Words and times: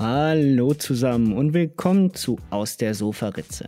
Hallo 0.00 0.72
zusammen 0.72 1.34
und 1.34 1.52
willkommen 1.52 2.14
zu 2.14 2.38
Aus 2.48 2.78
der 2.78 2.94
Sofaritze. 2.94 3.66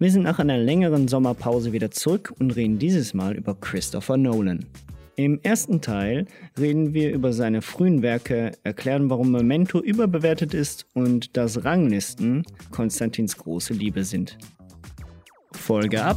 Wir 0.00 0.10
sind 0.10 0.24
nach 0.24 0.40
einer 0.40 0.58
längeren 0.58 1.06
Sommerpause 1.06 1.72
wieder 1.72 1.92
zurück 1.92 2.34
und 2.40 2.50
reden 2.50 2.80
dieses 2.80 3.14
Mal 3.14 3.36
über 3.36 3.54
Christopher 3.54 4.16
Nolan. 4.16 4.66
Im 5.14 5.38
ersten 5.44 5.80
Teil 5.80 6.26
reden 6.58 6.94
wir 6.94 7.12
über 7.12 7.32
seine 7.32 7.62
frühen 7.62 8.02
Werke, 8.02 8.50
erklären, 8.64 9.08
warum 9.08 9.30
Memento 9.30 9.78
überbewertet 9.78 10.52
ist 10.52 10.84
und 10.94 11.36
dass 11.36 11.64
Ranglisten 11.64 12.42
Konstantins 12.72 13.36
große 13.36 13.72
Liebe 13.72 14.02
sind. 14.02 14.36
Folge 15.52 16.02
ab! 16.02 16.16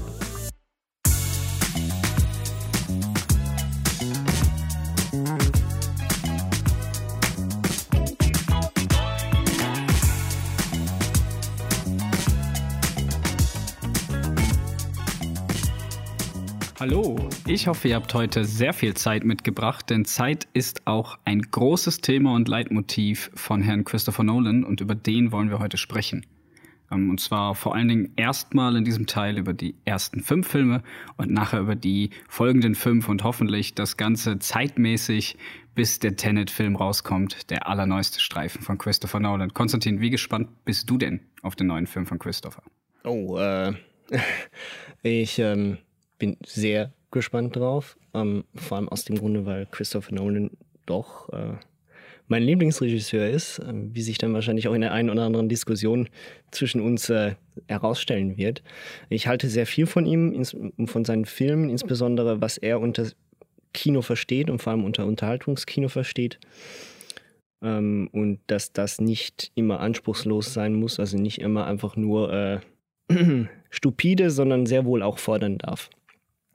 Ich 17.54 17.68
hoffe, 17.68 17.90
ihr 17.90 17.96
habt 17.96 18.14
heute 18.14 18.46
sehr 18.46 18.72
viel 18.72 18.94
Zeit 18.94 19.26
mitgebracht, 19.26 19.90
denn 19.90 20.06
Zeit 20.06 20.48
ist 20.54 20.88
auch 20.88 21.20
ein 21.26 21.42
großes 21.42 22.00
Thema 22.00 22.34
und 22.34 22.48
Leitmotiv 22.48 23.30
von 23.34 23.62
Herrn 23.62 23.84
Christopher 23.84 24.24
Nolan 24.24 24.64
und 24.64 24.80
über 24.80 24.96
den 24.96 25.34
wollen 25.34 25.50
wir 25.50 25.60
heute 25.60 25.76
sprechen. 25.76 26.26
Ähm, 26.90 27.10
und 27.10 27.20
zwar 27.20 27.54
vor 27.56 27.76
allen 27.76 27.90
Dingen 27.90 28.14
erstmal 28.16 28.78
in 28.78 28.86
diesem 28.86 29.06
Teil 29.06 29.38
über 29.38 29.52
die 29.52 29.76
ersten 29.84 30.22
fünf 30.22 30.48
Filme 30.48 30.82
und 31.18 31.30
nachher 31.30 31.60
über 31.60 31.76
die 31.76 32.12
folgenden 32.30 32.74
fünf 32.74 33.10
und 33.10 33.26
hoffentlich 33.26 33.76
das 33.76 33.98
Ganze 33.98 34.40
zeitmäßig, 34.40 35.38
bis 35.76 36.00
der 36.00 36.16
Tenet-Film 36.16 36.78
rauskommt, 36.78 37.50
der 37.50 37.68
allerneueste 37.68 38.22
Streifen 38.22 38.62
von 38.62 38.78
Christopher 38.78 39.20
Nolan. 39.20 39.54
Konstantin, 39.54 40.00
wie 40.00 40.10
gespannt 40.10 40.48
bist 40.64 40.90
du 40.90 40.98
denn 40.98 41.20
auf 41.42 41.58
den 41.58 41.68
neuen 41.68 41.88
Film 41.88 42.06
von 42.06 42.18
Christopher? 42.18 42.64
Oh, 43.04 43.38
äh, 43.38 43.74
ich, 45.04 45.38
ähm 45.40 45.80
bin 46.22 46.38
sehr 46.46 46.94
gespannt 47.12 47.56
drauf. 47.56 47.98
Ähm, 48.14 48.44
vor 48.56 48.78
allem 48.78 48.90
aus 48.90 49.06
dem 49.06 49.18
Grunde, 49.18 49.46
weil 49.46 49.68
Christopher 49.68 50.16
Nolan 50.16 50.52
doch 50.86 51.30
äh, 51.30 51.54
mein 52.28 52.44
Lieblingsregisseur 52.44 53.28
ist, 53.28 53.60
äh, 53.60 53.74
wie 53.74 54.02
sich 54.02 54.18
dann 54.18 54.34
wahrscheinlich 54.34 54.68
auch 54.68 54.74
in 54.74 54.82
der 54.82 54.94
einen 54.94 55.10
oder 55.10 55.24
anderen 55.24 55.50
Diskussion 55.50 56.10
zwischen 56.52 56.82
uns 56.82 57.10
äh, 57.10 57.36
herausstellen 57.68 58.38
wird. 58.38 58.64
Ich 59.10 59.28
halte 59.28 59.50
sehr 59.50 59.68
viel 59.68 59.86
von 59.86 60.06
ihm, 60.06 60.34
ins, 60.34 60.56
von 60.86 61.06
seinen 61.06 61.26
Filmen, 61.26 61.70
insbesondere 61.70 62.42
was 62.42 62.58
er 62.58 62.80
unter 62.80 63.08
Kino 63.74 64.02
versteht 64.02 64.50
und 64.50 64.62
vor 64.62 64.72
allem 64.72 64.86
unter 64.86 65.06
Unterhaltungskino 65.06 65.90
versteht. 65.90 66.40
Ähm, 67.62 68.10
und 68.14 68.40
dass 68.48 68.72
das 68.72 69.00
nicht 69.00 69.52
immer 69.56 69.82
anspruchslos 69.82 70.54
sein 70.54 70.74
muss, 70.74 71.00
also 71.00 71.18
nicht 71.18 71.40
immer 71.40 71.66
einfach 71.66 71.96
nur 71.96 72.34
äh, 72.34 72.60
stupide, 73.70 74.32
sondern 74.32 74.66
sehr 74.66 74.86
wohl 74.86 75.04
auch 75.04 75.18
fordern 75.18 75.58
darf. 75.58 75.90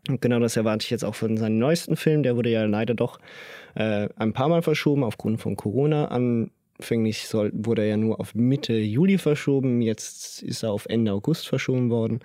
Und 0.08 0.20
genau 0.20 0.38
das 0.38 0.56
erwarte 0.56 0.84
ich 0.84 0.90
jetzt 0.90 1.04
auch 1.04 1.14
von 1.14 1.36
seinem 1.36 1.58
neuesten 1.58 1.96
Film. 1.96 2.22
Der 2.22 2.36
wurde 2.36 2.50
ja 2.50 2.64
leider 2.64 2.94
doch 2.94 3.18
äh, 3.74 4.08
ein 4.16 4.32
paar 4.32 4.48
Mal 4.48 4.62
verschoben 4.62 5.04
aufgrund 5.04 5.40
von 5.40 5.56
Corona. 5.56 6.06
Anfänglich 6.06 7.26
soll, 7.28 7.50
wurde 7.54 7.82
er 7.82 7.88
ja 7.88 7.96
nur 7.96 8.20
auf 8.20 8.34
Mitte 8.34 8.74
Juli 8.74 9.18
verschoben. 9.18 9.82
Jetzt 9.82 10.42
ist 10.42 10.62
er 10.62 10.72
auf 10.72 10.86
Ende 10.86 11.12
August 11.12 11.48
verschoben 11.48 11.90
worden. 11.90 12.20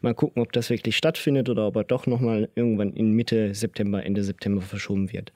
Mal 0.00 0.14
gucken, 0.14 0.42
ob 0.42 0.52
das 0.52 0.70
wirklich 0.70 0.96
stattfindet 0.96 1.48
oder 1.48 1.66
ob 1.66 1.76
er 1.76 1.84
doch 1.84 2.06
nochmal 2.06 2.48
irgendwann 2.54 2.92
in 2.92 3.12
Mitte 3.12 3.54
September, 3.54 4.04
Ende 4.04 4.22
September 4.22 4.62
verschoben 4.62 5.12
wird. 5.12 5.32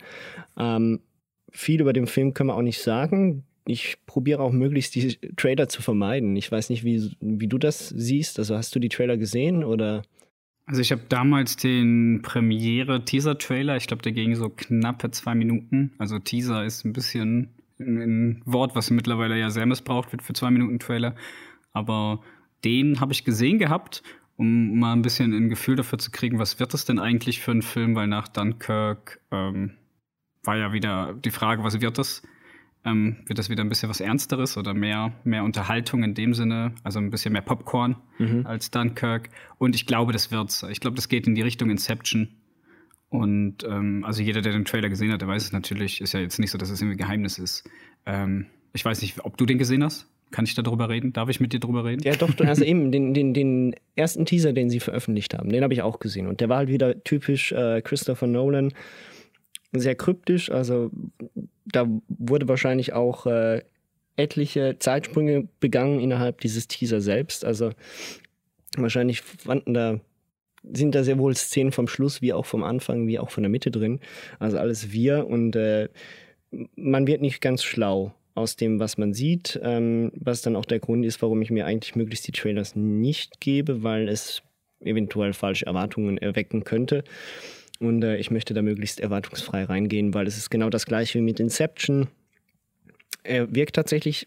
Ähm, 0.58 1.00
viel 1.50 1.80
über 1.80 1.92
den 1.92 2.06
Film 2.06 2.34
können 2.34 2.50
wir 2.50 2.56
auch 2.56 2.62
nicht 2.62 2.80
sagen. 2.80 3.44
Ich 3.66 3.96
probiere 4.06 4.42
auch 4.42 4.52
möglichst 4.52 4.94
die 4.94 5.19
Trailer 5.36 5.69
zu 5.69 5.82
vermeiden. 5.82 6.36
Ich 6.36 6.50
weiß 6.50 6.70
nicht, 6.70 6.84
wie, 6.84 7.10
wie 7.20 7.48
du 7.48 7.58
das 7.58 7.88
siehst. 7.91 8.38
Also 8.38 8.56
hast 8.56 8.74
du 8.74 8.78
die 8.78 8.88
Trailer 8.88 9.19
gesehen 9.19 9.62
oder? 9.62 10.02
Also 10.69 10.83
ich 10.83 10.92
habe 10.92 11.00
damals 11.08 11.56
den 11.56 12.20
Premiere-Teaser-Trailer, 12.20 13.78
ich 13.78 13.87
glaube, 13.87 14.03
der 14.03 14.12
ging 14.12 14.34
so 14.34 14.50
knappe 14.50 15.10
zwei 15.10 15.34
Minuten. 15.34 15.93
Also 15.97 16.19
Teaser 16.19 16.62
ist 16.62 16.84
ein 16.84 16.93
bisschen 16.93 17.54
ein 17.81 18.43
Wort, 18.44 18.76
was 18.76 18.91
mittlerweile 18.91 19.38
ja 19.38 19.48
sehr 19.48 19.65
missbraucht 19.65 20.12
wird 20.12 20.22
für 20.22 20.34
zwei 20.34 20.50
Minuten 20.50 20.78
Trailer. 20.78 21.16
Aber 21.72 22.20
den 22.66 23.00
habe 23.00 23.15
ich 23.15 23.25
gesehen 23.25 23.59
gehabt, 23.59 24.03
um 24.37 24.78
mal 24.78 24.93
ein 24.93 25.00
bisschen 25.00 25.32
ein 25.32 25.48
Gefühl 25.48 25.76
dafür 25.76 25.98
zu 25.98 26.10
kriegen, 26.10 26.38
was 26.38 26.60
wird 26.60 26.75
das 26.75 26.84
denn 26.84 26.98
eigentlich 26.98 27.41
für 27.41 27.53
ein 27.53 27.62
Film, 27.62 27.94
weil 27.94 28.06
nach 28.06 28.28
Dunkirk 28.28 29.22
ähm, 29.31 29.72
war 30.44 30.59
ja 30.59 30.75
wieder 30.75 31.14
die 31.14 31.31
Frage, 31.31 31.64
was 31.64 31.81
wird 31.81 31.97
das? 31.97 32.22
Ähm, 32.84 33.19
wird 33.27 33.39
das 33.39 33.50
wieder 33.50 33.62
ein 33.62 33.69
bisschen 33.69 33.89
was 33.89 34.00
Ernsteres 34.00 34.56
oder 34.56 34.75
mehr, 34.75 35.12
mehr 35.25 35.44
Unterhaltung 35.44 36.03
in 36.03 36.15
dem 36.15 36.34
Sinne, 36.34 36.72
also 36.84 36.99
ein 36.99 37.11
bisschen 37.11 37.33
mehr 37.33 37.43
Popcorn 37.43 37.97
mhm. 38.19 38.47
als 38.47 38.71
Dunkirk. 38.71 39.31
Und 39.59 39.75
ich 39.75 39.87
glaube, 39.87 40.12
das 40.12 40.31
wird's. 40.31 40.62
Ich 40.65 40.81
glaube, 40.81 40.97
das 40.97 41.09
geht 41.09 41.27
in 41.27 41.34
die 41.34 41.43
Richtung 41.43 41.71
Inception. 41.71 42.28
Und 43.11 43.65
ähm, 43.65 44.05
also 44.05 44.22
jeder, 44.22 44.43
der 44.43 44.53
den 44.53 44.65
Trailer 44.65 44.88
gesehen 44.88 45.12
hat, 45.12 45.21
der 45.21 45.28
weiß 45.28 45.44
es 45.44 45.53
natürlich. 45.53 46.00
Ist 46.00 46.12
ja 46.12 46.21
jetzt 46.21 46.38
nicht 46.38 46.50
so, 46.50 46.59
dass 46.59 46.71
es 46.71 46.81
irgendwie 46.81 46.99
Geheimnis 46.99 47.38
ist. 47.38 47.69
Ähm, 48.06 48.47
ich 48.72 48.84
weiß 48.84 49.00
nicht, 49.03 49.25
ob 49.25 49.37
du 49.37 49.47
den 49.47 49.59
gesehen 49.59 49.83
hast. 49.83 50.06
Kann 50.31 50.44
ich 50.44 50.55
darüber 50.55 50.91
reden? 50.91 51.15
Darf 51.15 51.31
ich 51.31 51.41
mit 51.41 51.55
dir 51.55 51.61
darüber 51.61 51.87
reden? 51.87 52.03
Ja, 52.03 52.15
doch, 52.15 52.38
also 52.41 52.62
eben 52.62 52.93
den, 52.93 53.15
den, 53.15 53.33
den 53.33 53.75
ersten 53.97 54.27
Teaser, 54.27 54.53
den 54.53 54.69
sie 54.69 54.78
veröffentlicht 54.78 55.33
haben, 55.33 55.49
den 55.49 55.62
habe 55.62 55.72
ich 55.72 55.81
auch 55.81 56.00
gesehen. 56.00 56.27
Und 56.27 56.41
der 56.41 56.50
war 56.50 56.59
halt 56.59 56.69
wieder 56.69 57.03
typisch 57.03 57.53
äh, 57.53 57.81
Christopher 57.81 58.27
Nolan. 58.27 58.75
Sehr 59.72 59.94
kryptisch, 59.94 60.50
also 60.50 60.91
da 61.73 61.87
wurde 62.09 62.49
wahrscheinlich 62.49 62.93
auch 62.93 63.27
äh, 63.27 63.62
etliche 64.17 64.77
Zeitsprünge 64.79 65.49
begangen 65.61 66.01
innerhalb 66.01 66.41
dieses 66.41 66.69
Teaser 66.69 67.01
selbst. 67.01 67.45
Also 67.45 67.71
wahrscheinlich 68.77 69.23
fanden 69.23 69.75
da 69.75 70.01
sind 70.71 70.95
da 70.95 71.05
sehr 71.05 71.19
wohl 71.19 71.34
Szenen 71.34 71.73
vom 71.73 71.89
Schluss 71.89 72.21
wie 72.21 72.33
auch 72.33 72.45
vom 72.45 72.65
Anfang 72.65 73.06
wie 73.06 73.19
auch 73.19 73.31
von 73.31 73.43
der 73.43 73.51
Mitte 73.51 73.71
drin. 73.71 74.01
Also 74.39 74.59
alles 74.59 74.93
wir 74.93 75.27
und 75.27 75.56
äh, 75.56 75.89
man 76.77 77.06
wird 77.06 77.21
nicht 77.21 77.41
ganz 77.41 77.62
schlau 77.62 78.12
aus 78.35 78.56
dem, 78.56 78.81
was 78.81 78.99
man 78.99 79.15
sieht, 79.15 79.59
ähm, 79.62 80.12
was 80.15 80.43
dann 80.43 80.56
auch 80.56 80.65
der 80.65 80.79
Grund 80.79 81.05
ist, 81.05 81.21
warum 81.23 81.43
ich 81.43 81.50
mir 81.50 81.67
eigentlich 81.67 81.97
möglichst 81.97 82.27
die 82.27 82.33
Trailers 82.33 82.77
nicht 82.77 83.41
gebe, 83.41 83.83
weil 83.83 84.09
es 84.09 84.43
eventuell 84.81 85.33
falsche 85.33 85.67
Erwartungen 85.67 86.19
erwecken 86.19 86.65
könnte. 86.65 87.05
Und 87.81 88.03
äh, 88.03 88.16
ich 88.16 88.31
möchte 88.31 88.55
da 88.55 88.62
möglichst 88.62 89.00
erwartungsfrei 89.00 89.65
reingehen, 89.65 90.15
weil 90.15 90.27
es 90.27 90.37
ist 90.37 90.50
genau 90.50 90.71
das 90.71 90.87
gleiche 90.87 91.19
wie 91.19 91.22
mit 91.22 91.41
Inception. 91.41 92.09
Er 93.22 93.55
wirkt 93.55 93.77
tatsächlich 93.77 94.27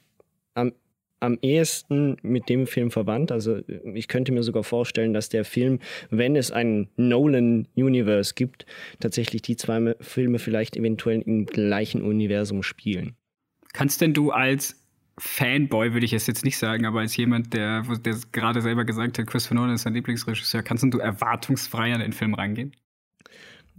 am, 0.54 0.74
am 1.20 1.38
ehesten 1.42 2.18
mit 2.22 2.50
dem 2.50 2.66
Film 2.66 2.92
verwandt. 2.92 3.32
Also 3.32 3.60
ich 3.94 4.08
könnte 4.08 4.32
mir 4.32 4.44
sogar 4.44 4.64
vorstellen, 4.64 5.14
dass 5.14 5.30
der 5.30 5.46
Film, 5.46 5.80
wenn 6.10 6.36
es 6.36 6.52
ein 6.52 6.90
Nolan-Universe 6.98 8.34
gibt, 8.36 8.66
tatsächlich 9.00 9.42
die 9.42 9.56
zwei 9.56 9.96
Filme 10.00 10.40
vielleicht 10.40 10.78
eventuell 10.78 11.22
im 11.22 11.46
gleichen 11.46 12.02
Universum 12.02 12.64
spielen. 12.64 13.16
Kannst 13.74 14.02
denn 14.02 14.14
du 14.14 14.32
als 14.32 14.78
Fanboy 15.18 15.94
würde 15.94 16.06
ich 16.06 16.14
es 16.14 16.26
jetzt 16.26 16.44
nicht 16.44 16.58
sagen, 16.58 16.86
aber 16.86 17.02
als 17.02 17.16
jemand, 17.16 17.54
der, 17.54 17.84
der 18.04 18.16
gerade 18.32 18.62
selber 18.62 18.86
gesagt 18.86 19.20
hat, 19.20 19.28
Chris 19.28 19.52
Nolan 19.52 19.76
ist 19.76 19.84
sein 19.84 19.94
Lieblingsregisseur, 19.94 20.64
kannst 20.64 20.84
du 20.84 20.98
erwartungsfrei 20.98 21.94
an 21.94 22.00
den 22.00 22.14
Film 22.14 22.34
reingehen? 22.34 22.76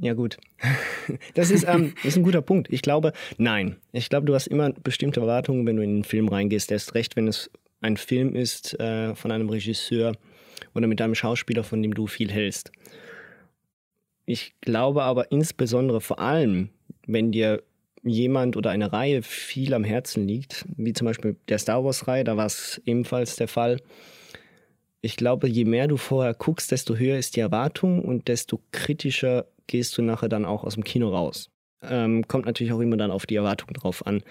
Ja, 0.02 0.14
gut. 0.14 0.36
Das 1.34 1.50
ist, 1.50 1.64
ähm, 1.66 1.94
ist 2.04 2.16
ein 2.16 2.22
guter 2.22 2.42
Punkt. 2.42 2.72
Ich 2.72 2.82
glaube, 2.82 3.12
nein. 3.38 3.76
Ich 3.92 4.08
glaube, 4.08 4.26
du 4.26 4.34
hast 4.34 4.46
immer 4.46 4.70
bestimmte 4.70 5.20
Erwartungen, 5.20 5.66
wenn 5.66 5.76
du 5.76 5.82
in 5.82 5.90
einen 5.90 6.04
Film 6.04 6.28
reingehst. 6.28 6.70
Erst 6.70 6.94
recht, 6.94 7.16
wenn 7.16 7.26
es 7.26 7.50
ein 7.80 7.96
Film 7.96 8.36
ist 8.36 8.78
äh, 8.78 9.14
von 9.14 9.32
einem 9.32 9.48
Regisseur 9.48 10.12
oder 10.74 10.86
mit 10.86 11.00
einem 11.00 11.14
Schauspieler, 11.14 11.64
von 11.64 11.82
dem 11.82 11.94
du 11.94 12.06
viel 12.06 12.30
hältst. 12.30 12.70
Ich 14.26 14.54
glaube 14.60 15.02
aber 15.02 15.32
insbesondere 15.32 16.00
vor 16.00 16.20
allem, 16.20 16.70
wenn 17.06 17.32
dir 17.32 17.62
jemand 18.04 18.56
oder 18.56 18.70
eine 18.70 18.92
Reihe 18.92 19.22
viel 19.22 19.74
am 19.74 19.84
Herzen 19.84 20.26
liegt, 20.26 20.64
wie 20.76 20.92
zum 20.92 21.06
Beispiel 21.06 21.36
der 21.48 21.58
Star 21.58 21.84
Wars-Reihe, 21.84 22.24
da 22.24 22.36
war 22.36 22.46
es 22.46 22.80
ebenfalls 22.86 23.36
der 23.36 23.48
Fall. 23.48 23.78
Ich 25.00 25.16
glaube, 25.16 25.48
je 25.48 25.64
mehr 25.64 25.88
du 25.88 25.96
vorher 25.96 26.34
guckst, 26.34 26.70
desto 26.70 26.96
höher 26.96 27.18
ist 27.18 27.36
die 27.36 27.40
Erwartung 27.40 28.04
und 28.04 28.28
desto 28.28 28.60
kritischer 28.70 29.46
gehst 29.72 29.96
du 29.96 30.02
nachher 30.02 30.28
dann 30.28 30.44
auch 30.44 30.64
aus 30.64 30.74
dem 30.74 30.84
Kino 30.84 31.08
raus. 31.08 31.50
Ähm, 31.82 32.28
kommt 32.28 32.44
natürlich 32.44 32.72
auch 32.72 32.80
immer 32.80 32.98
dann 32.98 33.10
auf 33.10 33.24
die 33.26 33.36
Erwartung 33.36 33.72
drauf 33.72 34.06
an 34.06 34.22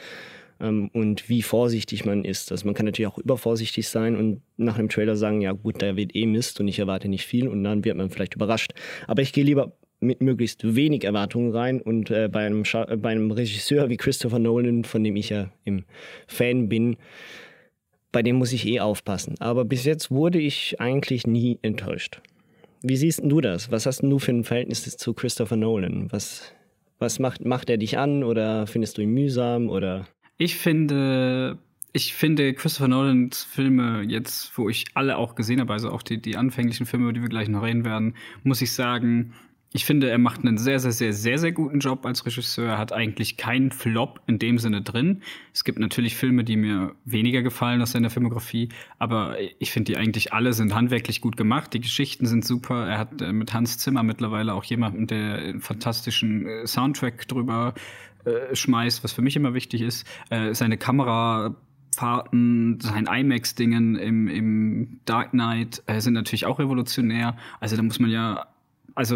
ähm, 0.61 0.89
und 0.93 1.27
wie 1.29 1.41
vorsichtig 1.41 2.05
man 2.05 2.23
ist. 2.23 2.51
Also 2.51 2.65
man 2.65 2.75
kann 2.75 2.85
natürlich 2.85 3.11
auch 3.11 3.17
übervorsichtig 3.17 3.89
sein 3.89 4.15
und 4.15 4.41
nach 4.57 4.77
einem 4.77 4.87
Trailer 4.87 5.15
sagen, 5.15 5.41
ja 5.41 5.51
gut, 5.51 5.81
da 5.81 5.97
wird 5.97 6.15
eh 6.15 6.27
Mist 6.27 6.59
und 6.59 6.67
ich 6.67 6.77
erwarte 6.77 7.09
nicht 7.09 7.25
viel 7.25 7.47
und 7.47 7.63
dann 7.63 7.83
wird 7.83 7.97
man 7.97 8.11
vielleicht 8.11 8.35
überrascht. 8.35 8.73
Aber 9.07 9.23
ich 9.23 9.33
gehe 9.33 9.43
lieber 9.43 9.73
mit 9.99 10.21
möglichst 10.21 10.75
wenig 10.75 11.03
Erwartungen 11.03 11.51
rein 11.51 11.81
und 11.81 12.11
äh, 12.11 12.29
bei, 12.31 12.45
einem 12.45 12.63
äh, 12.63 12.97
bei 12.97 13.09
einem 13.09 13.31
Regisseur 13.31 13.89
wie 13.89 13.97
Christopher 13.97 14.39
Nolan, 14.39 14.83
von 14.83 15.03
dem 15.03 15.15
ich 15.15 15.29
ja 15.29 15.51
im 15.63 15.85
Fan 16.27 16.69
bin, 16.69 16.97
bei 18.11 18.21
dem 18.21 18.35
muss 18.35 18.53
ich 18.53 18.67
eh 18.67 18.79
aufpassen. 18.79 19.35
Aber 19.39 19.65
bis 19.65 19.85
jetzt 19.85 20.11
wurde 20.11 20.39
ich 20.39 20.79
eigentlich 20.79 21.25
nie 21.25 21.57
enttäuscht. 21.63 22.21
Wie 22.83 22.97
siehst 22.97 23.21
du 23.23 23.41
das? 23.41 23.71
Was 23.71 23.85
hast 23.85 24.01
du 24.01 24.19
für 24.19 24.31
ein 24.31 24.43
Verhältnis 24.43 24.83
zu 24.97 25.13
Christopher 25.13 25.55
Nolan? 25.55 26.11
Was, 26.11 26.53
was 26.99 27.19
macht, 27.19 27.45
macht 27.45 27.69
er 27.69 27.77
dich 27.77 27.97
an 27.97 28.23
oder 28.23 28.65
findest 28.65 28.97
du 28.97 29.01
ihn 29.01 29.13
mühsam 29.13 29.69
oder? 29.69 30.07
Ich 30.37 30.55
finde, 30.55 31.59
ich 31.93 32.13
finde 32.15 32.53
Christopher 32.53 32.87
Nolans 32.87 33.43
Filme 33.43 34.01
jetzt, 34.07 34.57
wo 34.57 34.69
ich 34.69 34.85
alle 34.95 35.17
auch 35.17 35.35
gesehen 35.35 35.59
habe, 35.59 35.73
also 35.73 35.91
auch 35.91 36.01
die, 36.01 36.19
die 36.21 36.37
anfänglichen 36.37 36.85
Filme, 36.85 37.05
über 37.05 37.13
die 37.13 37.21
wir 37.21 37.29
gleich 37.29 37.49
noch 37.49 37.63
reden 37.63 37.85
werden, 37.85 38.15
muss 38.43 38.61
ich 38.61 38.71
sagen, 38.71 39.33
ich 39.73 39.85
finde, 39.85 40.09
er 40.09 40.17
macht 40.17 40.41
einen 40.41 40.57
sehr, 40.57 40.79
sehr, 40.79 40.91
sehr, 40.91 41.13
sehr, 41.13 41.37
sehr 41.37 41.51
guten 41.53 41.79
Job 41.79 42.05
als 42.05 42.25
Regisseur. 42.25 42.71
Er 42.71 42.77
hat 42.77 42.91
eigentlich 42.91 43.37
keinen 43.37 43.71
Flop 43.71 44.19
in 44.27 44.37
dem 44.37 44.57
Sinne 44.57 44.81
drin. 44.81 45.21
Es 45.53 45.63
gibt 45.63 45.79
natürlich 45.79 46.17
Filme, 46.17 46.43
die 46.43 46.57
mir 46.57 46.93
weniger 47.05 47.41
gefallen 47.41 47.81
aus 47.81 47.91
seiner 47.91 48.09
Filmografie, 48.09 48.69
aber 48.99 49.37
ich 49.59 49.71
finde, 49.71 49.93
die 49.93 49.97
eigentlich 49.97 50.33
alle 50.33 50.51
sind 50.53 50.75
handwerklich 50.75 51.21
gut 51.21 51.37
gemacht. 51.37 51.73
Die 51.73 51.79
Geschichten 51.79 52.25
sind 52.25 52.43
super. 52.43 52.85
Er 52.85 52.97
hat 52.97 53.21
äh, 53.21 53.31
mit 53.31 53.53
Hans 53.53 53.77
Zimmer 53.77 54.03
mittlerweile 54.03 54.53
auch 54.53 54.65
jemanden, 54.65 55.07
der 55.07 55.35
einen 55.35 55.61
fantastischen 55.61 56.45
äh, 56.45 56.67
Soundtrack 56.67 57.27
drüber 57.27 57.73
äh, 58.25 58.53
schmeißt, 58.53 59.03
was 59.05 59.13
für 59.13 59.21
mich 59.21 59.35
immer 59.35 59.53
wichtig 59.53 59.81
ist. 59.81 60.05
Seine 60.29 60.77
Kamera 60.77 61.55
Fahrten, 61.95 62.79
sein 62.79 63.05
IMAX-Dingen 63.05 63.95
im, 63.95 64.27
im 64.27 64.99
Dark 65.05 65.31
Knight 65.31 65.83
äh, 65.87 65.99
sind 65.99 66.13
natürlich 66.13 66.45
auch 66.45 66.59
revolutionär. 66.59 67.35
Also 67.59 67.75
da 67.75 67.83
muss 67.83 67.99
man 67.99 68.09
ja 68.09 68.47
also 68.95 69.15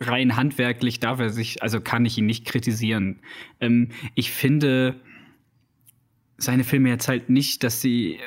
rein 0.00 0.36
handwerklich 0.36 1.00
darf 1.00 1.20
er 1.20 1.30
sich, 1.30 1.62
also 1.62 1.80
kann 1.80 2.04
ich 2.04 2.18
ihn 2.18 2.26
nicht 2.26 2.44
kritisieren. 2.44 3.20
Ähm, 3.60 3.90
ich 4.14 4.30
finde 4.30 5.00
seine 6.36 6.64
Filme 6.64 6.88
jetzt 6.88 7.08
halt 7.08 7.30
nicht, 7.30 7.62
dass 7.62 7.80
sie 7.80 8.18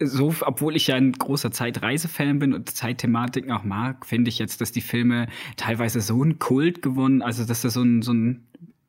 so, 0.00 0.34
obwohl 0.42 0.76
ich 0.76 0.88
ja 0.88 0.96
ein 0.96 1.12
großer 1.12 1.50
Zeitreisefan 1.50 2.38
bin 2.38 2.52
und 2.52 2.70
Zeitthematiken 2.70 3.50
auch 3.50 3.64
mag, 3.64 4.04
finde 4.04 4.28
ich 4.28 4.38
jetzt, 4.38 4.60
dass 4.60 4.72
die 4.72 4.80
Filme 4.80 5.28
teilweise 5.56 6.00
so 6.00 6.22
einen 6.22 6.38
Kult 6.38 6.82
gewonnen, 6.82 7.22
also 7.22 7.44
dass 7.44 7.64
er 7.64 7.70
so 7.70 7.82
ein, 7.82 8.02
so 8.02 8.12
ein 8.12 8.46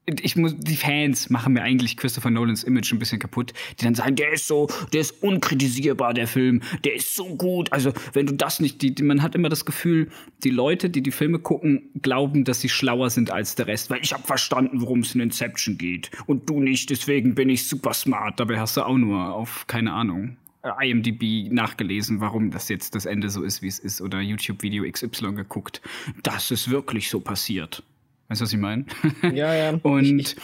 ich 0.07 0.37
muss, 0.37 0.55
die 0.57 0.77
Fans 0.77 1.29
machen 1.29 1.53
mir 1.53 1.63
eigentlich 1.63 1.97
Christopher 1.97 2.29
Nolans 2.29 2.63
Image 2.63 2.93
ein 2.93 2.99
bisschen 2.99 3.19
kaputt, 3.19 3.53
die 3.79 3.83
dann 3.83 3.93
sagen, 3.93 4.15
der 4.15 4.31
ist 4.31 4.47
so, 4.47 4.67
der 4.93 5.01
ist 5.01 5.21
unkritisierbar, 5.21 6.13
der 6.13 6.27
Film, 6.27 6.61
der 6.85 6.95
ist 6.95 7.15
so 7.15 7.35
gut. 7.35 7.71
Also, 7.73 7.91
wenn 8.13 8.25
du 8.25 8.33
das 8.33 8.61
nicht, 8.61 8.81
die, 8.81 8.95
die, 8.95 9.03
man 9.03 9.21
hat 9.21 9.35
immer 9.35 9.49
das 9.49 9.65
Gefühl, 9.65 10.09
die 10.43 10.49
Leute, 10.49 10.89
die 10.89 11.03
die 11.03 11.11
Filme 11.11 11.39
gucken, 11.39 11.89
glauben, 12.01 12.45
dass 12.45 12.61
sie 12.61 12.69
schlauer 12.69 13.09
sind 13.09 13.31
als 13.31 13.55
der 13.55 13.67
Rest, 13.67 13.89
weil 13.89 13.99
ich 14.01 14.13
habe 14.13 14.23
verstanden, 14.23 14.81
worum 14.81 15.01
es 15.01 15.13
in 15.13 15.21
Inception 15.21 15.77
geht 15.77 16.09
und 16.25 16.49
du 16.49 16.61
nicht, 16.61 16.89
deswegen 16.89 17.35
bin 17.35 17.49
ich 17.49 17.67
super 17.67 17.93
smart. 17.93 18.39
Dabei 18.39 18.59
hast 18.59 18.77
du 18.77 18.83
auch 18.83 18.97
nur 18.97 19.33
auf, 19.33 19.67
keine 19.67 19.91
Ahnung, 19.91 20.37
IMDb 20.81 21.51
nachgelesen, 21.51 22.21
warum 22.21 22.51
das 22.51 22.69
jetzt 22.69 22.95
das 22.95 23.05
Ende 23.05 23.29
so 23.29 23.43
ist, 23.43 23.61
wie 23.61 23.67
es 23.67 23.79
ist, 23.79 24.01
oder 24.01 24.21
YouTube-Video 24.21 24.89
XY 24.89 25.33
geguckt. 25.33 25.81
Das 26.23 26.51
ist 26.51 26.69
wirklich 26.69 27.09
so 27.09 27.19
passiert. 27.19 27.83
Weißt 28.27 28.41
du, 28.41 28.43
was 28.43 28.53
ich 28.53 28.59
meine? 28.59 28.85
Ja, 29.21 29.53
ja. 29.53 29.71
und, 29.83 30.35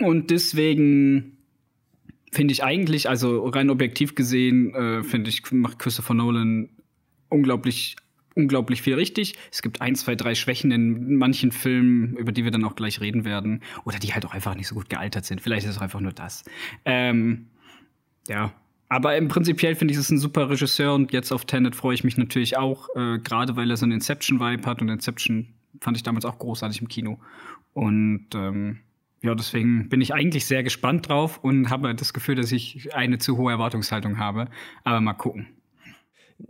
und 0.00 0.30
deswegen 0.30 1.38
finde 2.32 2.52
ich 2.52 2.62
eigentlich, 2.62 3.08
also 3.08 3.46
rein 3.48 3.70
objektiv 3.70 4.14
gesehen, 4.14 4.74
äh, 4.74 5.02
finde 5.02 5.30
ich, 5.30 5.50
macht 5.52 5.78
Christopher 5.78 6.14
Nolan 6.14 6.68
unglaublich 7.28 7.96
unglaublich 8.36 8.82
viel 8.82 8.94
richtig. 8.94 9.34
Es 9.50 9.62
gibt 9.62 9.80
ein, 9.80 9.96
zwei, 9.96 10.14
drei 10.14 10.34
Schwächen 10.34 10.70
in 10.70 11.16
manchen 11.16 11.50
Filmen, 11.50 12.16
über 12.16 12.32
die 12.32 12.44
wir 12.44 12.50
dann 12.50 12.64
auch 12.64 12.76
gleich 12.76 13.00
reden 13.00 13.24
werden. 13.24 13.62
Oder 13.84 13.98
die 13.98 14.12
halt 14.12 14.24
auch 14.26 14.34
einfach 14.34 14.54
nicht 14.54 14.68
so 14.68 14.74
gut 14.74 14.88
gealtert 14.88 15.24
sind. 15.24 15.40
Vielleicht 15.40 15.64
ist 15.64 15.72
es 15.72 15.78
auch 15.78 15.82
einfach 15.82 16.00
nur 16.00 16.12
das. 16.12 16.44
Ähm, 16.84 17.46
ja. 18.28 18.52
Aber 18.88 19.16
im 19.16 19.28
Prinzipiell 19.28 19.74
finde 19.74 19.92
ich 19.92 19.98
es 19.98 20.10
ein 20.10 20.18
super 20.18 20.48
Regisseur 20.48 20.94
und 20.94 21.12
jetzt 21.12 21.32
auf 21.32 21.44
Tenet 21.44 21.74
freue 21.74 21.94
ich 21.94 22.04
mich 22.04 22.16
natürlich 22.16 22.56
auch, 22.56 22.88
äh, 22.94 23.18
gerade 23.18 23.56
weil 23.56 23.68
er 23.70 23.76
so 23.76 23.84
einen 23.84 23.92
Inception-Vibe 23.92 24.64
hat 24.64 24.80
und 24.80 24.90
Inception 24.90 25.48
fand 25.80 25.96
ich 25.96 26.02
damals 26.02 26.24
auch 26.24 26.38
großartig 26.38 26.80
im 26.80 26.88
Kino. 26.88 27.18
Und 27.72 28.28
ähm, 28.34 28.80
ja, 29.22 29.34
deswegen 29.34 29.88
bin 29.88 30.00
ich 30.00 30.14
eigentlich 30.14 30.46
sehr 30.46 30.62
gespannt 30.62 31.08
drauf 31.08 31.38
und 31.42 31.70
habe 31.70 31.94
das 31.94 32.12
Gefühl, 32.12 32.36
dass 32.36 32.52
ich 32.52 32.94
eine 32.94 33.18
zu 33.18 33.36
hohe 33.36 33.52
Erwartungshaltung 33.52 34.18
habe. 34.18 34.46
Aber 34.84 35.00
mal 35.00 35.14
gucken. 35.14 35.48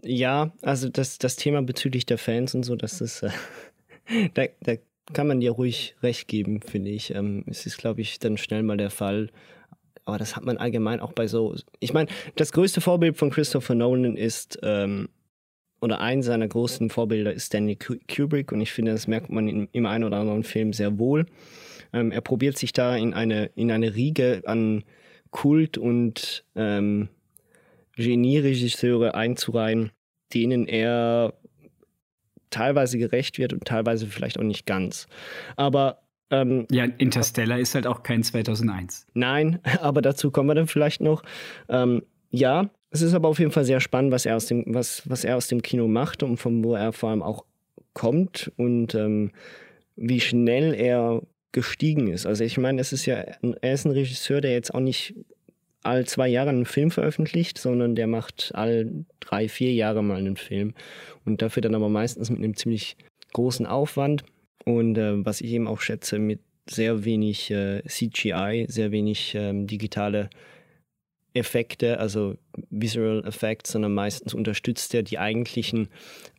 Ja, 0.02 0.52
also 0.62 0.88
das, 0.88 1.18
das 1.18 1.36
Thema 1.36 1.62
bezüglich 1.62 2.06
der 2.06 2.18
Fans 2.18 2.54
und 2.54 2.64
so, 2.64 2.74
das 2.76 3.00
ist, 3.00 3.22
äh, 3.22 3.30
da, 4.34 4.46
da 4.60 4.74
kann 5.12 5.28
man 5.28 5.40
dir 5.40 5.52
ruhig 5.52 5.94
recht 6.02 6.28
geben, 6.28 6.60
finde 6.60 6.90
ich. 6.90 7.14
Ähm, 7.14 7.44
es 7.46 7.66
ist, 7.66 7.78
glaube 7.78 8.00
ich, 8.00 8.18
dann 8.18 8.36
schnell 8.36 8.62
mal 8.62 8.76
der 8.76 8.90
Fall. 8.90 9.30
Aber 10.04 10.18
das 10.18 10.36
hat 10.36 10.44
man 10.44 10.56
allgemein 10.56 11.00
auch 11.00 11.12
bei 11.12 11.26
so. 11.26 11.56
Ich 11.80 11.92
meine, 11.92 12.08
das 12.36 12.52
größte 12.52 12.80
Vorbild 12.80 13.16
von 13.16 13.30
Christopher 13.30 13.74
Nolan 13.74 14.16
ist 14.16 14.58
ähm, 14.62 15.08
oder 15.80 16.00
ein 16.00 16.22
seiner 16.22 16.48
großen 16.48 16.90
Vorbilder 16.90 17.32
ist 17.32 17.46
Stanley 17.46 17.76
Kubrick 17.76 18.52
und 18.52 18.60
ich 18.60 18.72
finde, 18.72 18.92
das 18.92 19.06
merkt 19.06 19.30
man 19.30 19.48
in, 19.48 19.68
im 19.72 19.86
einen 19.86 20.04
oder 20.04 20.18
anderen 20.18 20.42
Film 20.42 20.72
sehr 20.72 20.98
wohl. 20.98 21.26
Ähm, 21.92 22.10
er 22.10 22.20
probiert 22.20 22.58
sich 22.58 22.72
da 22.72 22.96
in 22.96 23.14
eine, 23.14 23.46
in 23.54 23.70
eine 23.70 23.94
Riege 23.94 24.42
an 24.46 24.84
Kult 25.30 25.78
und 25.78 26.44
ähm, 26.54 27.08
Genieregisseure 27.96 29.14
einzureihen, 29.14 29.90
denen 30.32 30.66
er 30.66 31.34
teilweise 32.50 32.98
gerecht 32.98 33.38
wird 33.38 33.52
und 33.52 33.64
teilweise 33.64 34.06
vielleicht 34.06 34.38
auch 34.38 34.44
nicht 34.44 34.66
ganz. 34.66 35.06
Aber 35.56 36.02
ähm, 36.30 36.66
ja, 36.70 36.84
Interstellar 36.84 37.58
ist 37.58 37.74
halt 37.74 37.86
auch 37.86 38.02
kein 38.02 38.22
2001. 38.22 39.06
Nein, 39.14 39.60
aber 39.80 40.02
dazu 40.02 40.30
kommen 40.30 40.48
wir 40.48 40.54
dann 40.54 40.66
vielleicht 40.66 41.00
noch. 41.00 41.22
Ähm, 41.68 42.02
ja, 42.30 42.70
es 42.96 43.02
ist 43.02 43.14
aber 43.14 43.28
auf 43.28 43.38
jeden 43.38 43.52
Fall 43.52 43.64
sehr 43.64 43.80
spannend, 43.80 44.12
was 44.12 44.26
er 44.26 44.36
aus 44.36 44.46
dem, 44.46 44.64
was, 44.66 45.02
was 45.08 45.24
er 45.24 45.36
aus 45.36 45.48
dem 45.48 45.62
Kino 45.62 45.86
macht 45.86 46.22
und 46.22 46.38
von 46.38 46.64
wo 46.64 46.74
er 46.74 46.92
vor 46.92 47.10
allem 47.10 47.22
auch 47.22 47.44
kommt 47.92 48.52
und 48.56 48.94
ähm, 48.94 49.32
wie 49.96 50.20
schnell 50.20 50.74
er 50.74 51.22
gestiegen 51.52 52.08
ist. 52.08 52.26
Also 52.26 52.44
ich 52.44 52.58
meine, 52.58 52.80
es 52.80 52.92
ist 52.92 53.06
ja, 53.06 53.16
er 53.16 53.72
ist 53.72 53.86
ein 53.86 53.92
Regisseur, 53.92 54.40
der 54.40 54.52
jetzt 54.52 54.74
auch 54.74 54.80
nicht 54.80 55.14
all 55.82 56.04
zwei 56.04 56.28
Jahre 56.28 56.50
einen 56.50 56.66
Film 56.66 56.90
veröffentlicht, 56.90 57.58
sondern 57.58 57.94
der 57.94 58.06
macht 58.06 58.50
all 58.54 58.90
drei, 59.20 59.48
vier 59.48 59.72
Jahre 59.72 60.02
mal 60.02 60.18
einen 60.18 60.36
Film. 60.36 60.74
Und 61.24 61.42
dafür 61.42 61.60
dann 61.62 61.74
aber 61.74 61.88
meistens 61.88 62.28
mit 62.28 62.40
einem 62.40 62.56
ziemlich 62.56 62.96
großen 63.32 63.66
Aufwand. 63.66 64.24
Und 64.64 64.98
äh, 64.98 65.24
was 65.24 65.40
ich 65.40 65.52
eben 65.52 65.68
auch 65.68 65.80
schätze, 65.80 66.18
mit 66.18 66.40
sehr 66.68 67.04
wenig 67.04 67.50
äh, 67.50 67.82
CGI, 67.86 68.66
sehr 68.68 68.90
wenig 68.90 69.34
ähm, 69.34 69.66
digitale 69.66 70.28
Effekte, 71.36 72.00
also 72.00 72.36
Visual 72.70 73.24
Effects, 73.26 73.72
sondern 73.72 73.94
meistens 73.94 74.34
unterstützt 74.34 74.94
er 74.94 75.02
die 75.02 75.18
eigentlichen 75.18 75.88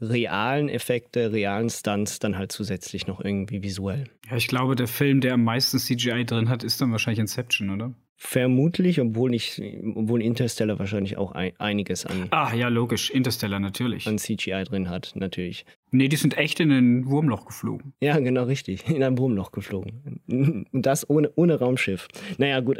realen 0.02 0.70
Effekte, 0.70 1.32
realen 1.32 1.70
Stunts 1.70 2.20
dann 2.20 2.38
halt 2.38 2.52
zusätzlich 2.52 3.08
noch 3.08 3.24
irgendwie 3.24 3.64
visuell. 3.64 4.06
Ja, 4.30 4.38
ich 4.38 4.48
glaube, 4.48 4.76
der 4.76 4.88
Film, 4.88 5.22
der 5.22 5.36
am 5.36 5.44
meisten 5.44 5.78
CGI 5.78 6.26
drin 6.26 6.50
hat, 6.50 6.64
ist 6.64 6.82
dann 6.82 6.92
wahrscheinlich 6.92 7.20
Inception, 7.20 7.70
oder? 7.70 7.94
Vermutlich, 8.20 9.00
obwohl 9.00 9.36
ich, 9.36 9.62
obwohl 9.94 10.24
Interstellar 10.24 10.80
wahrscheinlich 10.80 11.18
auch 11.18 11.34
ein, 11.34 11.52
einiges 11.60 12.04
an. 12.08 12.26
Ah, 12.32 12.52
ja, 12.52 12.68
logisch. 12.68 13.12
Interstellar 13.12 13.60
natürlich. 13.60 14.08
An 14.08 14.18
CGI 14.18 14.64
drin 14.64 14.90
hat, 14.90 15.12
natürlich. 15.14 15.68
Nee, 15.92 16.08
die 16.08 16.16
sind 16.16 16.36
echt 16.36 16.60
in 16.60 16.72
ein 16.72 17.06
Wurmloch 17.06 17.46
geflogen. 17.46 17.94
Ja, 18.02 18.18
genau, 18.18 18.46
richtig. 18.46 18.90
In 18.90 19.04
ein 19.04 19.20
Wurmloch 19.20 19.52
geflogen. 19.52 20.20
Und 20.28 20.68
das 20.72 21.08
ohne, 21.08 21.32
ohne 21.36 21.60
Raumschiff. 21.60 22.08
Naja, 22.40 22.60
gut. 22.62 22.80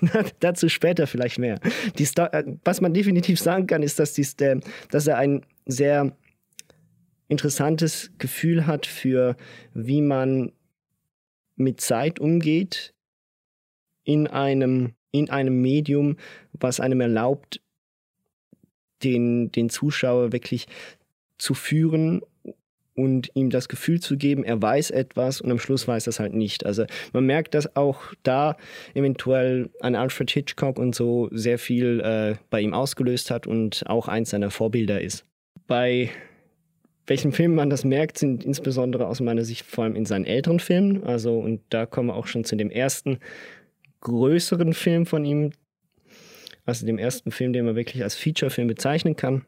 Dazu 0.40 0.70
später 0.70 1.06
vielleicht 1.06 1.38
mehr. 1.38 1.60
Die 1.98 2.06
Sto 2.06 2.26
was 2.64 2.80
man 2.80 2.94
definitiv 2.94 3.38
sagen 3.38 3.66
kann, 3.66 3.82
ist, 3.82 3.98
dass, 3.98 4.14
der, 4.36 4.60
dass 4.90 5.06
er 5.06 5.18
ein 5.18 5.44
sehr 5.66 6.16
interessantes 7.28 8.10
Gefühl 8.16 8.66
hat 8.66 8.86
für, 8.86 9.36
wie 9.74 10.00
man 10.00 10.52
mit 11.56 11.82
Zeit 11.82 12.20
umgeht 12.20 12.94
in 14.08 14.26
einem, 14.26 14.94
in 15.10 15.28
einem 15.28 15.60
Medium, 15.60 16.16
was 16.54 16.80
einem 16.80 17.02
erlaubt, 17.02 17.60
den, 19.04 19.52
den 19.52 19.68
Zuschauer 19.68 20.32
wirklich 20.32 20.66
zu 21.36 21.52
führen 21.52 22.22
und 22.94 23.30
ihm 23.34 23.50
das 23.50 23.68
Gefühl 23.68 24.00
zu 24.00 24.16
geben, 24.16 24.44
er 24.44 24.60
weiß 24.60 24.90
etwas 24.92 25.42
und 25.42 25.50
am 25.50 25.58
Schluss 25.58 25.86
weiß 25.86 26.06
er 26.06 26.10
es 26.10 26.20
halt 26.20 26.32
nicht. 26.32 26.64
Also 26.64 26.86
man 27.12 27.26
merkt, 27.26 27.52
dass 27.52 27.76
auch 27.76 28.14
da 28.22 28.56
eventuell 28.94 29.68
ein 29.80 29.94
Alfred 29.94 30.30
Hitchcock 30.30 30.78
und 30.78 30.94
so 30.94 31.28
sehr 31.30 31.58
viel 31.58 32.00
äh, 32.00 32.36
bei 32.48 32.62
ihm 32.62 32.72
ausgelöst 32.72 33.30
hat 33.30 33.46
und 33.46 33.84
auch 33.86 34.08
eins 34.08 34.30
seiner 34.30 34.50
Vorbilder 34.50 35.02
ist. 35.02 35.26
Bei 35.66 36.08
welchen 37.06 37.32
Filmen 37.32 37.54
man 37.54 37.68
das 37.68 37.84
merkt, 37.84 38.16
sind 38.16 38.42
insbesondere 38.42 39.06
aus 39.06 39.20
meiner 39.20 39.44
Sicht 39.44 39.66
vor 39.66 39.84
allem 39.84 39.96
in 39.96 40.06
seinen 40.06 40.24
älteren 40.24 40.60
Filmen. 40.60 41.04
Also, 41.04 41.38
und 41.38 41.60
da 41.68 41.84
kommen 41.84 42.08
wir 42.08 42.16
auch 42.16 42.26
schon 42.26 42.44
zu 42.44 42.56
dem 42.56 42.70
ersten, 42.70 43.18
größeren 44.00 44.72
Film 44.72 45.06
von 45.06 45.24
ihm, 45.24 45.52
also 46.64 46.86
dem 46.86 46.98
ersten 46.98 47.30
Film, 47.30 47.52
den 47.52 47.64
man 47.64 47.76
wirklich 47.76 48.02
als 48.02 48.14
Feature-Film 48.14 48.68
bezeichnen 48.68 49.16
kann. 49.16 49.44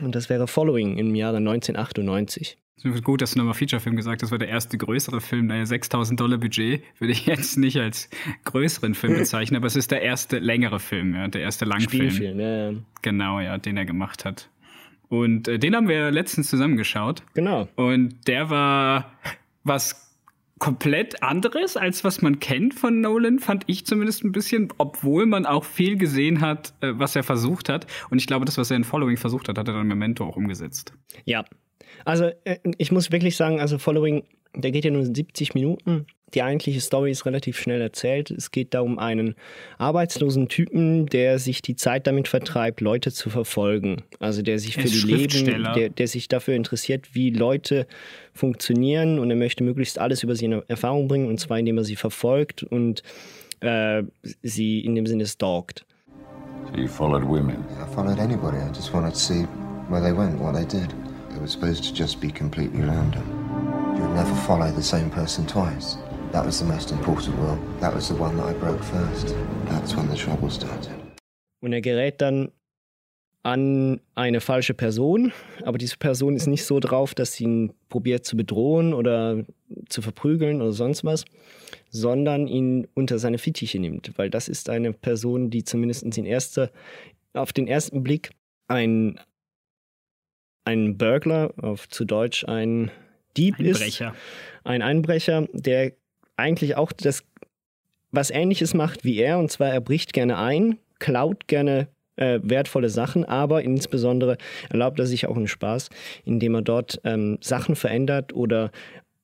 Und 0.00 0.14
das 0.14 0.28
wäre 0.28 0.46
Following 0.46 0.98
im 0.98 1.14
Jahre 1.14 1.36
1998. 1.36 2.56
Gut, 3.02 3.22
dass 3.22 3.32
du 3.32 3.38
nochmal 3.38 3.54
Feature-Film 3.54 3.96
gesagt 3.96 4.20
hast. 4.20 4.28
Das 4.28 4.30
war 4.32 4.38
der 4.38 4.48
erste 4.48 4.76
größere 4.76 5.20
Film. 5.20 5.46
Naja, 5.46 5.64
6000 5.64 6.18
Dollar 6.18 6.38
Budget 6.38 6.82
würde 6.98 7.12
ich 7.12 7.26
jetzt 7.26 7.56
nicht 7.56 7.78
als 7.78 8.10
größeren 8.44 8.94
Film 8.94 9.16
bezeichnen, 9.16 9.56
aber 9.56 9.66
es 9.66 9.76
ist 9.76 9.90
der 9.90 10.02
erste 10.02 10.38
längere 10.38 10.80
Film, 10.80 11.14
ja, 11.14 11.28
der 11.28 11.42
erste 11.42 11.64
Langfilm. 11.64 12.10
Spielfilm, 12.10 12.40
ja, 12.40 12.70
ja. 12.70 12.78
Genau, 13.02 13.40
ja, 13.40 13.58
den 13.58 13.76
er 13.76 13.84
gemacht 13.84 14.24
hat. 14.24 14.50
Und 15.08 15.48
äh, 15.48 15.58
den 15.58 15.76
haben 15.76 15.88
wir 15.88 16.10
letztens 16.10 16.50
zusammengeschaut. 16.50 17.22
Genau. 17.34 17.68
Und 17.76 18.26
der 18.26 18.50
war, 18.50 19.12
was 19.62 20.13
komplett 20.58 21.22
anderes, 21.22 21.76
als 21.76 22.04
was 22.04 22.22
man 22.22 22.38
kennt 22.38 22.74
von 22.74 23.00
Nolan, 23.00 23.38
fand 23.38 23.64
ich 23.66 23.86
zumindest 23.86 24.24
ein 24.24 24.32
bisschen, 24.32 24.72
obwohl 24.78 25.26
man 25.26 25.46
auch 25.46 25.64
viel 25.64 25.96
gesehen 25.96 26.40
hat, 26.40 26.74
äh, 26.80 26.92
was 26.94 27.16
er 27.16 27.22
versucht 27.22 27.68
hat. 27.68 27.86
Und 28.10 28.18
ich 28.18 28.26
glaube, 28.26 28.44
das, 28.44 28.56
was 28.56 28.70
er 28.70 28.76
in 28.76 28.84
Following 28.84 29.16
versucht 29.16 29.48
hat, 29.48 29.58
hat 29.58 29.68
er 29.68 29.74
dann 29.74 29.86
Memento 29.86 30.24
auch 30.24 30.36
umgesetzt. 30.36 30.92
Ja, 31.24 31.44
also 32.04 32.30
äh, 32.44 32.58
ich 32.78 32.92
muss 32.92 33.10
wirklich 33.10 33.36
sagen, 33.36 33.60
also 33.60 33.78
Following, 33.78 34.24
der 34.54 34.70
geht 34.70 34.84
ja 34.84 34.90
nur 34.90 35.04
70 35.04 35.54
Minuten. 35.54 36.06
Die 36.34 36.42
eigentliche 36.42 36.80
Story 36.80 37.10
ist 37.12 37.26
relativ 37.26 37.58
schnell 37.58 37.80
erzählt. 37.80 38.30
Es 38.30 38.50
geht 38.50 38.74
da 38.74 38.80
um 38.80 38.98
einen 38.98 39.36
arbeitslosen 39.78 40.48
Typen, 40.48 41.06
der 41.06 41.38
sich 41.38 41.62
die 41.62 41.76
Zeit 41.76 42.06
damit 42.06 42.26
vertreibt, 42.28 42.80
Leute 42.80 43.12
zu 43.12 43.30
verfolgen. 43.30 44.02
Also 44.18 44.42
der 44.42 44.58
sich 44.58 44.74
für 44.74 44.88
die 44.88 45.06
Leben, 45.06 45.68
der, 45.74 45.88
der 45.90 46.08
sich 46.08 46.28
dafür 46.28 46.54
interessiert, 46.54 47.14
wie 47.14 47.30
Leute 47.30 47.86
funktionieren 48.32 49.18
und 49.18 49.30
er 49.30 49.36
möchte 49.36 49.62
möglichst 49.62 49.98
alles 49.98 50.22
über 50.22 50.34
sie 50.34 50.46
in 50.46 50.62
Erfahrung 50.66 51.06
bringen 51.06 51.28
und 51.28 51.38
zwar 51.38 51.58
indem 51.58 51.78
er 51.78 51.84
sie 51.84 51.96
verfolgt 51.96 52.64
und 52.64 53.02
äh, 53.60 54.02
sie 54.42 54.80
in 54.80 54.94
dem 54.94 55.06
Sinne 55.06 55.26
stalkt. 55.26 55.84
So 56.72 56.80
you 56.80 56.88
followed 56.88 57.22
women? 57.22 57.64
I 57.80 57.86
followed 57.94 58.18
anybody. 58.18 58.56
I 58.56 58.68
just 58.74 58.92
wanted 58.92 59.12
to 59.12 59.20
see 59.20 59.46
where 59.88 60.00
they 60.00 60.12
went, 60.12 60.40
what 60.40 60.54
they 60.54 60.64
did. 60.64 60.92
It 61.34 61.40
was 61.40 61.52
supposed 61.52 61.84
to 61.84 61.94
just 61.94 62.20
be 62.20 62.30
completely 62.30 62.80
random. 62.80 63.22
You 63.94 64.02
would 64.02 64.14
never 64.14 64.34
follow 64.46 64.70
the 64.72 64.82
same 64.82 65.10
person 65.10 65.46
twice. 65.46 65.96
That 66.34 66.44
was 66.44 66.58
the 66.58 66.64
most 66.64 66.90
important 66.90 67.38
one. 67.38 67.60
That 67.78 67.94
was 67.94 68.08
the 68.08 68.14
one 68.14 68.36
that 68.38 68.46
I 68.46 68.54
broke 68.54 68.82
first. 68.82 69.36
That's 69.66 69.96
when 69.96 70.10
the 70.10 70.16
trouble 70.16 70.50
started. 70.50 70.90
Und 71.60 71.72
er 71.72 71.80
gerät 71.80 72.20
dann 72.20 72.50
an 73.44 74.00
eine 74.16 74.40
falsche 74.40 74.74
Person, 74.74 75.32
aber 75.62 75.78
diese 75.78 75.96
Person 75.96 76.34
ist 76.34 76.48
nicht 76.48 76.64
so 76.64 76.80
drauf, 76.80 77.14
dass 77.14 77.34
sie 77.34 77.44
ihn 77.44 77.72
probiert 77.88 78.24
zu 78.24 78.36
bedrohen 78.36 78.94
oder 78.94 79.44
zu 79.88 80.02
verprügeln 80.02 80.60
oder 80.60 80.72
sonst 80.72 81.04
was, 81.04 81.24
sondern 81.90 82.48
ihn 82.48 82.88
unter 82.94 83.20
seine 83.20 83.38
Fittiche 83.38 83.78
nimmt, 83.78 84.10
weil 84.16 84.28
das 84.28 84.48
ist 84.48 84.68
eine 84.70 84.92
Person, 84.92 85.50
die 85.50 85.62
zumindest 85.62 86.02
in 86.02 86.26
erster, 86.26 86.72
auf 87.34 87.52
den 87.52 87.68
ersten 87.68 88.02
Blick 88.02 88.30
ein, 88.66 89.20
ein 90.64 90.98
Burglar, 90.98 91.54
auf 91.62 91.88
zu 91.88 92.04
Deutsch 92.04 92.44
ein 92.44 92.90
Dieb 93.36 93.60
Einbrecher. 93.60 94.08
ist, 94.08 94.64
ein 94.64 94.82
Einbrecher, 94.82 95.46
der 95.52 95.92
eigentlich 96.36 96.76
auch 96.76 96.92
das 96.92 97.24
was 98.10 98.30
ähnliches 98.30 98.74
macht 98.74 99.04
wie 99.04 99.18
er, 99.18 99.38
und 99.38 99.50
zwar 99.50 99.70
er 99.70 99.80
bricht 99.80 100.12
gerne 100.12 100.38
ein, 100.38 100.78
klaut 101.00 101.48
gerne 101.48 101.88
äh, 102.16 102.38
wertvolle 102.42 102.88
Sachen, 102.88 103.24
aber 103.24 103.62
insbesondere 103.62 104.38
erlaubt 104.70 104.98
er 105.00 105.06
sich 105.06 105.26
auch 105.26 105.36
einen 105.36 105.48
Spaß, 105.48 105.90
indem 106.24 106.54
er 106.54 106.62
dort 106.62 107.00
ähm, 107.04 107.38
Sachen 107.40 107.74
verändert 107.74 108.32
oder 108.32 108.70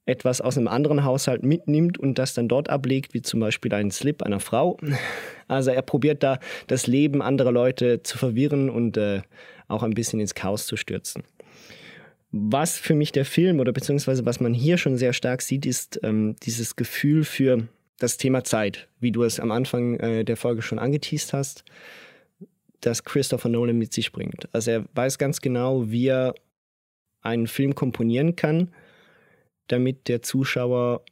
etwas 0.06 0.40
aus 0.40 0.58
einem 0.58 0.66
anderen 0.66 1.04
Haushalt 1.04 1.44
mitnimmt 1.44 1.98
und 1.98 2.18
das 2.18 2.34
dann 2.34 2.48
dort 2.48 2.68
ablegt, 2.68 3.14
wie 3.14 3.22
zum 3.22 3.38
Beispiel 3.38 3.72
einen 3.72 3.92
Slip 3.92 4.22
einer 4.22 4.40
Frau. 4.40 4.76
Also 5.46 5.72
er 5.72 5.82
probiert 5.82 6.22
da 6.22 6.38
das 6.68 6.86
Leben 6.86 7.22
anderer 7.22 7.50
Leute 7.50 8.04
zu 8.04 8.18
verwirren 8.18 8.70
und 8.70 8.96
äh, 8.96 9.22
auch 9.66 9.82
ein 9.82 9.94
bisschen 9.94 10.20
ins 10.20 10.34
Chaos 10.34 10.66
zu 10.66 10.76
stürzen. 10.76 11.24
Was 12.32 12.78
für 12.78 12.94
mich 12.94 13.10
der 13.12 13.25
Film 13.25 13.58
oder 13.58 13.72
beziehungsweise 13.72 14.25
was 14.25 14.40
man 14.40 14.54
hier 14.54 14.78
schon 14.78 14.96
sehr 14.96 15.12
stark 15.12 15.42
sieht, 15.42 15.66
ist 15.66 15.99
ähm, 16.02 16.37
dieses 16.42 16.76
Gefühl 16.76 17.25
für 17.25 17.66
das 17.99 18.16
Thema 18.16 18.44
Zeit, 18.44 18.88
wie 19.00 19.12
du 19.12 19.25
es 19.25 19.40
am 19.40 19.50
Anfang 19.50 19.99
äh, 19.99 20.25
der 20.25 20.37
Folge 20.37 20.62
schon 20.62 20.78
angeteased 20.78 21.32
hast, 21.32 21.64
das 22.80 23.04
Christopher 23.04 23.49
Nolan 23.49 23.78
mit 23.78 23.92
sich 23.92 24.12
bringt. 24.12 24.49
Also 24.54 24.70
er 24.70 24.84
weiß 24.94 25.18
ganz 25.18 25.40
genau, 25.40 25.90
wie 25.90 26.06
er 26.06 26.34
einen 27.20 27.46
Film 27.46 27.75
komponieren 27.75 28.37
kann, 28.37 28.72
damit 29.66 30.08
der 30.08 30.22
Zuschauer 30.22 31.04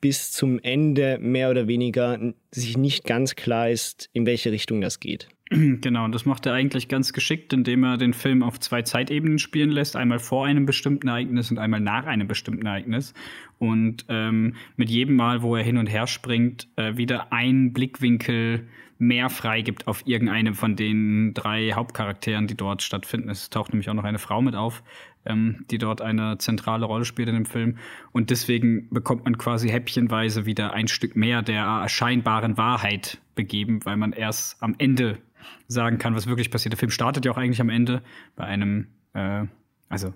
bis 0.00 0.30
zum 0.32 0.60
Ende 0.60 1.18
mehr 1.18 1.50
oder 1.50 1.66
weniger 1.66 2.18
sich 2.52 2.76
nicht 2.76 3.04
ganz 3.04 3.34
klar 3.34 3.68
ist, 3.68 4.08
in 4.12 4.26
welche 4.26 4.52
Richtung 4.52 4.80
das 4.80 5.00
geht. 5.00 5.28
Genau, 5.80 6.04
und 6.04 6.14
das 6.14 6.26
macht 6.26 6.46
er 6.46 6.52
eigentlich 6.52 6.88
ganz 6.88 7.12
geschickt, 7.12 7.52
indem 7.52 7.84
er 7.84 7.96
den 7.96 8.12
Film 8.12 8.42
auf 8.42 8.60
zwei 8.60 8.82
Zeitebenen 8.82 9.38
spielen 9.38 9.70
lässt, 9.70 9.96
einmal 9.96 10.18
vor 10.18 10.46
einem 10.46 10.66
bestimmten 10.66 11.08
Ereignis 11.08 11.50
und 11.50 11.58
einmal 11.58 11.80
nach 11.80 12.04
einem 12.06 12.28
bestimmten 12.28 12.66
Ereignis. 12.66 13.14
Und 13.58 14.04
ähm, 14.08 14.54
mit 14.76 14.90
jedem 14.90 15.16
Mal, 15.16 15.42
wo 15.42 15.56
er 15.56 15.62
hin 15.62 15.78
und 15.78 15.86
her 15.86 16.06
springt, 16.06 16.68
äh, 16.76 16.96
wieder 16.96 17.32
ein 17.32 17.72
Blickwinkel 17.72 18.68
mehr 18.98 19.30
freigibt 19.30 19.86
auf 19.86 20.02
irgendeine 20.06 20.54
von 20.54 20.74
den 20.74 21.32
drei 21.32 21.72
Hauptcharakteren, 21.72 22.48
die 22.48 22.56
dort 22.56 22.82
stattfinden. 22.82 23.30
Es 23.30 23.48
taucht 23.48 23.72
nämlich 23.72 23.88
auch 23.88 23.94
noch 23.94 24.04
eine 24.04 24.18
Frau 24.18 24.42
mit 24.42 24.56
auf, 24.56 24.82
ähm, 25.24 25.64
die 25.70 25.78
dort 25.78 26.02
eine 26.02 26.38
zentrale 26.38 26.84
Rolle 26.84 27.04
spielt 27.04 27.28
in 27.28 27.36
dem 27.36 27.46
Film. 27.46 27.78
Und 28.12 28.30
deswegen 28.30 28.88
bekommt 28.90 29.24
man 29.24 29.38
quasi 29.38 29.68
häppchenweise 29.68 30.46
wieder 30.46 30.72
ein 30.72 30.88
Stück 30.88 31.14
mehr 31.14 31.42
der 31.42 31.88
scheinbaren 31.88 32.56
Wahrheit 32.56 33.18
begeben, 33.36 33.84
weil 33.84 33.96
man 33.96 34.12
erst 34.12 34.60
am 34.62 34.74
Ende 34.78 35.18
sagen 35.66 35.98
kann, 35.98 36.14
was 36.14 36.26
wirklich 36.26 36.50
passiert. 36.50 36.72
Der 36.72 36.78
Film 36.78 36.90
startet 36.90 37.24
ja 37.24 37.32
auch 37.32 37.36
eigentlich 37.36 37.60
am 37.60 37.70
Ende 37.70 38.02
bei 38.36 38.44
einem, 38.44 38.88
äh, 39.14 39.44
also 39.88 40.14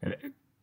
äh, 0.00 0.12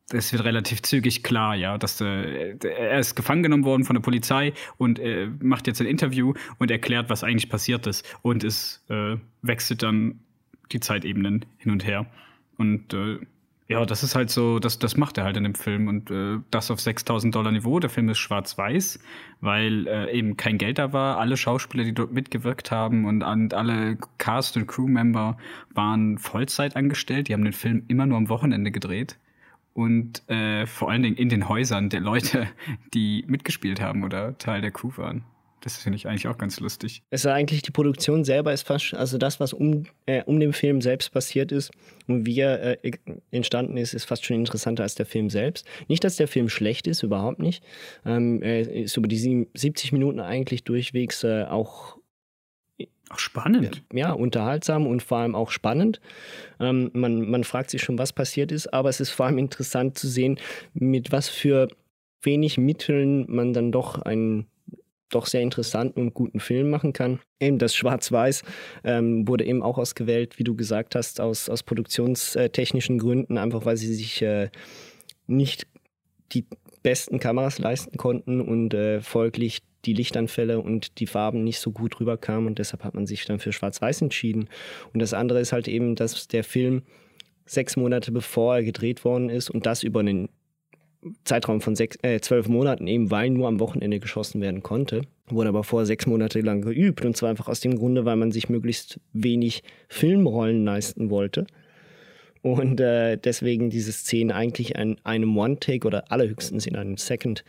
es 0.10 0.32
wird 0.32 0.46
relativ 0.46 0.82
zügig 0.84 1.22
klar, 1.22 1.56
ja, 1.56 1.77
dass 1.77 2.00
äh, 2.00 2.56
er 2.63 3.00
ist 3.00 3.15
gefangen 3.15 3.44
genommen 3.44 3.65
worden 3.65 3.84
von 3.84 3.96
der 3.96 4.01
Polizei 4.01 4.53
und 4.77 5.00
äh, 5.00 5.29
macht 5.41 5.67
jetzt 5.67 5.82
ein 5.82 5.88
Interview 5.88 6.34
und 6.60 6.72
erklärt, 6.72 7.10
was 7.10 7.24
eigentlich 7.24 7.50
passiert 7.50 7.88
ist. 7.88 8.06
Und 8.22 8.44
es 8.44 8.86
äh, 8.89 9.17
wechselt 9.41 9.84
dann 9.84 10.22
die 10.72 10.79
Zeitebenen 10.79 11.46
hin 11.58 11.72
und 11.72 11.86
her. 11.86 12.06
Und 12.58 12.94
äh, 12.94 13.20
ja, 13.69 13.86
das 13.86 14.01
ist 14.03 14.15
halt 14.15 14.29
so, 14.29 14.59
das, 14.59 14.79
das 14.79 14.95
macht 14.95 15.17
er 15.17 15.25
halt 15.25 15.36
in 15.36 15.43
dem 15.43 15.55
Film 15.55 15.88
und 15.88 16.09
äh, 16.09 16.39
das 16.51 16.71
auf 16.71 16.79
6000 16.79 17.36
Dollar 17.36 17.51
Niveau. 17.51 17.79
Der 17.79 17.89
Film 17.89 18.07
ist 18.07 18.17
schwarz-weiß, 18.19 19.00
weil 19.41 19.88
äh, 19.88 20.12
eben 20.17 20.38
kein 20.38 20.57
Geld 20.57 20.77
da 20.77 20.93
war. 20.93 21.17
Alle 21.17 21.36
Schauspieler, 21.36 21.83
die 21.83 21.93
dort 21.93 22.13
mitgewirkt 22.13 22.71
haben 22.71 23.05
und, 23.05 23.24
und 23.24 23.53
alle 23.53 23.97
Cast- 24.17 24.55
und 24.55 24.67
Crewmember 24.67 25.38
waren 25.74 26.17
Vollzeit 26.17 26.77
angestellt. 26.77 27.27
Die 27.27 27.33
haben 27.33 27.43
den 27.43 27.53
Film 27.53 27.83
immer 27.89 28.05
nur 28.05 28.17
am 28.17 28.29
Wochenende 28.29 28.71
gedreht 28.71 29.17
und 29.74 30.27
äh, 30.27 30.65
vor 30.65 30.89
allen 30.89 31.03
Dingen 31.03 31.17
in 31.17 31.29
den 31.29 31.47
Häusern 31.50 31.89
der 31.89 32.00
Leute, 32.00 32.47
die 32.93 33.25
mitgespielt 33.27 33.81
haben 33.81 34.03
oder 34.03 34.38
Teil 34.38 34.62
der 34.62 34.71
Crew 34.71 34.91
waren. 34.95 35.24
Das 35.62 35.78
finde 35.78 35.96
ich 35.98 36.08
eigentlich 36.08 36.28
auch 36.28 36.38
ganz 36.38 36.60
lustig. 36.60 37.02
Es 37.10 37.22
ist 37.22 37.32
eigentlich 37.32 37.62
die 37.62 37.72
Produktion 37.72 38.24
selber 38.24 38.54
ist 38.54 38.68
fast, 38.68 38.94
also 38.94 39.18
das, 39.18 39.40
was 39.40 39.54
um, 39.54 39.86
äh, 40.06 40.24
um 40.24 40.40
den 40.40 40.54
Film 40.54 40.82
selbst 40.82 41.12
passiert 41.12 41.52
ist 41.52 41.72
und 42.08 42.26
wie 42.26 42.40
er 42.40 42.84
äh, 42.84 42.92
entstanden 43.32 43.76
ist, 43.78 43.94
ist 43.94 44.06
fast 44.06 44.26
schon 44.26 44.38
interessanter 44.38 44.84
als 44.84 44.96
der 44.96 45.06
Film 45.06 45.30
selbst. 45.30 45.66
Nicht, 45.88 46.04
dass 46.04 46.16
der 46.16 46.28
Film 46.28 46.50
schlecht 46.50 46.86
ist, 46.88 47.04
überhaupt 47.04 47.40
nicht. 47.40 47.64
Ähm, 48.06 48.42
er 48.42 48.70
ist 48.70 48.98
über 48.98 49.08
die 49.08 49.48
70 49.54 49.92
Minuten 49.92 50.20
eigentlich 50.20 50.64
durchwegs 50.64 51.24
äh, 51.24 51.46
auch 51.46 51.98
auch 53.10 53.20
spannend. 53.20 53.84
Ja, 53.94 54.12
unterhaltsam 54.12 54.86
und 54.86 55.02
vor 55.02 55.20
allem 55.20 55.34
auch 55.34 55.52
spannend. 55.52 56.02
Ähm, 56.60 56.92
man, 56.94 57.30
man 57.30 57.46
fragt 57.46 57.70
sich 57.70 57.82
schon, 57.82 57.98
was 57.98 58.12
passiert 58.12 58.52
ist, 58.52 58.74
aber 58.74 58.90
es 58.90 59.00
ist 59.00 59.12
vor 59.12 59.26
allem 59.26 59.38
interessant 59.38 59.98
zu 59.98 60.10
sehen, 60.10 60.40
mit 60.74 61.14
was 61.14 61.30
für 61.30 61.70
wenig 62.22 62.58
Mitteln 62.58 63.26
man 63.30 63.54
dann 63.54 63.72
doch 63.72 64.02
einen 64.02 64.48
doch 65.10 65.26
sehr 65.26 65.42
interessanten 65.42 66.02
und 66.02 66.14
guten 66.14 66.40
Film 66.40 66.70
machen 66.70 66.94
kann. 66.94 67.20
Eben 67.40 67.60
das 67.60 67.76
Schwarz-Weiß 67.76 68.44
ähm, 68.84 69.28
wurde 69.28 69.46
eben 69.46 69.64
auch 69.64 69.78
ausgewählt, 69.78 70.38
wie 70.40 70.44
du 70.44 70.56
gesagt 70.56 70.96
hast, 70.96 71.22
aus, 71.22 71.50
aus 71.50 71.64
produktionstechnischen 71.64 73.00
Gründen, 73.00 73.38
einfach 73.38 73.66
weil 73.66 73.78
sie 73.78 73.94
sich 73.94 74.22
äh, 74.22 74.50
nicht 75.28 75.68
die 76.34 76.46
besten 76.84 77.20
Kameras 77.20 77.60
leisten 77.60 77.98
konnten 77.98 78.42
und 78.42 78.74
äh, 78.74 79.02
folglich 79.02 79.60
die 79.86 79.94
Lichtanfälle 79.94 80.60
und 80.60 81.00
die 81.00 81.08
Farben 81.08 81.44
nicht 81.44 81.60
so 81.60 81.72
gut 81.72 82.00
rüberkamen 82.00 82.48
und 82.48 82.60
deshalb 82.60 82.84
hat 82.84 82.94
man 82.94 83.08
sich 83.08 83.26
dann 83.26 83.40
für 83.40 83.54
Schwarz-Weiß 83.54 84.02
entschieden. 84.02 84.50
Und 84.94 85.02
das 85.02 85.14
andere 85.14 85.40
ist 85.40 85.54
halt 85.54 85.68
eben, 85.68 85.96
dass 85.96 86.28
der 86.28 86.44
Film 86.44 86.84
sechs 87.46 87.78
Monate 87.78 88.12
bevor 88.12 88.58
er 88.58 88.64
gedreht 88.64 89.06
worden 89.06 89.30
ist 89.30 89.50
und 89.50 89.66
das 89.66 89.84
über 89.84 90.02
einen 90.02 90.30
Zeitraum 91.24 91.62
von 91.62 91.76
sechs, 91.76 91.98
äh, 92.02 92.20
zwölf 92.20 92.48
Monaten, 92.48 92.88
eben 92.88 93.12
weil 93.12 93.30
nur 93.30 93.48
am 93.48 93.60
Wochenende 93.60 94.00
geschossen 94.00 94.42
werden 94.42 94.64
konnte, 94.64 95.02
wurde 95.28 95.50
aber 95.50 95.64
vor 95.64 95.86
sechs 95.86 96.06
Monate 96.06 96.42
lang 96.42 96.62
geübt 96.62 97.06
und 97.06 97.16
zwar 97.16 97.30
einfach 97.30 97.48
aus 97.48 97.60
dem 97.60 97.76
Grunde, 97.76 98.06
weil 98.06 98.16
man 98.16 98.32
sich 98.32 98.50
möglichst 98.50 99.00
wenig 99.14 99.64
Filmrollen 99.90 100.64
leisten 100.66 101.10
wollte 101.10 101.48
und 102.42 102.80
äh, 102.80 103.18
deswegen 103.18 103.70
diese 103.70 103.92
Szenen 103.92 104.32
eigentlich 104.32 104.76
in 104.76 104.98
einem 105.04 105.38
One-Take 105.38 105.86
oder 105.86 106.12
allerhöchstens 106.12 106.66
in 106.66 106.76
einem 106.76 106.98
Second 106.98 107.44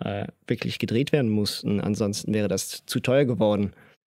äh, 0.00 0.26
wirklich 0.46 0.78
gedreht 0.78 1.12
werden 1.12 1.30
mussten. 1.30 1.80
Ansonsten 1.80 2.32
wäre 2.32 2.48
das 2.48 2.84
zu 2.86 3.00
teuer 3.00 3.24
geworden. 3.24 3.72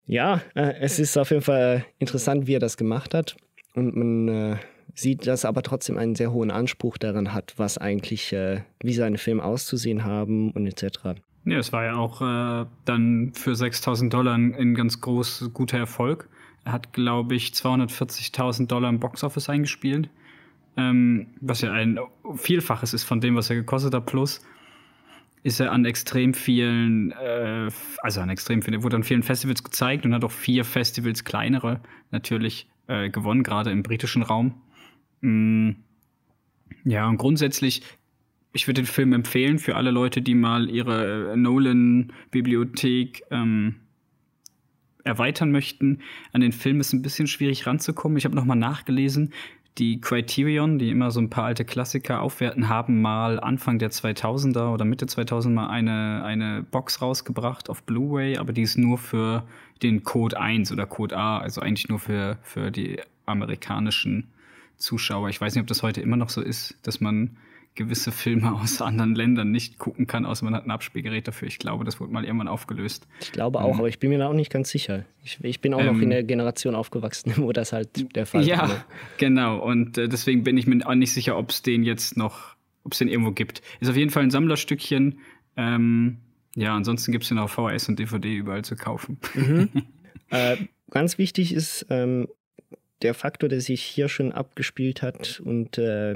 Ja, 0.06 0.42
äh, 0.56 0.74
es 0.80 1.00
ist 1.00 1.18
auf 1.18 1.32
jeden 1.32 1.42
Fall 1.42 1.86
interessant, 2.00 2.48
wie 2.48 2.56
er 2.56 2.60
das 2.60 2.78
gemacht 2.78 3.14
hat. 3.14 3.36
Und 3.76 3.96
man 3.96 4.60
sieht, 4.96 5.28
dass 5.28 5.44
er 5.44 5.50
aber 5.50 5.64
trotzdem 5.64 5.98
einen 5.98 6.16
sehr 6.16 6.32
hohen 6.32 6.52
Anspruch 6.52 6.98
daran 6.98 7.34
hat, 7.34 7.54
was 7.58 7.78
eigentlich, 7.78 8.32
äh, 8.34 8.62
wie 8.82 8.94
seine 8.94 9.18
Filme 9.18 9.44
auszusehen 9.44 10.04
haben 10.04 10.52
und 10.52 10.68
etc. 10.68 11.22
Ja, 11.46 11.58
es 11.58 11.74
war 11.74 11.84
ja 11.84 11.96
auch 11.96 12.22
äh, 12.22 12.66
dann 12.86 13.32
für 13.34 13.56
6000 13.56 14.14
Dollar 14.14 14.36
ein 14.36 14.76
ganz 14.76 15.02
groß, 15.02 15.52
guter 15.54 15.78
Erfolg. 15.78 16.30
Er 16.66 16.72
hat, 16.72 16.94
glaube 16.94 17.36
ich, 17.36 17.50
240.000 17.50 18.68
Dollar 18.68 18.90
im 18.90 19.00
Boxoffice 19.00 19.50
eingespielt, 19.50 20.10
ähm, 20.78 21.28
was 21.42 21.62
ja 21.62 21.72
ein 21.72 22.00
Vielfaches 22.36 22.94
ist 22.94 23.04
von 23.04 23.20
dem, 23.20 23.36
was 23.36 23.50
er 23.50 23.58
gekostet 23.58 23.94
hat, 23.94 24.06
plus 24.06 24.42
ist 25.44 25.60
er 25.60 25.72
an 25.74 25.84
extrem 25.86 26.34
vielen, 26.34 27.12
äh, 27.12 27.70
also 28.02 28.22
an 28.22 28.30
extrem 28.30 28.62
vielen, 28.62 28.82
wurde 28.82 28.96
an 28.96 29.04
vielen 29.04 29.24
Festivals 29.24 29.64
gezeigt 29.64 30.06
und 30.06 30.14
hat 30.14 30.24
auch 30.24 30.32
vier 30.32 30.64
Festivals 30.64 31.26
kleinere 31.26 31.82
natürlich 32.12 32.68
äh, 32.88 33.10
gewonnen, 33.10 33.44
gerade 33.44 33.70
im 33.70 33.84
britischen 33.84 34.24
Raum. 34.24 34.56
Mm, 35.24 35.72
ja, 36.84 37.08
und 37.08 37.18
grundsätzlich, 37.18 37.82
ich 38.52 38.68
würde 38.68 38.82
den 38.82 38.88
Film 38.88 39.14
empfehlen 39.14 39.58
für 39.58 39.76
alle 39.76 39.90
Leute, 39.90 40.22
die 40.22 40.36
mal 40.36 40.70
ihre 40.70 41.32
äh, 41.32 41.36
Nolan-Bibliothek 41.38 43.24
ähm, 43.32 43.76
erweitern 45.06 45.52
möchten. 45.52 46.00
An 46.34 46.42
den 46.42 46.52
Film 46.52 46.80
ist 46.82 46.94
ein 46.94 47.02
bisschen 47.02 47.28
schwierig 47.28 47.66
ranzukommen. 47.66 48.18
Ich 48.18 48.26
habe 48.26 48.36
noch 48.36 48.46
mal 48.46 48.56
nachgelesen. 48.56 49.34
Die 49.78 50.02
Criterion, 50.02 50.78
die 50.78 50.90
immer 50.90 51.10
so 51.10 51.20
ein 51.20 51.30
paar 51.30 51.46
alte 51.46 51.66
Klassiker 51.66 52.22
aufwerten, 52.22 52.68
haben 52.70 53.02
mal 53.02 53.40
Anfang 53.40 53.80
der 53.80 53.92
2000er 53.92 54.72
oder 54.72 54.86
Mitte 54.86 55.08
2000 55.08 55.56
mal 55.56 55.68
eine, 55.68 56.24
eine 56.24 56.64
Box 56.70 57.02
rausgebracht 57.02 57.70
auf 57.70 57.82
Blu-ray, 57.84 58.38
aber 58.38 58.54
die 58.54 58.62
ist 58.62 58.78
nur 58.78 59.00
für 59.00 59.48
den 59.82 60.04
Code 60.04 60.40
1 60.40 60.72
oder 60.72 60.86
Code 60.86 61.18
A, 61.18 61.40
also 61.40 61.62
eigentlich 61.62 61.90
nur 61.90 61.98
für, 61.98 62.38
für 62.44 62.70
die 62.70 63.00
amerikanischen 63.26 64.28
Zuschauer. 64.78 65.30
Ich 65.30 65.40
weiß 65.40 65.56
nicht, 65.56 65.62
ob 65.62 65.68
das 65.68 65.84
heute 65.84 66.02
immer 66.02 66.18
noch 66.18 66.30
so 66.30 66.42
ist, 66.42 66.78
dass 66.84 67.00
man 67.00 67.38
gewisse 67.76 68.12
Filme 68.12 68.54
aus 68.54 68.82
anderen 68.82 69.16
Ländern 69.16 69.52
nicht 69.52 69.80
gucken 69.80 70.08
kann, 70.08 70.26
außer 70.26 70.46
man 70.46 70.56
hat 70.56 70.66
ein 70.66 70.72
Abspielgerät 70.72 71.28
dafür. 71.28 71.48
Ich 71.48 71.60
glaube, 71.60 71.84
das 71.86 72.00
wurde 72.00 72.14
mal 72.14 72.24
irgendwann 72.24 72.48
aufgelöst. 72.48 73.08
Ich 73.22 73.32
glaube 73.32 73.62
auch, 73.62 73.74
ähm, 73.74 73.80
aber 73.80 73.88
ich 73.88 74.00
bin 74.00 74.10
mir 74.10 74.20
da 74.20 74.28
auch 74.28 74.34
nicht 74.34 74.52
ganz 74.52 74.70
sicher. 74.70 75.06
Ich, 75.24 75.40
ich 75.42 75.60
bin 75.60 75.74
auch 75.74 75.80
ähm, 75.80 75.96
noch 75.96 76.02
in 76.02 76.10
der 76.10 76.24
Generation 76.24 76.76
aufgewachsen, 76.76 77.34
wo 77.38 77.52
das 77.52 77.74
halt 77.74 78.16
der 78.16 78.26
Fall 78.26 78.42
ist. 78.42 78.48
Ja, 78.48 78.70
war. 78.70 78.86
genau. 79.18 79.60
Und 79.60 79.98
äh, 79.98 80.08
deswegen 80.08 80.44
bin 80.44 80.58
ich 80.58 80.68
mir 80.68 80.86
auch 80.88 80.96
nicht 80.96 81.14
sicher, 81.14 81.38
ob 81.38 81.50
es 81.50 81.62
den 81.62 81.84
jetzt 81.84 82.18
noch, 82.18 82.56
ob 82.84 82.94
es 82.94 83.00
den 83.00 83.08
irgendwo 83.08 83.32
gibt. 83.32 83.62
Ist 83.80 83.90
auf 83.90 83.98
jeden 83.98 84.12
Fall 84.12 84.24
ein 84.24 84.32
Sammlerstückchen. 84.32 85.20
Ähm, 85.58 86.18
ja, 86.56 86.76
ansonsten 86.76 87.12
gibt 87.12 87.24
es 87.24 87.30
den 87.30 87.40
auf 87.40 87.52
VHS 87.52 87.90
und 87.90 87.98
DVD 87.98 88.36
überall 88.36 88.64
zu 88.64 88.76
kaufen. 88.76 89.18
Mhm. 89.34 89.70
äh, 90.30 90.58
ganz 90.92 91.18
wichtig 91.18 91.54
ist 91.54 91.88
ähm, 91.90 92.28
der 93.04 93.14
Faktor, 93.14 93.50
der 93.50 93.62
sich 93.62 93.82
hier 93.82 94.10
schon 94.10 94.32
abgespielt 94.32 95.02
hat 95.02 95.42
und 95.44 95.78
äh, 95.78 96.16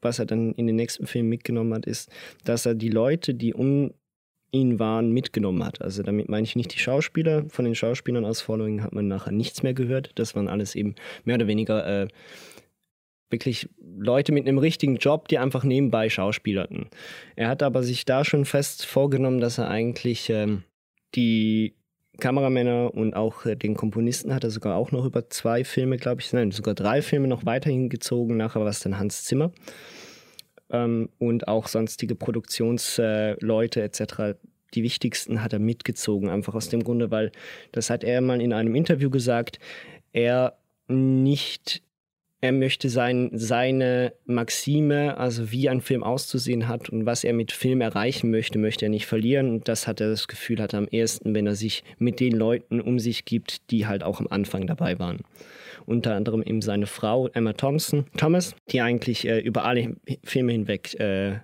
was 0.00 0.18
er 0.18 0.26
dann 0.26 0.52
in 0.52 0.66
den 0.66 0.76
nächsten 0.76 1.06
Film 1.06 1.28
mitgenommen 1.28 1.74
hat, 1.74 1.86
ist, 1.86 2.10
dass 2.44 2.64
er 2.64 2.74
die 2.74 2.88
Leute, 2.88 3.34
die 3.34 3.52
um 3.52 3.92
ihn 4.52 4.78
waren, 4.78 5.12
mitgenommen 5.12 5.64
hat. 5.64 5.80
Also 5.82 6.02
damit 6.02 6.28
meine 6.28 6.44
ich 6.44 6.56
nicht 6.56 6.74
die 6.74 6.78
Schauspieler. 6.78 7.44
Von 7.48 7.64
den 7.64 7.74
Schauspielern 7.74 8.24
aus 8.24 8.40
Following 8.40 8.82
hat 8.82 8.92
man 8.92 9.06
nachher 9.08 9.32
nichts 9.32 9.62
mehr 9.62 9.74
gehört. 9.74 10.10
Das 10.16 10.34
waren 10.34 10.48
alles 10.48 10.74
eben 10.74 10.94
mehr 11.24 11.36
oder 11.36 11.46
weniger 11.46 12.02
äh, 12.02 12.08
wirklich 13.30 13.68
Leute 13.78 14.32
mit 14.32 14.46
einem 14.46 14.58
richtigen 14.58 14.96
Job, 14.96 15.28
die 15.28 15.38
einfach 15.38 15.62
nebenbei 15.62 16.08
schauspielerten. 16.08 16.88
Er 17.36 17.48
hat 17.48 17.62
aber 17.62 17.82
sich 17.82 18.04
da 18.04 18.24
schon 18.24 18.44
fest 18.44 18.84
vorgenommen, 18.84 19.40
dass 19.40 19.58
er 19.58 19.68
eigentlich 19.68 20.30
ähm, 20.30 20.64
die 21.14 21.74
Kameramänner 22.20 22.94
und 22.94 23.14
auch 23.14 23.44
äh, 23.46 23.56
den 23.56 23.74
Komponisten 23.74 24.34
hat 24.34 24.44
er 24.44 24.50
sogar 24.50 24.76
auch 24.76 24.92
noch 24.92 25.04
über 25.04 25.28
zwei 25.30 25.64
Filme, 25.64 25.96
glaube 25.96 26.20
ich, 26.20 26.32
nein, 26.32 26.52
sogar 26.52 26.74
drei 26.74 27.02
Filme 27.02 27.26
noch 27.26 27.44
weiterhin 27.44 27.88
gezogen. 27.88 28.36
Nachher 28.36 28.60
war 28.60 28.68
es 28.68 28.80
dann 28.80 28.98
Hans 28.98 29.24
Zimmer. 29.24 29.50
Ähm, 30.70 31.08
und 31.18 31.48
auch 31.48 31.66
sonstige 31.66 32.14
Produktionsleute 32.14 33.82
etc. 33.82 34.38
Die 34.74 34.82
wichtigsten 34.84 35.42
hat 35.42 35.52
er 35.52 35.58
mitgezogen, 35.58 36.28
einfach 36.28 36.54
aus 36.54 36.68
dem 36.68 36.84
Grunde, 36.84 37.10
weil 37.10 37.32
das 37.72 37.90
hat 37.90 38.04
er 38.04 38.20
mal 38.20 38.40
in 38.40 38.52
einem 38.52 38.76
Interview 38.76 39.10
gesagt, 39.10 39.58
er 40.12 40.56
nicht 40.86 41.82
er 42.40 42.52
möchte 42.52 42.88
sein, 42.88 43.30
seine 43.34 44.14
Maxime, 44.24 45.18
also 45.18 45.52
wie 45.52 45.68
ein 45.68 45.80
Film 45.80 46.02
auszusehen 46.02 46.68
hat 46.68 46.88
und 46.88 47.04
was 47.04 47.22
er 47.22 47.34
mit 47.34 47.52
Film 47.52 47.80
erreichen 47.80 48.30
möchte, 48.30 48.58
möchte 48.58 48.86
er 48.86 48.88
nicht 48.88 49.06
verlieren. 49.06 49.50
Und 49.50 49.68
das 49.68 49.86
hat 49.86 50.00
er 50.00 50.08
das 50.08 50.26
Gefühl, 50.26 50.60
hat 50.60 50.72
er 50.72 50.78
am 50.78 50.88
ehesten, 50.90 51.34
wenn 51.34 51.46
er 51.46 51.54
sich 51.54 51.84
mit 51.98 52.18
den 52.18 52.32
Leuten 52.32 52.80
um 52.80 52.98
sich 52.98 53.24
gibt, 53.24 53.70
die 53.70 53.86
halt 53.86 54.02
auch 54.02 54.20
am 54.20 54.26
Anfang 54.28 54.66
dabei 54.66 54.98
waren. 54.98 55.18
Unter 55.84 56.14
anderem 56.14 56.42
eben 56.42 56.62
seine 56.62 56.86
Frau 56.86 57.28
Emma 57.28 57.52
Thompson, 57.52 58.06
Thomas, 58.16 58.54
die 58.70 58.80
eigentlich 58.80 59.26
äh, 59.26 59.40
über 59.40 59.64
alle 59.64 59.96
Filme 60.24 60.52
hinweg 60.52 60.98
äh, 60.98 61.40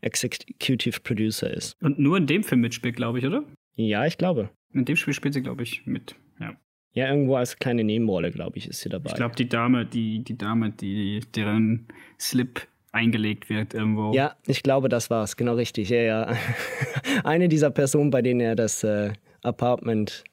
Executive 0.00 1.00
Producer 1.00 1.52
ist. 1.52 1.76
Und 1.82 1.98
nur 1.98 2.16
in 2.16 2.26
dem 2.26 2.44
Film 2.44 2.62
mitspielt, 2.62 2.96
glaube 2.96 3.18
ich, 3.18 3.26
oder? 3.26 3.44
Ja, 3.74 4.06
ich 4.06 4.16
glaube. 4.16 4.50
In 4.72 4.84
dem 4.84 4.96
Spiel 4.96 5.12
spielt 5.14 5.34
sie, 5.34 5.42
glaube 5.42 5.62
ich, 5.62 5.84
mit. 5.86 6.14
Ja. 6.38 6.56
Ja, 6.92 7.08
irgendwo 7.08 7.36
als 7.36 7.56
kleine 7.56 7.84
Nebenrolle, 7.84 8.30
glaube 8.32 8.58
ich, 8.58 8.68
ist 8.68 8.80
sie 8.80 8.88
dabei. 8.88 9.10
Ich 9.10 9.16
glaube, 9.16 9.36
die 9.36 9.48
Dame, 9.48 9.86
die, 9.86 10.24
die 10.24 10.36
Dame, 10.36 10.70
die, 10.70 11.20
deren 11.34 11.86
Slip 12.18 12.66
eingelegt 12.92 13.48
wird 13.48 13.74
irgendwo. 13.74 14.12
Ja, 14.12 14.34
ich 14.46 14.62
glaube, 14.62 14.88
das 14.88 15.10
war's, 15.10 15.36
genau 15.36 15.54
richtig. 15.54 15.90
Ja, 15.90 16.00
ja. 16.00 16.36
Eine 17.24 17.48
dieser 17.48 17.70
Personen, 17.70 18.10
bei 18.10 18.22
denen 18.22 18.40
er 18.40 18.56
das 18.56 18.82
äh, 18.82 19.12
Apartment 19.42 20.24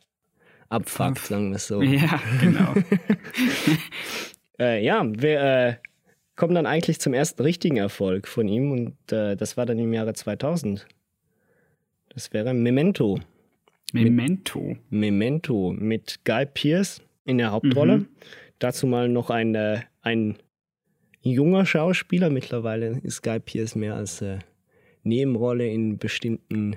abfuckt, 0.69 1.19
sagen 1.19 1.49
wir 1.49 1.57
es 1.57 1.67
so. 1.67 1.81
Ja, 1.83 2.19
genau. 2.41 2.73
äh, 4.59 4.83
ja, 4.83 5.05
wir 5.05 5.41
äh, 5.41 5.75
kommen 6.35 6.55
dann 6.55 6.65
eigentlich 6.65 6.99
zum 6.99 7.13
ersten 7.13 7.41
richtigen 7.43 7.77
Erfolg 7.77 8.27
von 8.27 8.47
ihm 8.47 8.71
und 8.71 9.11
äh, 9.11 9.35
das 9.35 9.57
war 9.57 9.65
dann 9.65 9.77
im 9.77 9.93
Jahre 9.93 10.13
2000. 10.13 10.87
Das 12.09 12.33
wäre 12.33 12.53
Memento. 12.53 13.19
Memento. 13.93 14.75
Memento 14.89 15.73
mit 15.77 16.19
Guy 16.25 16.45
Pierce 16.45 17.01
in 17.25 17.37
der 17.37 17.51
Hauptrolle. 17.51 17.99
Mhm. 17.99 18.07
Dazu 18.59 18.87
mal 18.87 19.07
noch 19.09 19.29
ein, 19.29 19.55
äh, 19.55 19.81
ein 20.01 20.37
junger 21.21 21.65
Schauspieler. 21.65 22.29
Mittlerweile 22.29 22.99
ist 23.03 23.21
Guy 23.21 23.39
Pierce 23.39 23.75
mehr 23.75 23.95
als 23.95 24.21
äh, 24.21 24.39
Nebenrolle 25.03 25.67
in 25.67 25.97
bestimmten 25.97 26.75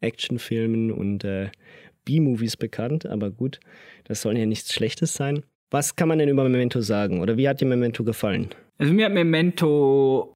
Actionfilmen 0.00 0.92
und 0.92 1.24
äh, 1.24 1.50
B-Movies 2.04 2.56
bekannt. 2.56 3.06
Aber 3.06 3.30
gut, 3.30 3.60
das 4.04 4.22
soll 4.22 4.36
ja 4.36 4.46
nichts 4.46 4.72
Schlechtes 4.72 5.14
sein. 5.14 5.42
Was 5.70 5.96
kann 5.96 6.08
man 6.08 6.18
denn 6.18 6.28
über 6.28 6.48
Memento 6.48 6.80
sagen? 6.80 7.20
Oder 7.20 7.36
wie 7.36 7.48
hat 7.48 7.60
dir 7.60 7.66
Memento 7.66 8.04
gefallen? 8.04 8.50
Also 8.78 8.92
mir 8.92 9.06
hat 9.06 9.12
Memento 9.12 10.34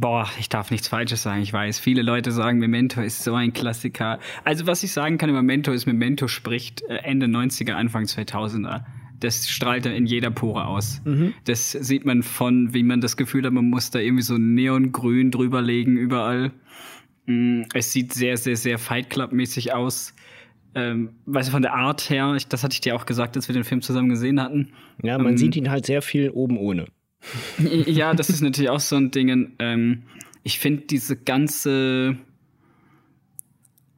Boah, 0.00 0.28
ich 0.38 0.48
darf 0.48 0.70
nichts 0.70 0.88
Falsches 0.88 1.22
sagen, 1.22 1.40
ich 1.40 1.52
weiß. 1.52 1.78
Viele 1.78 2.02
Leute 2.02 2.30
sagen, 2.30 2.58
Memento 2.58 3.00
ist 3.00 3.24
so 3.24 3.34
ein 3.34 3.52
Klassiker. 3.52 4.18
Also 4.44 4.66
was 4.66 4.82
ich 4.82 4.92
sagen 4.92 5.16
kann 5.16 5.30
über 5.30 5.42
Memento 5.42 5.72
ist, 5.72 5.86
Memento 5.86 6.28
spricht 6.28 6.82
äh, 6.82 6.96
Ende 6.96 7.26
90er, 7.26 7.72
Anfang 7.72 8.04
2000er. 8.04 8.84
Das 9.20 9.48
strahlt 9.48 9.86
er 9.86 9.94
in 9.94 10.04
jeder 10.04 10.30
Pore 10.30 10.66
aus. 10.66 11.00
Mhm. 11.04 11.32
Das 11.44 11.72
sieht 11.72 12.04
man 12.04 12.22
von, 12.22 12.74
wie 12.74 12.82
man 12.82 13.00
das 13.00 13.16
Gefühl 13.16 13.46
hat, 13.46 13.52
man 13.52 13.70
muss 13.70 13.90
da 13.90 13.98
irgendwie 13.98 14.22
so 14.22 14.36
neongrün 14.36 15.30
drüberlegen 15.30 15.96
überall. 15.96 16.52
Mm, 17.24 17.62
es 17.72 17.92
sieht 17.92 18.12
sehr, 18.12 18.36
sehr, 18.36 18.56
sehr 18.56 18.78
Fight 18.78 19.08
Club-mäßig 19.08 19.72
aus. 19.72 20.14
Ähm, 20.74 21.14
weißt 21.24 21.48
du, 21.48 21.52
von 21.52 21.62
der 21.62 21.72
Art 21.72 22.10
her, 22.10 22.34
ich, 22.36 22.48
das 22.48 22.62
hatte 22.62 22.74
ich 22.74 22.82
dir 22.82 22.94
auch 22.94 23.06
gesagt, 23.06 23.36
als 23.36 23.48
wir 23.48 23.54
den 23.54 23.64
Film 23.64 23.80
zusammen 23.80 24.10
gesehen 24.10 24.38
hatten. 24.40 24.72
Ja, 25.02 25.16
man 25.16 25.32
ähm, 25.32 25.38
sieht 25.38 25.56
ihn 25.56 25.70
halt 25.70 25.86
sehr 25.86 26.02
viel 26.02 26.28
oben 26.28 26.58
ohne. 26.58 26.86
Ja, 27.58 28.14
das 28.14 28.30
ist 28.30 28.40
natürlich 28.40 28.70
auch 28.70 28.80
so 28.80 28.96
ein 28.96 29.10
Ding. 29.10 29.52
Ähm, 29.58 30.02
ich 30.42 30.58
finde 30.58 30.82
diese 30.82 31.16
ganze 31.16 32.16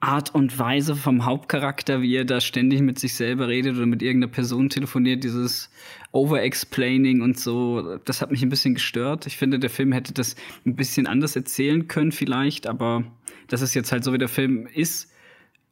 Art 0.01 0.35
und 0.35 0.59
Weise 0.59 0.95
vom 0.95 1.25
Hauptcharakter, 1.25 2.03
wie 2.03 2.15
er 2.15 2.25
da 2.25 2.41
ständig 2.41 2.81
mit 2.83 2.99
sich 2.99 3.15
selber 3.15 3.49
redet 3.49 3.77
oder 3.77 3.87
mit 3.87 4.01
irgendeiner 4.01 4.33
Person 4.33 4.69
telefoniert, 4.69 5.25
dieses 5.25 5.71
Overexplaining 6.13 7.21
und 7.21 7.39
so, 7.39 7.99
das 8.05 8.23
hat 8.23 8.31
mich 8.31 8.43
ein 8.43 8.49
bisschen 8.49 8.75
gestört. 8.75 9.27
Ich 9.27 9.37
finde, 9.37 9.59
der 9.59 9.71
Film 9.71 9.93
hätte 9.93 10.15
das 10.15 10.37
ein 10.65 10.77
bisschen 10.77 11.07
anders 11.09 11.35
erzählen 11.35 11.89
können 11.89 12.13
vielleicht, 12.13 12.67
aber 12.69 13.05
das 13.49 13.61
ist 13.61 13.75
jetzt 13.75 13.91
halt 13.91 14.05
so, 14.05 14.13
wie 14.13 14.19
der 14.19 14.29
Film 14.29 14.69
ist. 14.73 15.13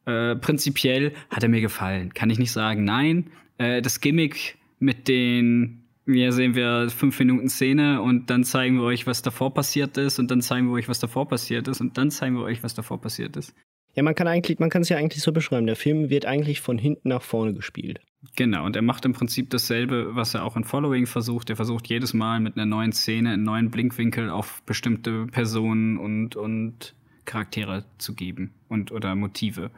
Äh, 0.05 0.35
prinzipiell 0.35 1.13
hat 1.29 1.43
er 1.43 1.49
mir 1.49 1.61
gefallen. 1.61 2.13
Kann 2.13 2.29
ich 2.29 2.39
nicht 2.39 2.51
sagen, 2.51 2.83
nein. 2.83 3.29
Äh, 3.57 3.81
das 3.81 4.01
Gimmick 4.01 4.57
mit 4.79 5.07
den 5.07 5.86
hier 6.07 6.31
sehen 6.31 6.55
wir 6.55 6.89
fünf 6.89 7.19
Minuten 7.19 7.49
Szene 7.49 8.01
und 8.01 8.29
dann 8.29 8.43
zeigen 8.43 8.77
wir 8.77 8.83
euch, 8.83 9.05
was 9.07 9.21
davor 9.21 9.53
passiert 9.53 9.97
ist 9.97 10.19
und 10.19 10.31
dann 10.31 10.41
zeigen 10.41 10.67
wir 10.67 10.73
euch, 10.73 10.87
was 10.87 10.99
davor 10.99 11.27
passiert 11.27 11.67
ist 11.67 11.81
und 11.81 11.97
dann 11.97 12.11
zeigen 12.11 12.35
wir 12.35 12.43
euch, 12.43 12.63
was 12.63 12.73
davor 12.73 13.01
passiert 13.01 13.35
ist. 13.35 13.53
Ja, 13.95 14.03
man 14.03 14.15
kann 14.15 14.27
eigentlich, 14.27 14.59
man 14.59 14.69
kann 14.69 14.83
es 14.83 14.89
ja 14.89 14.97
eigentlich 14.97 15.23
so 15.23 15.31
beschreiben. 15.31 15.65
Der 15.65 15.75
Film 15.75 16.09
wird 16.09 16.25
eigentlich 16.25 16.61
von 16.61 16.77
hinten 16.77 17.09
nach 17.09 17.23
vorne 17.23 17.53
gespielt. 17.53 17.99
Genau, 18.35 18.65
und 18.65 18.75
er 18.75 18.83
macht 18.83 19.05
im 19.05 19.13
Prinzip 19.13 19.49
dasselbe, 19.49 20.15
was 20.15 20.33
er 20.33 20.43
auch 20.43 20.55
in 20.55 20.63
Following 20.63 21.07
versucht. 21.07 21.49
Er 21.49 21.55
versucht 21.55 21.87
jedes 21.87 22.13
Mal 22.13 22.39
mit 22.39 22.55
einer 22.55 22.67
neuen 22.67 22.91
Szene, 22.91 23.31
einen 23.31 23.43
neuen 23.43 23.71
Blinkwinkel 23.71 24.29
auf 24.29 24.61
bestimmte 24.63 25.25
Personen 25.27 25.97
und, 25.97 26.35
und 26.35 26.93
Charaktere 27.25 27.85
zu 27.97 28.13
geben 28.13 28.53
und 28.69 28.91
oder 28.91 29.15
Motive. 29.15 29.71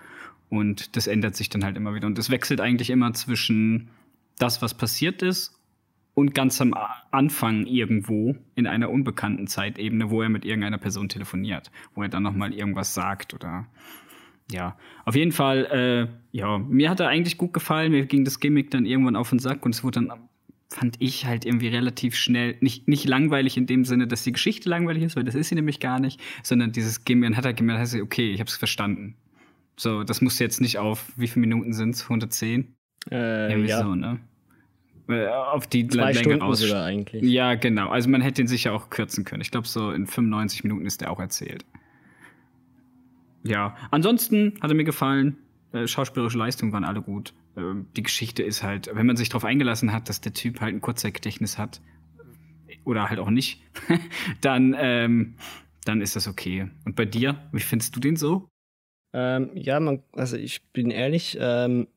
Und 0.50 0.96
das 0.98 1.08
ändert 1.08 1.36
sich 1.36 1.50
dann 1.50 1.64
halt 1.64 1.78
immer 1.78 1.96
wieder. 1.96 2.08
Und 2.08 2.20
es 2.20 2.30
wechselt 2.30 2.60
eigentlich 2.60 2.90
immer 2.90 3.14
zwischen 3.14 3.90
das, 4.38 4.62
was 4.62 4.74
passiert 4.74 5.22
ist 5.22 5.59
und 6.20 6.36
ganz 6.36 6.60
am 6.62 6.76
Anfang 7.12 7.66
irgendwo 7.66 8.36
in 8.56 8.68
einer 8.68 8.90
unbekannten 8.90 9.48
Zeitebene, 9.48 10.10
wo 10.10 10.22
er 10.22 10.30
mit 10.30 10.46
irgendeiner 10.46 10.78
Person 10.78 11.08
telefoniert, 11.08 11.72
wo 11.96 12.04
er 12.04 12.10
dann 12.10 12.24
nochmal 12.24 12.54
irgendwas 12.54 12.94
sagt 12.94 13.34
oder 13.34 13.68
ja, 14.52 14.76
auf 15.06 15.16
jeden 15.16 15.32
Fall, 15.32 15.66
äh, 15.66 16.38
ja, 16.38 16.58
mir 16.58 16.90
hat 16.90 17.00
er 17.00 17.08
eigentlich 17.08 17.38
gut 17.38 17.54
gefallen. 17.54 17.92
Mir 17.92 18.06
ging 18.08 18.26
das 18.26 18.40
Gimmick 18.40 18.72
dann 18.72 18.86
irgendwann 18.86 19.16
auf 19.16 19.30
den 19.30 19.38
Sack 19.38 19.64
und 19.64 19.76
es 19.76 19.84
wurde 19.84 20.02
dann 20.02 20.30
fand 20.72 20.98
ich 21.00 21.26
halt 21.26 21.46
irgendwie 21.46 21.68
relativ 21.68 22.16
schnell, 22.16 22.56
nicht, 22.60 22.88
nicht 22.88 23.08
langweilig 23.08 23.58
in 23.58 23.66
dem 23.66 23.86
Sinne, 23.86 24.06
dass 24.06 24.24
die 24.24 24.32
Geschichte 24.32 24.70
langweilig 24.70 25.04
ist, 25.04 25.16
weil 25.16 25.24
das 25.24 25.34
ist 25.34 25.50
sie 25.50 25.56
nämlich 25.56 25.80
gar 25.80 26.00
nicht, 26.00 26.20
sondern 26.44 26.72
dieses 26.72 27.06
Gimmian 27.06 27.38
hat 27.38 27.46
er 27.46 27.54
gemerkt, 27.54 27.82
heißt, 27.82 27.96
okay, 27.96 28.32
ich 28.32 28.40
habe 28.40 28.50
es 28.50 28.56
verstanden. 28.56 29.16
So, 29.78 30.04
das 30.04 30.22
muss 30.22 30.38
jetzt 30.38 30.62
nicht 30.62 30.78
auf, 30.78 31.12
wie 31.16 31.28
viele 31.28 31.48
Minuten 31.48 31.74
sind 31.74 31.96
es? 31.96 32.04
110? 32.04 32.76
Äh, 33.10 33.52
Irgendwie 33.52 33.70
ja. 33.70 33.82
so, 33.82 33.96
ne? 33.96 34.20
Äh, 35.10 35.28
Auf 35.28 35.68
die 35.68 35.88
Zwei 35.88 36.12
Länge 36.12 36.20
Stunden 36.20 36.42
aus. 36.42 36.60
sogar 36.60 36.86
eigentlich. 36.86 37.24
Ja, 37.24 37.56
genau. 37.56 37.90
Also 37.90 38.10
man 38.10 38.22
hätte 38.22 38.42
ihn 38.42 38.48
sicher 38.48 38.74
auch 38.74 38.90
kürzen 38.90 39.26
können. 39.26 39.42
Ich 39.42 39.52
glaube, 39.52 39.68
so 39.68 39.92
in 39.92 40.06
95 40.08 40.64
Minuten 40.64 40.86
ist 40.86 41.02
der 41.02 41.12
auch 41.12 41.20
erzählt. 41.20 41.66
Ja, 43.44 43.76
ansonsten 43.92 44.54
hat 44.62 44.70
er 44.70 44.76
mir 44.76 44.84
gefallen. 44.84 45.38
Äh, 45.72 45.88
schauspielerische 45.88 46.38
Leistungen 46.38 46.72
waren 46.74 46.84
alle 46.84 47.02
gut. 47.02 47.34
Ähm, 47.58 47.88
die 47.96 48.04
Geschichte 48.04 48.44
ist 48.44 48.64
halt, 48.64 48.90
wenn 48.94 49.06
man 49.06 49.16
sich 49.18 49.30
darauf 49.30 49.46
eingelassen 49.46 49.94
hat, 49.94 50.10
dass 50.10 50.22
der 50.22 50.34
Typ 50.34 50.62
halt 50.62 50.76
ein 50.76 50.82
Kurzzeitgedächtnis 50.82 51.58
hat, 51.58 51.82
oder 52.86 53.10
halt 53.10 53.20
auch 53.20 53.30
nicht, 53.30 53.62
dann, 54.42 54.76
ähm, 54.78 55.36
dann 55.86 56.02
ist 56.02 56.16
das 56.16 56.28
okay. 56.28 56.70
Und 56.86 56.96
bei 56.96 57.06
dir, 57.06 57.48
wie 57.52 57.60
findest 57.60 57.96
du 57.96 58.00
den 58.00 58.16
so? 58.16 58.50
Ähm, 59.14 59.52
ja, 59.56 59.80
man, 59.80 60.04
also 60.14 60.38
ich 60.38 60.64
bin 60.72 60.92
ehrlich, 60.92 61.38
ähm, 61.40 61.88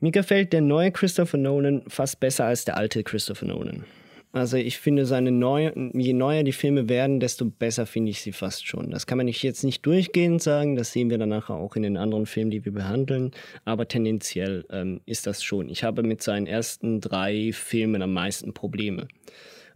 mir 0.00 0.12
gefällt 0.12 0.52
der 0.52 0.60
neue 0.60 0.92
Christopher 0.92 1.38
Nolan 1.38 1.82
fast 1.88 2.20
besser 2.20 2.44
als 2.44 2.64
der 2.64 2.76
alte 2.76 3.02
Christopher 3.02 3.46
Nolan. 3.46 3.84
Also 4.32 4.58
ich 4.58 4.78
finde 4.78 5.06
seine 5.06 5.32
neue, 5.32 5.72
je 5.94 6.12
neuer 6.12 6.42
die 6.42 6.52
Filme 6.52 6.88
werden, 6.88 7.18
desto 7.18 7.46
besser 7.46 7.86
finde 7.86 8.10
ich 8.10 8.20
sie 8.20 8.32
fast 8.32 8.66
schon. 8.66 8.90
Das 8.90 9.06
kann 9.06 9.16
man 9.16 9.24
nicht 9.24 9.42
jetzt 9.42 9.64
nicht 9.64 9.84
durchgehend 9.86 10.42
sagen, 10.42 10.76
das 10.76 10.92
sehen 10.92 11.08
wir 11.08 11.16
dann 11.16 11.30
nachher 11.30 11.54
auch 11.54 11.76
in 11.76 11.82
den 11.82 11.96
anderen 11.96 12.26
Filmen, 12.26 12.50
die 12.50 12.64
wir 12.64 12.72
behandeln, 12.72 13.30
aber 13.64 13.88
tendenziell 13.88 14.66
ähm, 14.70 15.00
ist 15.06 15.26
das 15.26 15.42
schon. 15.42 15.70
Ich 15.70 15.82
habe 15.82 16.02
mit 16.02 16.22
seinen 16.22 16.46
ersten 16.46 17.00
drei 17.00 17.52
Filmen 17.52 18.02
am 18.02 18.12
meisten 18.12 18.52
Probleme. 18.52 19.08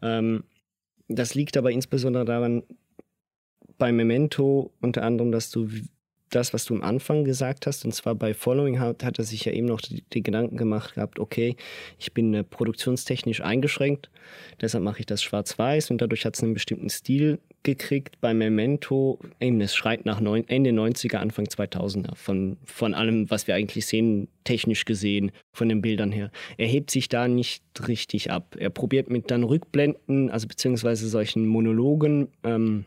Ähm, 0.02 0.44
das 1.08 1.34
liegt 1.34 1.56
aber 1.56 1.70
insbesondere 1.70 2.26
daran, 2.26 2.62
bei 3.78 3.90
Memento 3.90 4.72
unter 4.80 5.02
anderem, 5.02 5.32
dass 5.32 5.50
du 5.50 5.68
das, 6.34 6.52
was 6.52 6.64
du 6.64 6.74
am 6.74 6.82
Anfang 6.82 7.24
gesagt 7.24 7.66
hast, 7.66 7.84
und 7.84 7.92
zwar 7.92 8.14
bei 8.14 8.34
Following 8.34 8.80
hat, 8.80 9.04
hat 9.04 9.18
er 9.18 9.24
sich 9.24 9.44
ja 9.44 9.52
eben 9.52 9.66
noch 9.66 9.80
die, 9.80 10.02
die 10.12 10.22
Gedanken 10.22 10.56
gemacht 10.56 10.94
gehabt, 10.94 11.18
okay, 11.18 11.56
ich 11.98 12.12
bin 12.12 12.34
äh, 12.34 12.44
produktionstechnisch 12.44 13.40
eingeschränkt, 13.42 14.10
deshalb 14.60 14.84
mache 14.84 15.00
ich 15.00 15.06
das 15.06 15.22
schwarz-weiß 15.22 15.90
und 15.90 16.00
dadurch 16.00 16.24
hat 16.24 16.36
es 16.36 16.42
einen 16.42 16.54
bestimmten 16.54 16.90
Stil 16.90 17.38
gekriegt. 17.62 18.20
Bei 18.20 18.34
Memento, 18.34 19.18
eben, 19.40 19.60
es 19.60 19.74
schreit 19.74 20.04
nach 20.04 20.20
neun, 20.20 20.46
Ende 20.48 20.70
90er, 20.70 21.16
Anfang 21.16 21.46
2000er, 21.46 22.14
von, 22.16 22.56
von 22.64 22.94
allem, 22.94 23.30
was 23.30 23.46
wir 23.46 23.54
eigentlich 23.54 23.86
sehen, 23.86 24.28
technisch 24.44 24.84
gesehen, 24.84 25.30
von 25.52 25.68
den 25.68 25.82
Bildern 25.82 26.12
her. 26.12 26.30
Er 26.56 26.66
hebt 26.66 26.90
sich 26.90 27.08
da 27.08 27.28
nicht 27.28 27.62
richtig 27.86 28.30
ab. 28.30 28.56
Er 28.58 28.70
probiert 28.70 29.10
mit 29.10 29.30
dann 29.30 29.44
Rückblenden, 29.44 30.30
also 30.30 30.48
beziehungsweise 30.48 31.08
solchen 31.08 31.46
Monologen, 31.46 32.28
ähm, 32.42 32.84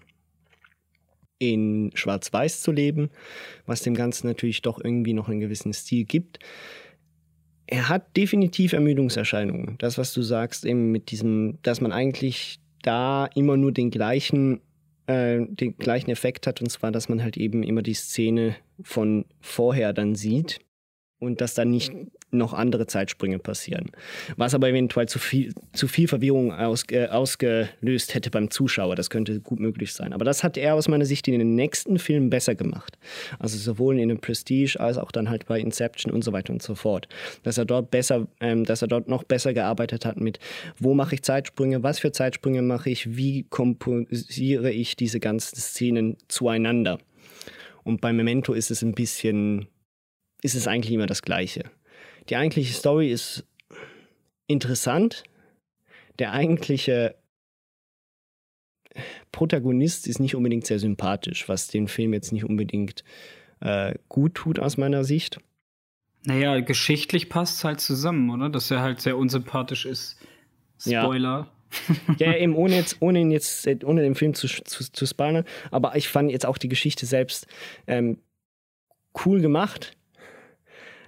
in 1.40 1.92
Schwarz-Weiß 1.94 2.62
zu 2.62 2.72
leben, 2.72 3.10
was 3.66 3.82
dem 3.82 3.94
Ganzen 3.94 4.28
natürlich 4.28 4.62
doch 4.62 4.80
irgendwie 4.84 5.14
noch 5.14 5.30
einen 5.30 5.40
gewissen 5.40 5.74
Stil 5.74 6.06
gibt. 6.06 6.40
Er 7.68 7.90
hat 7.90 8.16
definitiv 8.16 8.74
Ermüdungserscheinungen. 8.74 9.78
Das, 9.80 9.98
was 9.98 10.14
du 10.14 10.22
sagst, 10.22 10.66
eben 10.66 10.92
mit 10.92 11.12
diesem, 11.12 11.58
dass 11.64 11.82
man 11.82 11.92
eigentlich 11.92 12.60
da 12.84 13.26
immer 13.34 13.58
nur 13.58 13.72
den 13.72 13.90
gleichen, 13.90 14.62
äh, 15.08 15.42
den 15.48 15.76
gleichen 15.78 16.12
Effekt 16.12 16.46
hat, 16.46 16.62
und 16.62 16.70
zwar, 16.70 16.92
dass 16.92 17.10
man 17.10 17.24
halt 17.24 17.38
eben 17.38 17.64
immer 17.64 17.82
die 17.82 17.96
Szene 17.96 18.56
von 18.84 19.26
vorher 19.42 19.94
dann 19.94 20.16
sieht 20.16 20.60
und 21.20 21.42
dass 21.42 21.56
da 21.56 21.66
nicht 21.66 21.92
noch 22.36 22.54
andere 22.54 22.88
Zeitsprünge 22.88 23.40
passieren. 23.40 23.92
Was 24.38 24.54
aber 24.54 24.70
eventuell 24.70 25.08
zu 25.08 25.20
viel, 25.20 25.54
zu 25.74 25.88
viel 25.88 26.08
Verwirrung 26.08 26.54
aus, 26.54 26.84
äh, 26.92 27.08
ausgelöst 27.08 28.14
hätte 28.14 28.30
beim 28.30 28.50
Zuschauer. 28.50 28.96
Das 28.96 29.10
könnte 29.10 29.40
gut 29.40 29.60
möglich 29.60 29.94
sein. 29.94 30.14
Aber 30.14 30.26
das 30.26 30.44
hat 30.44 30.58
er 30.58 30.76
aus 30.76 30.88
meiner 30.88 31.06
Sicht 31.06 31.28
in 31.28 31.40
den 31.40 31.56
nächsten 31.56 32.00
Filmen 32.00 32.30
besser 32.30 32.56
gemacht. 32.56 32.98
Also 33.40 33.58
sowohl 33.58 34.00
in 34.00 34.10
dem 34.10 34.20
Prestige 34.20 34.80
als 34.80 34.98
auch 34.98 35.12
dann 35.12 35.30
halt 35.30 35.46
bei 35.46 35.60
Inception 35.60 36.14
und 36.14 36.24
so 36.24 36.34
weiter 36.34 36.54
und 36.54 36.62
so 36.62 36.76
fort. 36.76 37.08
Dass 37.44 37.58
er 37.58 37.66
dort 37.66 37.92
besser, 37.92 38.28
ähm, 38.40 38.66
dass 38.66 38.82
er 38.82 38.88
dort 38.88 39.08
noch 39.08 39.24
besser 39.24 39.54
gearbeitet 39.54 40.06
hat 40.06 40.20
mit, 40.20 40.40
wo 40.78 40.94
mache 40.94 41.16
ich 41.16 41.24
Zeitsprünge, 41.24 41.84
was 41.84 42.00
für 42.00 42.12
Zeitsprünge 42.12 42.62
mache 42.62 42.90
ich, 42.90 43.16
wie 43.16 43.44
komposiere 43.44 44.72
ich 44.72 44.96
diese 44.96 45.20
ganzen 45.20 45.56
Szenen 45.58 46.18
zueinander. 46.28 47.00
Und 47.84 48.02
bei 48.02 48.12
Memento 48.12 48.54
ist 48.54 48.72
es 48.72 48.82
ein 48.82 48.94
bisschen, 48.94 49.68
ist 50.42 50.56
es 50.56 50.68
eigentlich 50.68 50.94
immer 50.94 51.06
das 51.06 51.22
Gleiche. 51.22 51.64
Die 52.30 52.36
eigentliche 52.36 52.74
Story 52.74 53.12
ist 53.12 53.46
interessant. 54.48 55.24
Der 56.20 56.32
eigentliche 56.32 57.16
Protagonist 59.32 60.08
ist 60.08 60.20
nicht 60.20 60.36
unbedingt 60.36 60.66
sehr 60.66 60.80
sympathisch, 60.80 61.50
was 61.50 61.68
den 61.68 61.88
Film 61.88 62.14
jetzt 62.14 62.32
nicht 62.32 62.46
unbedingt 62.46 63.04
äh, 63.60 63.96
gut 64.08 64.36
tut 64.36 64.60
aus 64.60 64.78
meiner 64.78 65.04
Sicht. 65.04 65.40
Naja, 66.24 66.60
geschichtlich 66.62 67.30
passt 67.30 67.58
es 67.58 67.64
halt 67.64 67.80
zusammen, 67.80 68.30
oder? 68.30 68.50
Dass 68.50 68.72
er 68.72 68.82
halt 68.82 69.02
sehr 69.02 69.18
unsympathisch 69.18 69.86
ist. 69.86 70.18
Spoiler. 70.80 71.52
Ja, 72.18 72.28
ja 72.32 72.38
eben 72.38 72.56
ohne 72.56 72.76
jetzt, 72.76 73.02
ohne 73.02 73.20
ihn 73.20 73.32
jetzt, 73.32 73.68
ohne 73.84 74.02
den 74.02 74.16
Film 74.16 74.34
zu, 74.34 74.48
zu, 74.48 74.92
zu 74.92 75.06
spoilern, 75.06 75.46
aber 75.72 75.96
ich 75.96 76.08
fand 76.08 76.32
jetzt 76.32 76.46
auch 76.46 76.58
die 76.58 76.70
Geschichte 76.70 77.06
selbst 77.06 77.48
ähm, 77.86 78.20
cool 79.26 79.42
gemacht. 79.42 79.98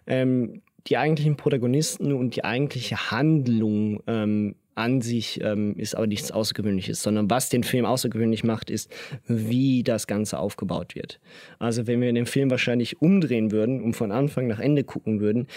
Ähm, 0.05 0.61
die 0.87 0.97
eigentlichen 0.97 1.35
Protagonisten 1.35 2.13
und 2.13 2.35
die 2.35 2.43
eigentliche 2.43 3.11
Handlung 3.11 4.01
ähm, 4.07 4.55
an 4.75 5.01
sich 5.01 5.41
ähm, 5.41 5.75
ist 5.75 5.95
aber 5.95 6.07
nichts 6.07 6.31
Außergewöhnliches, 6.31 7.01
sondern 7.01 7.29
was 7.29 7.49
den 7.49 7.63
Film 7.63 7.85
außergewöhnlich 7.85 8.43
macht, 8.43 8.69
ist, 8.69 8.91
wie 9.27 9.83
das 9.83 10.05
Ganze 10.05 10.37
aufgebaut 10.37 10.95
wird. 10.95 11.19
Also 11.57 11.87
wenn 11.87 11.99
wir 11.99 12.13
den 12.13 12.27
Film 12.27 12.51
wahrscheinlich 12.51 13.01
umdrehen 13.01 13.51
würden 13.51 13.81
und 13.81 13.95
von 13.95 14.11
Anfang 14.11 14.47
nach 14.47 14.59
Ende 14.59 14.83
gucken 14.83 15.19
würden, 15.19 15.47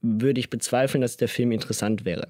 würde 0.00 0.40
ich 0.40 0.50
bezweifeln, 0.50 1.02
dass 1.02 1.16
der 1.16 1.28
Film 1.28 1.52
interessant 1.52 2.04
wäre. 2.04 2.28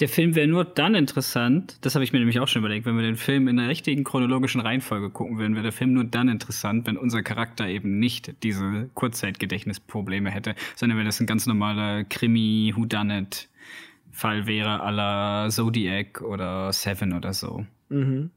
Der 0.00 0.08
Film 0.08 0.34
wäre 0.34 0.48
nur 0.48 0.64
dann 0.64 0.94
interessant, 0.94 1.76
das 1.82 1.94
habe 1.94 2.02
ich 2.04 2.12
mir 2.12 2.18
nämlich 2.18 2.40
auch 2.40 2.48
schon 2.48 2.60
überlegt, 2.60 2.86
wenn 2.86 2.96
wir 2.96 3.02
den 3.02 3.16
Film 3.16 3.46
in 3.48 3.58
der 3.58 3.68
richtigen 3.68 4.04
chronologischen 4.04 4.60
Reihenfolge 4.60 5.10
gucken 5.10 5.38
würden, 5.38 5.54
wäre 5.54 5.64
der 5.64 5.72
Film 5.72 5.92
nur 5.92 6.04
dann 6.04 6.28
interessant, 6.28 6.86
wenn 6.86 6.96
unser 6.96 7.22
Charakter 7.22 7.68
eben 7.68 7.98
nicht 7.98 8.42
diese 8.42 8.88
Kurzzeitgedächtnisprobleme 8.94 10.30
hätte, 10.30 10.54
sondern 10.74 10.96
wenn 10.98 11.06
das 11.06 11.20
ein 11.20 11.26
ganz 11.26 11.46
normaler 11.46 12.04
Krimi-Whodunit-Fall 12.04 14.46
wäre, 14.46 14.82
à 14.82 14.90
la 14.90 15.50
Zodiac 15.50 16.22
oder 16.22 16.72
Seven 16.72 17.12
oder 17.12 17.34
so. 17.34 17.66
Mhm. 17.88 18.30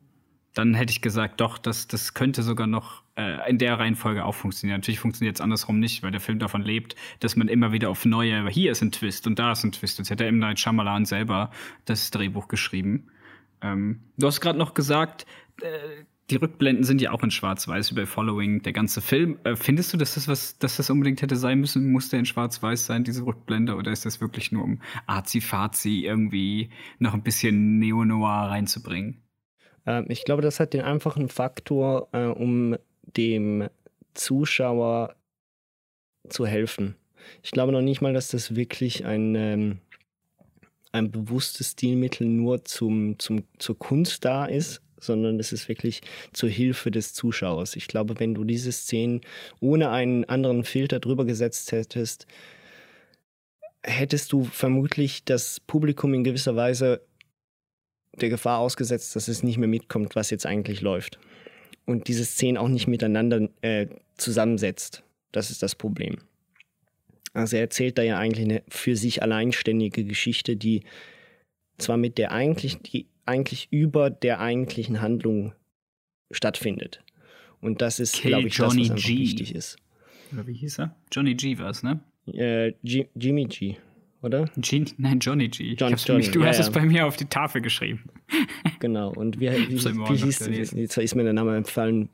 Dann 0.54 0.74
hätte 0.74 0.91
ich 0.91 1.02
gesagt, 1.02 1.39
doch, 1.39 1.58
das, 1.58 1.88
das 1.88 2.13
könnte 2.13 2.44
sogar 2.44 2.67
noch 2.67 3.01
äh, 3.15 3.50
in 3.50 3.58
der 3.58 3.80
Reihenfolge 3.80 4.26
auch 4.26 4.36
funktionieren. 4.36 4.80
Natürlich 4.80 5.00
funktioniert 5.00 5.36
es 5.36 5.41
andersrum 5.41 5.80
nicht, 5.80 6.04
weil 6.04 6.12
der 6.12 6.21
Film 6.21 6.39
davon 6.39 6.62
lebt, 6.62 6.95
dass 7.19 7.36
man 7.36 7.47
immer 7.47 7.71
wieder 7.71 7.89
auf 7.89 8.06
neue, 8.06 8.50
hier 8.50 8.71
ist 8.71 8.82
ein 8.82 8.91
Twist 8.91 9.28
und 9.28 9.39
da 9.39 9.52
ist 9.52 9.63
ein 9.63 9.71
Twist. 9.71 9.97
Jetzt 10.00 10.10
hätte 10.10 10.26
M. 10.26 10.39
Night 10.39 10.60
Shyamalan 10.60 11.06
selber 11.06 11.52
das 11.86 12.12
Drehbuch 12.12 12.47
geschrieben. 12.47 13.08
Ähm, 13.62 14.02
du 14.17 14.28
hast 14.28 14.41
gerade 14.41 14.58
noch 14.58 14.74
gesagt, 14.74 15.26
äh, 15.62 16.04
die 16.30 16.38
Rückblenden 16.38 16.86
sind 16.86 17.02
ja 17.02 17.12
auch 17.12 17.24
in 17.24 17.32
Schwarz-Weiß 17.32 17.91
über 17.91 18.08
Following, 18.08 18.62
der 18.62 18.71
ganze 18.71 19.02
Film. 19.02 19.38
Äh, 19.43 19.58
findest 19.58 19.91
du, 19.91 19.97
dass 19.97 20.15
das 20.15 20.28
was, 20.30 20.58
dass 20.58 20.78
das 20.78 20.89
unbedingt 20.89 21.21
hätte 21.21 21.36
sein 21.36 21.60
müssen? 21.60 21.91
Muss 21.91 22.10
der 22.10 22.19
in 22.19 22.26
Schwarz-Weiß 22.26 22.86
sein, 22.86 23.04
diese 23.04 23.26
Rückblende, 23.26 23.76
oder 23.76 23.91
ist 23.91 24.06
das 24.06 24.21
wirklich 24.21 24.52
nur 24.52 24.63
um 24.63 24.80
Azi-Fazi 25.08 26.06
irgendwie 26.06 26.69
noch 27.00 27.13
ein 27.13 27.24
bisschen 27.24 27.80
Neo-Noir 27.80 28.50
reinzubringen? 28.50 29.21
Ähm, 29.86 30.06
ich 30.08 30.24
glaube, 30.24 30.41
das 30.41 30.60
hat 30.60 30.74
den 30.74 30.82
einfachen 30.82 31.28
Faktor, 31.28 32.08
äh, 32.13 32.26
um 32.26 32.78
dem 33.04 33.70
Zuschauer 34.14 35.16
zu 36.30 36.46
helfen. 36.46 36.96
Ich 37.44 37.52
glaube 37.52 37.72
noch 37.72 37.82
nicht 37.82 38.02
mal, 38.02 38.14
dass 38.14 38.30
das 38.30 38.56
wirklich 38.56 39.06
ein, 39.06 39.36
ähm, 39.36 39.80
ein 40.92 41.12
bewusstes 41.12 41.72
Stilmittel 41.72 42.28
nur 42.28 42.66
zum, 42.66 43.18
zum, 43.20 43.44
zur 43.58 43.78
Kunst 43.78 44.26
da 44.26 44.46
ist, 44.46 44.82
sondern 45.00 45.40
es 45.40 45.52
ist 45.52 45.68
wirklich 45.68 46.02
zur 46.34 46.50
Hilfe 46.50 46.92
des 46.92 47.14
Zuschauers. 47.14 47.76
Ich 47.76 47.88
glaube, 47.88 48.20
wenn 48.20 48.34
du 48.34 48.44
diese 48.44 48.72
Szenen 48.72 49.22
ohne 49.60 49.90
einen 49.90 50.26
anderen 50.26 50.64
Filter 50.64 51.00
drüber 51.00 51.26
gesetzt 51.26 51.72
hättest, 51.72 52.28
hättest 53.84 54.32
du 54.32 54.44
vermutlich 54.44 55.26
das 55.26 55.60
Publikum 55.60 56.14
in 56.14 56.24
gewisser 56.24 56.56
Weise 56.56 57.02
der 58.16 58.30
Gefahr 58.30 58.60
ausgesetzt, 58.60 59.16
dass 59.16 59.28
es 59.28 59.42
nicht 59.42 59.58
mehr 59.58 59.68
mitkommt, 59.68 60.16
was 60.16 60.30
jetzt 60.30 60.46
eigentlich 60.46 60.82
läuft. 60.82 61.18
Und 61.86 62.08
diese 62.08 62.26
Szenen 62.26 62.58
auch 62.58 62.67
nicht 62.67 62.88
miteinander 62.88 63.50
äh, 63.62 63.88
zusammensetzt. 64.15 65.04
Das 65.32 65.52
ist 65.52 65.63
das 65.63 65.76
Problem. 65.76 66.17
Also 67.34 67.56
er 67.56 67.63
erzählt 67.63 67.98
da 67.98 68.04
ja 68.04 68.17
eigentlich 68.17 68.46
eine 68.46 68.63
für 68.67 68.96
sich 68.96 69.24
alleinständige 69.24 70.04
Geschichte, 70.04 70.56
die 70.56 70.84
zwar 71.78 71.98
mit 71.98 72.17
der 72.17 72.32
eigentlich, 72.32 72.78
die 72.80 73.08
eigentlich 73.26 73.67
über 73.72 74.10
der 74.10 74.39
eigentlichen 74.39 75.02
Handlung 75.02 75.54
stattfindet. 76.30 77.04
Und 77.62 77.82
das 77.82 78.00
ist, 78.00 78.22
glaube 78.22 78.48
ich, 78.48 78.56
Johnny 78.56 78.88
das, 78.88 78.98
was 78.98 79.04
G. 79.04 79.17
wichtig 79.20 79.56
ist. 79.56 79.78
Oder 80.34 80.48
wie 80.48 80.54
hieß 80.54 80.80
er? 80.80 80.96
Johnny 81.12 81.36
G 81.36 81.58
war 81.58 81.70
es, 81.70 81.84
ne? 81.84 82.00
Äh, 82.28 82.74
G 82.84 83.08
Jimmy 83.15 83.46
G. 83.46 83.78
oder? 84.22 84.46
G, 84.58 84.86
nein, 84.98 85.20
Johnny 85.20 85.48
G. 85.48 85.76
John, 85.78 85.96
Johnny, 85.96 86.20
mich, 86.20 86.32
du 86.32 86.42
ja, 86.42 86.48
hast 86.48 86.58
ja. 86.58 86.64
es 86.64 86.72
bei 86.72 86.86
mir 86.86 87.06
auf 87.06 87.18
die 87.18 87.26
Tafel 87.26 87.62
geschrieben. 87.62 88.04
Genau. 88.80 89.12
Und 89.14 89.40
wie, 89.40 89.52
wie, 89.52 89.70
wie 89.70 90.16
hieß. 90.16 90.72
Jetzt 90.74 90.98
ist 90.98 91.14
mir 91.14 91.24
der 91.24 91.34
Name 91.34 91.56
empfallen, 91.56 92.10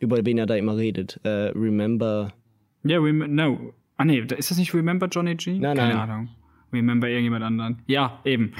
über 0.00 0.18
wen 0.22 0.36
er 0.36 0.44
da 0.44 0.54
immer 0.54 0.76
redet. 0.76 1.18
Äh, 1.22 1.52
Remember. 1.54 2.34
Ja, 2.82 2.98
rem 2.98 3.34
no. 3.34 3.72
Ah 3.96 4.04
nee, 4.04 4.18
ist 4.18 4.50
das 4.50 4.58
nicht 4.58 4.74
Remember 4.74 5.06
Johnny 5.06 5.34
G? 5.36 5.58
Nein, 5.58 5.78
Keine 5.78 5.94
nein. 5.94 6.10
Ahnung. 6.10 6.28
Remember 6.74 7.08
irgendjemand 7.08 7.44
anderen. 7.44 7.82
Ja, 7.86 8.20
eben. 8.26 8.52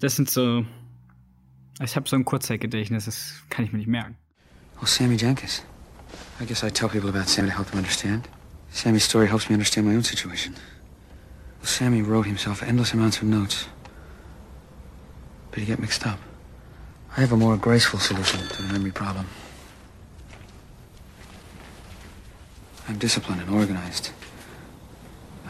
Das 0.00 0.16
sind 0.16 0.28
so. 0.28 0.66
Ich 1.82 1.96
habe 1.96 2.06
so 2.06 2.16
ein 2.16 2.24
Kurzzeitgedächtnis, 2.26 3.06
das 3.06 3.42
kann 3.48 3.64
ich 3.64 3.72
mir 3.72 3.78
nicht 3.78 3.88
merken. 3.88 4.16
Oh, 4.82 4.84
Sammy 4.84 5.16
Jenkins. 5.16 5.64
I 6.40 6.46
guess 6.46 6.62
I 6.62 6.70
tell 6.70 6.88
people 6.88 7.08
about 7.08 7.28
Sammy 7.28 7.48
to 7.48 7.56
help 7.56 7.70
them 7.70 7.78
understand. 7.78 8.28
Sammy's 8.70 9.04
story 9.04 9.26
helps 9.26 9.48
me 9.48 9.54
understand 9.54 9.86
my 9.86 9.94
own 9.94 10.04
situation. 10.04 10.54
Well, 11.58 11.66
Sammy 11.66 12.02
wrote 12.02 12.26
himself 12.26 12.62
endless 12.62 12.92
amounts 12.94 13.18
of 13.18 13.24
notes. 13.24 13.66
But 15.50 15.60
he 15.60 15.66
get 15.66 15.78
mixed 15.80 16.06
up. 16.06 16.18
I 17.16 17.20
have 17.20 17.32
a 17.32 17.36
more 17.36 17.56
graceful 17.56 17.98
solution 17.98 18.40
to 18.48 18.62
the 18.62 18.72
memory 18.72 18.92
problem. 18.92 19.26
I'm 22.88 22.98
disciplined 22.98 23.42
and 23.42 23.50
organized. 23.54 24.10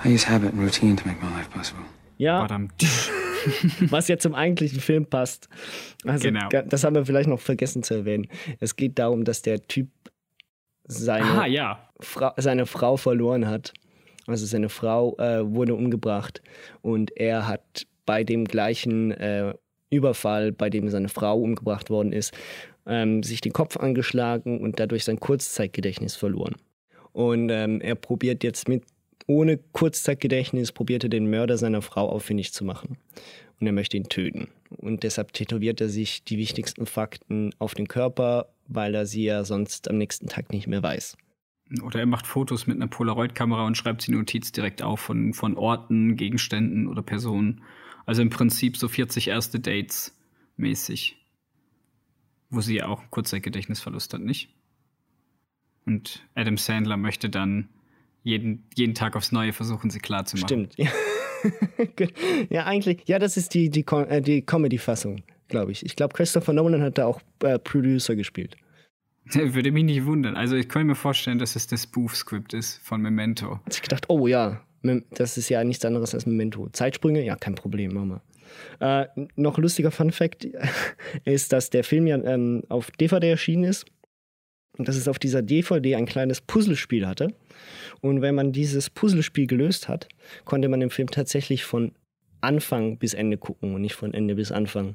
I 0.05 0.09
use 0.09 0.25
habit 0.25 0.53
and 0.53 0.61
routine 0.62 0.97
to 0.97 1.07
make 1.07 1.23
my 1.23 1.31
life 1.31 1.51
possible. 1.51 1.85
Ja, 2.18 2.40
Verdammt. 2.40 2.73
was 3.90 4.09
ja 4.09 4.18
zum 4.18 4.35
eigentlichen 4.35 4.81
Film 4.81 5.07
passt. 5.07 5.49
Also, 6.05 6.25
Genau. 6.29 6.49
das 6.49 6.83
haben 6.85 6.94
wir 6.97 7.07
vielleicht 7.07 7.29
noch 7.29 7.40
vergessen 7.40 7.83
zu 7.83 7.94
erwähnen. 7.94 8.27
Es 8.61 8.75
geht 8.77 8.99
darum, 8.99 9.25
dass 9.25 9.42
der 9.42 9.62
Typ 9.68 9.88
seine, 10.87 11.42
Ah, 11.42 11.47
ja. 11.47 11.88
Fra 12.01 12.35
seine 12.37 12.66
Frau 12.66 12.97
verloren 12.97 13.47
hat. 13.47 13.73
Also 14.29 14.47
seine 14.47 14.69
Frau 14.69 15.17
äh, 15.19 15.41
wurde 15.43 15.75
umgebracht 15.75 16.43
und 16.83 17.17
er 17.17 17.49
hat 17.49 17.87
bei 18.05 18.25
dem 18.25 18.45
gleichen 18.45 19.11
äh, 19.12 19.55
Überfall, 19.91 20.53
bei 20.53 20.71
dem 20.71 20.88
seine 20.91 21.09
Frau 21.09 21.38
umgebracht 21.38 21.88
worden 21.88 22.12
ist, 22.12 22.35
ähm, 22.87 23.23
sich 23.23 23.41
den 23.41 23.53
Kopf 23.53 23.77
angeschlagen 23.77 24.61
und 24.61 24.81
dadurch 24.81 25.05
sein 25.05 25.19
Kurzzeitgedächtnis 25.19 26.14
verloren. 26.14 26.57
Und 27.12 27.51
ähm, 27.51 27.81
er 27.81 27.95
probiert 27.95 28.45
jetzt 28.45 28.69
mit, 28.69 28.85
ohne 29.27 29.59
Kurzzeitgedächtnis, 29.73 30.73
probiert 30.73 31.05
er 31.05 31.11
den 31.11 31.31
Mörder 31.31 31.57
seiner 31.59 31.83
Frau 31.83 32.09
auffindig 32.09 32.53
zu 32.53 32.64
machen. 32.64 32.99
Und 33.61 33.67
er 33.67 33.73
möchte 33.73 33.97
ihn 33.97 34.09
töten. 34.09 34.49
Und 34.77 35.03
deshalb 35.03 35.33
tätowiert 35.33 35.81
er 35.81 35.88
sich 35.88 36.23
die 36.23 36.38
wichtigsten 36.38 36.87
Fakten 36.87 37.51
auf 37.59 37.75
den 37.75 37.88
Körper, 37.88 38.49
weil 38.69 38.95
er 38.95 39.07
sie 39.07 39.25
ja 39.25 39.45
sonst 39.45 39.88
am 39.91 39.99
nächsten 39.99 40.29
Tag 40.29 40.53
nicht 40.53 40.67
mehr 40.67 40.83
weiß. 40.83 41.17
Oder 41.83 42.00
er 42.00 42.07
macht 42.07 42.26
Fotos 42.26 42.66
mit 42.66 42.76
einer 42.76 42.87
Polaroid-Kamera 42.87 43.66
und 43.66 43.76
schreibt 43.76 44.07
die 44.07 44.12
Notiz 44.12 44.52
direkt 44.52 44.83
auf 44.83 45.00
von, 45.00 45.35
von 45.35 45.57
Orten, 45.57 46.16
Gegenständen 46.16 46.88
oder 46.88 47.02
Personen. 47.02 47.62
Also 48.07 48.22
im 48.22 48.31
Prinzip 48.31 48.76
so 48.76 48.88
40 48.88 49.28
erste 49.28 49.61
Dates 49.61 50.16
mäßig. 50.57 51.16
Wo 52.50 52.62
sie 52.62 52.76
ja 52.76 52.87
auch 52.87 53.00
einen 53.00 53.11
Kurzzeitgedächtnisverlust 53.11 54.14
hat, 54.14 54.22
nicht? 54.22 54.48
Und 55.85 56.26
Adam 56.35 56.57
Sandler 56.57 56.96
möchte 56.96 57.28
dann 57.28 57.68
jeden, 58.22 58.66
jeden 58.74 58.94
Tag 58.94 59.16
aufs 59.16 59.33
Neue 59.33 59.52
versuchen, 59.52 59.90
sie 59.90 59.98
klar 59.98 60.24
zu 60.24 60.37
machen. 60.37 60.70
Stimmt. 60.72 60.76
Ja. 61.38 62.09
ja, 62.50 62.64
eigentlich, 62.64 63.02
ja, 63.07 63.20
das 63.20 63.37
ist 63.37 63.54
die, 63.54 63.70
die, 63.70 63.87
äh, 63.87 64.20
die 64.20 64.42
Comedy-Fassung, 64.42 65.22
glaube 65.46 65.70
ich. 65.70 65.87
Ich 65.87 65.94
glaube, 65.94 66.12
Christopher 66.12 66.52
Nolan 66.52 66.83
hat 66.83 66.98
da 66.98 67.07
auch 67.07 67.20
äh, 67.44 67.61
Producer 67.61 68.16
gespielt. 68.16 68.57
Würde 69.55 69.71
mich 69.71 69.85
nicht 69.85 70.05
wundern. 70.05 70.37
Also 70.37 70.57
ich 70.57 70.69
könnte 70.69 70.88
mir 70.88 70.95
vorstellen, 70.95 71.38
dass 71.38 71.57
es 71.57 71.67
das 71.67 71.85
Spoof-Script 71.85 72.55
ist 72.55 72.79
von 72.83 73.01
Memento. 73.01 73.61
Hat 73.64 73.73
sich 73.73 73.83
gedacht, 73.83 74.07
oh 74.09 74.27
ja, 74.27 74.61
das 75.11 75.37
ist 75.37 75.49
ja 75.49 75.62
nichts 75.64 75.85
anderes 75.85 76.14
als 76.14 76.27
Memento. 76.27 76.69
Zeitsprünge? 76.71 77.23
Ja, 77.25 77.37
kein 77.37 77.55
Problem, 77.55 77.95
Mama. 77.95 78.23
Äh, 78.81 79.07
noch 79.37 79.59
lustiger 79.59 79.91
Fun 79.91 80.11
Fact 80.11 80.47
ist, 81.25 81.53
dass 81.53 81.71
der 81.71 81.85
Film 81.85 82.07
ja 82.07 82.17
ähm, 82.23 82.62
auf 82.69 82.91
DVD 82.93 83.31
erschienen 83.31 83.64
ist 83.64 83.87
und 84.79 84.88
dass 84.88 84.97
es 84.97 85.09
auf 85.09 85.19
dieser 85.19 85.43
DVD 85.43 85.97
ein 85.97 86.07
kleines 86.07 86.41
Puzzlespiel 86.41 87.07
hatte. 87.07 87.35
Und 88.01 88.23
wenn 88.23 88.35
man 88.35 88.53
dieses 88.53 88.91
Puzzlespiel 88.91 89.47
gelöst 89.47 89.88
hat, 89.88 90.09
konnte 90.45 90.69
man 90.69 90.81
den 90.81 90.91
Film 90.91 91.11
tatsächlich 91.11 91.64
von 91.64 91.93
Anfang 92.41 92.99
bis 92.99 93.14
Ende 93.14 93.37
gucken 93.37 93.75
und 93.75 93.83
nicht 93.83 93.95
von 93.95 94.14
Ende 94.14 94.37
bis 94.37 94.53
Anfang. 94.53 94.95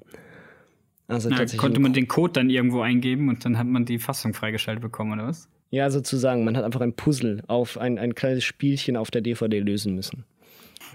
Also 1.14 1.30
Ja, 1.30 1.38
tatsächlich 1.38 1.60
konnte 1.62 1.80
man 1.80 1.94
den 1.94 2.08
Code 2.08 2.34
dann 2.34 2.50
irgendwo 2.50 2.82
eingeben 2.82 3.30
und 3.30 3.46
dann 3.46 3.58
hat 3.58 3.68
man 3.68 3.86
die 3.86 4.00
Fassung 4.00 4.34
freigeschaltet 4.34 4.82
bekommen, 4.82 5.14
oder 5.14 5.28
was? 5.28 5.48
Ja, 5.72 5.90
sozusagen. 5.90 6.44
Man 6.46 6.56
hat 6.58 6.64
einfach 6.64 6.82
ein 6.82 6.94
Puzzle 6.94 7.42
auf 7.48 7.78
ein, 7.78 7.98
ein 7.98 8.14
kleines 8.16 8.44
Spielchen 8.44 8.96
auf 8.98 9.10
der 9.12 9.22
DVD 9.22 9.60
lösen 9.60 9.96
müssen. 9.96 10.26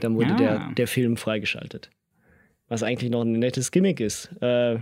Dann 0.00 0.14
wurde 0.14 0.34
Ah. 0.34 0.36
der, 0.36 0.70
der 0.76 0.86
Film 0.86 1.16
freigeschaltet. 1.16 1.90
Was 2.68 2.82
eigentlich 2.82 3.10
noch 3.10 3.22
ein 3.22 3.32
nettes 3.32 3.70
Gimmick 3.72 3.98
ist. 4.00 4.30
Äh, 4.40 4.78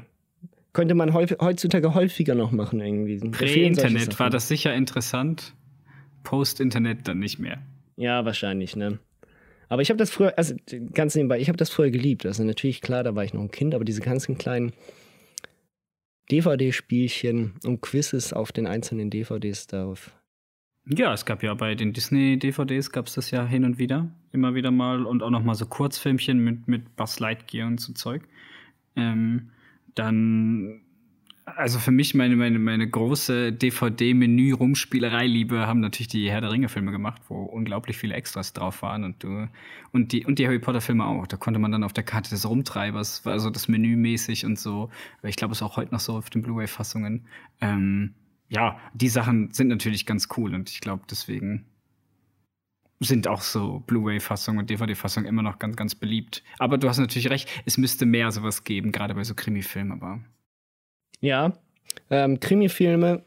könnte 0.75 0.95
man 0.95 1.15
heutzutage 1.15 1.95
häufiger 1.95 2.35
noch 2.35 2.53
machen 2.53 2.81
irgendwie. 2.81 3.19
Prä-Internet 3.31 4.19
war 4.19 4.29
das 4.29 4.49
sicher 4.49 4.75
interessant. 4.75 5.55
Post-Internet 6.23 7.09
dann 7.09 7.19
nicht 7.19 7.39
mehr. 7.39 7.59
Ja, 7.97 8.25
wahrscheinlich, 8.25 8.77
ne? 8.77 8.99
Aber 9.69 9.83
ich 9.83 9.89
habe 9.91 9.99
das 9.99 10.11
früher, 10.11 10.35
also 10.37 10.55
ganz 10.93 11.15
nebenbei, 11.15 11.41
ich 11.41 11.49
habe 11.49 11.57
das 11.57 11.71
früher 11.71 11.91
geliebt. 11.91 12.27
Also 12.27 12.45
natürlich, 12.45 12.81
klar, 12.83 13.03
da 13.03 13.15
war 13.15 13.25
ich 13.25 13.33
noch 13.35 13.41
ein 13.41 13.51
Kind, 13.51 13.75
aber 13.75 13.85
diese 13.85 14.01
ganzen 14.01 14.37
kleinen 14.39 14.73
DVD-Spielchen 16.31 17.55
und 17.65 17.81
Quizzes 17.81 18.33
auf 18.33 18.53
den 18.53 18.67
einzelnen 18.67 19.11
DVDs 19.11 19.67
darauf. 19.67 20.13
Ja, 20.89 21.13
es 21.13 21.25
gab 21.25 21.43
ja 21.43 21.53
bei 21.55 21.75
den 21.75 21.93
Disney-DVDs 21.93 22.93
gab 22.93 23.07
es 23.07 23.15
das 23.15 23.33
ja 23.33 23.45
hin 23.45 23.65
und 23.65 23.79
wieder, 23.79 24.09
immer 24.33 24.55
wieder 24.55 24.71
mal 24.71 25.05
und 25.05 25.23
auch 25.23 25.31
noch 25.31 25.43
mal 25.43 25.55
so 25.55 25.67
Kurzfilmchen 25.67 26.39
mit, 26.39 26.69
mit 26.69 26.95
Buzz 26.95 27.19
Lightyear 27.19 27.67
und 27.67 27.81
so 27.81 27.93
Zeug. 27.93 28.23
Ähm, 28.95 29.51
dann, 29.97 30.83
also 31.47 31.79
für 31.79 31.93
mich 31.93 32.15
meine, 32.15 32.35
meine, 32.35 32.59
meine 32.59 32.91
große 32.91 33.53
DVD-Menü-Rumspielerei-Liebe 33.53 35.65
haben 35.67 35.81
natürlich 35.81 36.09
die 36.09 36.29
Herr 36.29 36.41
der 36.41 36.51
Ringe-Filme 36.51 36.91
gemacht, 36.91 37.23
wo 37.29 37.45
unglaublich 37.45 37.97
viele 37.97 38.15
Extras 38.15 38.53
drauf 38.53 38.83
waren 38.83 39.05
und 39.05 39.23
du, 39.23 39.49
und 39.93 40.11
die, 40.11 40.27
und 40.27 40.41
die 40.41 40.47
Harry 40.47 40.59
Potter-Filme 40.59 41.07
auch. 41.07 41.29
Da 41.29 41.37
konnte 41.37 41.61
man 41.61 41.71
dann 41.71 41.85
auf 41.85 41.93
der 41.93 42.03
Karte 42.03 42.31
des 42.31 42.49
Rumtreibers, 42.49 43.25
also 43.27 43.51
das 43.51 43.69
Menü 43.69 43.97
mäßig 43.97 44.45
und 44.45 44.59
so. 44.59 44.91
Ich 45.23 45.37
glaube, 45.37 45.53
es 45.53 45.59
ist 45.59 45.63
auch 45.63 45.77
heute 45.77 45.93
noch 45.93 46.01
so 46.01 46.17
auf 46.17 46.31
den 46.31 46.43
Blu-ray-Fassungen. 46.43 47.27
Ähm, 47.61 48.15
ja, 48.49 48.81
die 48.93 49.09
Sachen 49.09 49.53
sind 49.53 49.69
natürlich 49.69 50.05
ganz 50.05 50.27
cool 50.37 50.53
und 50.53 50.69
ich 50.71 50.81
glaube, 50.81 51.05
deswegen 51.09 51.65
sind 52.99 53.29
auch 53.29 53.43
so 53.43 53.85
Blu-ray-Fassungen 53.87 54.59
und 54.59 54.71
DVD-Fassungen 54.71 55.29
immer 55.29 55.43
noch 55.43 55.61
ganz, 55.61 55.77
ganz 55.77 55.95
beliebt. 55.95 56.43
Aber 56.59 56.77
du 56.77 56.89
hast 56.89 56.99
natürlich 56.99 57.31
recht, 57.31 57.49
es 57.67 57.79
müsste 57.79 58.05
mehr 58.05 58.33
sowas 58.33 58.65
geben, 58.65 58.91
gerade 58.91 59.15
bei 59.15 59.23
so 59.23 59.35
Krimi-Filmen, 59.35 59.93
aber. 59.93 60.21
Ja, 61.21 61.53
ähm, 62.11 62.41
Krimi-Filme, 62.41 63.23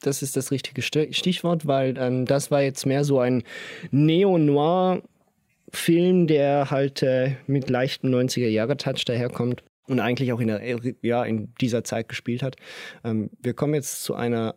das 0.00 0.22
ist 0.22 0.36
das 0.36 0.50
richtige 0.50 0.80
Sti- 0.82 1.12
Stichwort, 1.12 1.66
weil 1.66 1.96
ähm, 1.98 2.24
das 2.24 2.50
war 2.50 2.62
jetzt 2.62 2.86
mehr 2.86 3.04
so 3.04 3.20
ein 3.20 3.42
Neo-Noir-Film, 3.90 6.26
der 6.26 6.70
halt 6.70 7.02
äh, 7.02 7.36
mit 7.46 7.68
leichtem 7.70 8.10
90er-Jahre-Touch 8.10 9.04
daherkommt 9.04 9.62
und 9.86 10.00
eigentlich 10.00 10.32
auch 10.32 10.40
in, 10.40 10.48
der, 10.48 10.60
ja, 11.02 11.24
in 11.24 11.52
dieser 11.60 11.84
Zeit 11.84 12.08
gespielt 12.08 12.42
hat. 12.42 12.56
Ähm, 13.04 13.30
wir 13.42 13.54
kommen 13.54 13.74
jetzt 13.74 14.02
zu 14.02 14.14
einer 14.14 14.54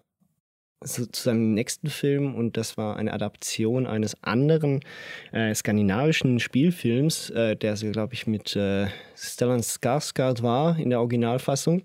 zu, 0.84 1.06
seinem 1.14 1.54
nächsten 1.54 1.90
Film 1.90 2.34
und 2.36 2.58
das 2.58 2.76
war 2.78 2.98
eine 2.98 3.14
Adaption 3.14 3.86
eines 3.86 4.16
anderen 4.24 4.80
äh, 5.32 5.54
skandinavischen 5.54 6.40
Spielfilms, 6.40 7.30
äh, 7.30 7.56
der 7.56 7.76
glaube 7.76 8.16
ich, 8.16 8.26
mit 8.26 8.56
äh, 8.56 8.88
Stellan 9.16 9.62
Skarsgård 9.62 10.42
war 10.42 10.80
in 10.80 10.90
der 10.90 11.00
Originalfassung. 11.00 11.84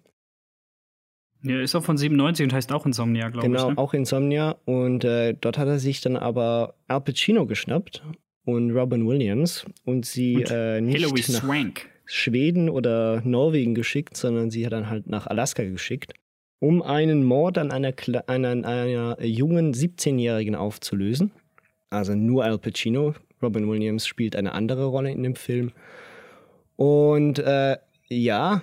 Ja, 1.49 1.61
ist 1.61 1.75
auch 1.75 1.85
von 1.85 1.97
97 1.97 2.45
und 2.45 2.53
heißt 2.53 2.73
auch 2.73 2.87
Insomnia, 2.87 3.29
glaube 3.31 3.49
Genau, 3.49 3.63
ich. 3.71 3.75
Ne? 3.77 3.79
auch 3.79 3.95
Insomnia. 3.95 4.57
Und 4.65 5.05
äh, 5.05 5.35
dort 5.41 5.59
hat 5.59 5.69
er 5.69 5.79
sich 5.79 6.01
dann 6.01 6.17
aber 6.17 6.75
Al 6.89 7.01
Pacino 7.01 7.47
geschnappt 7.47 8.03
und 8.45 8.71
Robin 8.73 9.07
Williams 9.07 9.65
und 9.85 10.05
sie 10.07 10.37
Und 10.37 10.51
äh, 10.51 10.81
nicht 10.81 11.01
nach 11.29 11.43
Swank. 11.43 11.89
Schweden 12.05 12.69
oder 12.71 13.21
Norwegen 13.25 13.75
geschickt, 13.75 14.17
sondern 14.17 14.51
sie 14.51 14.65
hat 14.65 14.73
dann 14.73 14.89
halt 14.89 15.09
nach 15.09 15.27
Alaska 15.27 15.65
geschickt, 15.65 16.15
um 16.61 16.81
einen 16.83 17.25
Mord 17.25 17.59
an 17.59 17.71
einer, 17.73 17.91
Kle- 17.91 18.29
einer, 18.29 18.51
einer 18.67 19.23
jungen 19.25 19.73
17-Jährigen 19.75 20.55
aufzulösen. 20.55 21.33
Also 21.91 22.15
nur 22.15 22.45
Al 22.45 22.59
Pacino. 22.59 23.15
Robin 23.43 23.69
Williams 23.69 24.07
spielt 24.07 24.35
eine 24.37 24.53
andere 24.53 24.87
Rolle 24.87 25.11
in 25.11 25.23
dem 25.23 25.35
Film. 25.35 25.73
Und 26.77 27.39
äh, 27.39 27.77
ja, 28.09 28.63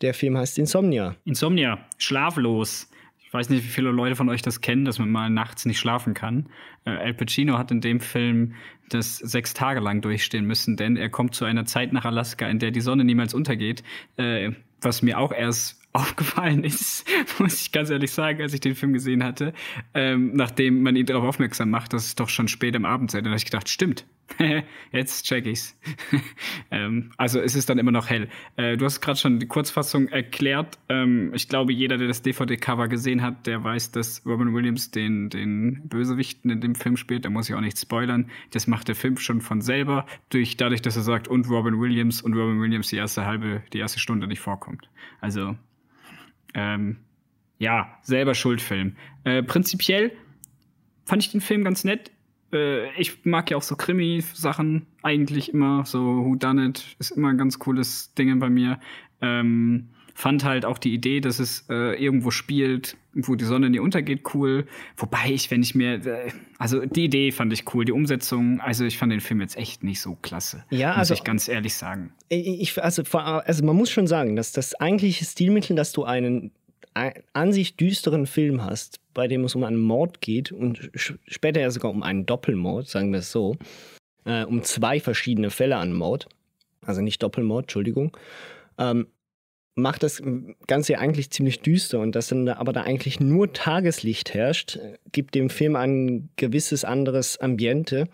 der 0.00 0.14
Film 0.14 0.36
heißt 0.36 0.58
Insomnia. 0.58 1.16
Insomnia, 1.24 1.78
schlaflos. 1.98 2.90
Ich 3.18 3.32
weiß 3.32 3.50
nicht, 3.50 3.64
wie 3.64 3.68
viele 3.68 3.90
Leute 3.90 4.14
von 4.16 4.28
euch 4.28 4.42
das 4.42 4.60
kennen, 4.60 4.84
dass 4.84 4.98
man 4.98 5.10
mal 5.10 5.30
nachts 5.30 5.64
nicht 5.64 5.78
schlafen 5.78 6.14
kann. 6.14 6.48
Äh, 6.84 6.90
Al 6.90 7.14
Pacino 7.14 7.58
hat 7.58 7.70
in 7.70 7.80
dem 7.80 8.00
Film 8.00 8.54
das 8.88 9.16
sechs 9.16 9.52
Tage 9.52 9.80
lang 9.80 10.00
durchstehen 10.00 10.46
müssen, 10.46 10.76
denn 10.76 10.96
er 10.96 11.08
kommt 11.10 11.34
zu 11.34 11.44
einer 11.44 11.64
Zeit 11.64 11.92
nach 11.92 12.04
Alaska, 12.04 12.46
in 12.46 12.58
der 12.58 12.70
die 12.70 12.80
Sonne 12.80 13.04
niemals 13.04 13.34
untergeht, 13.34 13.82
äh, 14.16 14.52
was 14.80 15.02
mir 15.02 15.18
auch 15.18 15.32
erst 15.32 15.82
aufgefallen 15.96 16.64
ist, 16.64 17.06
muss 17.38 17.60
ich 17.60 17.72
ganz 17.72 17.90
ehrlich 17.90 18.12
sagen, 18.12 18.40
als 18.42 18.54
ich 18.54 18.60
den 18.60 18.74
Film 18.74 18.92
gesehen 18.92 19.24
hatte, 19.24 19.52
ähm, 19.94 20.32
nachdem 20.34 20.82
man 20.82 20.96
ihn 20.96 21.06
darauf 21.06 21.24
aufmerksam 21.24 21.70
macht, 21.70 21.92
dass 21.92 22.06
es 22.06 22.14
doch 22.14 22.28
schon 22.28 22.48
spät 22.48 22.76
am 22.76 22.84
Abend 22.84 23.10
sei. 23.10 23.20
Dann 23.20 23.30
habe 23.30 23.38
ich 23.38 23.44
gedacht, 23.44 23.68
stimmt, 23.68 24.06
jetzt 24.92 25.24
check 25.24 25.46
ich's. 25.46 25.78
ähm, 26.70 27.10
also 27.16 27.40
es 27.40 27.54
ist 27.54 27.68
dann 27.68 27.78
immer 27.78 27.92
noch 27.92 28.08
hell. 28.08 28.28
Äh, 28.56 28.76
du 28.76 28.84
hast 28.84 29.00
gerade 29.00 29.18
schon 29.18 29.38
die 29.38 29.46
Kurzfassung 29.46 30.08
erklärt. 30.08 30.78
Ähm, 30.88 31.32
ich 31.34 31.48
glaube, 31.48 31.72
jeder, 31.72 31.96
der 31.96 32.08
das 32.08 32.22
DVD-Cover 32.22 32.88
gesehen 32.88 33.22
hat, 33.22 33.46
der 33.46 33.62
weiß, 33.62 33.92
dass 33.92 34.22
Robin 34.26 34.52
Williams 34.54 34.90
den, 34.90 35.30
den 35.30 35.88
Bösewichten 35.88 36.50
in 36.50 36.60
dem 36.60 36.74
Film 36.74 36.96
spielt. 36.96 37.24
Da 37.24 37.30
muss 37.30 37.48
ich 37.48 37.54
auch 37.54 37.60
nicht 37.60 37.78
spoilern. 37.78 38.30
Das 38.50 38.66
macht 38.66 38.88
der 38.88 38.94
Film 38.94 39.16
schon 39.16 39.40
von 39.40 39.60
selber, 39.60 40.06
durch, 40.30 40.56
dadurch, 40.56 40.82
dass 40.82 40.96
er 40.96 41.02
sagt, 41.02 41.28
und 41.28 41.48
Robin 41.48 41.80
Williams 41.80 42.20
und 42.20 42.34
Robin 42.34 42.60
Williams 42.60 42.88
die 42.88 42.96
erste 42.96 43.26
halbe, 43.26 43.62
die 43.72 43.78
erste 43.78 43.98
Stunde 43.98 44.26
nicht 44.26 44.40
vorkommt. 44.40 44.90
Also 45.20 45.56
ähm, 46.54 46.98
ja, 47.58 47.98
selber 48.02 48.34
Schuldfilm. 48.34 48.96
Äh, 49.24 49.42
prinzipiell 49.42 50.12
fand 51.04 51.22
ich 51.22 51.30
den 51.30 51.40
Film 51.40 51.64
ganz 51.64 51.84
nett. 51.84 52.10
Äh, 52.52 52.90
ich 53.00 53.24
mag 53.24 53.50
ja 53.50 53.56
auch 53.56 53.62
so 53.62 53.76
Krimi-Sachen 53.76 54.86
eigentlich 55.02 55.52
immer. 55.52 55.84
So 55.84 56.00
Who 56.00 56.36
Done 56.36 56.66
It 56.66 56.96
ist 56.98 57.12
immer 57.12 57.28
ein 57.28 57.38
ganz 57.38 57.58
cooles 57.58 58.12
Ding 58.14 58.38
bei 58.38 58.50
mir. 58.50 58.80
Ähm, 59.20 59.90
fand 60.16 60.44
halt 60.44 60.64
auch 60.64 60.78
die 60.78 60.94
Idee, 60.94 61.20
dass 61.20 61.38
es 61.38 61.66
äh, 61.68 62.02
irgendwo 62.02 62.30
spielt, 62.30 62.96
wo 63.12 63.34
die 63.34 63.44
Sonne 63.44 63.68
nie 63.68 63.80
untergeht, 63.80 64.22
cool. 64.32 64.66
Wobei 64.96 65.30
ich, 65.30 65.50
wenn 65.50 65.62
ich 65.62 65.74
mir, 65.74 66.06
äh, 66.06 66.30
also 66.58 66.86
die 66.86 67.04
Idee 67.04 67.32
fand 67.32 67.52
ich 67.52 67.72
cool, 67.74 67.84
die 67.84 67.92
Umsetzung, 67.92 68.58
also 68.62 68.86
ich 68.86 68.96
fand 68.96 69.12
den 69.12 69.20
Film 69.20 69.42
jetzt 69.42 69.58
echt 69.58 69.84
nicht 69.84 70.00
so 70.00 70.16
klasse. 70.22 70.64
Ja, 70.70 70.88
muss 70.88 70.98
also 70.98 71.14
ich 71.14 71.22
ganz 71.22 71.48
ehrlich 71.48 71.74
sagen. 71.74 72.14
Ich, 72.30 72.82
also, 72.82 73.02
also 73.12 73.64
man 73.64 73.76
muss 73.76 73.90
schon 73.90 74.06
sagen, 74.06 74.36
dass 74.36 74.52
das 74.52 74.74
eigentliche 74.76 75.26
Stilmittel, 75.26 75.76
dass 75.76 75.92
du 75.92 76.04
einen 76.04 76.50
an 77.34 77.52
sich 77.52 77.76
düsteren 77.76 78.24
Film 78.24 78.64
hast, 78.64 79.00
bei 79.12 79.28
dem 79.28 79.44
es 79.44 79.54
um 79.54 79.64
einen 79.64 79.76
Mord 79.76 80.22
geht 80.22 80.50
und 80.50 80.90
später 80.94 81.60
ja 81.60 81.70
sogar 81.70 81.90
um 81.90 82.02
einen 82.02 82.24
Doppelmord, 82.24 82.88
sagen 82.88 83.12
wir 83.12 83.18
es 83.18 83.30
so, 83.30 83.56
äh, 84.24 84.44
um 84.44 84.62
zwei 84.62 84.98
verschiedene 84.98 85.50
Fälle 85.50 85.76
an 85.76 85.92
Mord, 85.92 86.26
also 86.80 87.02
nicht 87.02 87.22
Doppelmord, 87.22 87.64
Entschuldigung, 87.64 88.16
ähm, 88.78 89.08
macht 89.76 90.02
das 90.02 90.22
Ganze 90.66 90.98
eigentlich 90.98 91.30
ziemlich 91.30 91.60
düster 91.60 92.00
und 92.00 92.16
dass 92.16 92.28
dann 92.28 92.48
aber 92.48 92.72
da 92.72 92.82
eigentlich 92.82 93.20
nur 93.20 93.52
Tageslicht 93.52 94.32
herrscht, 94.34 94.78
gibt 95.12 95.34
dem 95.34 95.50
Film 95.50 95.76
ein 95.76 96.30
gewisses 96.36 96.84
anderes 96.84 97.38
Ambiente. 97.38 98.08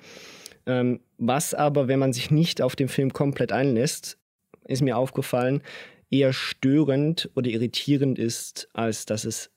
Ähm, 0.67 1.01
was 1.19 1.55
aber, 1.55 1.87
wenn 1.87 2.01
man 2.01 2.13
sich 2.13 2.31
nicht 2.31 2.61
auf 2.61 2.77
den 2.77 2.89
Film 2.89 3.13
komplett 3.13 3.53
einlässt, 3.53 4.19
ist 4.65 4.83
mir 4.83 4.97
aufgefallen, 4.97 5.63
eher 6.11 6.33
störend 6.33 7.31
oder 7.37 7.49
irritierend 7.49 8.19
ist, 8.19 8.69
als 8.75 9.07
dass 9.07 9.25
es 9.25 9.51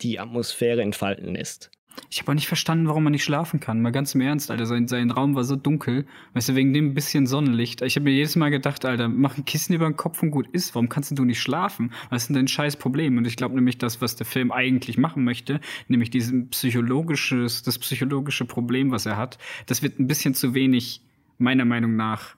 die 0.00 0.18
Atmosphäre 0.18 0.82
entfalten 0.82 1.34
lässt. 1.34 1.70
Ich 2.10 2.20
habe 2.20 2.30
auch 2.30 2.34
nicht 2.34 2.48
verstanden, 2.48 2.88
warum 2.88 3.04
man 3.04 3.12
nicht 3.12 3.24
schlafen 3.24 3.60
kann. 3.60 3.80
Mal 3.82 3.90
ganz 3.90 4.14
im 4.14 4.20
Ernst, 4.20 4.50
Alter. 4.50 4.66
Sein, 4.66 4.88
sein 4.88 5.10
Raum 5.10 5.34
war 5.34 5.44
so 5.44 5.56
dunkel. 5.56 6.06
Weißt 6.32 6.48
du, 6.48 6.54
wegen 6.54 6.72
dem 6.72 6.94
bisschen 6.94 7.26
Sonnenlicht. 7.26 7.82
Ich 7.82 7.96
habe 7.96 8.04
mir 8.04 8.12
jedes 8.12 8.36
Mal 8.36 8.50
gedacht, 8.50 8.84
Alter, 8.84 9.08
mach 9.08 9.36
ein 9.36 9.44
Kissen 9.44 9.74
über 9.74 9.86
den 9.86 9.96
Kopf 9.96 10.22
und 10.22 10.30
gut 10.30 10.48
ist. 10.48 10.74
Warum 10.74 10.88
kannst 10.88 11.16
du 11.16 11.24
nicht 11.24 11.40
schlafen? 11.40 11.92
Was 12.10 12.22
ist 12.22 12.28
denn 12.28 12.36
dein 12.36 12.48
scheiß 12.48 12.76
Problem? 12.76 13.18
Und 13.18 13.26
ich 13.26 13.36
glaube 13.36 13.54
nämlich, 13.54 13.78
das, 13.78 14.00
was 14.00 14.16
der 14.16 14.26
Film 14.26 14.52
eigentlich 14.52 14.98
machen 14.98 15.24
möchte, 15.24 15.60
nämlich 15.88 16.10
dieses 16.10 16.32
psychologisches, 16.50 17.62
das 17.62 17.78
psychologische 17.78 18.44
Problem, 18.44 18.90
was 18.90 19.06
er 19.06 19.16
hat, 19.16 19.38
das 19.66 19.82
wird 19.82 19.98
ein 19.98 20.06
bisschen 20.06 20.34
zu 20.34 20.54
wenig, 20.54 21.02
meiner 21.38 21.64
Meinung 21.64 21.96
nach, 21.96 22.36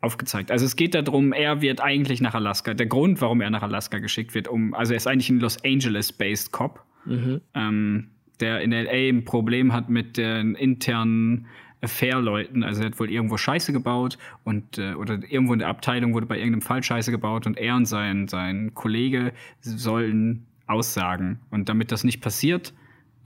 aufgezeigt. 0.00 0.50
Also 0.50 0.64
es 0.64 0.76
geht 0.76 0.94
darum, 0.94 1.32
er 1.32 1.60
wird 1.60 1.80
eigentlich 1.80 2.20
nach 2.20 2.34
Alaska. 2.34 2.74
Der 2.74 2.86
Grund, 2.86 3.20
warum 3.20 3.40
er 3.40 3.50
nach 3.50 3.62
Alaska 3.62 3.98
geschickt 3.98 4.34
wird, 4.34 4.48
um, 4.48 4.74
also 4.74 4.92
er 4.92 4.96
ist 4.96 5.06
eigentlich 5.06 5.30
ein 5.30 5.40
Los 5.40 5.62
Angeles-based 5.64 6.52
Cop. 6.52 6.84
Mhm. 7.04 7.40
Ähm, 7.54 8.10
der 8.40 8.60
in 8.60 8.72
LA 8.72 9.08
ein 9.08 9.24
Problem 9.24 9.72
hat 9.72 9.88
mit 9.88 10.16
den 10.16 10.54
internen 10.54 11.46
Affair-Leuten. 11.80 12.64
Also 12.64 12.82
er 12.82 12.86
hat 12.86 12.98
wohl 12.98 13.10
irgendwo 13.10 13.36
Scheiße 13.36 13.72
gebaut 13.72 14.18
und 14.44 14.78
äh, 14.78 14.94
oder 14.94 15.20
irgendwo 15.28 15.52
in 15.52 15.60
der 15.60 15.68
Abteilung 15.68 16.14
wurde 16.14 16.26
bei 16.26 16.36
irgendeinem 16.36 16.62
Fall 16.62 16.82
Scheiße 16.82 17.10
gebaut 17.10 17.46
und 17.46 17.56
er 17.56 17.76
und 17.76 17.86
sein, 17.86 18.28
sein 18.28 18.74
Kollege 18.74 19.32
sollen 19.60 20.46
aussagen. 20.66 21.40
Und 21.50 21.68
damit 21.68 21.92
das 21.92 22.04
nicht 22.04 22.20
passiert, 22.20 22.74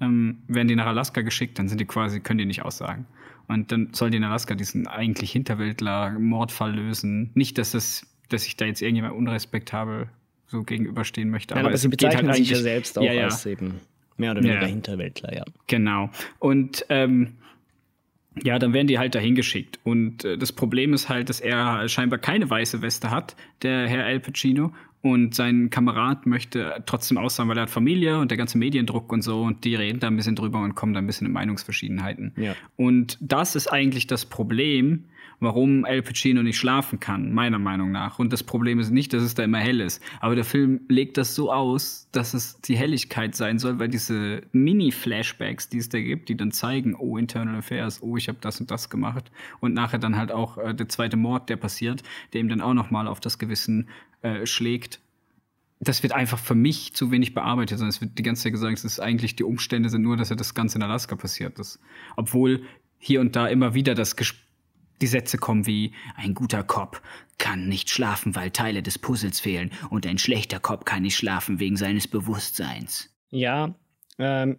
ähm, 0.01 0.39
werden 0.49 0.69
die 0.69 0.77
nach 0.77 0.87
Alaska 0.87 1.23
geschickt, 1.23 1.59
dann 1.59 1.69
sind 1.69 1.81
die 1.81 1.87
quasi, 1.87 2.21
können 2.21 2.39
die 2.39 2.47
nicht 2.47 2.63
aussagen. 2.63 3.07
Und 3.49 3.73
dann 3.73 3.89
soll 3.93 4.11
die 4.11 4.19
in 4.19 4.25
Alaska 4.25 4.55
diesen 4.55 4.87
eigentlich 4.87 5.33
Hinterwäldler-Mordfall 5.33 6.75
lösen. 6.75 7.31
Nicht, 7.35 7.59
dass 7.59 7.73
das, 7.73 8.07
dass 8.29 8.47
ich 8.47 8.57
da 8.57 8.67
jetzt 8.67 8.83
irgendjemand 8.83 9.15
unrespektabel 9.15 10.09
so 10.47 10.63
gegenüberstehen 10.63 11.31
möchte. 11.31 11.55
Nein, 11.55 11.65
aber, 11.65 11.71
aber 11.71 11.79
sie 11.79 11.89
bezeichnen 11.89 12.29
halt 12.29 12.37
sich 12.37 12.51
ja 12.51 12.59
selbst 12.59 12.99
auch 12.99 13.03
ja, 13.03 13.13
ja. 13.13 13.25
als 13.25 13.47
eben 13.47 13.81
Mehr 14.17 14.33
oder 14.33 14.43
weniger 14.43 14.63
ja. 14.63 14.67
Hinterwäldler, 14.67 15.35
ja. 15.35 15.45
Genau. 15.67 16.11
Und 16.39 16.85
ähm, 16.89 17.35
ja, 18.43 18.59
dann 18.59 18.73
werden 18.73 18.87
die 18.87 18.99
halt 18.99 19.15
dahin 19.15 19.35
geschickt. 19.35 19.79
Und 19.85 20.25
äh, 20.25 20.39
das 20.39 20.53
Problem 20.53 20.95
ist 20.95 21.09
halt, 21.09 21.29
dass 21.29 21.41
er 21.41 21.89
scheinbar 21.89 22.19
keine 22.19 22.49
weiße 22.49 22.83
Weste 22.83 23.11
hat, 23.11 23.37
der 23.63 23.87
Herr 23.89 24.05
Al 24.05 24.21
Pacino. 24.21 24.73
Und 25.03 25.35
sein 25.35 25.69
Kamerad 25.69 26.27
möchte 26.27 26.81
trotzdem 26.87 27.19
aussagen, 27.19 27.49
weil 27.49 27.59
er 27.59 27.63
hat 27.63 27.71
Familie 27.71 28.21
und 28.21 28.31
der 28.31 28.39
ganze 28.39 28.57
Mediendruck 28.57 29.13
und 29.13 29.23
so. 29.23 29.43
Und 29.43 29.65
die 29.65 29.75
reden 29.75 29.99
da 29.99 30.07
ein 30.07 30.17
bisschen 30.17 30.37
drüber 30.37 30.61
und 30.61 30.77
kommen 30.77 30.95
da 30.95 31.01
ein 31.01 31.07
bisschen 31.07 31.27
in 31.27 31.33
Meinungsverschiedenheiten. 31.33 32.33
Ja. 32.37 32.55
Und 32.77 33.19
das 33.21 33.57
ist 33.57 33.67
eigentlich 33.67 34.07
das 34.07 34.27
Problem, 34.27 35.07
warum 35.43 35.85
Al 35.85 36.03
Pacino 36.03 36.43
nicht 36.43 36.57
schlafen 36.57 37.01
kann, 37.01 37.33
meiner 37.33 37.59
Meinung 37.59 37.91
nach. 37.91 38.19
Und 38.19 38.33
das 38.33 38.43
Problem 38.43 38.79
ist 38.79 38.91
nicht, 38.91 39.13
dass 39.13 39.23
es 39.23 39.35
da 39.35 39.43
immer 39.43 39.59
hell 39.59 39.81
ist. 39.81 40.03
Aber 40.21 40.35
der 40.35 40.45
Film 40.45 40.81
legt 40.89 41.19
das 41.19 41.35
so 41.35 41.53
aus, 41.53 42.09
dass 42.13 42.33
es 42.33 42.61
die 42.61 42.77
Helligkeit 42.77 43.35
sein 43.35 43.59
soll, 43.59 43.79
weil 43.79 43.89
diese 43.89 44.43
Mini-Flashbacks, 44.53 45.69
die 45.69 45.79
es 45.79 45.89
da 45.89 46.01
gibt, 46.01 46.29
die 46.29 46.37
dann 46.37 46.53
zeigen, 46.53 46.95
oh, 46.95 47.19
Internal 47.19 47.57
Affairs, 47.57 48.03
oh, 48.03 48.17
ich 48.17 48.29
habe 48.29 48.39
das 48.41 48.61
und 48.61 48.71
das 48.71 48.89
gemacht. 48.89 49.31
Und 49.61 49.75
nachher 49.75 49.99
dann 49.99 50.17
halt 50.17 50.33
auch 50.33 50.59
äh, 50.59 50.75
der 50.75 50.89
zweite 50.89 51.17
Mord, 51.17 51.49
der 51.49 51.57
passiert, 51.57 52.03
der 52.33 52.41
ihm 52.41 52.49
dann 52.49 52.61
auch 52.61 52.75
nochmal 52.75 53.09
auf 53.09 53.21
das 53.21 53.39
Gewissen 53.39 53.89
äh, 54.23 54.47
schlägt 54.47 55.01
das 55.85 56.05
wird 56.05 56.13
einfach 56.13 56.39
für 56.39 56.55
mich 56.55 56.95
zu 56.95 57.11
wenig 57.11 57.35
bearbeitet, 57.35 57.79
sondern 57.79 57.89
es 57.89 58.01
wird 58.01 58.17
die 58.17 58.23
ganze 58.23 58.45
Zeit 58.45 58.53
gesagt, 58.53 58.79
es 58.79 58.85
ist 58.85 59.01
eigentlich 59.01 59.35
die 59.35 59.43
Umstände 59.43 59.89
sind 59.89 60.03
nur, 60.03 60.17
dass 60.17 60.29
ja 60.29 60.37
das 60.37 60.55
Ganze 60.55 60.79
in 60.79 60.85
Alaska 60.85 61.17
passiert 61.17 61.59
ist. 61.59 61.81
Obwohl 62.15 62.63
hier 62.99 63.21
und 63.21 63.35
da 63.35 63.49
immer 63.49 63.75
wieder 63.75 63.97
das 63.97 64.15
Gespräch 64.15 64.52
die 65.03 65.07
Sätze 65.07 65.37
kommen 65.37 65.67
wie 65.67 65.93
ein 66.17 66.33
guter 66.33 66.63
Cop 66.63 67.03
kann 67.39 67.69
nicht 67.69 67.91
schlafen, 67.91 68.37
weil 68.37 68.51
Teile 68.51 68.83
des 68.83 68.99
Puzzles 68.99 69.41
fehlen, 69.41 69.73
und 69.91 70.07
ein 70.07 70.19
schlechter 70.19 70.61
Cop 70.61 70.87
kann 70.87 71.03
nicht 71.03 71.17
schlafen 71.17 71.59
wegen 71.59 71.77
seines 71.77 72.07
Bewusstseins. 72.07 73.11
Ja, 73.31 73.75
ähm, 74.19 74.59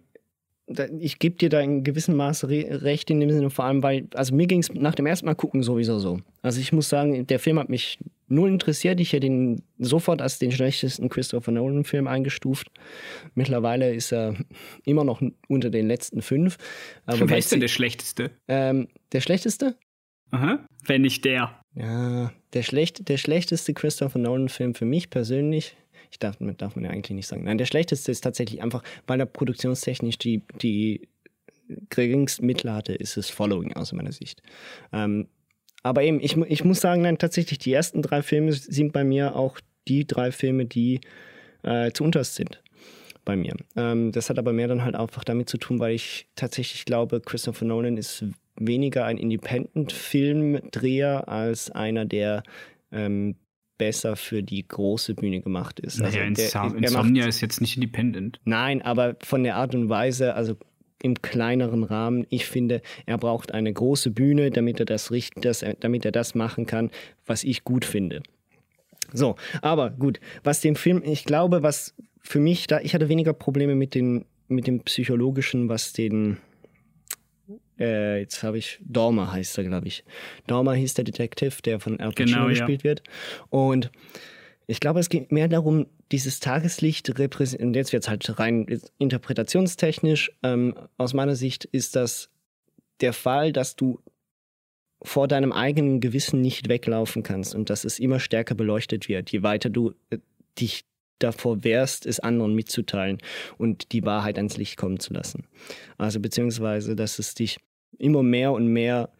ich 0.98 1.18
gebe 1.18 1.36
dir 1.36 1.48
da 1.48 1.60
in 1.60 1.84
gewissem 1.84 2.16
Maße 2.16 2.48
recht 2.48 3.10
in 3.10 3.20
dem 3.20 3.30
Sinne, 3.30 3.50
vor 3.50 3.64
allem, 3.64 3.82
weil, 3.82 4.06
also 4.14 4.34
mir 4.34 4.46
ging 4.46 4.60
es 4.60 4.72
nach 4.72 4.94
dem 4.94 5.06
ersten 5.06 5.26
Mal 5.26 5.34
gucken 5.34 5.62
sowieso 5.62 5.98
so. 5.98 6.20
Also 6.42 6.60
ich 6.60 6.72
muss 6.72 6.88
sagen, 6.88 7.26
der 7.26 7.38
Film 7.38 7.58
hat 7.58 7.68
mich 7.68 7.98
null 8.28 8.48
interessiert. 8.50 9.00
Ich 9.00 9.12
hätte 9.12 9.26
ihn 9.26 9.62
sofort 9.78 10.22
als 10.22 10.38
den 10.38 10.52
schlechtesten 10.52 11.08
Christopher 11.08 11.52
Nolan-Film 11.52 12.06
eingestuft. 12.06 12.70
Mittlerweile 13.34 13.94
ist 13.94 14.12
er 14.12 14.36
immer 14.84 15.04
noch 15.04 15.22
unter 15.48 15.70
den 15.70 15.86
letzten 15.86 16.22
fünf. 16.22 16.56
Aber 17.04 17.28
Wer 17.28 17.38
ist 17.38 17.52
denn 17.52 17.60
der 17.60 17.68
schlechteste? 17.68 18.30
Ähm, 18.48 18.88
der 19.12 19.20
schlechteste? 19.20 19.76
Aha, 20.34 20.58
wenn 20.86 21.02
nicht 21.02 21.24
der. 21.24 21.60
Ja, 21.76 22.32
der, 22.52 22.62
schlecht, 22.62 23.08
der 23.08 23.18
schlechteste 23.18 23.72
Christopher 23.72 24.18
Nolan-Film 24.18 24.74
für 24.74 24.84
mich 24.84 25.10
persönlich, 25.10 25.76
ich 26.10 26.18
darf, 26.18 26.36
darf 26.56 26.76
man 26.76 26.84
ja 26.84 26.90
eigentlich 26.90 27.14
nicht 27.14 27.26
sagen. 27.26 27.44
Nein, 27.44 27.58
der 27.58 27.66
schlechteste 27.66 28.10
ist 28.10 28.22
tatsächlich 28.22 28.62
einfach, 28.62 28.82
weil 29.06 29.20
er 29.20 29.26
produktionstechnisch 29.26 30.18
die, 30.18 30.42
die 30.60 31.08
geringsten 31.88 32.46
Mittel 32.46 32.72
hatte, 32.72 32.94
ist 32.94 33.16
es 33.16 33.30
Following 33.30 33.72
aus 33.74 33.92
meiner 33.92 34.12
Sicht. 34.12 34.42
Ähm, 34.92 35.28
aber 35.82 36.02
eben, 36.02 36.20
ich, 36.20 36.36
ich 36.36 36.64
muss 36.64 36.80
sagen, 36.80 37.02
nein, 37.02 37.18
tatsächlich, 37.18 37.58
die 37.58 37.72
ersten 37.72 38.02
drei 38.02 38.22
Filme 38.22 38.52
sind 38.52 38.92
bei 38.92 39.04
mir 39.04 39.36
auch 39.36 39.60
die 39.86 40.06
drei 40.06 40.32
Filme, 40.32 40.66
die 40.66 41.00
äh, 41.62 41.92
zu 41.92 42.04
unterst 42.04 42.34
sind 42.34 42.62
bei 43.24 43.36
mir. 43.36 43.54
Ähm, 43.76 44.10
das 44.12 44.30
hat 44.30 44.38
aber 44.38 44.52
mehr 44.52 44.68
dann 44.68 44.82
halt 44.82 44.96
einfach 44.96 45.24
damit 45.24 45.48
zu 45.48 45.58
tun, 45.58 45.78
weil 45.78 45.94
ich 45.94 46.26
tatsächlich 46.34 46.84
glaube, 46.84 47.20
Christopher 47.20 47.64
Nolan 47.64 47.96
ist 47.96 48.24
weniger 48.56 49.04
ein 49.04 49.18
Independent-Filmdreher 49.18 51.28
als 51.28 51.70
einer, 51.70 52.04
der 52.04 52.42
ähm, 52.92 53.36
besser 53.78 54.16
für 54.16 54.42
die 54.42 54.66
große 54.66 55.14
Bühne 55.14 55.40
gemacht 55.40 55.80
ist. 55.80 56.00
Also 56.00 56.18
naja, 56.18 56.30
der, 56.30 56.74
Insomnia 56.76 57.22
macht, 57.22 57.28
ist 57.28 57.40
jetzt 57.40 57.60
nicht 57.60 57.76
independent. 57.76 58.40
Nein, 58.44 58.82
aber 58.82 59.16
von 59.22 59.42
der 59.42 59.56
Art 59.56 59.74
und 59.74 59.88
Weise, 59.88 60.34
also 60.34 60.56
im 61.02 61.20
kleineren 61.20 61.84
Rahmen. 61.84 62.26
Ich 62.30 62.46
finde, 62.46 62.80
er 63.04 63.18
braucht 63.18 63.52
eine 63.52 63.70
große 63.70 64.10
Bühne, 64.10 64.50
damit 64.50 64.80
er 64.80 64.86
das, 64.86 65.12
das, 65.36 65.62
damit 65.80 66.06
er 66.06 66.12
das 66.12 66.34
machen 66.34 66.64
kann, 66.64 66.90
was 67.26 67.44
ich 67.44 67.62
gut 67.62 67.84
finde. 67.84 68.22
So, 69.12 69.36
aber 69.60 69.90
gut, 69.90 70.18
was 70.44 70.62
den 70.62 70.76
Film, 70.76 71.02
ich 71.04 71.26
glaube, 71.26 71.62
was 71.62 71.94
für 72.20 72.40
mich 72.40 72.68
da, 72.68 72.80
ich 72.80 72.94
hatte 72.94 73.10
weniger 73.10 73.34
Probleme 73.34 73.74
mit, 73.74 73.94
den, 73.94 74.24
mit 74.48 74.66
dem 74.66 74.80
Psychologischen, 74.80 75.68
was 75.68 75.92
den 75.92 76.38
äh, 77.78 78.20
jetzt 78.20 78.42
habe 78.42 78.58
ich, 78.58 78.78
Dormer 78.84 79.32
heißt 79.32 79.58
er, 79.58 79.64
glaube 79.64 79.88
ich. 79.88 80.04
Dormer 80.46 80.74
hieß 80.74 80.94
der 80.94 81.04
Detective, 81.04 81.62
der 81.62 81.80
von 81.80 82.00
Al 82.00 82.12
Pacino 82.12 82.38
genau, 82.38 82.48
gespielt 82.48 82.82
ja. 82.82 82.90
wird. 82.90 83.02
Und 83.50 83.90
ich 84.66 84.80
glaube, 84.80 85.00
es 85.00 85.08
geht 85.08 85.32
mehr 85.32 85.48
darum, 85.48 85.86
dieses 86.12 86.40
Tageslicht 86.40 87.18
repräsentiert, 87.18 87.66
und 87.66 87.76
jetzt 87.76 87.92
wird 87.92 88.04
es 88.04 88.08
halt 88.08 88.38
rein 88.38 88.80
interpretationstechnisch, 88.98 90.32
ähm, 90.42 90.74
aus 90.96 91.12
meiner 91.12 91.34
Sicht 91.34 91.64
ist 91.64 91.96
das 91.96 92.30
der 93.00 93.12
Fall, 93.12 93.52
dass 93.52 93.76
du 93.76 94.00
vor 95.02 95.28
deinem 95.28 95.52
eigenen 95.52 96.00
Gewissen 96.00 96.40
nicht 96.40 96.68
weglaufen 96.68 97.22
kannst 97.22 97.54
und 97.54 97.68
dass 97.68 97.84
es 97.84 97.98
immer 97.98 98.20
stärker 98.20 98.54
beleuchtet 98.54 99.08
wird, 99.08 99.30
je 99.30 99.42
weiter 99.42 99.68
du 99.68 99.92
äh, 100.10 100.18
dich 100.58 100.84
davor 101.18 101.64
wehrst, 101.64 102.06
es 102.06 102.20
anderen 102.20 102.54
mitzuteilen 102.54 103.18
und 103.58 103.92
die 103.92 104.04
Wahrheit 104.04 104.36
ans 104.36 104.56
Licht 104.56 104.76
kommen 104.76 104.98
zu 104.98 105.12
lassen. 105.12 105.46
Also 105.98 106.20
beziehungsweise, 106.20 106.96
dass 106.96 107.18
es 107.18 107.34
dich 107.34 107.58
immer 107.98 108.22
mehr 108.22 108.52
und 108.52 108.68
mehr 108.68 109.10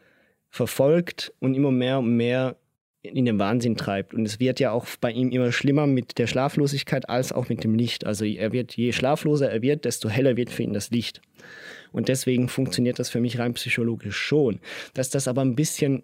verfolgt 0.51 1.32
und 1.40 1.55
immer 1.55 1.70
mehr 1.70 1.99
und 1.99 2.16
mehr 2.16 2.57
in 3.03 3.26
den 3.26 3.38
Wahnsinn 3.38 3.76
treibt. 3.76 4.14
Und 4.14 4.24
es 4.24 4.40
wird 4.40 4.61
ja 4.61 4.70
auch 4.70 4.86
bei 5.01 5.11
ihm 5.11 5.30
immer 5.30 5.53
schlimmer 5.53 5.86
mit 5.86 6.18
der 6.18 6.26
Schlaflosigkeit 6.26 7.09
als 7.09 7.32
auch 7.32 7.49
mit 7.49 7.62
dem 7.62 7.74
Licht. 7.74 8.07
Also 8.07 8.24
er 8.24 8.53
wird, 8.53 8.76
je 8.76 8.92
schlafloser 8.92 9.51
er 9.51 9.62
wird, 9.62 9.84
desto 9.84 10.09
heller 10.09 10.36
wird 10.36 10.51
für 10.51 10.62
ihn 10.62 10.72
das 10.72 10.90
Licht. 10.90 11.20
Und 11.92 12.09
deswegen 12.09 12.49
funktioniert 12.49 12.99
das 12.99 13.11
für 13.11 13.20
mich 13.20 13.38
rein 13.38 13.55
psychologisch 13.55 14.16
schon. 14.16 14.61
Dass 14.95 15.11
das 15.11 15.28
aber 15.28 15.42
ein 15.42 15.55
bisschen 15.55 16.03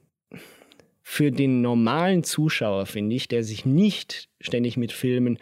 für 1.02 1.32
den 1.32 1.62
normalen 1.62 2.22
Zuschauer, 2.22 2.86
finde 2.86 3.16
ich, 3.16 3.28
der 3.28 3.42
sich 3.42 3.64
nicht 3.64 4.28
ständig 4.40 4.76
mit 4.76 4.92
Filmen 4.92 5.38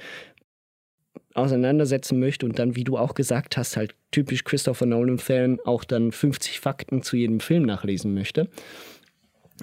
auseinandersetzen 1.39 2.19
möchte 2.19 2.47
und 2.47 2.59
dann, 2.59 2.77
wie 2.77 2.85
du 2.85 2.99
auch 2.99 3.15
gesagt 3.15 3.57
hast, 3.57 3.77
halt 3.77 3.95
typisch 4.11 4.45
Christopher 4.45 4.87
Nolan-Fan 4.87 5.61
auch 5.65 5.85
dann 5.85 6.13
50 6.13 6.61
Fakten 6.61 7.03
zu 7.03 7.17
jedem 7.17 7.41
Film 7.41 7.65
nachlesen 7.65 8.15
möchte, 8.15 8.49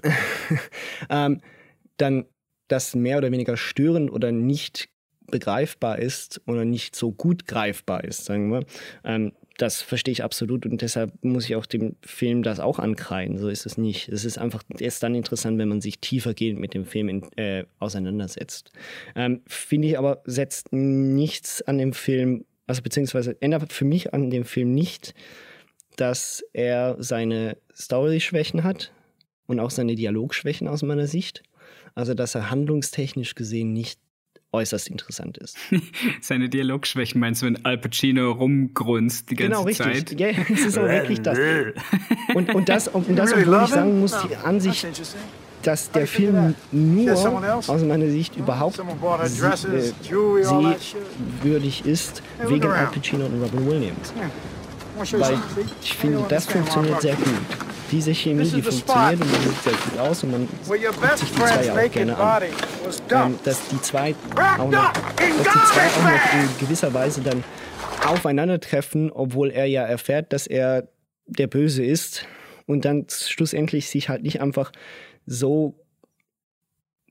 ähm, 1.10 1.42
dann 1.98 2.26
das 2.68 2.96
mehr 2.96 3.18
oder 3.18 3.32
weniger 3.32 3.58
störend 3.58 4.12
oder 4.12 4.32
nicht 4.32 4.90
begreifbar 5.28 6.00
ist 6.00 6.42
oder 6.48 6.66
nicht 6.66 6.96
so 6.96 7.12
gut 7.12 7.48
greifbar 7.48 8.04
ist, 8.04 8.26
sagen 8.26 8.52
wir. 8.52 8.66
Ähm, 9.04 9.34
das 9.58 9.82
verstehe 9.82 10.12
ich 10.12 10.24
absolut 10.24 10.66
und 10.66 10.82
deshalb 10.82 11.12
muss 11.24 11.46
ich 11.46 11.56
auch 11.56 11.66
dem 11.66 11.96
Film 12.02 12.44
das 12.44 12.60
auch 12.60 12.78
ankreiden. 12.78 13.38
So 13.38 13.48
ist 13.48 13.66
es 13.66 13.78
nicht. 13.78 14.10
Es 14.10 14.26
ist 14.26 14.38
einfach 14.38 14.64
erst 14.80 15.02
dann 15.04 15.16
interessant, 15.16 15.58
wenn 15.58 15.70
man 15.70 15.82
sich 15.82 16.00
tiefergehend 16.00 16.60
mit 16.60 16.74
dem 16.74 16.86
Film 16.86 17.10
in, 17.10 17.24
äh, 17.38 17.66
auseinandersetzt. 17.80 18.72
Ähm, 19.16 19.42
Finde 19.48 19.88
ich 19.88 19.98
aber, 19.98 20.22
setzt 20.26 20.74
nichts 20.74 21.62
an 21.62 21.78
dem 21.78 21.94
Film, 21.94 22.46
also 22.68 22.82
beziehungsweise 22.82 23.38
ändert 23.42 23.72
für 23.72 23.86
mich 23.86 24.14
an 24.14 24.30
dem 24.30 24.44
Film 24.44 24.74
nicht, 24.74 25.14
dass 25.96 26.44
er 26.52 26.98
seine 27.00 27.58
Story-Schwächen 27.74 28.64
hat 28.64 28.92
und 29.48 29.60
auch 29.60 29.72
seine 29.72 29.96
Dialogschwächen 29.96 30.68
aus 30.68 30.84
meiner 30.84 31.08
Sicht. 31.08 31.44
Also, 31.94 32.14
dass 32.14 32.36
er 32.36 32.50
handlungstechnisch 32.50 33.36
gesehen 33.36 33.72
nicht 33.72 34.00
äußerst 34.56 34.88
interessant 34.88 35.38
ist. 35.38 35.58
Seine 36.22 36.50
Dialogschwächen 36.50 37.22
meinst 37.22 37.42
du, 37.42 37.46
wenn 37.48 37.64
Al 37.66 37.78
Pacino 37.78 38.32
rumgrunzt 38.32 39.30
die 39.30 39.36
ganze 39.36 39.52
genau, 39.52 39.64
richtig. 39.64 40.08
Zeit? 40.08 40.20
Ja, 40.20 40.28
es 40.28 40.66
ist 40.66 40.78
auch 40.78 40.88
wirklich 40.88 41.22
das. 41.22 41.38
Und, 42.34 42.54
und 42.54 42.70
das, 42.70 42.88
und 42.88 43.16
das, 43.16 43.34
obwohl 43.34 43.62
ich 43.64 43.70
sagen 43.70 44.00
muss, 44.00 44.16
die 44.28 44.36
Ansicht, 44.36 44.88
dass 45.62 45.92
der 45.92 46.08
Film 46.08 46.56
nur 46.72 47.14
aus 47.68 47.84
meiner 47.84 48.10
Sicht 48.10 48.36
überhaupt 48.38 48.80
äh, 48.80 49.28
sehwürdig 51.44 51.86
ist, 51.86 52.24
wegen 52.48 52.72
Al 52.72 52.88
Pacino 52.88 53.26
und 53.26 53.42
Robin 53.42 53.68
Williams. 53.68 54.14
Weil 55.12 55.38
ich 55.82 55.94
finde, 55.94 56.24
das 56.30 56.46
funktioniert 56.46 57.02
sehr 57.02 57.16
gut 57.16 57.26
diese 57.92 58.14
Chemie, 58.14 58.50
die 58.50 58.62
funktioniert 58.62 59.22
und 59.22 59.30
die 59.30 59.50
sieht 59.50 59.64
sehr 59.64 59.74
gut 59.74 60.00
aus 60.00 60.24
und 60.24 60.32
man 60.32 60.48
guckt 60.48 61.18
sich 61.18 61.30
die 61.30 61.36
zwei 61.36 61.72
auch 61.72 61.92
gerne 61.92 62.18
an. 62.18 62.44
Ähm, 63.12 63.40
dass 63.44 63.68
die 63.70 63.82
zwei 63.82 64.16
auch 64.58 64.70
noch, 64.70 64.94
dass 64.94 65.08
die 65.18 65.74
zwei 65.74 65.88
auch 65.88 66.04
noch 66.04 66.34
in 66.34 66.60
gewisser 66.60 66.94
Weise 66.94 67.22
dann 67.22 67.44
aufeinandertreffen, 68.06 69.12
obwohl 69.12 69.52
er 69.52 69.66
ja 69.66 69.84
erfährt, 69.84 70.34
dass 70.34 70.48
er 70.48 70.88
der 71.28 71.48
Böse 71.48 71.84
ist 71.84 72.26
und 72.66 72.86
dann 72.86 73.08
schlussendlich 73.10 73.90
sich 73.90 74.10
halt 74.10 74.24
nicht 74.24 74.42
einfach 74.42 74.72
so 75.26 75.76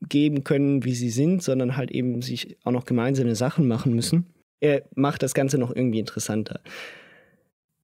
geben 0.01 0.43
können, 0.43 0.83
wie 0.83 0.95
sie 0.95 1.09
sind, 1.09 1.41
sondern 1.43 1.77
halt 1.77 1.91
eben 1.91 2.21
sich 2.21 2.57
auch 2.63 2.71
noch 2.71 2.85
gemeinsame 2.85 3.35
Sachen 3.35 3.67
machen 3.67 3.93
müssen. 3.93 4.33
Er 4.59 4.83
macht 4.95 5.23
das 5.23 5.33
Ganze 5.33 5.57
noch 5.57 5.75
irgendwie 5.75 5.99
interessanter 5.99 6.61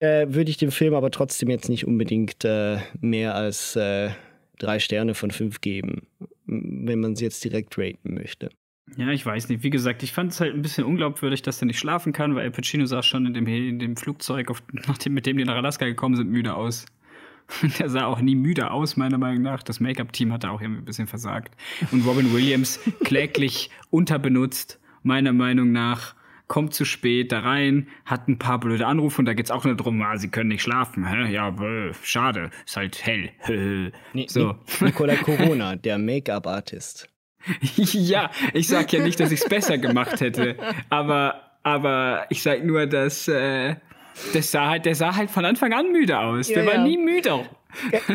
äh, 0.01 0.33
würde 0.33 0.49
ich 0.49 0.57
dem 0.57 0.71
Film 0.71 0.93
aber 0.93 1.11
trotzdem 1.11 1.49
jetzt 1.49 1.69
nicht 1.69 1.85
unbedingt 1.85 2.43
äh, 2.43 2.79
mehr 2.99 3.35
als 3.35 3.75
äh, 3.75 4.09
drei 4.57 4.79
Sterne 4.79 5.13
von 5.13 5.31
fünf 5.31 5.61
geben, 5.61 6.07
wenn 6.45 6.99
man 6.99 7.15
sie 7.15 7.23
jetzt 7.23 7.43
direkt 7.43 7.77
raten 7.77 8.15
möchte. 8.15 8.49
Ja, 8.97 9.09
ich 9.09 9.25
weiß 9.25 9.47
nicht. 9.49 9.63
Wie 9.63 9.69
gesagt, 9.69 10.03
ich 10.03 10.11
fand 10.11 10.31
es 10.31 10.41
halt 10.41 10.53
ein 10.53 10.61
bisschen 10.61 10.83
unglaubwürdig, 10.83 11.43
dass 11.43 11.61
er 11.61 11.67
nicht 11.67 11.79
schlafen 11.79 12.11
kann, 12.13 12.35
weil 12.35 12.43
Al 12.43 12.51
Pacino 12.51 12.85
sah 12.85 13.03
schon 13.03 13.25
in 13.25 13.33
dem, 13.33 13.47
in 13.47 13.79
dem 13.79 13.95
Flugzeug, 13.95 14.49
auf, 14.49 14.61
nachdem, 14.87 15.13
mit 15.13 15.25
dem 15.25 15.37
die 15.37 15.45
nach 15.45 15.55
Alaska 15.55 15.85
gekommen 15.85 16.15
sind, 16.15 16.29
müde 16.29 16.55
aus. 16.55 16.85
Der 17.79 17.89
sah 17.89 18.05
auch 18.05 18.21
nie 18.21 18.35
müde 18.35 18.71
aus, 18.71 18.97
meiner 18.97 19.17
Meinung 19.17 19.43
nach. 19.43 19.63
Das 19.63 19.79
Make-up-Team 19.79 20.33
hat 20.33 20.43
da 20.43 20.49
auch 20.49 20.61
irgendwie 20.61 20.81
ein 20.81 20.85
bisschen 20.85 21.07
versagt. 21.07 21.55
Und 21.91 22.05
Robin 22.05 22.33
Williams 22.33 22.79
kläglich 23.03 23.69
unterbenutzt, 23.89 24.79
meiner 25.03 25.33
Meinung 25.33 25.71
nach 25.71 26.15
kommt 26.51 26.73
zu 26.73 26.83
spät 26.83 27.31
da 27.31 27.39
rein, 27.39 27.87
hat 28.05 28.27
ein 28.27 28.37
paar 28.37 28.59
blöde 28.59 28.85
Anrufe 28.85 29.19
und 29.19 29.25
da 29.25 29.33
geht's 29.33 29.51
auch 29.51 29.63
nur 29.63 29.73
darum, 29.73 30.01
ah, 30.01 30.17
sie 30.17 30.27
können 30.27 30.49
nicht 30.49 30.63
schlafen. 30.63 31.07
Hä? 31.07 31.31
Ja, 31.31 31.49
bäh, 31.49 31.93
schade, 32.03 32.49
ist 32.65 32.75
halt 32.75 33.05
hell. 33.05 33.31
so. 34.27 34.57
Nicola 34.81 35.15
Corona, 35.15 35.77
der 35.77 35.97
Make-up-Artist. 35.97 37.07
ja, 37.77 38.31
ich 38.53 38.67
sag 38.67 38.91
ja 38.91 39.01
nicht, 39.01 39.17
dass 39.21 39.31
ich's 39.31 39.47
besser 39.47 39.77
gemacht 39.77 40.19
hätte, 40.19 40.57
aber, 40.89 41.57
aber 41.63 42.25
ich 42.29 42.43
sag 42.43 42.65
nur, 42.65 42.85
dass 42.85 43.29
äh, 43.29 43.77
das 44.33 44.51
sah 44.51 44.69
halt, 44.69 44.85
der 44.85 44.95
sah 44.95 45.15
halt 45.15 45.29
von 45.29 45.45
Anfang 45.45 45.73
an 45.73 45.91
müde 45.91 46.19
aus. 46.19 46.49
Ja, 46.49 46.63
der 46.63 46.67
war 46.67 46.83
nie 46.83 46.97
müde. 46.97 47.45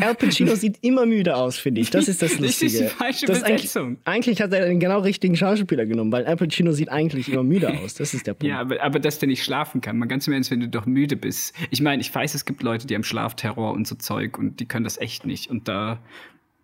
Al 0.00 0.14
Pacino 0.14 0.54
sieht 0.54 0.78
immer 0.82 1.06
müde 1.06 1.36
aus, 1.36 1.58
finde 1.58 1.80
ich. 1.80 1.90
Das 1.90 2.08
ist 2.08 2.22
das 2.22 2.38
Lustige. 2.38 2.46
Das 2.66 2.72
ist 2.72 2.80
die 2.80 2.96
falsche 2.96 3.26
das 3.26 3.42
Besetzung. 3.42 3.84
Eigentlich, 4.04 4.38
eigentlich, 4.38 4.42
hat 4.42 4.52
er 4.52 4.66
den 4.66 4.80
genau 4.80 5.00
richtigen 5.00 5.36
Schauspieler 5.36 5.86
genommen, 5.86 6.12
weil 6.12 6.26
Al 6.26 6.36
Pacino 6.36 6.72
sieht 6.72 6.88
eigentlich 6.88 7.30
immer 7.30 7.42
müde 7.42 7.70
aus. 7.78 7.94
Das 7.94 8.12
ist 8.14 8.26
der 8.26 8.34
Punkt. 8.34 8.44
Ja, 8.44 8.60
aber, 8.60 8.82
aber 8.82 8.98
dass 8.98 9.18
der 9.18 9.28
nicht 9.28 9.44
schlafen 9.44 9.80
kann. 9.80 9.98
Man 9.98 10.08
ganz 10.08 10.26
im 10.26 10.32
Ernst, 10.32 10.50
wenn 10.50 10.60
du 10.60 10.68
doch 10.68 10.86
müde 10.86 11.16
bist. 11.16 11.54
Ich 11.70 11.80
meine, 11.80 12.00
ich 12.00 12.14
weiß, 12.14 12.34
es 12.34 12.44
gibt 12.44 12.62
Leute, 12.62 12.86
die 12.86 12.94
haben 12.94 13.04
Schlafterror 13.04 13.72
und 13.72 13.86
so 13.86 13.94
Zeug 13.94 14.38
und 14.38 14.60
die 14.60 14.66
können 14.66 14.84
das 14.84 14.98
echt 14.98 15.26
nicht. 15.26 15.50
Und 15.50 15.68
da, 15.68 16.00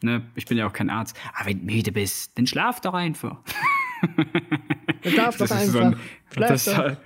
ne, 0.02 0.22
ich 0.34 0.46
bin 0.46 0.58
ja 0.58 0.66
auch 0.66 0.72
kein 0.72 0.90
Arzt. 0.90 1.16
Aber 1.34 1.48
wenn 1.48 1.66
du 1.66 1.72
müde 1.72 1.92
bist, 1.92 2.32
dann 2.36 2.46
schlaf 2.46 2.80
doch 2.80 2.94
einfach. 2.94 3.38
Du 5.02 5.10
darfst 5.10 5.40
doch 5.40 5.50
einfach. 5.50 5.72
So 5.72 5.78
ein, 5.78 5.96
das, 6.36 6.64
doch. 6.64 6.96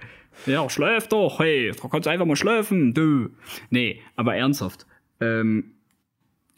Ja, 0.45 0.69
schlaf 0.69 1.09
doch, 1.09 1.41
hey, 1.41 1.73
du 1.73 1.89
kannst 1.89 2.07
einfach 2.09 2.27
mal 2.27 2.37
schlafen, 2.37 2.93
du. 2.93 3.31
Nee, 3.71 4.03
aber 4.17 4.37
ernsthaft. 4.37 4.87
Ähm, 5.21 5.76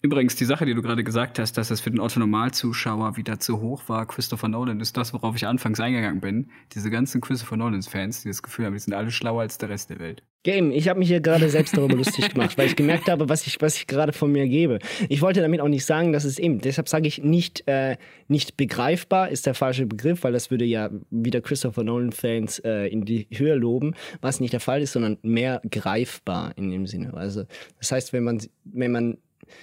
Übrigens, 0.01 0.37
die 0.37 0.45
Sache, 0.45 0.65
die 0.65 0.75
du 0.75 0.83
gerade 0.83 1.03
gesagt 1.03 1.41
hast, 1.41 1.59
dass 1.59 1.71
es 1.71 1.81
für 1.81 1.91
den 1.91 1.99
Otto-Normalzuschauer 1.99 3.17
wieder 3.17 3.41
zu 3.41 3.61
hoch 3.61 3.83
war, 3.89 4.07
Christopher 4.07 4.47
Nolan, 4.47 4.79
ist 4.79 4.97
das, 4.97 5.13
worauf 5.13 5.35
ich 5.35 5.45
anfangs 5.45 5.81
eingegangen 5.81 6.21
bin. 6.21 6.51
Diese 6.73 6.89
ganzen 6.89 7.21
Christopher 7.21 7.57
Nolans-Fans, 7.57 8.23
die 8.23 8.29
das 8.29 8.43
Gefühl 8.43 8.67
haben, 8.67 8.75
die 8.75 8.79
sind 8.79 8.95
alle 8.95 9.11
schlauer 9.11 9.41
als 9.41 9.59
der 9.59 9.71
Rest 9.71 9.91
der 9.91 9.99
Welt. 9.99 10.23
Game, 10.45 10.71
ich 10.71 10.89
habe 10.89 11.01
mich 11.01 11.09
hier 11.09 11.21
gerade 11.21 11.51
selbst 11.51 11.77
darüber 11.77 11.97
lustig 11.97 12.33
gemacht, 12.33 12.57
weil 12.57 12.69
ich 12.69 12.77
gemerkt 12.77 13.11
habe, 13.11 13.29
was 13.29 13.45
ich, 13.49 13.61
was 13.61 13.77
ich 13.77 13.89
gerade 13.89 14.13
von 14.13 14.31
mir 14.31 14.47
gebe. 14.47 14.79
Ich 15.09 15.21
wollte 15.21 15.41
damit 15.41 15.61
auch 15.61 15.69
nicht 15.69 15.85
sagen, 15.85 16.13
dass 16.13 16.23
es 16.23 16.39
eben, 16.39 16.61
deshalb 16.61 16.89
sage 16.89 17.09
ich 17.09 17.25
nicht, 17.25 17.67
äh, 17.67 17.97
nicht 18.29 18.57
begreifbar 18.57 19.31
ist 19.31 19.47
der 19.47 19.55
falsche 19.55 19.87
Begriff, 19.87 20.23
weil 20.23 20.33
das 20.33 20.53
würde 20.53 20.65
ja 20.65 20.91
wieder 21.11 21.41
Christopher 21.41 21.83
Nolan-Fans 21.83 22.61
äh, 22.61 22.87
in 22.87 23.05
die 23.05 23.27
Höhe 23.33 23.57
loben, 23.57 23.95
was 24.21 24.39
nicht 24.39 24.53
der 24.53 24.61
Fall 24.61 24.81
ist, 24.81 24.93
sondern 24.93 25.19
mehr 25.23 25.61
greifbar 25.69 26.53
in 26.57 26.71
dem 26.71 26.87
Sinne. 26.87 27.15
Also 27.15 27.45
das 27.79 27.91
heißt, 27.91 28.13
wenn 28.13 28.23
man, 28.23 28.41
wenn 28.65 28.93
man 28.93 29.19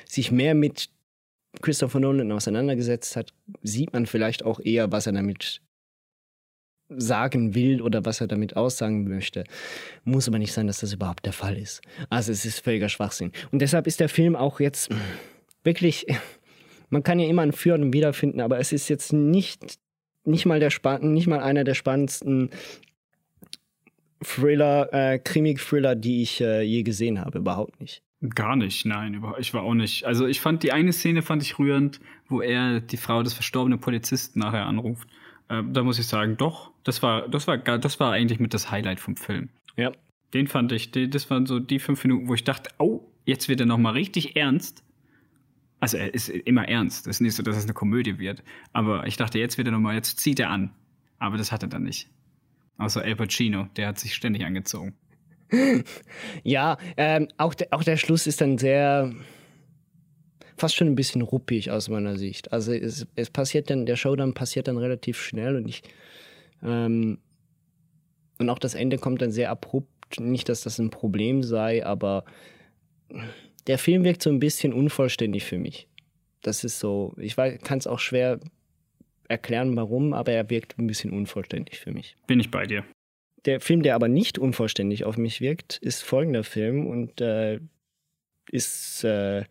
sich 0.08 0.32
mehr 0.32 0.56
mit 0.56 0.90
Christopher 1.62 2.00
Nolan 2.00 2.32
auseinandergesetzt 2.32 3.16
hat, 3.16 3.34
sieht 3.64 3.94
man 3.94 4.06
vielleicht 4.06 4.44
auch 4.44 4.60
eher, 4.60 4.92
was 4.92 5.08
er 5.08 5.14
damit 5.14 5.62
sagen 6.90 7.56
will 7.56 7.82
oder 7.82 8.06
was 8.06 8.22
er 8.22 8.28
damit 8.28 8.56
aussagen 8.56 9.08
möchte. 9.08 9.44
Muss 10.04 10.28
aber 10.28 10.38
nicht 10.38 10.54
sein, 10.54 10.68
dass 10.68 10.80
das 10.80 10.94
überhaupt 10.94 11.26
der 11.26 11.34
Fall 11.34 11.58
ist. 11.58 11.82
Also 12.10 12.32
es 12.32 12.46
ist 12.46 12.60
völliger 12.60 12.90
Schwachsinn. 12.90 13.32
Und 13.52 13.60
deshalb 13.60 13.88
ist 13.88 14.00
der 14.00 14.10
Film 14.10 14.36
auch 14.36 14.60
jetzt 14.60 14.90
wirklich, 15.64 16.06
man 16.90 17.04
kann 17.04 17.20
ja 17.20 17.28
immer 17.28 17.42
einen 17.42 17.54
Für 17.54 17.74
und 17.74 17.94
Wiederfinden, 17.94 18.40
aber 18.40 18.60
es 18.60 18.72
ist 18.72 18.88
jetzt 18.90 19.14
nicht, 19.14 19.80
nicht 20.26 20.46
mal 20.46 20.60
der 20.60 20.72
nicht 21.02 21.28
mal 21.28 21.40
einer 21.40 21.64
der 21.64 21.74
spannendsten 21.74 22.52
Thriller, 24.24 24.90
äh, 24.94 25.20
Krimi-Thriller, 25.20 25.96
die 25.96 26.22
ich 26.22 26.42
äh, 26.42 26.62
je 26.62 26.84
gesehen 26.84 27.20
habe. 27.20 27.40
Überhaupt 27.40 27.80
nicht. 27.80 28.05
Gar 28.22 28.56
nicht, 28.56 28.86
nein, 28.86 29.22
ich 29.40 29.54
war 29.54 29.64
auch 29.64 29.74
nicht. 29.74 30.06
Also 30.06 30.26
ich 30.26 30.40
fand 30.40 30.64
die 30.64 30.72
eine 30.72 30.94
Szene 30.94 31.22
fand 31.22 31.44
ich 31.44 31.60
rührend, 31.60 32.00
wo 32.28 32.42
er 32.42 32.80
die 32.80 32.98
Frau 32.98 33.24
des 33.24 33.34
verstorbenen 33.34 33.80
Polizisten 33.80 34.40
nachher 34.40 34.66
anruft. 34.66 35.10
Äh, 35.50 35.64
da 35.70 35.84
muss 35.84 36.00
ich 36.00 36.08
sagen, 36.08 36.38
doch, 36.38 36.72
das 36.84 37.04
war, 37.04 37.28
das 37.28 37.48
war, 37.48 37.58
das 37.58 38.00
war 38.00 38.14
eigentlich 38.14 38.40
mit 38.40 38.54
das 38.54 38.72
Highlight 38.72 39.00
vom 39.00 39.18
Film. 39.18 39.50
Ja. 39.76 39.92
Den 40.34 40.48
fand 40.48 40.72
ich, 40.72 40.92
das 40.92 41.30
waren 41.30 41.46
so 41.46 41.60
die 41.60 41.80
fünf 41.80 42.04
Minuten, 42.04 42.28
wo 42.28 42.34
ich 42.34 42.44
dachte, 42.44 42.72
oh, 42.78 43.02
jetzt 43.26 43.48
wird 43.48 43.60
er 43.60 43.66
noch 43.66 43.78
mal 43.78 43.92
richtig 43.92 44.36
ernst. 44.36 44.84
Also 45.80 45.98
er 45.98 46.14
ist 46.14 46.30
immer 46.30 46.68
ernst. 46.68 47.06
Das 47.06 47.18
ist 47.18 47.22
nicht 47.22 47.36
so, 47.36 47.44
dass 47.44 47.58
es 47.58 47.66
eine 47.66 47.74
Komödie 47.74 48.18
wird. 48.18 48.44
Aber 48.74 49.06
ich 49.08 49.18
dachte, 49.18 49.40
jetzt 49.40 49.58
wird 49.58 49.68
er 49.68 49.72
noch 49.72 49.80
mal, 49.80 49.94
jetzt 49.94 50.20
zieht 50.20 50.40
er 50.40 50.50
an. 50.50 50.72
Aber 51.20 51.38
das 51.38 51.52
hat 51.52 51.64
er 51.64 51.70
dann 51.70 51.84
nicht. 51.84 52.10
Außer 52.78 53.02
Al 53.04 53.16
Pacino, 53.16 53.68
der 53.76 53.88
hat 53.88 54.00
sich 54.00 54.14
ständig 54.14 54.46
angezogen. 54.46 54.96
Ja, 56.44 56.78
ähm, 56.98 57.28
auch, 57.38 57.54
de, 57.54 57.68
auch 57.72 57.84
der 57.84 57.98
Schluss 57.98 58.28
ist 58.28 58.42
dann 58.42 58.58
sehr 58.58 59.12
fast 60.58 60.76
schon 60.76 60.88
ein 60.88 60.96
bisschen 60.96 61.22
ruppig 61.22 61.72
aus 61.72 61.90
meiner 61.90 62.18
Sicht. 62.18 62.52
Also 62.54 62.74
es, 62.74 63.06
es 63.16 63.30
passiert 63.30 63.70
dann, 63.70 63.86
der 63.86 63.96
Showdown 63.96 64.34
passiert 64.34 64.68
dann 64.68 64.78
relativ 64.78 65.22
schnell 65.22 65.56
und 65.56 65.68
ich 65.68 65.84
ähm, 66.64 67.20
und 68.38 68.50
auch 68.50 68.60
das 68.60 68.76
Ende 68.76 68.98
kommt 68.98 69.22
dann 69.22 69.32
sehr 69.32 69.50
abrupt. 69.50 70.20
Nicht, 70.20 70.50
dass 70.50 70.62
das 70.62 70.80
ein 70.80 70.90
Problem 70.90 71.44
sei, 71.44 71.86
aber 71.86 72.26
der 73.68 73.78
Film 73.78 74.04
wirkt 74.04 74.22
so 74.22 74.30
ein 74.30 74.40
bisschen 74.40 74.74
unvollständig 74.74 75.44
für 75.44 75.58
mich. 75.58 75.88
Das 76.42 76.64
ist 76.64 76.80
so, 76.80 77.14
ich 77.18 77.36
kann 77.36 77.80
es 77.80 77.88
auch 77.88 78.00
schwer 78.00 78.40
erklären, 79.28 79.76
warum, 79.76 80.14
aber 80.14 80.32
er 80.32 80.50
wirkt 80.50 80.78
ein 80.78 80.86
bisschen 80.86 81.12
unvollständig 81.12 81.80
für 81.80 81.92
mich. 81.92 82.16
Bin 82.28 82.40
ich 82.40 82.52
bei 82.52 82.66
dir. 82.66 82.86
Der 83.46 83.62
Film, 83.62 83.84
der 83.84 83.96
aber 83.96 84.08
nicht 84.08 84.40
unvollständig 84.40 85.06
auf 85.06 85.18
mich 85.18 85.42
wirkt, 85.42 85.78
ist 85.78 86.04
folgender 86.04 86.44
Film 86.44 86.88
und 86.88 87.22
äh, 87.22 87.60
ist 88.50 89.04
äh, 89.04 89.44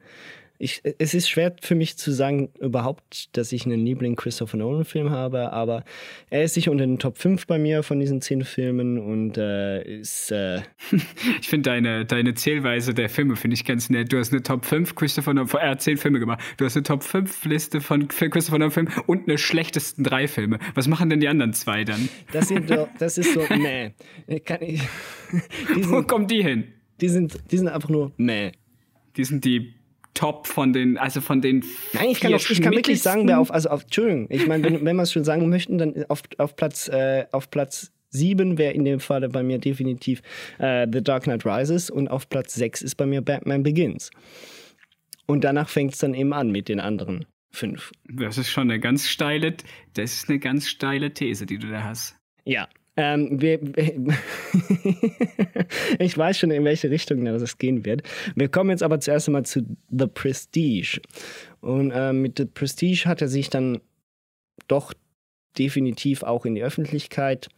ich, 0.58 0.82
es 0.98 1.14
ist 1.14 1.28
schwer 1.28 1.54
für 1.60 1.74
mich 1.74 1.96
zu 1.96 2.12
sagen 2.12 2.48
überhaupt, 2.60 3.36
dass 3.36 3.50
ich 3.50 3.66
einen 3.66 3.84
Liebling 3.84 4.14
Christopher 4.14 4.56
Nolan 4.56 4.84
Film 4.84 5.10
habe, 5.10 5.52
aber 5.52 5.84
er 6.30 6.44
ist 6.44 6.54
sicher 6.54 6.70
unter 6.70 6.86
den 6.86 6.98
Top 6.98 7.18
5 7.18 7.46
bei 7.46 7.58
mir 7.58 7.82
von 7.82 7.98
diesen 7.98 8.20
zehn 8.20 8.44
Filmen 8.44 8.98
und 8.98 9.36
äh, 9.36 9.82
ist. 9.82 10.30
Äh 10.30 10.62
ich 11.40 11.48
finde 11.48 11.70
deine, 11.70 12.04
deine 12.04 12.34
Zählweise 12.34 12.94
der 12.94 13.08
Filme 13.08 13.34
finde 13.36 13.54
ich 13.54 13.64
ganz 13.64 13.90
nett. 13.90 14.12
Du 14.12 14.18
hast 14.18 14.32
eine 14.32 14.42
Top 14.42 14.64
5 14.64 14.94
Christopher 14.94 15.34
Nolan, 15.34 15.50
er 15.60 15.70
hat 15.70 15.82
zehn 15.82 15.96
Filme 15.96 16.20
gemacht. 16.20 16.40
Du 16.56 16.64
hast 16.64 16.76
eine 16.76 16.84
Top 16.84 17.02
5 17.02 17.44
Liste 17.46 17.80
von 17.80 18.06
Christopher 18.06 18.58
Nolan 18.58 18.70
Filmen 18.70 18.92
und 19.06 19.28
eine 19.28 19.38
schlechtesten 19.38 20.04
drei 20.04 20.28
Filme. 20.28 20.58
Was 20.74 20.86
machen 20.86 21.10
denn 21.10 21.20
die 21.20 21.28
anderen 21.28 21.52
zwei 21.52 21.84
dann? 21.84 22.08
Das 22.32 22.48
sind 22.48 22.70
doch, 22.70 22.88
das 22.98 23.18
ist 23.18 23.34
so, 23.34 23.40
meh. 23.50 23.90
Kann 24.44 24.62
ich, 24.62 24.82
sind, 25.74 25.90
Wo 25.90 26.02
kommen 26.02 26.28
die 26.28 26.42
hin? 26.42 26.64
Die 27.00 27.08
sind, 27.08 27.38
die 27.50 27.58
sind 27.58 27.68
einfach 27.68 27.88
nur 27.88 28.12
meh. 28.16 28.52
Die 29.16 29.24
sind 29.24 29.44
die 29.44 29.74
Top 30.14 30.46
von 30.46 30.72
den, 30.72 30.96
also 30.96 31.20
von 31.20 31.40
den. 31.40 31.64
Nein, 31.92 32.10
ich 32.10 32.20
kann, 32.20 32.32
auch, 32.32 32.48
ich 32.48 32.62
kann 32.62 32.72
wirklich 32.72 33.02
sagen, 33.02 33.26
wer 33.26 33.40
auf, 33.40 33.52
also 33.52 33.68
auf, 33.68 33.82
Entschuldigung, 33.82 34.26
ich 34.30 34.46
meine, 34.46 34.64
wenn, 34.64 34.84
wenn 34.84 34.96
wir 34.96 35.02
es 35.02 35.12
schon 35.12 35.24
sagen 35.24 35.48
möchten, 35.48 35.78
dann 35.78 36.04
auf, 36.08 36.22
auf 36.38 36.54
Platz, 36.56 36.88
äh, 36.88 37.26
auf 37.32 37.50
Platz 37.50 37.90
7 38.10 38.56
wäre 38.58 38.72
in 38.72 38.84
dem 38.84 39.00
Falle 39.00 39.28
bei 39.28 39.42
mir 39.42 39.58
definitiv 39.58 40.22
äh, 40.58 40.86
The 40.90 41.02
Dark 41.02 41.24
Knight 41.24 41.44
Rises 41.44 41.90
und 41.90 42.08
auf 42.08 42.28
Platz 42.28 42.54
6 42.54 42.82
ist 42.82 42.94
bei 42.94 43.06
mir 43.06 43.22
Batman 43.22 43.62
Begins. 43.62 44.10
Und 45.26 45.42
danach 45.42 45.68
fängt 45.68 45.94
es 45.94 45.98
dann 45.98 46.14
eben 46.14 46.32
an 46.32 46.50
mit 46.50 46.68
den 46.68 46.80
anderen 46.80 47.26
fünf. 47.50 47.92
Das 48.04 48.38
ist 48.38 48.50
schon 48.50 48.70
eine 48.70 48.80
ganz 48.80 49.08
steile, 49.08 49.54
das 49.94 50.14
ist 50.14 50.28
eine 50.28 50.38
ganz 50.38 50.68
steile 50.68 51.12
These, 51.12 51.46
die 51.46 51.58
du 51.58 51.70
da 51.70 51.82
hast. 51.82 52.16
Ja, 52.44 52.68
ähm, 52.96 53.40
wir, 53.40 53.60
ich 55.98 56.16
weiß 56.16 56.38
schon, 56.38 56.50
in 56.50 56.64
welche 56.64 56.90
Richtung 56.90 57.24
das 57.24 57.58
gehen 57.58 57.84
wird. 57.84 58.02
Wir 58.36 58.48
kommen 58.48 58.70
jetzt 58.70 58.82
aber 58.82 59.00
zuerst 59.00 59.28
einmal 59.28 59.44
zu 59.44 59.64
The 59.90 60.06
Prestige. 60.06 61.00
Und 61.60 61.90
äh, 61.90 62.12
mit 62.12 62.38
The 62.38 62.46
Prestige 62.46 63.06
hat 63.06 63.20
er 63.20 63.28
sich 63.28 63.50
dann 63.50 63.80
doch 64.68 64.94
definitiv 65.58 66.22
auch 66.22 66.46
in 66.46 66.54
die 66.54 66.62
Öffentlichkeit 66.62 67.48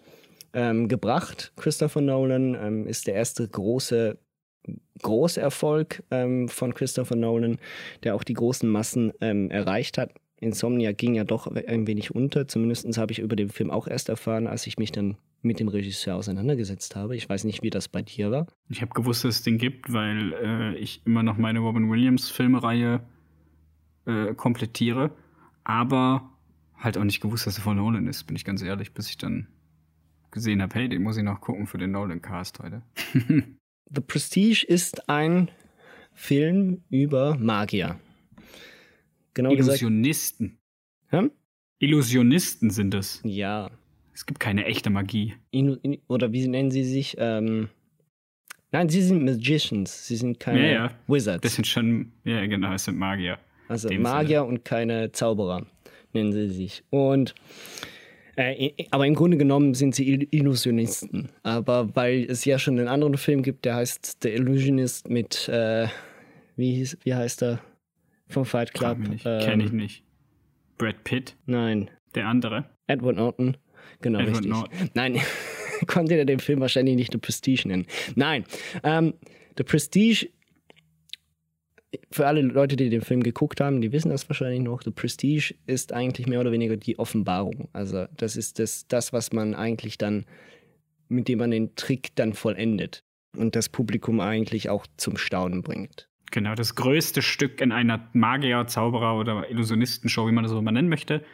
ähm, 0.53 0.89
gebracht. 0.89 1.53
Christopher 1.57 2.01
Nolan 2.01 2.55
ähm, 2.55 2.87
ist 2.87 3.07
der 3.07 3.15
erste 3.15 3.47
große 3.47 4.19
Großerfolg 5.03 6.03
ähm, 6.11 6.49
von 6.49 6.75
Christopher 6.75 7.15
Nolan, 7.15 7.59
der 8.03 8.15
auch 8.15 8.25
die 8.25 8.35
großen 8.35 8.69
Massen 8.69 9.13
ähm, 9.21 9.51
erreicht 9.51 9.99
hat. 9.99 10.13
Insomnia 10.39 10.93
ging 10.93 11.15
ja 11.15 11.25
doch 11.25 11.47
ein 11.47 11.87
wenig 11.87 12.15
unter. 12.15 12.47
Zumindest 12.47 12.99
habe 12.99 13.13
ich 13.13 13.21
über 13.21 13.37
den 13.37 13.49
Film 13.49 13.71
auch 13.71 13.89
erst 13.89 14.09
erfahren, 14.09 14.47
als 14.47 14.67
ich 14.67 14.77
mich 14.79 14.93
dann 14.93 15.17
mit 15.43 15.61
dem 15.61 15.69
Regisseur 15.69 16.17
auseinandergesetzt 16.17 16.97
habe. 16.97 17.17
Ich 17.17 17.29
weiß 17.29 17.45
nicht, 17.45 17.63
wie 17.63 17.71
das 17.71 17.89
bei 17.89 18.03
dir 18.03 18.31
war. 18.31 18.47
Ich 18.69 18.83
habe 18.83 18.93
gewusst, 18.93 19.25
dass 19.25 19.37
es 19.37 19.43
den 19.43 19.59
gibt, 19.59 19.93
weil 19.93 20.33
äh, 20.35 20.77
ich 20.77 21.03
immer 21.07 21.23
noch 21.23 21.39
meine 21.39 21.61
Robin 21.61 21.91
Williams 21.91 22.29
Filmreihe 22.29 23.01
äh, 24.05 24.35
komplettiere, 24.35 25.11
aber 25.65 26.31
halt 26.77 26.99
auch 26.99 27.05
nicht 27.05 27.21
gewusst, 27.21 27.47
dass 27.47 27.59
er 27.59 27.63
von 27.63 27.77
Nolan 27.77 28.07
ist, 28.07 28.25
bin 28.25 28.37
ich 28.37 28.45
ganz 28.45 28.63
ehrlich, 28.63 28.93
bis 28.93 29.09
ich 29.09 29.17
dann 29.17 29.49
gesehen 30.31 30.61
habe, 30.61 30.75
hey, 30.75 30.89
den 30.89 31.03
muss 31.03 31.17
ich 31.17 31.23
noch 31.23 31.41
gucken 31.41 31.67
für 31.67 31.79
den 31.79 31.93
Nolan 31.93 32.21
Cast 32.21 32.59
heute. 32.59 32.83
The 33.89 34.01
Prestige 34.01 34.67
ist 34.67 35.09
ein 35.09 35.51
Film 36.13 36.83
über 36.91 37.37
Magier. 37.39 37.99
Genau 39.37 39.51
Illusionisten. 39.51 40.59
Hm? 41.09 41.31
Illusionisten 41.79 42.71
sind 42.71 42.95
es. 42.95 43.21
Ja, 43.23 43.71
es 44.15 44.25
gibt 44.25 44.41
keine 44.41 44.65
echte 44.65 44.89
Magie. 44.89 45.35
In, 45.51 45.75
in, 45.83 45.99
oder 46.09 46.33
wie 46.33 46.49
nennen 46.49 46.71
sie 46.71 46.85
sich? 46.85 47.17
Ähm, 47.19 47.69
nein, 48.73 48.89
sie 48.89 49.03
sind 49.03 49.23
Magicians. 49.23 50.07
Sie 50.07 50.17
sind 50.17 50.41
keine 50.41 50.67
ja, 50.67 50.73
ja. 50.73 50.91
Wizards. 51.07 51.43
Das 51.43 51.55
sind 51.55 51.67
schon, 51.67 52.13
ja 52.25 52.47
genau, 52.47 52.73
es 52.73 52.85
sind 52.87 52.97
Magier. 52.97 53.39
Also 53.69 53.93
Magier 53.93 54.41
Sinne. 54.41 54.45
und 54.45 54.65
keine 54.65 55.13
Zauberer 55.13 55.67
nennen 56.15 56.33
sie 56.33 56.49
sich. 56.49 56.83
Und 56.89 57.35
äh, 58.37 58.73
aber 58.91 59.07
im 59.07 59.15
Grunde 59.15 59.37
genommen 59.37 59.75
sind 59.75 59.95
sie 59.95 60.27
Illusionisten. 60.31 61.29
Aber 61.43 61.95
weil 61.95 62.25
es 62.25 62.47
ja 62.47 62.59
schon 62.59 62.79
einen 62.79 62.89
anderen 62.89 63.19
Film 63.19 63.43
gibt, 63.43 63.67
der 63.67 63.75
heißt 63.75 64.23
The 64.23 64.31
Illusionist 64.31 65.11
mit, 65.11 65.47
äh, 65.51 65.89
wie, 66.57 66.77
hieß, 66.77 66.97
wie 67.05 67.15
heißt 67.15 67.43
er? 67.43 67.61
Vom 68.29 68.45
Fight 68.45 68.75
Club. 68.75 68.99
Ähm, 68.99 69.19
Kenne 69.19 69.65
ich 69.65 69.73
nicht. 69.73 70.05
Brad 70.79 71.05
Pitt? 71.05 71.37
Nein. 71.47 71.91
Der 72.15 72.27
andere? 72.27 72.71
Edward 72.87 73.17
Norton. 73.17 73.57
Genau, 74.01 74.19
Edward 74.19 74.37
richtig. 74.37 74.51
Norton. 74.51 74.91
Nein, 74.95 75.21
konnte 75.87 76.15
er 76.15 76.25
den 76.25 76.41
Film 76.41 76.61
wahrscheinlich 76.61 76.97
nicht 76.97 77.13
The 77.13 77.19
Prestige 77.19 77.69
nennen. 77.69 77.87
Nein, 78.15 78.45
ähm, 78.83 79.15
The 79.57 79.65
Prestige, 79.65 80.29
für 82.11 82.27
alle 82.27 82.43
Leute, 82.43 82.77
die 82.77 82.91
den 82.91 83.01
Film 83.01 83.23
geguckt 83.23 83.61
haben, 83.61 83.81
die 83.81 83.93
wissen 83.93 84.11
das 84.11 84.29
wahrscheinlich 84.29 84.61
noch, 84.61 84.83
The 84.83 84.91
Prestige 84.91 85.55
ist 85.67 85.93
eigentlich 85.93 86.27
mehr 86.27 86.41
oder 86.41 86.53
weniger 86.53 86.77
die 86.77 86.99
Offenbarung. 86.99 87.69
Also 87.73 88.07
das 88.17 88.37
ist 88.37 88.59
das, 88.59 88.87
das 88.89 89.13
was 89.13 89.33
man 89.33 89.55
eigentlich 89.55 89.99
dann, 89.99 90.27
mit 91.09 91.29
dem 91.29 91.39
man 91.39 91.51
den 91.51 91.75
Trick 91.77 92.15
dann 92.17 92.35
vollendet 92.35 93.05
und 93.37 93.57
das 93.57 93.69
Publikum 93.69 94.21
eigentlich 94.21 94.69
auch 94.69 94.87
zum 94.97 95.17
Staunen 95.17 95.63
bringt. 95.63 96.09
Genau, 96.31 96.55
das 96.55 96.75
größte 96.75 97.23
Stück 97.23 97.61
in 97.61 97.73
einer 97.73 98.09
Magier, 98.13 98.67
Zauberer 98.67 99.17
oder 99.19 99.51
Illusionistenshow, 99.51 100.27
wie 100.27 100.33
man 100.33 100.45
das 100.45 100.53
so 100.53 100.61
mal 100.61 100.73
nennen 100.73 100.89
möchte, 100.89 101.25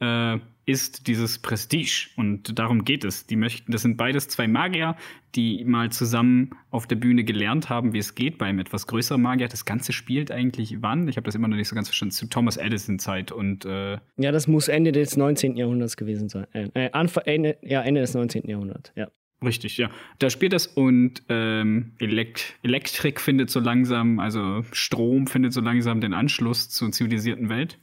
äh, 0.00 0.38
ist 0.64 1.08
dieses 1.08 1.38
Prestige. 1.38 2.08
Und 2.16 2.58
darum 2.58 2.84
geht 2.84 3.04
es. 3.04 3.26
Die 3.26 3.36
möchten, 3.36 3.72
das 3.72 3.82
sind 3.82 3.96
beides 3.96 4.28
zwei 4.28 4.46
Magier, 4.46 4.96
die 5.34 5.64
mal 5.64 5.90
zusammen 5.90 6.50
auf 6.70 6.86
der 6.86 6.96
Bühne 6.96 7.24
gelernt 7.24 7.68
haben, 7.68 7.92
wie 7.92 7.98
es 7.98 8.14
geht 8.14 8.38
bei 8.38 8.46
einem 8.46 8.60
etwas 8.60 8.86
größeren 8.86 9.20
Magier. 9.20 9.48
Das 9.48 9.64
Ganze 9.64 9.92
spielt 9.92 10.30
eigentlich 10.30 10.80
wann? 10.80 11.08
Ich 11.08 11.16
habe 11.16 11.24
das 11.24 11.34
immer 11.34 11.48
noch 11.48 11.56
nicht 11.56 11.68
so 11.68 11.74
ganz 11.74 11.88
verstanden. 11.88 12.12
Zu 12.12 12.26
Thomas 12.26 12.56
Edison-Zeit 12.56 13.32
und 13.32 13.64
äh 13.64 13.98
Ja, 14.16 14.30
das 14.30 14.46
muss 14.46 14.68
Ende 14.68 14.92
des 14.92 15.16
19. 15.16 15.56
Jahrhunderts 15.56 15.96
gewesen 15.96 16.28
sein. 16.28 16.46
Äh, 16.52 16.68
äh, 16.74 16.90
Anfang, 16.92 17.24
Ende, 17.24 17.56
ja, 17.62 17.82
Ende 17.82 18.00
des 18.00 18.14
19. 18.14 18.48
Jahrhunderts, 18.48 18.92
ja. 18.94 19.08
Richtig, 19.42 19.76
ja. 19.76 19.90
Da 20.18 20.30
spielt 20.30 20.52
das 20.52 20.66
und 20.66 21.22
ähm, 21.28 21.92
Elekt 21.98 22.54
Elektrik 22.62 23.20
findet 23.20 23.50
so 23.50 23.60
langsam, 23.60 24.20
also 24.20 24.64
Strom 24.72 25.26
findet 25.26 25.52
so 25.52 25.60
langsam 25.60 26.00
den 26.00 26.14
Anschluss 26.14 26.68
zur 26.68 26.92
zivilisierten 26.92 27.48
Welt. 27.48 27.78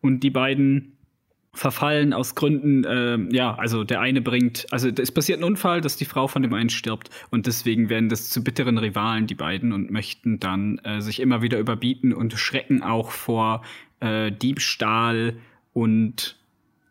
Und 0.00 0.20
die 0.20 0.30
beiden 0.30 0.96
verfallen 1.54 2.12
aus 2.12 2.34
Gründen, 2.34 2.84
äh, 2.84 3.18
ja, 3.34 3.54
also 3.54 3.84
der 3.84 4.00
eine 4.00 4.22
bringt, 4.22 4.66
also 4.70 4.88
es 4.88 5.12
passiert 5.12 5.40
ein 5.40 5.44
Unfall, 5.44 5.80
dass 5.80 5.96
die 5.96 6.06
Frau 6.06 6.26
von 6.26 6.42
dem 6.42 6.54
einen 6.54 6.70
stirbt 6.70 7.10
und 7.30 7.46
deswegen 7.46 7.90
werden 7.90 8.08
das 8.08 8.30
zu 8.30 8.42
bitteren 8.42 8.78
Rivalen, 8.78 9.26
die 9.26 9.34
beiden, 9.34 9.72
und 9.72 9.90
möchten 9.90 10.40
dann 10.40 10.78
äh, 10.78 11.02
sich 11.02 11.20
immer 11.20 11.42
wieder 11.42 11.58
überbieten 11.58 12.14
und 12.14 12.32
schrecken 12.34 12.82
auch 12.82 13.10
vor 13.10 13.62
äh, 14.00 14.32
Diebstahl 14.32 15.36
und 15.74 16.36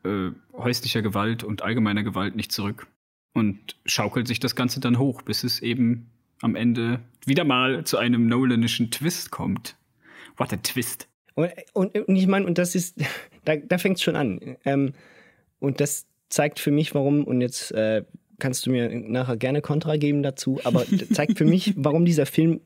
äh, 0.04 0.30
häuslicher 0.54 1.02
Gewalt 1.02 1.44
und 1.44 1.64
allgemeiner 1.64 2.04
Gewalt 2.04 2.36
nicht 2.36 2.52
zurück. 2.52 2.88
Und 3.34 3.78
schaukelt 3.86 4.28
sich 4.28 4.40
das 4.40 4.56
Ganze 4.56 4.80
dann 4.80 5.00
hoch, 5.00 5.22
bis 5.22 5.44
es 5.44 5.62
eben 5.62 6.10
am 6.42 6.56
Ende 6.56 7.00
wieder 7.26 7.44
mal 7.44 7.84
zu 7.86 7.98
einem 7.98 8.28
Nolanischen 8.28 8.92
Twist 8.92 9.32
kommt. 9.32 9.78
What 10.38 10.52
a 10.54 10.58
Twist. 10.58 11.08
Und, 11.36 11.52
und, 11.74 11.98
und 11.98 12.16
ich 12.16 12.28
meine, 12.28 12.46
und 12.46 12.58
das 12.58 12.76
ist, 12.76 12.98
da, 13.46 13.56
da 13.56 13.78
fängt 13.78 13.98
es 13.98 14.04
schon 14.04 14.16
an. 14.16 14.58
Ähm, 14.66 14.94
und 15.60 15.80
das 15.80 16.08
zeigt 16.30 16.60
für 16.60 16.72
mich, 16.72 16.94
warum, 16.94 17.24
und 17.24 17.42
jetzt 17.42 17.72
äh, 17.72 18.04
kannst 18.40 18.66
du 18.66 18.72
mir 18.72 18.90
nachher 18.90 19.38
gerne 19.38 19.62
Kontra 19.62 19.98
geben 19.98 20.24
dazu, 20.24 20.60
aber 20.64 20.86
zeigt 21.14 21.38
für 21.38 21.46
mich, 21.46 21.74
warum 21.78 22.06
dieser 22.06 22.26
Film 22.26 22.62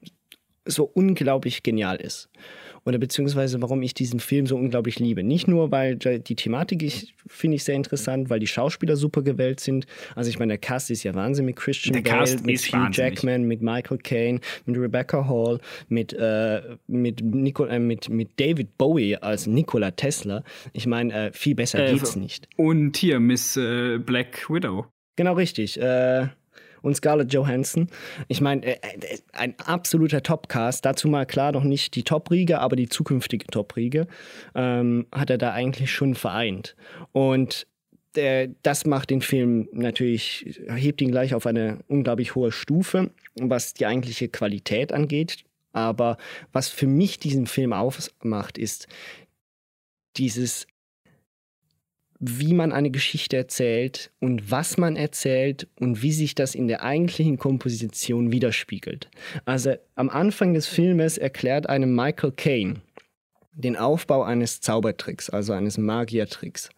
so 0.66 0.86
unglaublich 0.86 1.62
genial 1.62 1.98
ist 1.98 2.30
oder 2.86 3.00
beziehungsweise 3.00 3.62
warum 3.62 3.82
ich 3.82 3.94
diesen 3.94 4.20
Film 4.20 4.46
so 4.46 4.56
unglaublich 4.56 5.00
liebe. 5.00 5.24
Nicht 5.24 5.48
nur, 5.48 5.72
weil 5.72 5.96
die 5.98 6.36
Thematik 6.36 6.84
ich 6.84 7.14
finde 7.28 7.56
ich 7.56 7.64
sehr 7.64 7.76
interessant, 7.76 8.30
weil 8.30 8.40
die 8.40 8.48
Schauspieler 8.48 8.96
super 8.96 9.24
gewählt 9.24 9.60
sind. 9.60 9.88
Also 10.16 10.30
ich 10.30 10.38
meine, 10.38 10.54
der 10.54 10.58
Cast 10.60 10.92
ist 10.92 11.04
ja 11.04 11.16
Wahnsinn 11.16 11.46
mit 11.46 11.56
Christian 11.56 11.94
der 11.94 12.02
Bale, 12.02 12.20
Cast 12.20 12.46
mit 12.46 12.60
Hugh 12.60 12.90
Jackman, 12.92 13.44
mit 13.44 13.62
Michael 13.62 13.98
Caine, 13.98 14.40
mit 14.66 14.78
Rebecca 14.78 15.28
Hall, 15.28 15.60
mit 15.90 16.14
äh, 16.14 16.62
mit, 16.88 17.22
Nicol 17.24 17.70
äh, 17.70 17.80
mit 17.80 18.10
mit 18.10 18.40
David 18.40 18.78
Bowie 18.78 19.16
als 19.16 19.48
Nikola 19.48 19.92
Tesla. 19.92 20.44
Ich 20.74 20.86
meine, 20.86 21.14
äh, 21.14 21.32
viel 21.34 21.56
besser 21.56 21.88
äh, 21.88 21.94
geht's 21.94 22.16
nicht. 22.16 22.48
Und 22.56 22.98
hier 22.98 23.20
Miss 23.20 23.58
äh, 23.58 23.98
Black 23.98 24.48
Widow. 24.50 24.86
Genau 25.16 25.34
richtig. 25.34 25.80
Äh, 25.80 26.28
und 26.86 26.96
Scarlett 26.96 27.34
Johansson. 27.34 27.88
Ich 28.28 28.42
meine, 28.42 28.64
äh, 28.64 28.78
äh, 28.82 29.18
ein 29.34 29.56
absoluter 29.60 30.22
Topcast. 30.22 30.86
Dazu 30.86 31.08
mal 31.08 31.26
klar 31.26 31.52
noch 31.52 31.64
nicht 31.64 31.96
die 31.96 32.04
Top-Riege, 32.04 32.60
aber 32.60 32.76
die 32.76 32.88
zukünftige 32.88 33.48
Top-Riege 33.48 34.08
ähm, 34.54 35.08
hat 35.12 35.32
er 35.32 35.40
da 35.40 35.52
eigentlich 35.52 35.92
schon 35.92 36.14
vereint. 36.14 36.76
Und 37.12 37.66
äh, 38.16 38.50
das 38.62 38.86
macht 38.86 39.10
den 39.10 39.22
Film 39.22 39.68
natürlich, 39.74 40.60
hebt 40.68 41.02
ihn 41.02 41.12
gleich 41.12 41.34
auf 41.34 41.48
eine 41.48 41.80
unglaublich 41.88 42.36
hohe 42.36 42.52
Stufe, 42.52 43.10
was 43.34 43.74
die 43.74 43.88
eigentliche 43.88 44.30
Qualität 44.30 44.94
angeht. 44.94 45.44
Aber 45.74 46.18
was 46.54 46.70
für 46.70 46.88
mich 46.88 47.20
diesen 47.20 47.48
Film 47.48 47.74
ausmacht, 47.74 48.60
ist 48.60 48.88
dieses 50.18 50.68
wie 52.28 52.54
man 52.54 52.72
eine 52.72 52.92
Geschichte 52.92 53.38
erzählt 53.38 54.12
und 54.20 54.52
was 54.52 54.78
man 54.78 54.96
erzählt 54.96 55.68
und 55.80 56.02
wie 56.02 56.12
sich 56.12 56.36
das 56.36 56.56
in 56.56 56.68
der 56.68 56.84
eigentlichen 56.84 57.38
Komposition 57.38 58.32
widerspiegelt. 58.32 59.10
Also 59.46 59.76
am 59.96 60.10
Anfang 60.10 60.54
des 60.54 60.68
Filmes 60.68 61.18
erklärt 61.18 61.70
einem 61.70 61.96
Michael 61.96 62.32
Caine 62.32 62.76
den 63.56 63.78
Aufbau 63.78 64.24
eines 64.24 64.62
Zaubertricks, 64.62 65.30
also 65.30 65.54
eines 65.54 65.78
Magiertricks. 65.78 66.70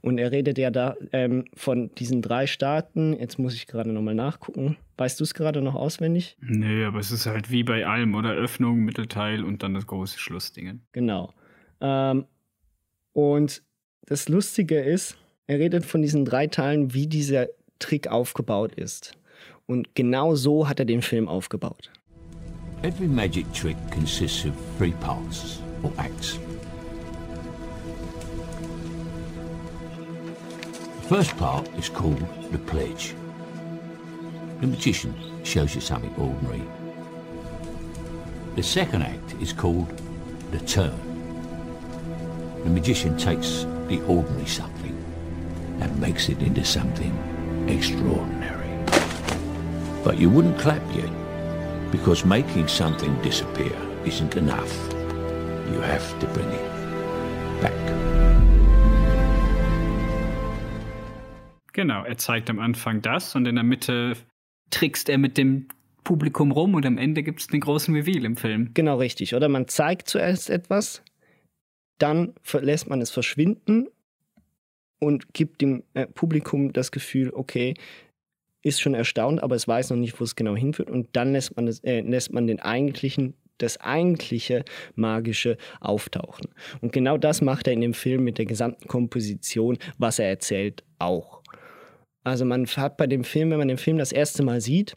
Und 0.00 0.18
er 0.18 0.32
redet 0.32 0.58
ja 0.58 0.70
da 0.70 0.96
ähm, 1.12 1.44
von 1.54 1.94
diesen 1.96 2.22
drei 2.22 2.46
Staaten. 2.46 3.12
Jetzt 3.12 3.38
muss 3.38 3.54
ich 3.54 3.66
gerade 3.66 3.92
nochmal 3.92 4.14
nachgucken. 4.14 4.76
Weißt 4.96 5.20
du 5.20 5.24
es 5.24 5.34
gerade 5.34 5.62
noch 5.62 5.74
auswendig? 5.74 6.36
Nee, 6.40 6.84
aber 6.84 6.98
es 6.98 7.12
ist 7.12 7.26
halt 7.26 7.50
wie 7.50 7.62
bei 7.62 7.86
allem, 7.86 8.14
oder? 8.14 8.30
Öffnung, 8.30 8.80
Mittelteil 8.80 9.44
und 9.44 9.62
dann 9.62 9.74
das 9.74 9.86
große 9.86 10.18
Schlussding. 10.18 10.80
Genau. 10.92 11.32
Ähm, 11.80 12.24
und 13.12 13.62
das 14.06 14.28
Lustige 14.28 14.80
ist, 14.80 15.16
er 15.46 15.58
redet 15.58 15.84
von 15.84 16.02
diesen 16.02 16.24
drei 16.24 16.46
Teilen, 16.46 16.92
wie 16.94 17.06
dieser 17.06 17.48
Trick 17.78 18.08
aufgebaut 18.08 18.74
ist. 18.74 19.12
Und 19.66 19.94
genau 19.94 20.34
so 20.34 20.68
hat 20.68 20.78
er 20.80 20.84
den 20.84 21.02
Film 21.02 21.28
aufgebaut. 21.28 21.90
Every 22.82 23.06
magic 23.06 23.46
trick 23.52 23.76
consists 23.90 24.44
of 24.44 24.52
three 24.76 24.92
parts 25.00 25.60
or 25.82 25.92
acts. 25.98 26.38
The 31.02 31.08
first 31.08 31.36
part 31.36 31.68
is 31.78 31.88
called 31.92 32.24
the 32.50 32.58
pledge. 32.58 33.14
The 34.60 34.66
magician 34.66 35.14
shows 35.44 35.74
you 35.74 35.80
something 35.80 36.12
ordinary. 36.16 36.62
The 38.56 38.62
second 38.62 39.02
act 39.02 39.34
is 39.40 39.52
called 39.52 39.88
the 40.50 40.58
turn. 40.66 40.98
The 42.64 42.70
magician 42.70 43.16
takes 43.16 43.64
the 43.92 44.00
ordinary 44.06 44.46
something 44.46 44.96
and 45.80 46.00
makes 46.00 46.30
it 46.30 46.40
into 46.40 46.64
something 46.64 47.12
extraordinary. 47.68 48.70
But 50.02 50.18
you 50.18 50.30
wouldn't 50.30 50.58
clap 50.58 50.82
yet, 50.96 51.10
because 51.90 52.24
making 52.24 52.68
something 52.68 53.14
disappear 53.22 53.76
isn't 54.06 54.36
enough. 54.36 54.72
You 55.70 55.80
have 55.82 56.18
to 56.20 56.26
bring 56.28 56.48
it 56.48 56.66
back. 57.60 57.72
Genau, 61.74 62.04
er 62.04 62.16
zeigt 62.16 62.50
am 62.50 62.58
Anfang 62.58 63.02
das 63.02 63.34
und 63.34 63.46
in 63.46 63.56
der 63.56 63.64
Mitte 63.64 64.14
trickst 64.70 65.08
er 65.08 65.18
mit 65.18 65.36
dem 65.36 65.68
Publikum 66.04 66.50
rum 66.50 66.74
und 66.74 66.84
am 66.86 66.98
Ende 66.98 67.22
gibt 67.22 67.40
es 67.40 67.46
den 67.46 67.60
großen 67.60 67.94
Reveal 67.94 68.24
im 68.24 68.36
Film. 68.36 68.70
Genau 68.74 68.96
richtig, 68.96 69.34
oder? 69.34 69.48
Man 69.48 69.68
zeigt 69.68 70.08
zuerst 70.08 70.50
etwas, 70.50 71.02
dann 72.02 72.34
lässt 72.52 72.88
man 72.88 73.00
es 73.00 73.10
verschwinden 73.10 73.88
und 74.98 75.32
gibt 75.32 75.60
dem 75.60 75.84
äh, 75.94 76.06
Publikum 76.06 76.72
das 76.72 76.90
Gefühl, 76.90 77.32
okay, 77.32 77.74
ist 78.62 78.80
schon 78.80 78.94
erstaunt, 78.94 79.42
aber 79.42 79.56
es 79.56 79.66
weiß 79.66 79.90
noch 79.90 79.96
nicht, 79.96 80.18
wo 80.20 80.24
es 80.24 80.36
genau 80.36 80.56
hinführt. 80.56 80.90
Und 80.90 81.08
dann 81.12 81.32
lässt 81.32 81.56
man, 81.56 81.66
das, 81.66 81.80
äh, 81.84 82.00
lässt 82.00 82.32
man 82.32 82.46
den 82.46 82.60
eigentlichen, 82.60 83.34
das 83.58 83.80
eigentliche 83.80 84.64
Magische 84.94 85.56
auftauchen. 85.80 86.48
Und 86.80 86.92
genau 86.92 87.18
das 87.18 87.40
macht 87.40 87.66
er 87.66 87.72
in 87.72 87.80
dem 87.80 87.94
Film 87.94 88.24
mit 88.24 88.38
der 88.38 88.46
gesamten 88.46 88.88
Komposition, 88.88 89.78
was 89.98 90.18
er 90.18 90.28
erzählt, 90.28 90.82
auch. 90.98 91.42
Also 92.24 92.44
man 92.44 92.66
hat 92.66 92.96
bei 92.96 93.06
dem 93.06 93.24
Film, 93.24 93.50
wenn 93.50 93.58
man 93.58 93.68
den 93.68 93.78
Film 93.78 93.98
das 93.98 94.12
erste 94.12 94.42
Mal 94.42 94.60
sieht, 94.60 94.94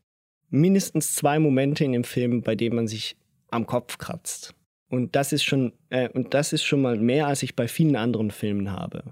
mindestens 0.50 1.14
zwei 1.14 1.38
Momente 1.38 1.84
in 1.84 1.92
dem 1.92 2.04
Film, 2.04 2.42
bei 2.42 2.56
denen 2.56 2.76
man 2.76 2.88
sich 2.88 3.16
am 3.50 3.68
Kopf 3.68 4.00
kratzt. 4.00 4.55
Und 4.90 5.16
das 5.16 5.34
ist 5.34 5.44
schon, 5.44 5.74
äh, 5.90 6.10
und 6.10 6.34
das 6.34 6.54
ist 6.54 6.64
schon 6.64 6.82
mal 6.82 6.98
mehr, 6.98 7.28
als 7.28 7.44
ich 7.44 7.56
bei 7.56 7.68
vielen 7.68 7.96
anderen 7.96 8.32
Filmen 8.32 8.72
habe. 8.72 9.04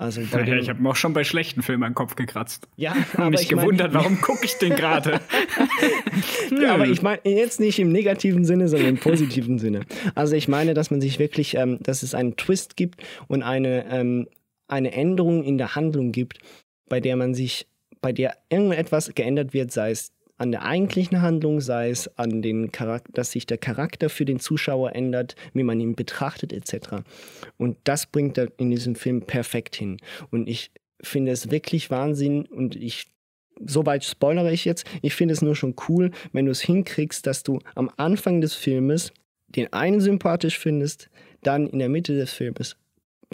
Also 0.00 0.22
ja, 0.22 0.42
ja, 0.42 0.56
ich 0.56 0.70
habe 0.70 0.80
mir 0.82 0.88
auch 0.88 0.96
schon 0.96 1.12
bei 1.12 1.24
schlechten 1.24 1.62
Filmen 1.62 1.84
am 1.84 1.94
Kopf 1.94 2.16
gekratzt. 2.16 2.66
Ja, 2.76 2.96
aber 3.16 3.30
mich 3.30 3.42
ich 3.42 3.48
gewundert, 3.50 3.92
mein, 3.92 4.02
warum 4.02 4.20
gucke 4.22 4.46
ich 4.46 4.54
den 4.54 4.74
gerade? 4.74 5.20
ja, 6.58 6.72
aber 6.72 6.86
ich 6.86 7.02
meine 7.02 7.20
jetzt 7.24 7.60
nicht 7.60 7.78
im 7.78 7.92
negativen 7.92 8.46
Sinne, 8.46 8.68
sondern 8.68 8.88
im 8.88 8.98
positiven 8.98 9.58
Sinne. 9.58 9.82
Also 10.14 10.36
ich 10.36 10.48
meine, 10.48 10.72
dass 10.72 10.90
man 10.90 11.02
sich 11.02 11.18
wirklich, 11.18 11.54
ähm, 11.54 11.78
dass 11.82 12.02
es 12.02 12.14
einen 12.14 12.36
Twist 12.36 12.78
gibt 12.78 13.02
und 13.28 13.42
eine, 13.42 13.84
ähm, 13.90 14.26
eine 14.68 14.92
Änderung 14.92 15.44
in 15.44 15.58
der 15.58 15.74
Handlung 15.74 16.12
gibt, 16.12 16.38
bei 16.88 17.00
der 17.00 17.16
man 17.16 17.34
sich, 17.34 17.66
bei 18.00 18.12
der 18.12 18.38
irgendetwas 18.48 19.14
geändert 19.14 19.52
wird, 19.52 19.70
sei 19.70 19.90
es 19.90 20.12
an 20.40 20.52
der 20.52 20.64
eigentlichen 20.64 21.20
Handlung, 21.20 21.60
sei 21.60 21.90
es 21.90 22.16
an 22.16 22.40
den 22.40 22.72
Charakter, 22.72 23.12
dass 23.12 23.32
sich 23.32 23.44
der 23.44 23.58
Charakter 23.58 24.08
für 24.08 24.24
den 24.24 24.40
Zuschauer 24.40 24.94
ändert, 24.94 25.36
wie 25.52 25.62
man 25.62 25.78
ihn 25.80 25.94
betrachtet 25.94 26.54
etc. 26.54 27.02
Und 27.58 27.76
das 27.84 28.06
bringt 28.06 28.38
er 28.38 28.48
in 28.56 28.70
diesem 28.70 28.94
Film 28.94 29.20
perfekt 29.20 29.76
hin. 29.76 29.98
Und 30.30 30.48
ich 30.48 30.70
finde 31.02 31.32
es 31.32 31.50
wirklich 31.50 31.90
Wahnsinn 31.90 32.46
und 32.46 32.74
ich 32.74 33.08
soweit 33.62 34.02
spoilere 34.02 34.50
ich 34.50 34.64
jetzt. 34.64 34.86
Ich 35.02 35.14
finde 35.14 35.34
es 35.34 35.42
nur 35.42 35.54
schon 35.54 35.74
cool, 35.88 36.10
wenn 36.32 36.46
du 36.46 36.52
es 36.52 36.62
hinkriegst, 36.62 37.26
dass 37.26 37.42
du 37.42 37.58
am 37.74 37.90
Anfang 37.98 38.40
des 38.40 38.54
Filmes 38.54 39.12
den 39.48 39.70
einen 39.74 40.00
sympathisch 40.00 40.58
findest, 40.58 41.10
dann 41.42 41.66
in 41.66 41.80
der 41.80 41.90
Mitte 41.90 42.16
des 42.16 42.32
Filmes 42.32 42.76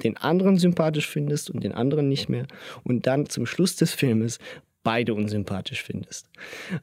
den 0.02 0.16
anderen 0.16 0.58
sympathisch 0.58 1.08
findest 1.08 1.50
und 1.50 1.64
den 1.64 1.72
anderen 1.72 2.08
nicht 2.08 2.28
mehr 2.28 2.46
und 2.84 3.06
dann 3.06 3.28
zum 3.28 3.46
Schluss 3.46 3.76
des 3.76 3.92
Filmes 3.94 4.38
beide 4.86 5.14
unsympathisch 5.14 5.82
findest. 5.82 6.30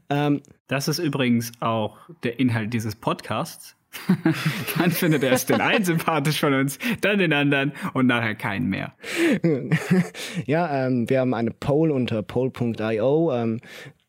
Ähm, 0.09 0.41
das 0.67 0.89
ist 0.89 0.99
übrigens 0.99 1.53
auch 1.61 1.97
der 2.23 2.37
Inhalt 2.37 2.73
dieses 2.73 2.97
Podcasts. 2.97 3.77
dann 4.77 4.91
findet 4.91 5.23
erst 5.23 5.49
den 5.49 5.61
einen 5.61 5.85
sympathisch 5.85 6.41
von 6.41 6.53
uns, 6.53 6.79
dann 6.99 7.19
den 7.19 7.31
anderen 7.31 7.71
und 7.93 8.07
nachher 8.07 8.35
keinen 8.35 8.67
mehr. 8.67 8.93
ja, 10.45 10.85
ähm, 10.85 11.09
wir 11.09 11.21
haben 11.21 11.33
eine 11.33 11.51
Poll 11.51 11.91
unter 11.91 12.23
poll.io. 12.23 13.31
Ähm, 13.31 13.61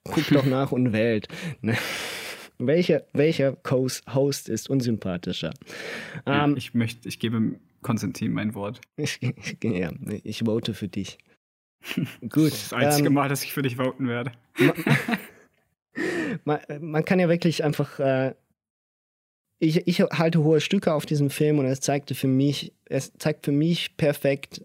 guckt 0.03 0.35
doch 0.35 0.45
nach 0.45 0.73
und 0.73 0.93
wählt. 0.93 1.29
Ne? 1.61 1.77
welcher, 2.59 3.05
welcher 3.13 3.57
Host 3.71 4.49
ist 4.49 4.69
unsympathischer? 4.69 5.55
Ähm, 6.27 6.57
ich 6.57 6.75
möchte, 6.75 7.09
ich 7.09 7.21
gebe 7.21 7.61
Konstantin 7.83 8.33
mein 8.33 8.57
Wort. 8.57 8.81
Ich, 8.97 9.21
ja, 9.63 9.93
ich 10.25 10.41
vote 10.41 10.75
für 10.75 10.89
dich. 10.89 11.19
Gut. 12.29 12.53
Das, 12.53 12.69
das 12.69 12.73
einzige 12.73 13.09
ähm, 13.09 13.15
Mal, 13.15 13.29
dass 13.29 13.45
ich 13.45 13.53
für 13.53 13.63
dich 13.63 13.77
voten 13.77 14.09
werde. 14.09 14.33
man, 16.45 16.61
man, 16.81 17.05
kann 17.05 17.21
ja 17.21 17.29
wirklich 17.29 17.65
einfach. 17.65 17.99
Äh, 17.99 18.35
ich, 19.59 19.87
ich 19.87 20.01
halte 20.01 20.43
hohe 20.43 20.61
Stücke 20.61 20.93
auf 20.93 21.07
diesem 21.07 21.31
Film 21.31 21.59
und 21.59 21.67
es 21.67 21.81
zeigte 21.81 22.15
für 22.15 22.27
mich, 22.27 22.73
es 22.87 23.13
zeigt 23.19 23.47
für 23.47 23.53
mich 23.53 23.97
perfekt, 23.97 24.65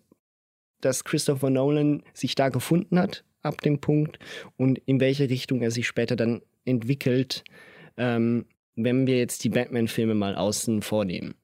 dass 0.81 1.03
Christopher 1.03 1.49
Nolan 1.49 2.03
sich 2.13 2.35
da 2.35 2.49
gefunden 2.49 2.99
hat 2.99 3.23
ab 3.41 3.61
dem 3.61 3.79
Punkt 3.79 4.19
und 4.57 4.79
in 4.85 4.99
welche 4.99 5.29
Richtung 5.29 5.61
er 5.61 5.71
sich 5.71 5.87
später 5.87 6.15
dann 6.15 6.41
entwickelt, 6.65 7.43
ähm, 7.97 8.45
wenn 8.75 9.07
wir 9.07 9.17
jetzt 9.17 9.43
die 9.43 9.49
Batman-Filme 9.49 10.15
mal 10.15 10.35
außen 10.35 10.81
vornehmen. 10.81 11.35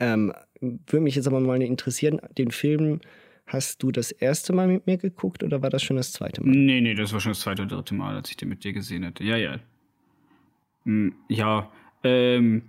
Ähm, 0.00 0.32
würde 0.60 1.00
mich 1.00 1.14
jetzt 1.14 1.26
aber 1.26 1.40
mal 1.40 1.62
interessieren, 1.62 2.20
den 2.36 2.50
Film 2.50 3.00
Hast 3.46 3.82
du 3.82 3.92
das 3.92 4.10
erste 4.10 4.52
Mal 4.52 4.68
mit 4.68 4.86
mir 4.86 4.96
geguckt 4.96 5.42
oder 5.42 5.62
war 5.62 5.70
das 5.70 5.82
schon 5.82 5.96
das 5.96 6.12
zweite 6.12 6.42
Mal? 6.42 6.50
Nee, 6.50 6.80
nee, 6.80 6.94
das 6.94 7.12
war 7.12 7.20
schon 7.20 7.32
das 7.32 7.40
zweite 7.40 7.62
oder 7.62 7.76
dritte 7.76 7.94
Mal, 7.94 8.16
als 8.16 8.30
ich 8.30 8.36
den 8.36 8.48
mit 8.48 8.64
dir 8.64 8.72
gesehen 8.72 9.04
hatte. 9.04 9.22
Ja, 9.22 9.36
ja. 9.36 9.58
Hm, 10.84 11.14
ja, 11.28 11.70
ähm. 12.02 12.62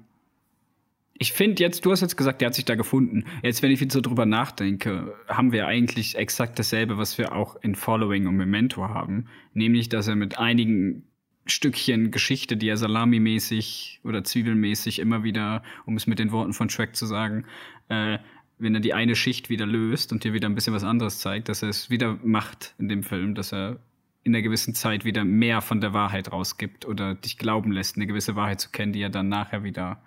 Ich 1.17 1.31
finde 1.31 1.63
jetzt, 1.63 1.85
du 1.85 1.91
hast 1.91 2.01
jetzt 2.01 2.17
gesagt, 2.17 2.41
der 2.41 2.47
hat 2.47 2.55
sich 2.55 2.65
da 2.65 2.75
gefunden. 2.75 3.23
Jetzt, 3.41 3.63
wenn 3.63 3.71
ich 3.71 3.79
jetzt 3.79 3.93
so 3.93 4.01
drüber 4.01 4.25
nachdenke, 4.25 5.15
haben 5.29 5.53
wir 5.53 5.65
eigentlich 5.65 6.17
exakt 6.17 6.59
dasselbe, 6.59 6.97
was 6.97 7.17
wir 7.17 7.33
auch 7.33 7.55
in 7.61 7.73
Following 7.73 8.27
und 8.27 8.35
Memento 8.35 8.89
haben. 8.89 9.27
Nämlich, 9.53 9.87
dass 9.87 10.09
er 10.09 10.17
mit 10.17 10.37
einigen 10.37 11.03
Stückchen 11.45 12.11
Geschichte, 12.11 12.57
die 12.57 12.67
er 12.67 12.75
salamimäßig 12.75 14.01
oder 14.03 14.25
zwiebelmäßig 14.25 14.99
immer 14.99 15.23
wieder, 15.23 15.63
um 15.85 15.95
es 15.95 16.05
mit 16.05 16.19
den 16.19 16.33
Worten 16.33 16.51
von 16.51 16.67
Track 16.67 16.97
zu 16.97 17.05
sagen, 17.05 17.45
äh, 17.87 18.17
wenn 18.57 18.73
er 18.73 18.81
die 18.81 18.93
eine 18.93 19.15
Schicht 19.15 19.49
wieder 19.49 19.65
löst 19.65 20.11
und 20.11 20.23
dir 20.23 20.33
wieder 20.33 20.47
ein 20.47 20.55
bisschen 20.55 20.73
was 20.73 20.83
anderes 20.83 21.19
zeigt, 21.19 21.49
dass 21.49 21.61
er 21.61 21.69
es 21.69 21.89
wieder 21.89 22.17
macht 22.23 22.73
in 22.77 22.87
dem 22.87 23.03
Film, 23.03 23.35
dass 23.35 23.53
er 23.53 23.79
in 24.23 24.33
einer 24.33 24.41
gewissen 24.41 24.73
Zeit 24.73 25.05
wieder 25.05 25.23
mehr 25.23 25.61
von 25.61 25.81
der 25.81 25.93
Wahrheit 25.93 26.31
rausgibt 26.31 26.85
oder 26.85 27.13
dich 27.13 27.37
glauben 27.37 27.71
lässt, 27.71 27.95
eine 27.95 28.07
gewisse 28.07 28.35
Wahrheit 28.35 28.59
zu 28.59 28.71
kennen, 28.71 28.91
die 28.91 29.01
er 29.01 29.09
dann 29.09 29.29
nachher 29.29 29.63
wieder, 29.63 30.01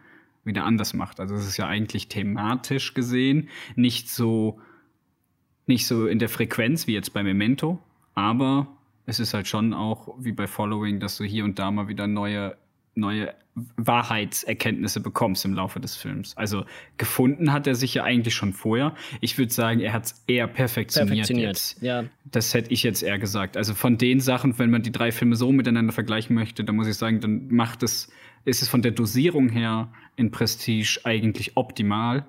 wieder 0.44 0.64
anders 0.64 0.92
macht. 0.92 1.20
Also 1.20 1.36
es 1.36 1.46
ist 1.46 1.56
ja 1.56 1.68
eigentlich 1.68 2.08
thematisch 2.08 2.94
gesehen 2.94 3.48
nicht 3.76 4.10
so, 4.10 4.60
nicht 5.66 5.86
so 5.86 6.06
in 6.06 6.18
der 6.18 6.28
Frequenz 6.28 6.86
wie 6.86 6.94
jetzt 6.94 7.12
bei 7.12 7.22
Memento, 7.22 7.78
aber 8.14 8.66
es 9.06 9.20
ist 9.20 9.34
halt 9.34 9.46
schon 9.46 9.72
auch 9.72 10.16
wie 10.18 10.32
bei 10.32 10.46
Following, 10.46 10.98
dass 11.00 11.16
du 11.16 11.24
hier 11.24 11.44
und 11.44 11.58
da 11.58 11.70
mal 11.70 11.88
wieder 11.88 12.06
neue, 12.06 12.56
neue 12.98 13.34
Wahrheitserkenntnisse 13.76 15.00
bekommst 15.00 15.44
im 15.44 15.54
Laufe 15.54 15.80
des 15.80 15.96
Films. 15.96 16.36
Also 16.36 16.64
gefunden 16.96 17.52
hat 17.52 17.66
er 17.66 17.74
sich 17.74 17.94
ja 17.94 18.04
eigentlich 18.04 18.34
schon 18.34 18.52
vorher. 18.52 18.94
Ich 19.20 19.38
würde 19.38 19.52
sagen, 19.52 19.80
er 19.80 19.92
hat 19.92 20.06
es 20.06 20.24
eher 20.26 20.46
perfektioniert. 20.46 21.08
perfektioniert 21.08 21.48
jetzt. 21.48 21.82
Ja. 21.82 22.04
Das 22.24 22.54
hätte 22.54 22.72
ich 22.72 22.82
jetzt 22.82 23.02
eher 23.02 23.18
gesagt. 23.18 23.56
Also 23.56 23.74
von 23.74 23.98
den 23.98 24.20
Sachen, 24.20 24.58
wenn 24.58 24.70
man 24.70 24.82
die 24.82 24.92
drei 24.92 25.12
Filme 25.12 25.36
so 25.36 25.52
miteinander 25.52 25.92
vergleichen 25.92 26.34
möchte, 26.34 26.64
dann 26.64 26.76
muss 26.76 26.86
ich 26.86 26.96
sagen, 26.96 27.20
dann 27.20 27.48
macht 27.48 27.82
es, 27.82 28.10
ist 28.44 28.62
es 28.62 28.68
von 28.68 28.82
der 28.82 28.92
Dosierung 28.92 29.48
her 29.48 29.92
in 30.16 30.30
Prestige 30.30 31.00
eigentlich 31.04 31.56
optimal. 31.56 32.24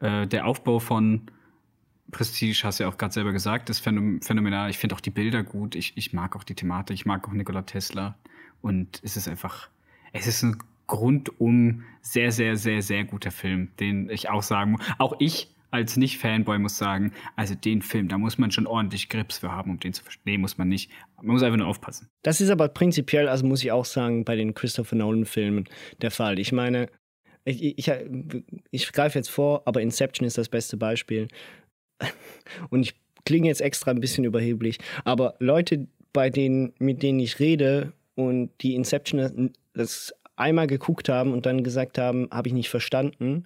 Äh, 0.00 0.26
der 0.26 0.46
Aufbau 0.46 0.78
von 0.78 1.22
Prestige, 2.10 2.62
hast 2.64 2.78
du 2.78 2.84
ja 2.84 2.90
auch 2.90 2.98
gerade 2.98 3.14
selber 3.14 3.32
gesagt, 3.32 3.70
ist 3.70 3.80
phänomenal. 3.80 4.68
Ich 4.68 4.78
finde 4.78 4.94
auch 4.94 5.00
die 5.00 5.10
Bilder 5.10 5.42
gut. 5.42 5.74
Ich, 5.74 5.96
ich 5.96 6.12
mag 6.12 6.36
auch 6.36 6.44
die 6.44 6.54
Thematik. 6.54 6.94
Ich 6.94 7.06
mag 7.06 7.26
auch 7.26 7.32
Nikola 7.32 7.62
Tesla. 7.62 8.16
Und 8.60 9.00
es 9.02 9.16
ist 9.16 9.28
einfach, 9.28 9.70
es 10.12 10.26
ist 10.26 10.42
ein 10.42 10.58
rundum 10.90 11.84
sehr, 12.02 12.32
sehr, 12.32 12.56
sehr, 12.56 12.82
sehr 12.82 13.04
guter 13.04 13.30
Film, 13.30 13.68
den 13.80 14.10
ich 14.10 14.28
auch 14.28 14.42
sagen 14.42 14.72
muss. 14.72 14.80
Auch 14.98 15.14
ich 15.18 15.48
als 15.70 15.96
Nicht-Fanboy 15.96 16.58
muss 16.58 16.76
sagen, 16.76 17.12
also 17.34 17.54
den 17.54 17.80
Film, 17.80 18.08
da 18.08 18.18
muss 18.18 18.36
man 18.36 18.50
schon 18.50 18.66
ordentlich 18.66 19.08
Grips 19.08 19.38
für 19.38 19.50
haben, 19.50 19.70
um 19.70 19.80
den 19.80 19.94
zu 19.94 20.02
verstehen. 20.02 20.22
Nee, 20.26 20.38
muss 20.38 20.58
man 20.58 20.68
nicht. 20.68 20.90
Man 21.16 21.28
muss 21.28 21.42
einfach 21.42 21.56
nur 21.56 21.66
aufpassen. 21.66 22.08
Das 22.22 22.42
ist 22.42 22.50
aber 22.50 22.68
prinzipiell, 22.68 23.26
also 23.28 23.46
muss 23.46 23.64
ich 23.64 23.72
auch 23.72 23.86
sagen, 23.86 24.24
bei 24.24 24.36
den 24.36 24.52
Christopher 24.52 24.96
Nolan-Filmen 24.96 25.64
der 26.02 26.10
Fall. 26.10 26.38
Ich 26.38 26.52
meine, 26.52 26.88
ich, 27.44 27.78
ich, 27.78 27.90
ich 28.70 28.92
greife 28.92 29.18
jetzt 29.18 29.30
vor, 29.30 29.62
aber 29.64 29.80
Inception 29.80 30.26
ist 30.26 30.36
das 30.36 30.50
beste 30.50 30.76
Beispiel. 30.76 31.28
Und 32.68 32.82
ich 32.82 32.94
klinge 33.24 33.48
jetzt 33.48 33.62
extra 33.62 33.92
ein 33.92 34.00
bisschen 34.00 34.24
überheblich, 34.24 34.78
aber 35.04 35.36
Leute, 35.38 35.86
bei 36.12 36.28
denen, 36.28 36.74
mit 36.78 37.02
denen 37.02 37.20
ich 37.20 37.38
rede 37.38 37.92
und 38.14 38.50
die 38.60 38.74
Inception 38.74 39.52
das 39.74 40.14
einmal 40.36 40.66
geguckt 40.66 41.08
haben 41.08 41.32
und 41.32 41.46
dann 41.46 41.64
gesagt 41.64 41.98
haben, 41.98 42.28
habe 42.30 42.48
ich 42.48 42.54
nicht 42.54 42.70
verstanden, 42.70 43.44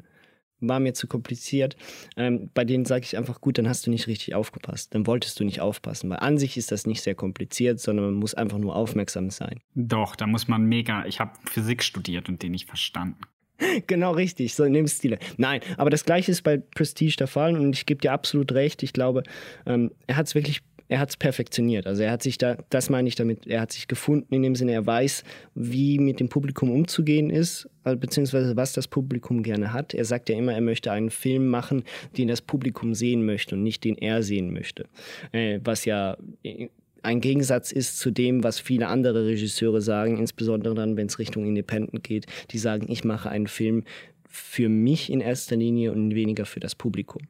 war 0.61 0.81
mir 0.81 0.95
zu 0.95 1.07
kompliziert. 1.07 1.77
Ähm, 2.17 2.51
bei 2.55 2.65
denen 2.65 2.87
sage 2.87 3.05
ich 3.05 3.17
einfach, 3.17 3.41
gut, 3.41 3.59
dann 3.59 3.69
hast 3.69 3.87
du 3.87 3.91
nicht 3.91 4.07
richtig 4.07 4.35
aufgepasst. 4.35 4.95
Dann 4.95 5.07
wolltest 5.07 5.39
du 5.39 5.45
nicht 5.45 5.61
aufpassen. 5.61 6.09
Weil 6.09 6.21
an 6.21 6.39
sich 6.39 6.57
ist 6.57 6.73
das 6.73 6.87
nicht 6.87 7.03
sehr 7.03 7.15
kompliziert, 7.15 7.79
sondern 7.79 8.07
man 8.07 8.15
muss 8.15 8.35
einfach 8.35 8.59
nur 8.59 8.75
aufmerksam 8.75 9.31
sein. 9.31 9.61
Doch, 9.75 10.17
da 10.17 10.27
muss 10.27 10.49
man 10.49 10.63
mega. 10.65 11.05
Ich 11.05 11.21
habe 11.21 11.33
Physik 11.45 11.83
studiert 11.83 12.29
und 12.29 12.43
den 12.43 12.53
nicht 12.53 12.67
verstanden. 12.67 13.21
genau 13.87 14.13
richtig, 14.13 14.55
so 14.55 14.65
in 14.65 14.73
dem 14.73 14.87
Stile. 14.87 15.19
Nein, 15.37 15.61
aber 15.77 15.91
das 15.91 16.05
gleiche 16.05 16.31
ist 16.31 16.43
bei 16.43 16.59
Prestige 16.59 17.17
der 17.17 17.27
Fall 17.27 17.59
und 17.59 17.75
ich 17.75 17.87
gebe 17.87 18.01
dir 18.01 18.13
absolut 18.13 18.53
recht. 18.53 18.83
Ich 18.83 18.93
glaube, 18.93 19.23
ähm, 19.67 19.93
er 20.07 20.17
hat 20.17 20.27
es 20.27 20.35
wirklich 20.35 20.63
er 20.89 20.99
hat 20.99 21.11
es 21.11 21.17
perfektioniert. 21.17 21.87
Also 21.87 22.03
er 22.03 22.11
hat 22.11 22.23
sich 22.23 22.39
da, 22.39 22.57
das 22.71 22.91
meine 22.91 23.09
ich 23.09 23.15
damit, 23.15 23.47
er 23.47 23.61
hat 23.61 23.73
sich 23.73 23.89
gefunden 23.89 24.33
in 24.35 24.43
dem 24.43 24.55
Sinne, 24.55 24.73
er 24.73 24.87
weiß, 24.87 25.25
wie 25.55 25.99
mit 25.99 26.21
dem 26.21 26.29
Publikum 26.29 26.71
umzugehen 26.71 27.31
ist, 27.31 27.69
äh, 27.85 27.97
beziehungsweise 27.97 28.57
was 28.57 28.73
das 28.73 28.89
Publikum 28.89 29.43
gerne 29.43 29.73
hat. 29.73 29.95
Er 29.95 30.05
sagt 30.05 30.29
ja 30.29 30.37
immer, 30.37 30.53
er 30.53 30.61
möchte 30.61 30.93
einen 30.93 31.11
Film 31.11 31.49
machen, 31.49 31.85
den 32.17 32.29
das 32.29 32.43
Publikum 32.43 32.95
sehen 32.95 33.25
möchte 33.25 33.55
und 33.55 33.63
nicht 33.63 33.85
den 33.85 33.97
er 33.97 34.23
sehen 34.23 34.53
möchte. 34.53 34.87
Äh, 35.33 35.61
was 35.65 35.85
ja 35.85 36.17
äh, 36.43 36.69
ein 37.03 37.21
Gegensatz 37.21 37.71
ist 37.73 37.99
zu 37.99 38.11
dem, 38.11 38.43
was 38.43 38.59
viele 38.59 38.89
andere 38.89 39.27
Regisseure 39.27 39.81
sagen, 39.81 40.19
insbesondere 40.19 40.75
dann, 40.75 40.97
wenn 40.97 41.07
es 41.07 41.19
Richtung 41.19 41.47
Independent 41.47 42.03
geht, 42.03 42.27
die 42.51 42.59
sagen, 42.59 42.87
ich 42.91 43.05
mache 43.05 43.31
einen 43.31 43.47
Film 43.47 43.85
für 44.29 44.69
mich 44.69 45.11
in 45.11 45.21
erster 45.21 45.57
Linie 45.57 45.93
und 45.93 46.15
weniger 46.15 46.47
für 46.47 46.61
das 46.61 46.75
Publikum. 46.75 47.23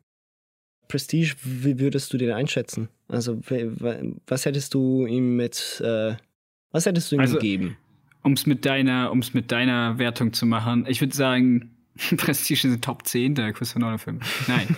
Prestige, 0.89 1.35
wie 1.43 1.79
würdest 1.79 2.13
du 2.13 2.19
den 2.19 2.33
einschätzen? 2.33 2.89
Also, 3.09 3.41
was 4.27 4.45
hättest 4.45 4.75
du 4.75 5.07
ihm 5.07 5.37
mit, 5.37 5.81
äh, 5.85 6.15
was 6.73 6.87
hättest 6.87 7.11
du 7.11 7.17
ihm 7.17 7.21
also, 7.21 7.35
gegeben? 7.35 7.77
Um 8.23 8.33
es 8.33 8.47
mit 8.47 8.65
deiner, 8.65 9.13
um 9.13 9.21
es 9.21 9.35
mit 9.35 9.53
deiner 9.53 9.99
Wertung 9.99 10.33
zu 10.33 10.47
machen, 10.47 10.87
ich 10.89 11.01
würde 11.01 11.15
sagen, 11.15 11.77
Prestige 12.17 12.69
ist 12.69 12.83
Top 12.83 13.07
10 13.07 13.35
der 13.35 13.53
Christopher 13.53 13.81
Nolan 13.81 13.99
Film. 13.99 14.21
Nein. 14.49 14.77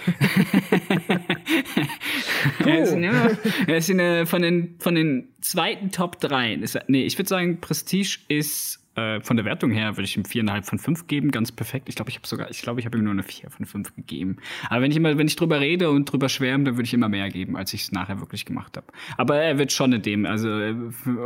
oh. 2.61 2.65
er 2.69 2.83
ist, 2.83 2.93
immer, 2.93 3.31
er 3.67 3.77
ist 3.77 3.91
eine, 3.91 4.27
von 4.27 4.43
den, 4.43 4.77
von 4.79 4.95
den 4.95 5.29
zweiten 5.41 5.91
Top 5.91 6.21
3. 6.21 6.55
Ist, 6.55 6.79
nee, 6.87 7.05
ich 7.05 7.19
würde 7.19 7.29
sagen, 7.29 7.61
Prestige 7.61 8.19
ist 8.29 8.81
äh, 8.99 9.21
von 9.21 9.37
der 9.37 9.45
Wertung 9.45 9.71
her 9.71 9.97
würde 9.97 10.05
ich 10.05 10.17
ihm 10.17 10.25
viereinhalb 10.25 10.67
von 10.67 10.79
fünf 10.79 11.07
geben, 11.07 11.31
ganz 11.31 11.53
perfekt. 11.53 11.89
Ich 11.89 11.95
glaube, 11.95 12.11
ich 12.11 12.17
habe 12.17 12.27
sogar, 12.27 12.51
ich 12.51 12.63
glaube, 12.63 12.81
ich 12.81 12.87
habe 12.87 12.99
ihm 12.99 13.05
nur 13.05 13.13
eine 13.13 13.23
vier 13.23 13.51
von 13.51 13.67
fünf 13.67 13.95
gegeben. 13.95 14.37
Aber 14.69 14.83
wenn 14.83 14.91
ich 14.91 14.97
immer, 14.97 15.17
wenn 15.17 15.27
ich 15.27 15.37
drüber 15.37 15.61
rede 15.61 15.91
und 15.91 16.05
drüber 16.07 16.29
schwärme, 16.29 16.65
dann 16.65 16.77
würde 16.77 16.85
ich 16.85 16.95
immer 16.95 17.09
mehr 17.09 17.29
geben, 17.31 17.57
als 17.57 17.73
ich 17.73 17.83
es 17.83 17.93
nachher 17.93 18.21
wirklich 18.21 18.45
gemacht 18.45 18.77
habe. 18.77 18.87
Aber 19.17 19.37
er 19.37 19.59
wird 19.59 19.73
schon 19.73 19.93
in 19.93 20.03
dem, 20.03 20.27
also 20.27 20.49
äh, 20.49 20.75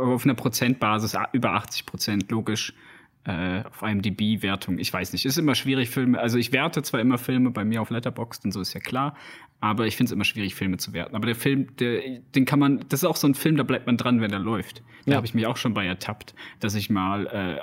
auf 0.01 0.23
einer 0.25 0.35
Prozentbasis 0.35 1.15
über 1.33 1.53
80 1.53 1.85
Prozent, 1.85 2.31
logisch 2.31 2.73
äh, 3.25 3.63
auf 3.63 3.81
IMDb-Wertung. 3.81 4.79
Ich 4.79 4.91
weiß 4.91 5.13
nicht, 5.13 5.25
ist 5.25 5.37
immer 5.37 5.55
schwierig, 5.55 5.89
Filme. 5.89 6.19
Also 6.19 6.37
ich 6.37 6.51
werte 6.51 6.81
zwar 6.83 6.99
immer 6.99 7.17
Filme 7.17 7.51
bei 7.51 7.63
mir 7.63 7.81
auf 7.81 7.89
Letterboxd 7.89 8.45
und 8.45 8.51
so 8.51 8.61
ist 8.61 8.73
ja 8.73 8.79
klar, 8.79 9.15
aber 9.61 9.87
ich 9.87 9.95
finde 9.95 10.09
es 10.09 10.11
immer 10.11 10.25
schwierig, 10.25 10.55
Filme 10.55 10.77
zu 10.77 10.93
werten. 10.93 11.15
Aber 11.15 11.25
der 11.25 11.35
Film, 11.35 11.75
der, 11.77 12.01
den 12.35 12.45
kann 12.45 12.59
man, 12.59 12.83
das 12.89 13.01
ist 13.01 13.05
auch 13.05 13.15
so 13.15 13.27
ein 13.27 13.35
Film, 13.35 13.55
da 13.55 13.63
bleibt 13.63 13.87
man 13.87 13.97
dran, 13.97 14.19
wenn 14.19 14.31
er 14.31 14.39
läuft. 14.39 14.83
Da 15.05 15.11
ja. 15.11 15.17
habe 15.17 15.25
ich 15.25 15.33
mich 15.33 15.47
auch 15.47 15.57
schon 15.57 15.73
bei 15.73 15.85
ertappt, 15.85 16.35
dass 16.59 16.75
ich 16.75 16.89
mal 16.89 17.27
äh, 17.27 17.59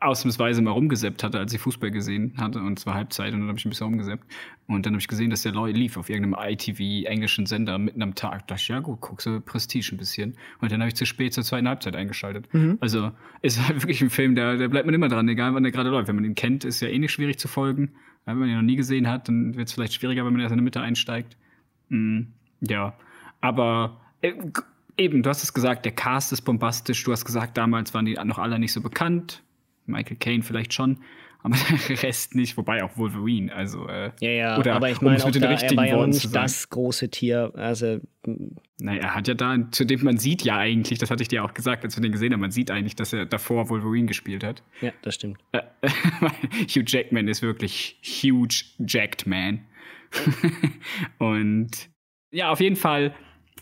ausnahmsweise 0.00 0.60
mal 0.62 0.70
rumgeseppt 0.72 1.24
hatte, 1.24 1.38
als 1.38 1.52
ich 1.52 1.60
Fußball 1.60 1.90
gesehen 1.90 2.34
hatte 2.36 2.60
und 2.60 2.78
zwar 2.78 2.94
Halbzeit 2.94 3.32
und 3.32 3.40
dann 3.40 3.48
habe 3.48 3.58
ich 3.58 3.64
ein 3.64 3.70
bisschen 3.70 3.86
rumgeseppt 3.86 4.24
und 4.66 4.84
dann 4.84 4.92
habe 4.92 5.00
ich 5.00 5.08
gesehen, 5.08 5.30
dass 5.30 5.42
der 5.42 5.52
Loy 5.52 5.72
lief 5.72 5.96
auf 5.96 6.10
irgendeinem 6.10 6.52
ITV 6.52 7.08
englischen 7.08 7.46
Sender 7.46 7.78
mitten 7.78 8.02
am 8.02 8.14
Tag. 8.14 8.46
Da 8.46 8.54
dachte 8.54 8.62
ich, 8.62 8.68
ja 8.68 8.80
gut, 8.80 9.00
guckst 9.00 9.26
du 9.26 9.40
Prestige 9.40 9.94
ein 9.94 9.96
bisschen 9.96 10.36
und 10.60 10.70
dann 10.70 10.80
habe 10.80 10.88
ich 10.88 10.94
zu 10.94 11.06
spät 11.06 11.32
zur 11.32 11.42
zweiten 11.42 11.68
Halbzeit 11.68 11.96
eingeschaltet. 11.96 12.52
Mhm. 12.52 12.78
Also 12.80 13.12
ist 13.42 13.66
halt 13.66 13.76
wirklich 13.82 14.00
ein 14.02 14.10
Film, 14.10 14.34
der, 14.34 14.56
der 14.56 14.68
bleibt 14.68 14.86
man 14.86 14.94
immer 14.94 15.08
dran, 15.08 15.28
egal 15.28 15.54
wann 15.54 15.62
der 15.62 15.72
gerade 15.72 15.90
läuft. 15.90 16.08
Wenn 16.08 16.16
man 16.16 16.24
ihn 16.24 16.34
kennt, 16.34 16.64
ist 16.64 16.80
ja 16.80 16.88
eh 16.88 16.98
nicht 16.98 17.12
schwierig 17.12 17.38
zu 17.38 17.48
folgen. 17.48 17.92
Wenn 18.26 18.38
man 18.38 18.48
ihn 18.48 18.56
noch 18.56 18.62
nie 18.62 18.76
gesehen 18.76 19.08
hat, 19.08 19.28
dann 19.28 19.56
wird 19.56 19.68
es 19.68 19.74
vielleicht 19.74 19.94
schwieriger, 19.94 20.24
wenn 20.26 20.32
man 20.32 20.42
erst 20.42 20.52
in 20.52 20.58
der 20.58 20.64
Mitte 20.64 20.80
einsteigt. 20.80 21.36
Mhm. 21.88 22.32
Ja, 22.60 22.94
aber 23.40 24.00
äh, 24.20 24.32
eben, 24.96 25.22
du 25.22 25.30
hast 25.30 25.42
es 25.42 25.52
gesagt, 25.52 25.84
der 25.84 25.92
Cast 25.92 26.32
ist 26.32 26.42
bombastisch. 26.42 27.02
Du 27.04 27.12
hast 27.12 27.24
gesagt, 27.24 27.56
damals 27.56 27.94
waren 27.94 28.04
die 28.04 28.18
noch 28.24 28.38
alle 28.38 28.58
nicht 28.58 28.72
so 28.72 28.80
bekannt. 28.80 29.42
Michael 29.86 30.16
Caine 30.16 30.42
vielleicht 30.42 30.72
schon, 30.72 30.98
aber 31.42 31.56
der 31.88 32.02
Rest 32.02 32.34
nicht, 32.34 32.56
wobei 32.56 32.82
auch 32.82 32.96
Wolverine, 32.96 33.54
also 33.54 33.88
äh, 33.88 34.10
ja, 34.20 34.30
ja, 34.30 34.58
oder 34.58 34.74
aber 34.74 34.90
ich 34.90 35.00
meine, 35.00 35.22
um 35.22 35.32
da, 35.32 35.52
er 35.52 35.76
war 35.76 35.86
ja 35.86 36.06
nicht 36.06 36.34
das 36.34 36.68
große 36.68 37.10
Tier, 37.10 37.52
also 37.54 38.00
naja, 38.78 39.00
er 39.00 39.14
hat 39.14 39.28
ja 39.28 39.34
da, 39.34 39.56
zu 39.70 39.84
dem 39.84 40.02
man 40.04 40.18
sieht 40.18 40.42
ja 40.42 40.58
eigentlich, 40.58 40.98
das 40.98 41.10
hatte 41.10 41.22
ich 41.22 41.28
dir 41.28 41.44
auch 41.44 41.54
gesagt, 41.54 41.84
als 41.84 41.96
wir 41.96 42.02
den 42.02 42.12
gesehen 42.12 42.32
haben, 42.32 42.40
man 42.40 42.50
sieht 42.50 42.70
eigentlich, 42.70 42.96
dass 42.96 43.12
er 43.12 43.26
davor 43.26 43.68
Wolverine 43.68 44.06
gespielt 44.06 44.44
hat. 44.44 44.62
Ja, 44.80 44.92
das 45.02 45.14
stimmt. 45.14 45.38
Äh, 45.52 45.62
Hugh 46.68 46.84
Jackman 46.86 47.28
ist 47.28 47.42
wirklich 47.42 47.98
huge 48.02 48.64
jacked 48.78 49.26
man. 49.26 49.60
Und 51.18 51.88
ja, 52.30 52.50
auf 52.50 52.60
jeden 52.60 52.76
Fall, 52.76 53.14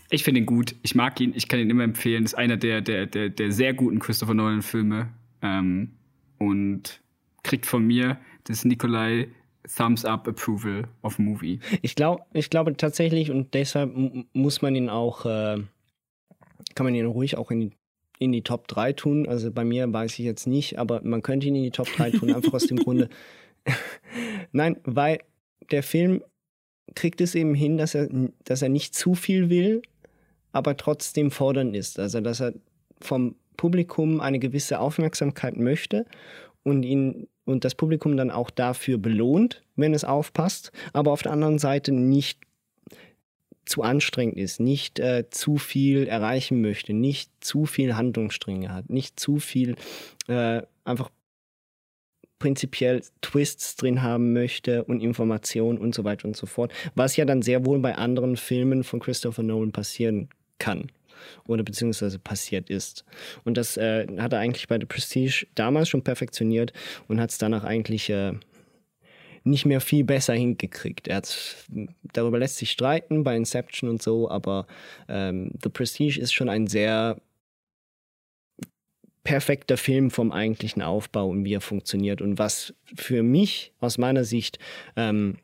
ich 0.09 0.23
finde 0.23 0.41
ihn 0.41 0.45
gut. 0.45 0.75
Ich 0.81 0.95
mag 0.95 1.19
ihn, 1.21 1.33
ich 1.35 1.47
kann 1.47 1.59
ihn 1.59 1.69
immer 1.69 1.83
empfehlen. 1.83 2.25
Ist 2.25 2.35
einer 2.35 2.57
der, 2.57 2.81
der, 2.81 3.05
der, 3.05 3.29
der 3.29 3.51
sehr 3.51 3.73
guten 3.73 3.99
Christopher 3.99 4.33
Nolan-Filme. 4.33 5.09
Ähm, 5.41 5.91
und 6.37 7.01
kriegt 7.43 7.65
von 7.65 7.85
mir 7.85 8.17
das 8.45 8.65
Nikolai 8.65 9.27
Thumbs 9.73 10.05
Up 10.05 10.27
Approval 10.27 10.87
of 11.01 11.19
Movie. 11.19 11.59
Ich 11.81 11.95
glaube, 11.95 12.23
ich 12.33 12.49
glaube 12.49 12.75
tatsächlich 12.77 13.31
und 13.31 13.53
deshalb 13.53 13.93
muss 14.33 14.61
man 14.61 14.75
ihn 14.75 14.89
auch, 14.89 15.25
äh, 15.25 15.57
kann 16.75 16.85
man 16.85 16.95
ihn 16.95 17.05
ruhig 17.05 17.37
auch 17.37 17.51
in 17.51 17.59
die, 17.59 17.71
in 18.19 18.31
die 18.31 18.43
Top 18.43 18.67
3 18.67 18.93
tun. 18.93 19.27
Also 19.27 19.51
bei 19.51 19.63
mir 19.63 19.91
weiß 19.91 20.13
ich 20.13 20.25
jetzt 20.25 20.47
nicht, 20.47 20.79
aber 20.79 21.01
man 21.03 21.21
könnte 21.21 21.47
ihn 21.47 21.55
in 21.55 21.63
die 21.63 21.71
Top 21.71 21.87
3 21.87 22.11
tun, 22.11 22.33
einfach 22.33 22.53
aus 22.53 22.67
dem 22.67 22.77
Grunde. 22.77 23.09
Nein, 24.51 24.77
weil 24.83 25.19
der 25.71 25.83
Film 25.83 26.23
kriegt 26.93 27.21
es 27.21 27.35
eben 27.35 27.55
hin, 27.55 27.77
dass 27.77 27.95
er, 27.95 28.07
dass 28.43 28.61
er 28.61 28.69
nicht 28.69 28.93
zu 28.93 29.15
viel 29.15 29.49
will, 29.49 29.81
aber 30.51 30.77
trotzdem 30.77 31.31
fordernd 31.31 31.75
ist. 31.75 31.99
Also 31.99 32.21
dass 32.21 32.39
er 32.39 32.53
vom 33.01 33.35
Publikum 33.57 34.19
eine 34.21 34.39
gewisse 34.39 34.79
Aufmerksamkeit 34.79 35.57
möchte 35.57 36.05
und 36.63 36.83
ihn 36.83 37.27
und 37.45 37.63
das 37.63 37.75
Publikum 37.75 38.17
dann 38.17 38.31
auch 38.31 38.49
dafür 38.49 38.97
belohnt, 38.97 39.61
wenn 39.75 39.93
es 39.93 40.03
aufpasst, 40.03 40.71
aber 40.93 41.11
auf 41.11 41.21
der 41.21 41.31
anderen 41.31 41.59
Seite 41.59 41.91
nicht 41.91 42.39
zu 43.65 43.81
anstrengend 43.81 44.37
ist, 44.37 44.59
nicht 44.59 44.99
äh, 44.99 45.29
zu 45.29 45.57
viel 45.57 46.07
erreichen 46.07 46.61
möchte, 46.61 46.93
nicht 46.93 47.31
zu 47.39 47.65
viel 47.65 47.95
Handlungsstränge 47.95 48.71
hat, 48.71 48.89
nicht 48.89 49.19
zu 49.19 49.39
viel 49.39 49.75
äh, 50.27 50.61
einfach 50.83 51.09
prinzipiell 52.37 53.01
Twists 53.21 53.75
drin 53.75 54.01
haben 54.01 54.33
möchte 54.33 54.83
und 54.83 55.01
Informationen 55.01 55.79
und 55.79 55.95
so 55.95 56.03
weiter 56.03 56.27
und 56.27 56.35
so 56.35 56.45
fort, 56.45 56.73
was 56.93 57.15
ja 57.15 57.25
dann 57.25 57.41
sehr 57.41 57.65
wohl 57.65 57.79
bei 57.79 57.95
anderen 57.95 58.37
Filmen 58.37 58.83
von 58.83 58.99
Christopher 58.99 59.43
Nolan 59.43 59.71
passieren 59.71 60.29
kann 60.59 60.89
oder 61.47 61.63
beziehungsweise 61.63 62.19
passiert 62.19 62.69
ist. 62.69 63.05
Und 63.43 63.57
das 63.57 63.77
äh, 63.77 64.07
hat 64.17 64.33
er 64.33 64.39
eigentlich 64.39 64.67
bei 64.67 64.79
The 64.79 64.85
Prestige 64.85 65.47
damals 65.55 65.89
schon 65.89 66.03
perfektioniert 66.03 66.73
und 67.07 67.19
hat 67.19 67.31
es 67.31 67.37
danach 67.37 67.63
eigentlich 67.63 68.09
äh, 68.09 68.33
nicht 69.43 69.65
mehr 69.65 69.79
viel 69.79 70.03
besser 70.03 70.33
hingekriegt. 70.33 71.07
Er 71.07 71.21
darüber 72.13 72.39
lässt 72.39 72.57
sich 72.57 72.71
streiten 72.71 73.23
bei 73.23 73.37
Inception 73.37 73.89
und 73.89 74.01
so, 74.01 74.29
aber 74.29 74.65
ähm, 75.07 75.51
The 75.63 75.69
Prestige 75.69 76.19
ist 76.19 76.33
schon 76.33 76.49
ein 76.49 76.67
sehr 76.67 77.17
perfekter 79.23 79.77
Film 79.77 80.11
vom 80.11 80.31
eigentlichen 80.31 80.81
Aufbau 80.81 81.27
und 81.27 81.45
wie 81.45 81.53
er 81.53 81.61
funktioniert 81.61 82.21
und 82.21 82.37
was 82.37 82.73
für 82.95 83.23
mich 83.23 83.73
aus 83.79 83.97
meiner 83.97 84.23
Sicht 84.23 84.59
ähm, 84.95 85.37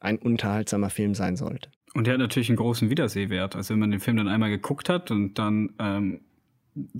ein 0.00 0.18
unterhaltsamer 0.18 0.90
Film 0.90 1.14
sein 1.14 1.36
sollte. 1.36 1.70
Und 1.94 2.06
der 2.06 2.14
hat 2.14 2.20
natürlich 2.20 2.48
einen 2.50 2.56
großen 2.56 2.90
Wiedersehwert. 2.90 3.56
Also 3.56 3.72
wenn 3.72 3.80
man 3.80 3.90
den 3.90 4.00
Film 4.00 4.16
dann 4.16 4.28
einmal 4.28 4.50
geguckt 4.50 4.88
hat 4.88 5.10
und 5.10 5.38
dann 5.38 5.72
ähm, 5.78 6.20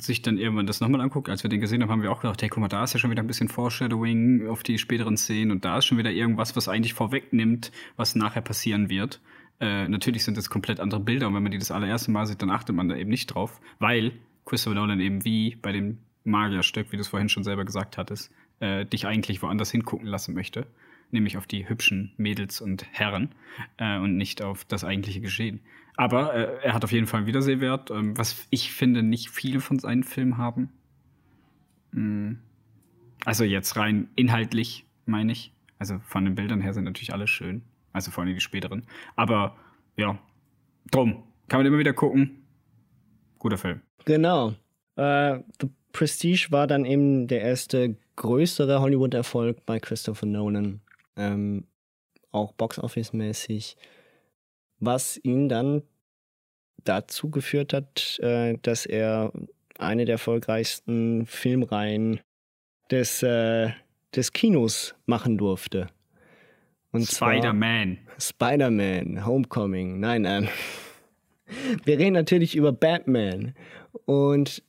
sich 0.00 0.22
dann 0.22 0.38
irgendwann 0.38 0.66
das 0.66 0.80
nochmal 0.80 1.00
anguckt, 1.00 1.28
als 1.28 1.42
wir 1.42 1.50
den 1.50 1.60
gesehen 1.60 1.82
haben, 1.82 1.90
haben 1.90 2.02
wir 2.02 2.12
auch 2.12 2.20
gedacht, 2.20 2.40
hey, 2.40 2.48
guck 2.48 2.60
mal, 2.60 2.68
da 2.68 2.84
ist 2.84 2.92
ja 2.92 3.00
schon 3.00 3.10
wieder 3.10 3.22
ein 3.22 3.26
bisschen 3.26 3.48
Foreshadowing 3.48 4.46
auf 4.48 4.62
die 4.62 4.78
späteren 4.78 5.16
Szenen 5.16 5.50
und 5.50 5.64
da 5.64 5.78
ist 5.78 5.86
schon 5.86 5.98
wieder 5.98 6.12
irgendwas, 6.12 6.54
was 6.54 6.68
eigentlich 6.68 6.94
vorwegnimmt, 6.94 7.72
was 7.96 8.14
nachher 8.14 8.42
passieren 8.42 8.88
wird. 8.88 9.20
Äh, 9.60 9.88
natürlich 9.88 10.24
sind 10.24 10.36
das 10.36 10.48
komplett 10.48 10.78
andere 10.78 11.00
Bilder 11.00 11.26
und 11.26 11.34
wenn 11.34 11.42
man 11.42 11.52
die 11.52 11.58
das 11.58 11.72
allererste 11.72 12.12
Mal 12.12 12.26
sieht, 12.26 12.40
dann 12.40 12.50
achtet 12.50 12.76
man 12.76 12.88
da 12.88 12.96
eben 12.96 13.10
nicht 13.10 13.26
drauf, 13.26 13.60
weil 13.80 14.12
Christopher 14.44 14.76
Nolan 14.76 15.00
eben 15.00 15.24
wie 15.24 15.56
bei 15.56 15.72
dem 15.72 15.98
Magierstück, 16.22 16.92
wie 16.92 16.96
du 16.96 17.02
es 17.02 17.08
vorhin 17.08 17.28
schon 17.28 17.44
selber 17.44 17.64
gesagt 17.64 17.98
hattest, 17.98 18.30
äh, 18.60 18.86
dich 18.86 19.06
eigentlich 19.06 19.42
woanders 19.42 19.70
hingucken 19.72 20.06
lassen 20.06 20.34
möchte, 20.34 20.66
nämlich 21.10 21.36
auf 21.36 21.46
die 21.46 21.68
hübschen 21.68 22.12
Mädels 22.16 22.60
und 22.60 22.86
Herren 22.92 23.34
äh, 23.78 23.98
und 23.98 24.16
nicht 24.16 24.42
auf 24.42 24.64
das 24.64 24.84
eigentliche 24.84 25.20
Geschehen. 25.20 25.60
Aber 25.96 26.34
äh, 26.34 26.64
er 26.64 26.74
hat 26.74 26.84
auf 26.84 26.92
jeden 26.92 27.06
Fall 27.06 27.18
einen 27.18 27.26
Wiedersehwert, 27.26 27.90
ähm, 27.90 28.16
was 28.18 28.46
ich 28.50 28.72
finde, 28.72 29.02
nicht 29.02 29.30
viele 29.30 29.60
von 29.60 29.78
seinen 29.78 30.02
Filmen 30.02 30.38
haben. 30.38 30.70
Mm. 31.92 32.34
Also 33.24 33.44
jetzt 33.44 33.76
rein 33.76 34.08
inhaltlich, 34.16 34.84
meine 35.06 35.32
ich. 35.32 35.52
Also 35.78 35.98
von 36.00 36.24
den 36.24 36.34
Bildern 36.34 36.60
her 36.60 36.74
sind 36.74 36.84
natürlich 36.84 37.12
alle 37.12 37.26
schön. 37.26 37.62
Also 37.92 38.10
vor 38.10 38.24
allem 38.24 38.34
die 38.34 38.40
späteren. 38.40 38.82
Aber 39.16 39.56
ja, 39.96 40.18
drum. 40.90 41.22
Kann 41.48 41.60
man 41.60 41.66
immer 41.66 41.78
wieder 41.78 41.92
gucken. 41.92 42.44
Guter 43.38 43.58
Film. 43.58 43.80
Genau. 44.04 44.54
Äh, 44.96 45.40
The 45.60 45.68
Prestige 45.92 46.48
war 46.50 46.66
dann 46.66 46.84
eben 46.84 47.28
der 47.28 47.42
erste 47.42 47.96
größere 48.16 48.80
Hollywood-Erfolg 48.80 49.64
bei 49.64 49.78
Christopher 49.78 50.26
Nolan. 50.26 50.80
Ähm, 51.16 51.66
auch 52.30 52.52
Box-Office-mäßig. 52.52 53.76
Was 54.80 55.18
ihn 55.22 55.48
dann 55.48 55.82
dazu 56.84 57.30
geführt 57.30 57.72
hat, 57.72 58.18
äh, 58.20 58.58
dass 58.62 58.86
er 58.86 59.32
eine 59.78 60.04
der 60.04 60.14
erfolgreichsten 60.14 61.26
Filmreihen 61.26 62.20
des, 62.90 63.22
äh, 63.22 63.70
des 64.14 64.32
Kinos 64.32 64.94
machen 65.06 65.38
durfte. 65.38 65.88
Spider-Man. 66.94 67.98
Spider-Man, 68.18 69.26
Homecoming. 69.26 69.98
Nein, 69.98 70.24
ähm, 70.24 70.48
wir 71.84 71.98
reden 71.98 72.12
natürlich 72.12 72.54
über 72.54 72.72
Batman 72.72 73.54
und 74.04 74.62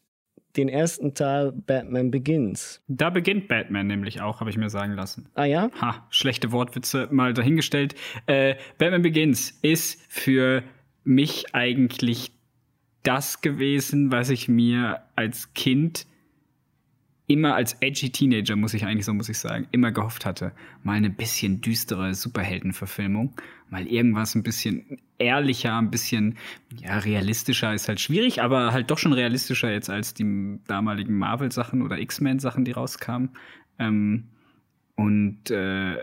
den 0.58 0.70
ersten 0.70 1.14
Teil 1.14 1.52
Batman 1.52 2.12
Begins. 2.12 2.82
Da 2.88 3.10
beginnt 3.10 3.48
Batman 3.48 3.88
nämlich 3.88 4.22
auch, 4.22 4.40
habe 4.40 4.50
ich 4.50 4.58
mir 4.58 4.70
sagen 4.70 4.94
lassen. 4.94 5.30
Ah 5.36 5.46
ja? 5.46 5.70
Ha, 5.82 6.08
schlechte 6.10 6.52
Wortwitze 6.52 7.08
mal 7.12 7.34
dahingestellt. 7.34 7.96
Äh, 8.28 8.56
Batman 8.78 9.02
Begins 9.02 9.52
ist 9.62 10.02
für 10.10 10.64
mich 11.04 11.54
eigentlich 11.54 12.32
das 13.04 13.42
gewesen, 13.42 14.12
was 14.12 14.30
ich 14.30 14.48
mir 14.48 15.02
als 15.16 15.54
Kind 15.54 16.08
immer 17.28 17.56
als 17.56 17.74
edgy 17.82 18.12
Teenager, 18.12 18.56
muss 18.56 18.74
ich 18.74 18.86
eigentlich 18.86 19.06
so, 19.06 19.14
muss 19.14 19.30
ich 19.30 19.40
sagen, 19.40 19.68
immer 19.72 19.92
gehofft 19.92 20.26
hatte. 20.26 20.52
Mal 20.84 20.94
eine 20.98 21.10
bisschen 21.10 21.62
düstere 21.62 22.14
Superheldenverfilmung. 22.14 23.34
Mal 23.70 23.88
irgendwas 23.88 24.36
ein 24.36 24.44
bisschen 24.44 25.00
ehrlicher, 25.18 25.78
ein 25.78 25.90
bisschen, 25.90 26.38
ja, 26.82 27.00
realistischer 27.00 27.74
ist 27.74 27.88
halt 27.88 28.00
schwierig, 28.00 28.42
aber 28.42 28.74
halt 28.74 28.92
doch 28.92 29.00
schon 29.00 29.14
realistischer 29.14 29.72
jetzt 29.72 29.90
als 29.90 30.14
die 30.14 30.60
damaligen 30.68 31.18
Marvel-Sachen 31.18 31.82
oder 31.82 31.98
X-Men-Sachen, 31.98 32.64
die 32.64 32.72
rauskamen. 32.74 33.30
Ähm, 33.80 34.26
und 34.96 35.50
äh, 35.50 35.98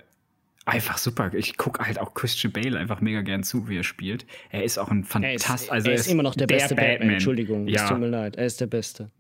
einfach 0.65 0.99
super. 0.99 1.33
Ich 1.35 1.57
gucke 1.57 1.85
halt 1.85 2.01
auch 2.01 2.15
Christian 2.15 2.53
Bale 2.53 2.79
einfach 2.79 3.01
mega 3.01 3.23
gern 3.23 3.43
zu, 3.45 3.69
wie 3.69 3.77
er 3.77 3.85
spielt. 3.85 4.27
Er 4.51 4.65
ist 4.65 4.79
auch 4.79 4.91
ein 4.91 5.05
fantastisch. 5.05 5.71
Also 5.71 5.89
er 5.91 5.95
ist 5.95 6.09
immer 6.09 6.23
noch 6.25 6.35
der, 6.35 6.47
der 6.47 6.57
beste 6.57 6.75
Batman. 6.75 6.91
Batman. 6.95 7.11
Entschuldigung, 7.15 7.69
es 7.69 7.75
Ja. 7.75 7.89
tut 7.89 8.01
mir 8.01 8.09
leid. 8.09 8.37
Er 8.37 8.47
ist 8.47 8.61
der 8.61 8.67
Beste. 8.67 9.11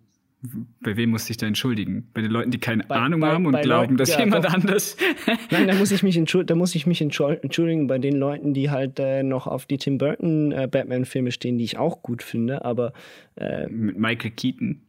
Bei 0.81 0.97
wem 0.97 1.11
muss 1.11 1.31
ich 1.31 1.37
da 1.37 1.47
entschuldigen? 1.47 2.11
Bei 2.15 2.21
den 2.21 2.33
Leuten, 2.33 2.51
die 2.51 2.59
keine 2.59 2.83
Bei- 2.83 2.97
Ahnung 2.97 3.21
bei- 3.21 3.29
haben 3.29 3.47
und 3.47 3.53
glauben, 3.63 3.83
Leuten- 3.93 3.97
dass 3.97 4.11
ja, 4.11 4.21
jemand 4.21 4.45
doch. 4.45 4.53
anders. 4.53 4.97
Nein, 5.51 5.69
da 5.69 5.75
muss 5.75 5.93
ich 5.93 6.03
mich, 6.03 6.17
entschuld 6.17 6.51
da 6.51 6.57
muss 6.57 6.75
ich 6.75 6.85
mich 6.87 7.01
entschul- 7.01 7.41
entschuldigen 7.43 7.87
bei 7.87 7.99
den 7.99 8.17
Leuten, 8.17 8.53
die 8.53 8.69
halt 8.69 8.99
äh, 8.99 9.23
noch 9.23 9.47
auf 9.47 9.67
die 9.67 9.79
Tim 9.79 9.99
Burton 9.99 10.51
äh, 10.51 10.67
Batman-Filme 10.69 11.31
stehen, 11.31 11.59
die 11.59 11.65
ich 11.65 11.79
auch 11.79 12.03
gut 12.03 12.25
finde. 12.25 12.65
Aber 12.65 12.93
äh, 13.37 13.69
mit 13.69 13.97
Michael 13.99 14.33
Keaton. 14.33 14.83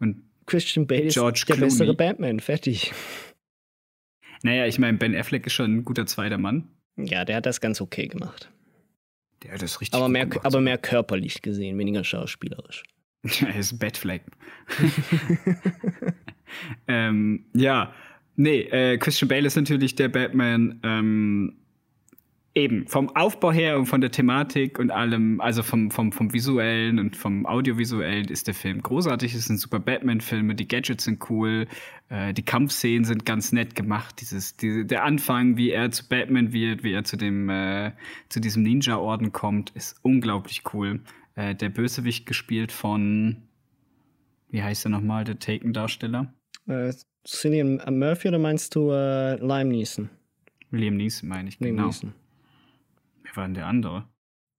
Und 0.00 0.22
Christian 0.44 0.86
Bale 0.86 1.04
ist 1.04 1.14
George 1.14 1.44
der 1.48 1.56
Clooney. 1.56 1.70
bessere 1.72 1.94
Batman. 1.94 2.38
Fertig. 2.40 2.92
naja, 4.42 4.66
ich 4.66 4.78
meine, 4.78 4.98
Ben 4.98 5.14
Affleck 5.16 5.46
ist 5.46 5.54
schon 5.54 5.76
ein 5.78 5.84
guter 5.86 6.04
zweiter 6.06 6.36
Mann. 6.38 6.68
Ja, 6.96 7.24
der 7.24 7.36
hat 7.36 7.46
das 7.46 7.60
ganz 7.62 7.80
okay 7.80 8.06
gemacht. 8.06 8.50
Der 9.44 9.52
hat 9.52 9.62
das 9.62 9.80
richtig 9.80 9.94
Aber 9.96 10.06
gut 10.06 10.12
mehr, 10.12 10.26
gemacht. 10.26 10.44
aber 10.46 10.60
mehr 10.60 10.76
körperlich 10.78 11.40
gesehen, 11.42 11.78
weniger 11.78 12.04
schauspielerisch. 12.04 12.82
Er 13.22 13.54
ist 13.56 13.78
Batfleck. 13.78 14.22
ähm, 16.88 17.44
ja, 17.54 17.92
nee, 18.36 18.60
äh, 18.60 18.98
Christian 18.98 19.28
Bale 19.28 19.46
ist 19.46 19.56
natürlich 19.56 19.94
der 19.94 20.08
Batman. 20.08 20.80
Ähm, 20.82 21.58
eben 22.58 22.88
vom 22.88 23.14
Aufbau 23.14 23.52
her 23.52 23.78
und 23.78 23.86
von 23.86 24.00
der 24.00 24.10
Thematik 24.10 24.78
und 24.78 24.90
allem, 24.90 25.40
also 25.40 25.62
vom, 25.62 25.90
vom, 25.90 26.10
vom 26.10 26.32
visuellen 26.32 26.98
und 26.98 27.16
vom 27.16 27.46
audiovisuellen 27.46 28.26
ist 28.26 28.48
der 28.48 28.54
Film 28.54 28.82
großartig. 28.82 29.34
Es 29.34 29.46
sind 29.46 29.60
super 29.60 29.78
Batman-Filme, 29.78 30.56
die 30.56 30.66
Gadgets 30.66 31.04
sind 31.04 31.30
cool, 31.30 31.68
äh, 32.08 32.34
die 32.34 32.44
Kampfszenen 32.44 33.04
sind 33.04 33.24
ganz 33.24 33.52
nett 33.52 33.76
gemacht. 33.76 34.16
Dieses, 34.20 34.56
diese, 34.56 34.84
der 34.84 35.04
Anfang, 35.04 35.56
wie 35.56 35.70
er 35.70 35.92
zu 35.92 36.08
Batman 36.08 36.52
wird, 36.52 36.82
wie 36.82 36.92
er 36.92 37.04
zu 37.04 37.16
dem, 37.16 37.48
äh, 37.48 37.92
zu 38.28 38.40
diesem 38.40 38.64
Ninja-Orden 38.64 39.30
kommt, 39.30 39.70
ist 39.70 39.96
unglaublich 40.02 40.62
cool. 40.72 41.00
Äh, 41.38 41.54
der 41.54 41.68
Bösewicht 41.68 42.26
gespielt 42.26 42.72
von, 42.72 43.44
wie 44.48 44.60
heißt 44.60 44.86
er 44.86 44.88
nochmal, 44.88 45.22
der 45.22 45.38
Taken-Darsteller? 45.38 46.34
Äh, 46.66 46.92
Cillian 47.24 47.80
Murphy 47.96 48.26
oder 48.26 48.40
meinst 48.40 48.74
du 48.74 48.90
äh, 48.90 49.36
Lime 49.36 49.66
Neeson? 49.66 50.10
Liam 50.72 50.96
Neeson, 50.96 51.28
meine 51.28 51.48
ich, 51.48 51.60
Liam 51.60 51.76
genau. 51.76 51.86
Neeson. 51.86 52.12
Wer 53.22 53.36
war 53.36 53.44
denn 53.44 53.54
der 53.54 53.66
andere? 53.68 54.08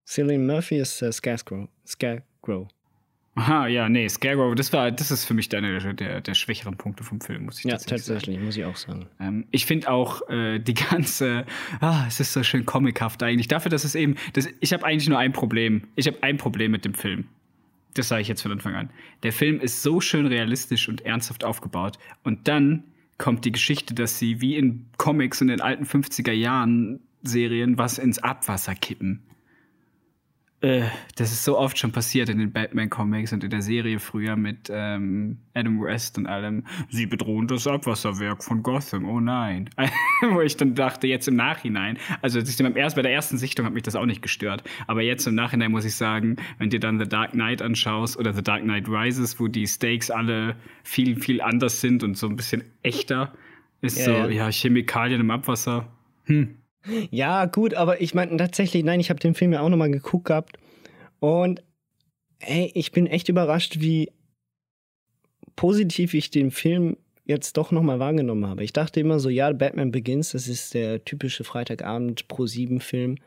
Cillian 0.08 0.48
Murphy 0.48 0.78
ist 0.78 1.02
äh, 1.02 1.12
Scarecrow. 1.12 1.68
Scarecrow. 1.86 2.70
Aha, 3.40 3.68
ja, 3.68 3.88
nee, 3.88 4.10
Scarecrow, 4.10 4.54
das 4.54 4.74
war, 4.74 4.92
das 4.92 5.12
ist 5.12 5.24
für 5.24 5.34
mich 5.34 5.56
einer 5.56 5.80
der, 5.80 5.94
der, 5.94 6.20
der 6.20 6.34
schwächeren 6.34 6.76
Punkte 6.76 7.06
vom 7.06 7.22
Film, 7.22 7.46
muss 7.46 7.60
ich 7.60 7.64
Ja, 7.66 7.72
tatsächlich 7.72 8.04
sagen. 8.04 8.18
tatsächlich, 8.20 8.44
muss 8.44 8.58
ich 8.58 8.66
auch 8.66 8.76
sagen. 8.76 9.06
Ähm, 9.18 9.46
ich 9.52 9.66
finde 9.66 9.90
auch 9.90 10.28
äh, 10.30 10.60
die 10.60 10.74
ganze, 10.74 11.46
ah, 11.80 12.04
es 12.06 12.20
ist 12.20 12.34
so 12.34 12.44
schön 12.44 12.66
comichaft 12.66 13.24
eigentlich. 13.24 13.48
Dafür, 13.48 13.72
dass 13.72 13.86
es 13.86 13.96
eben, 13.96 14.16
das, 14.34 14.50
ich 14.60 14.74
habe 14.74 14.86
eigentlich 14.86 15.08
nur 15.08 15.18
ein 15.20 15.32
Problem. 15.32 15.84
Ich 15.96 16.06
habe 16.08 16.22
ein 16.22 16.36
Problem 16.36 16.72
mit 16.72 16.84
dem 16.84 16.94
Film. 16.94 17.30
Das 17.94 18.10
sage 18.10 18.22
ich 18.22 18.28
jetzt 18.28 18.42
von 18.42 18.52
Anfang 18.52 18.76
an. 18.76 18.90
Der 19.24 19.32
Film 19.32 19.62
ist 19.62 19.84
so 19.84 20.02
schön 20.02 20.26
realistisch 20.26 20.90
und 20.90 21.06
ernsthaft 21.06 21.46
aufgebaut. 21.46 21.98
Und 22.24 22.50
dann 22.50 22.84
kommt 23.18 23.46
die 23.46 23.54
Geschichte, 23.54 23.94
dass 23.94 24.20
sie 24.20 24.42
wie 24.42 24.58
in 24.58 24.86
Comics 24.98 25.42
und 25.42 25.48
in 25.48 25.62
alten 25.62 25.86
50er 25.86 26.34
Jahren 26.34 27.00
Serien 27.24 27.78
was 27.78 27.98
ins 28.00 28.20
Abwasser 28.20 28.76
kippen. 28.76 29.22
Äh, 30.62 30.84
das 31.16 31.32
ist 31.32 31.45
so 31.45 31.57
oft 31.57 31.78
schon 31.78 31.93
passiert 31.93 32.28
in 32.28 32.38
den 32.38 32.51
Batman-Comics 32.51 33.32
und 33.32 33.43
in 33.45 33.49
der 33.49 33.62
Serie 33.62 33.99
früher 33.99 34.36
mit 34.36 34.70
ähm, 34.70 35.38
Adam 35.53 35.82
West 35.82 36.18
und 36.18 36.28
allem. 36.28 36.66
Sie 36.89 37.05
bedrohen 37.05 37.47
das 37.47 37.66
Abwasserwerk 37.66 38.43
von 38.43 38.62
Gotham, 38.62 39.05
oh 39.05 39.22
nein. 39.22 39.70
Wo 40.22 40.41
ich 40.41 40.57
dann 40.57 40.76
dachte, 40.76 41.07
jetzt 41.07 41.30
im 41.30 41.38
Nachhinein, 41.38 41.97
also 42.22 42.39
erst, 42.39 42.95
bei 42.95 43.01
der 43.01 43.12
ersten 43.12 43.38
Sichtung 43.38 43.66
hat 43.66 43.74
mich 43.74 43.84
das 43.84 43.95
auch 43.95 44.05
nicht 44.05 44.22
gestört. 44.22 44.64
Aber 44.88 45.01
jetzt 45.01 45.26
im 45.28 45.36
Nachhinein 45.36 45.72
muss 45.72 45.86
ich 45.86 45.95
sagen, 45.95 46.36
wenn 46.57 46.70
dir 46.70 46.82
dann 46.82 46.99
The 46.99 47.07
Dark 47.07 47.32
Knight 47.32 47.62
anschaust 47.62 48.18
oder 48.18 48.34
The 48.34 48.43
Dark 48.43 48.64
Knight 48.64 48.89
Rises, 48.89 49.39
wo 49.39 49.47
die 49.47 49.66
Stakes 49.66 50.12
alle 50.12 50.57
viel, 50.84 51.16
viel 51.22 51.41
anders 51.41 51.80
sind 51.80 52.03
und 52.03 52.18
so 52.18 52.28
ein 52.28 52.36
bisschen 52.36 52.64
echter, 52.84 53.34
ist 53.82 53.97
Ja, 53.97 54.05
so, 54.05 54.12
ja. 54.12 54.28
ja, 54.28 54.51
Chemikalien 54.51 55.22
im 55.22 55.32
Abwasser. 55.32 55.88
Hm. 56.26 56.59
Ja, 57.12 57.46
gut, 57.46 57.74
aber 57.74 58.02
ich 58.02 58.14
meine 58.14 58.38
tatsächlich, 58.38 58.84
nein, 58.84 59.00
ich 59.00 59.10
habe 59.10 59.20
den 59.20 59.36
Film 59.36 59.54
ja 59.54 59.62
auch 59.62 59.70
nochmal 59.70 59.92
geguckt 59.92 60.26
gehabt 60.26 60.58
und 61.20 61.62
hey, 62.40 62.72
ich 62.74 62.92
bin 62.92 63.08
echt 63.08 63.30
überrascht, 63.30 63.80
wie 63.80 64.12
positiv 65.56 66.14
ich 66.14 66.32
den 66.32 66.52
Film 66.52 66.98
jetzt 67.26 67.58
doch 67.58 67.72
nochmal 67.72 68.00
wahrgenommen 68.00 68.48
habe. 68.48 68.64
Ich 68.64 68.74
dachte 68.74 69.00
immer 69.00 69.20
so, 69.20 69.30
ja, 69.30 69.52
Batman 69.52 69.92
Begins, 69.92 70.32
das 70.32 70.48
ist 70.48 70.74
der 70.74 71.04
typische 71.04 71.44
Freitagabend 71.44 72.28
pro 72.28 72.48
sieben 72.48 72.80
Film. 72.80 73.18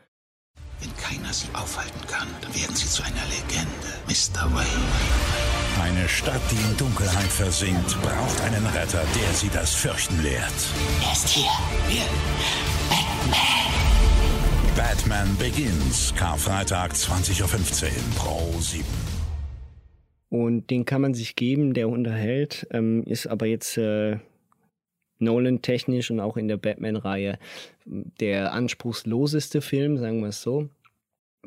Wenn 0.79 0.95
keiner 0.97 1.31
sie 1.31 1.47
aufhalten 1.53 2.01
kann, 2.07 2.27
dann 2.41 2.53
werden 2.53 2.75
sie 2.75 2.87
zu 2.87 3.03
einer 3.03 3.23
Legende. 3.29 3.69
Mr. 4.07 4.53
Wayne. 4.53 5.23
Eine 5.81 6.09
Stadt, 6.09 6.41
die 6.51 6.55
in 6.55 6.77
Dunkelheit 6.77 7.31
versinkt, 7.31 7.97
braucht 8.01 8.41
einen 8.41 8.65
Retter, 8.67 9.03
der 9.15 9.33
sie 9.33 9.49
das 9.49 9.73
Fürchten 9.73 10.21
lehrt. 10.21 10.53
Er 11.03 11.11
ist 11.13 11.29
hier. 11.29 11.49
Hier. 11.87 12.03
Batman 14.75 15.35
Begins, 15.37 16.13
Karfreitag 16.15 16.93
20.15 16.93 17.41
Uhr 17.41 17.89
pro 18.15 18.59
7. 18.59 18.83
Und 20.29 20.69
den 20.69 20.85
kann 20.85 21.01
man 21.01 21.13
sich 21.13 21.35
geben, 21.35 21.73
der 21.73 21.89
unterhält, 21.89 22.65
ähm, 22.71 23.03
ist 23.03 23.27
aber 23.27 23.45
jetzt 23.45 23.77
äh, 23.77 24.17
Nolan-technisch 25.19 26.09
und 26.09 26.19
auch 26.19 26.37
in 26.37 26.47
der 26.47 26.57
Batman-Reihe 26.57 27.37
der 27.85 28.53
anspruchsloseste 28.53 29.61
Film, 29.61 29.97
sagen 29.97 30.21
wir 30.21 30.29
es 30.29 30.41
so. 30.41 30.69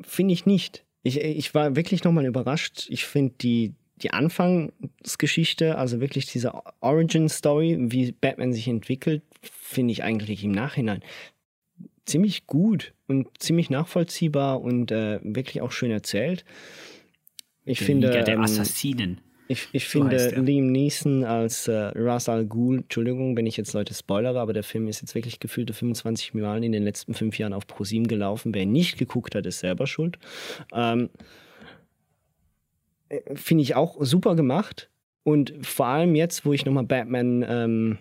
Finde 0.01 0.33
ich 0.33 0.45
nicht. 0.45 0.85
Ich, 1.03 1.19
ich 1.19 1.53
war 1.53 1.75
wirklich 1.75 2.03
nochmal 2.03 2.25
überrascht. 2.25 2.87
Ich 2.89 3.05
finde 3.05 3.33
die, 3.41 3.73
die 3.97 4.11
Anfangsgeschichte, 4.11 5.77
also 5.77 5.99
wirklich 5.99 6.27
diese 6.27 6.53
Origin-Story, 6.79 7.77
wie 7.91 8.11
Batman 8.11 8.53
sich 8.53 8.67
entwickelt, 8.67 9.23
finde 9.41 9.91
ich 9.91 10.03
eigentlich 10.03 10.43
im 10.43 10.51
Nachhinein 10.51 11.01
ziemlich 12.07 12.47
gut 12.47 12.93
und 13.07 13.27
ziemlich 13.39 13.69
nachvollziehbar 13.69 14.61
und 14.61 14.91
äh, 14.91 15.19
wirklich 15.23 15.61
auch 15.61 15.71
schön 15.71 15.91
erzählt. 15.91 16.45
Ich 17.65 17.79
der 17.79 17.85
finde. 17.85 18.07
Liga 18.07 18.23
der 18.23 18.35
ähm, 18.35 18.41
Assassinen. 18.41 19.21
Ich, 19.49 19.67
ich 19.71 19.87
So 19.87 19.99
finde. 19.99 20.41
Liam 20.41 20.71
Neeson 20.71 21.23
als 21.23 21.67
äh, 21.67 21.91
Ra's 21.95 22.27
al 22.27 22.45
Ghul, 22.45 22.79
Entschuldigung, 22.79 23.37
wenn 23.37 23.45
ich 23.45 23.55
jetzt 23.55 23.73
Leute 23.73 23.93
spoilere, 23.93 24.39
aber 24.39 24.53
der 24.53 24.63
Film 24.63 24.87
ist 24.87 25.01
jetzt 25.01 25.15
wirklich 25.15 25.39
gefühlte 25.39 25.73
25 25.73 26.33
Mal 26.33 26.63
in 26.63 26.71
den 26.71 26.83
letzten 26.83 27.13
fünf 27.13 27.37
Jahren 27.37 27.53
auf 27.53 27.67
ProSieben 27.67 28.07
gelaufen. 28.07 28.53
Wer 28.53 28.65
nicht 28.65 28.97
geguckt 28.97 29.35
hat, 29.35 29.45
ist 29.45 29.59
selber 29.59 29.87
schuld. 29.87 30.17
Ähm, 30.73 31.09
äh, 33.09 33.35
finde 33.35 33.63
ich 33.63 33.75
auch 33.75 33.97
super 34.01 34.35
gemacht. 34.35 34.89
Und 35.23 35.53
vor 35.61 35.87
allem 35.87 36.15
jetzt, 36.15 36.45
wo 36.45 36.53
ich 36.53 36.65
nochmal 36.65 36.85
Batman 36.85 37.45
ähm, 37.47 37.97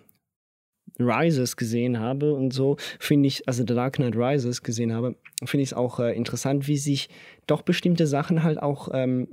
Rises 0.99 1.57
gesehen 1.57 2.01
habe 2.01 2.35
und 2.35 2.53
so, 2.53 2.77
finde 2.99 3.29
ich, 3.29 3.47
also 3.49 3.65
The 3.67 3.75
Dark 3.75 3.97
Knight 3.97 4.17
Rises 4.17 4.63
gesehen 4.63 4.93
habe, 4.93 5.17
finde 5.45 5.63
ich 5.63 5.71
es 5.71 5.75
auch 5.75 6.01
äh, 6.01 6.17
interessant, 6.17 6.69
wie 6.69 6.79
sich 6.79 7.09
doch 7.47 7.63
bestimmte 7.63 8.07
Sachen 8.07 8.43
halt 8.43 8.61
auch 8.61 8.89
ähm, 8.93 9.29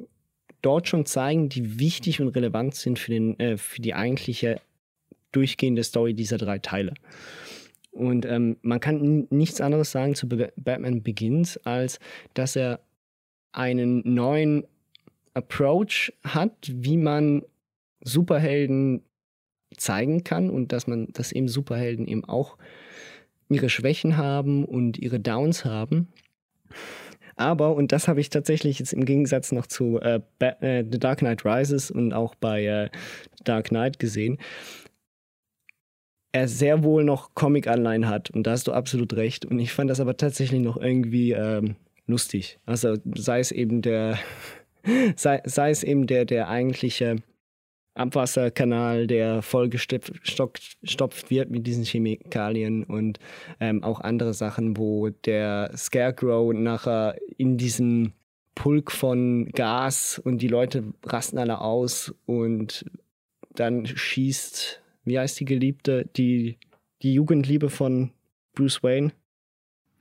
dort 0.61 0.87
schon 0.87 1.05
zeigen, 1.05 1.49
die 1.49 1.79
wichtig 1.79 2.21
und 2.21 2.29
relevant 2.29 2.75
sind 2.75 2.99
für, 2.99 3.11
den, 3.11 3.39
äh, 3.39 3.57
für 3.57 3.81
die 3.81 3.93
eigentliche 3.93 4.59
durchgehende 5.31 5.83
Story 5.83 6.13
dieser 6.13 6.37
drei 6.37 6.59
Teile. 6.59 6.93
Und 7.91 8.25
ähm, 8.25 8.57
man 8.61 8.79
kann 8.79 9.27
nichts 9.29 9.61
anderes 9.61 9.91
sagen 9.91 10.15
zu 10.15 10.27
Be 10.27 10.51
Batman 10.55 11.03
Begins, 11.03 11.57
als 11.57 11.99
dass 12.33 12.55
er 12.55 12.79
einen 13.51 14.01
neuen 14.03 14.65
Approach 15.35 16.11
hat, 16.23 16.71
wie 16.71 16.97
man 16.97 17.43
Superhelden 18.03 19.03
zeigen 19.77 20.23
kann 20.23 20.49
und 20.49 20.71
dass 20.71 20.87
man, 20.87 21.07
dass 21.13 21.31
eben 21.31 21.47
Superhelden 21.47 22.07
eben 22.07 22.25
auch 22.25 22.57
ihre 23.49 23.69
Schwächen 23.69 24.17
haben 24.17 24.65
und 24.65 24.97
ihre 24.97 25.19
Downs 25.19 25.65
haben. 25.65 26.07
Aber, 27.35 27.75
und 27.75 27.91
das 27.91 28.07
habe 28.07 28.21
ich 28.21 28.29
tatsächlich 28.29 28.79
jetzt 28.79 28.93
im 28.93 29.05
Gegensatz 29.05 29.51
noch 29.51 29.67
zu 29.67 29.99
äh, 29.99 30.21
äh, 30.39 30.83
The 30.89 30.99
Dark 30.99 31.19
Knight 31.19 31.45
Rises 31.45 31.89
und 31.89 32.13
auch 32.13 32.35
bei 32.35 32.65
äh, 32.65 32.89
Dark 33.43 33.69
Knight 33.69 33.99
gesehen, 33.99 34.37
er 36.31 36.47
sehr 36.47 36.83
wohl 36.83 37.03
noch 37.03 37.35
Comic-Anleihen 37.35 38.07
hat. 38.07 38.31
Und 38.31 38.47
da 38.47 38.51
hast 38.51 38.67
du 38.67 38.73
absolut 38.73 39.13
recht. 39.13 39.45
Und 39.45 39.59
ich 39.59 39.71
fand 39.71 39.89
das 39.89 39.99
aber 39.99 40.17
tatsächlich 40.17 40.61
noch 40.61 40.77
irgendwie 40.77 41.31
ähm, 41.31 41.75
lustig. 42.07 42.59
Also 42.65 42.97
sei 43.15 43.39
es 43.39 43.51
eben 43.51 43.81
der, 43.81 44.17
sei, 45.15 45.41
sei 45.45 45.69
es 45.69 45.83
eben 45.83 46.07
der, 46.07 46.25
der 46.25 46.49
eigentliche 46.49 47.17
Abwasserkanal, 47.95 49.07
der 49.07 49.41
vollgestopft 49.41 51.29
wird 51.29 51.51
mit 51.51 51.67
diesen 51.67 51.83
Chemikalien 51.83 52.83
und 52.83 53.19
ähm, 53.59 53.83
auch 53.83 54.01
andere 54.01 54.33
Sachen, 54.33 54.77
wo 54.77 55.09
der 55.09 55.71
Scarecrow 55.75 56.53
nachher 56.53 57.15
in 57.37 57.57
diesem 57.57 58.13
Pulk 58.55 58.91
von 58.91 59.49
Gas 59.51 60.19
und 60.23 60.39
die 60.39 60.47
Leute 60.47 60.83
rasten 61.05 61.37
alle 61.37 61.61
aus 61.61 62.13
und 62.25 62.85
dann 63.55 63.85
schießt, 63.85 64.81
wie 65.05 65.19
heißt 65.19 65.39
die 65.39 65.45
Geliebte, 65.45 66.09
die, 66.15 66.57
die 67.01 67.13
Jugendliebe 67.13 67.69
von 67.69 68.11
Bruce 68.53 68.81
Wayne? 68.83 69.11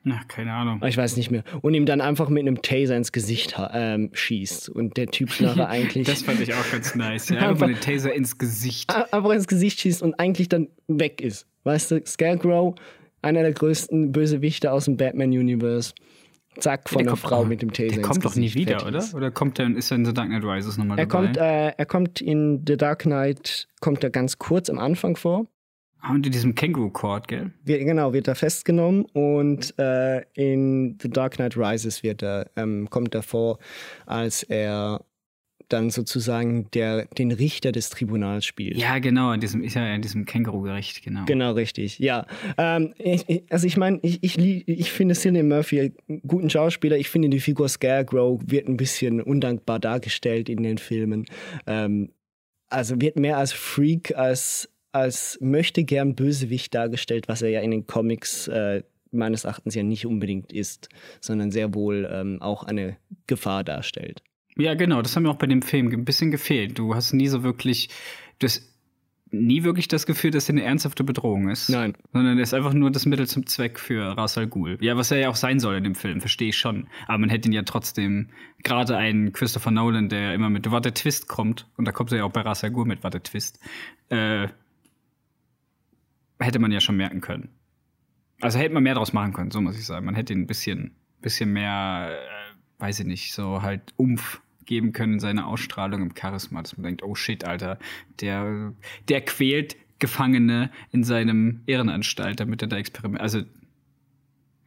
Na, 0.04 0.20
keine 0.26 0.52
Ahnung. 0.52 0.82
Ich 0.84 0.96
weiß 0.96 1.16
nicht 1.16 1.30
mehr. 1.30 1.44
Und 1.60 1.74
ihm 1.74 1.86
dann 1.86 2.00
einfach 2.00 2.28
mit 2.28 2.40
einem 2.40 2.60
Taser 2.60 2.96
ins 2.96 3.12
Gesicht 3.12 3.54
ähm, 3.72 4.10
schießt. 4.12 4.68
Und 4.68 4.96
der 4.96 5.06
Typ 5.06 5.40
nachher 5.40 5.68
eigentlich. 5.70 6.06
Das 6.08 6.22
fand 6.22 6.40
ich 6.40 6.52
auch 6.54 6.70
ganz 6.72 6.94
nice. 6.94 7.28
Ja, 7.28 7.48
Einfach- 7.50 7.66
den 7.68 7.78
Taser 7.80 8.12
ins 8.12 8.36
Gesicht. 8.38 8.92
einfach 9.12 9.30
ins 9.30 9.46
Gesicht 9.46 9.78
schießt 9.80 10.02
und 10.02 10.14
eigentlich 10.18 10.48
dann 10.48 10.68
weg 10.88 11.20
ist. 11.20 11.46
Weißt 11.64 11.92
du, 11.92 12.02
Scarecrow, 12.04 12.74
einer 13.22 13.42
der 13.42 13.52
größten 13.52 14.10
Bösewichte 14.10 14.72
aus 14.72 14.86
dem 14.86 14.96
Batman-Universe. 14.96 15.92
Zack, 16.58 16.88
von 16.90 16.98
Der 16.98 17.04
einer 17.04 17.10
kommt- 17.12 17.20
Frau 17.22 17.44
mit 17.44 17.62
dem 17.62 17.72
Taser. 17.72 17.94
Der 17.94 18.02
kommt 18.02 18.24
doch 18.24 18.34
nie 18.36 18.52
wieder, 18.54 18.84
oder? 18.86 19.02
Oder 19.14 19.30
kommt 19.30 19.58
er, 19.58 19.74
ist 19.74 19.90
er 19.90 19.96
in 19.98 20.04
The 20.04 20.12
Dark 20.12 20.28
Knight 20.28 20.44
Rises 20.44 20.76
nochmal 20.76 20.98
Er 20.98 21.06
dabei? 21.06 21.24
kommt, 21.26 21.36
äh, 21.38 21.68
er 21.68 21.86
kommt 21.86 22.20
in 22.20 22.62
The 22.66 22.76
Dark 22.76 23.02
Knight, 23.02 23.68
kommt 23.80 24.02
er 24.04 24.10
ganz 24.10 24.38
kurz 24.38 24.68
am 24.68 24.78
Anfang 24.78 25.16
vor. 25.16 25.46
Und 26.08 26.26
in 26.26 26.32
diesem 26.32 26.54
Känguru-Court, 26.54 27.28
gell? 27.28 27.52
Wird, 27.64 27.80
genau, 27.80 28.12
wird 28.12 28.28
er 28.28 28.34
festgenommen 28.34 29.04
und 29.12 29.78
äh, 29.78 30.22
in 30.34 30.98
The 31.00 31.08
Dark 31.08 31.34
Knight 31.34 31.56
Rises 31.56 32.02
wird 32.02 32.22
er, 32.22 32.50
ähm, 32.56 32.88
kommt 32.90 33.14
er 33.14 33.22
vor, 33.22 33.58
als 34.06 34.42
er 34.42 35.04
dann 35.72 35.90
sozusagen 35.90 36.70
der, 36.72 37.06
den 37.06 37.32
Richter 37.32 37.72
des 37.72 37.90
Tribunals 37.90 38.44
spielt. 38.44 38.76
Ja, 38.76 38.98
genau, 38.98 39.32
in 39.32 39.40
diesem, 39.40 39.62
ist 39.62 39.74
ja 39.74 39.94
in 39.94 40.02
diesem 40.02 40.24
Känguru-Gericht, 40.24 41.02
genau. 41.02 41.24
Genau, 41.24 41.52
richtig. 41.52 41.98
Ja. 41.98 42.26
Ähm, 42.58 42.94
ich, 42.98 43.44
also 43.50 43.66
ich 43.66 43.76
meine, 43.76 43.98
ich, 44.02 44.22
ich, 44.22 44.68
ich 44.68 44.92
finde 44.92 45.14
Cillian 45.14 45.48
Murphy 45.48 45.80
einen 45.80 46.22
guten 46.26 46.50
Schauspieler. 46.50 46.96
Ich 46.96 47.08
finde 47.08 47.28
die 47.28 47.40
Figur 47.40 47.68
Scarecrow 47.68 48.40
wird 48.44 48.68
ein 48.68 48.76
bisschen 48.76 49.20
undankbar 49.20 49.78
dargestellt 49.78 50.48
in 50.48 50.62
den 50.62 50.78
Filmen. 50.78 51.24
Ähm, 51.66 52.10
also 52.68 53.00
wird 53.00 53.16
mehr 53.16 53.38
als 53.38 53.52
Freak, 53.52 54.14
als, 54.16 54.68
als 54.92 55.38
möchte 55.40 55.84
gern 55.84 56.14
Bösewicht 56.14 56.74
dargestellt, 56.74 57.28
was 57.28 57.42
er 57.42 57.50
ja 57.50 57.60
in 57.60 57.70
den 57.70 57.86
Comics 57.86 58.48
äh, 58.48 58.82
meines 59.10 59.44
Erachtens 59.44 59.74
ja 59.74 59.82
nicht 59.82 60.06
unbedingt 60.06 60.52
ist, 60.52 60.88
sondern 61.20 61.50
sehr 61.50 61.74
wohl 61.74 62.08
ähm, 62.10 62.40
auch 62.40 62.64
eine 62.64 62.96
Gefahr 63.26 63.64
darstellt. 63.64 64.22
Ja, 64.56 64.74
genau, 64.74 65.02
das 65.02 65.16
hat 65.16 65.22
mir 65.22 65.30
auch 65.30 65.36
bei 65.36 65.46
dem 65.46 65.62
Film 65.62 65.88
ein 65.88 66.04
bisschen 66.04 66.30
gefehlt. 66.30 66.78
Du 66.78 66.94
hast 66.94 67.12
nie 67.12 67.28
so 67.28 67.42
wirklich, 67.42 67.88
du 68.38 68.46
hast 68.46 68.68
nie 69.30 69.64
wirklich 69.64 69.88
das 69.88 70.04
Gefühl, 70.04 70.30
dass 70.30 70.48
er 70.48 70.54
eine 70.54 70.62
ernsthafte 70.62 71.04
Bedrohung 71.04 71.48
ist. 71.48 71.70
Nein. 71.70 71.94
Sondern 72.12 72.36
er 72.36 72.42
ist 72.42 72.52
einfach 72.52 72.74
nur 72.74 72.90
das 72.90 73.06
Mittel 73.06 73.26
zum 73.26 73.46
Zweck 73.46 73.78
für 73.78 74.16
Ra's 74.16 74.36
al 74.36 74.46
Ghul. 74.46 74.76
Ja, 74.80 74.96
was 74.96 75.10
er 75.10 75.18
ja 75.18 75.28
auch 75.30 75.36
sein 75.36 75.58
soll 75.58 75.76
in 75.76 75.84
dem 75.84 75.94
Film, 75.94 76.20
verstehe 76.20 76.50
ich 76.50 76.58
schon. 76.58 76.86
Aber 77.06 77.18
man 77.18 77.30
hätte 77.30 77.48
ihn 77.48 77.54
ja 77.54 77.62
trotzdem, 77.62 78.28
gerade 78.62 78.96
einen 78.96 79.32
Christopher 79.32 79.70
Nolan, 79.70 80.10
der 80.10 80.34
immer 80.34 80.50
mit 80.50 80.70
Warte 80.70 80.92
Twist 80.92 81.28
kommt, 81.28 81.66
und 81.76 81.86
da 81.86 81.92
kommt 81.92 82.12
er 82.12 82.18
ja 82.18 82.24
auch 82.24 82.32
bei 82.32 82.42
Ra's 82.42 82.62
al 82.62 82.72
Ghul 82.72 82.84
mit 82.84 83.02
Warte 83.04 83.22
Twist, 83.22 83.58
äh, 84.10 84.48
hätte 86.42 86.58
man 86.58 86.72
ja 86.72 86.80
schon 86.80 86.96
merken 86.96 87.20
können. 87.20 87.50
Also 88.40 88.58
hätte 88.58 88.74
man 88.74 88.82
mehr 88.82 88.94
draus 88.94 89.12
machen 89.12 89.32
können, 89.32 89.50
so 89.50 89.60
muss 89.60 89.78
ich 89.78 89.86
sagen. 89.86 90.04
Man 90.06 90.14
hätte 90.14 90.32
ihn 90.32 90.40
ein 90.40 90.46
bisschen, 90.46 90.96
bisschen 91.20 91.52
mehr, 91.52 92.10
äh, 92.10 92.80
weiß 92.80 93.00
ich 93.00 93.06
nicht, 93.06 93.32
so 93.32 93.62
halt 93.62 93.94
Umf 93.96 94.42
geben 94.64 94.92
können 94.92 95.14
in 95.14 95.20
seiner 95.20 95.46
Ausstrahlung 95.46 96.02
im 96.02 96.14
Charisma, 96.16 96.62
dass 96.62 96.76
man 96.76 96.84
denkt, 96.84 97.02
oh 97.02 97.14
shit, 97.14 97.44
Alter, 97.44 97.78
der, 98.20 98.72
der 99.08 99.20
quält 99.20 99.76
Gefangene 99.98 100.70
in 100.90 101.04
seinem 101.04 101.62
Irrenanstalt, 101.66 102.40
damit 102.40 102.62
er 102.62 102.68
da 102.68 102.76
experimentiert, 102.76 103.22
also 103.22 103.42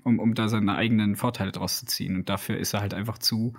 um, 0.03 0.19
um 0.19 0.33
da 0.35 0.47
seine 0.47 0.75
eigenen 0.75 1.15
Vorteile 1.15 1.51
draus 1.51 1.79
zu 1.79 1.85
ziehen. 1.87 2.15
Und 2.15 2.29
dafür 2.29 2.57
ist 2.57 2.73
er 2.73 2.81
halt 2.81 2.93
einfach 2.93 3.17
zu, 3.17 3.53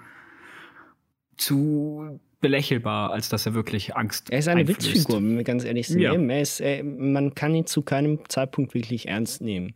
zu 1.36 2.20
belächelbar, 2.46 3.10
als 3.10 3.28
dass 3.28 3.44
er 3.44 3.54
wirklich 3.54 3.96
Angst 3.96 4.30
Er 4.30 4.38
ist 4.38 4.46
eine 4.46 4.60
einflößt. 4.60 4.94
Witzfigur, 4.94 5.16
wenn 5.16 5.36
wir 5.36 5.42
ganz 5.42 5.64
ehrlich 5.64 5.88
sind. 5.88 6.00
Ja. 6.00 6.14
Er 6.14 6.40
ist, 6.40 6.60
äh, 6.60 6.84
man 6.84 7.34
kann 7.34 7.54
ihn 7.56 7.66
zu 7.66 7.82
keinem 7.82 8.20
Zeitpunkt 8.28 8.72
wirklich 8.72 9.08
ernst 9.08 9.42
nehmen. 9.42 9.74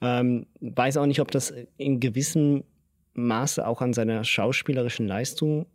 Ähm, 0.00 0.46
weiß 0.60 0.96
auch 0.96 1.04
nicht, 1.04 1.20
ob 1.20 1.30
das 1.30 1.52
in 1.76 2.00
gewissem 2.00 2.64
Maße 3.12 3.66
auch 3.66 3.82
an 3.82 3.92
seiner 3.92 4.24
schauspielerischen 4.24 5.06
Leistung 5.06 5.66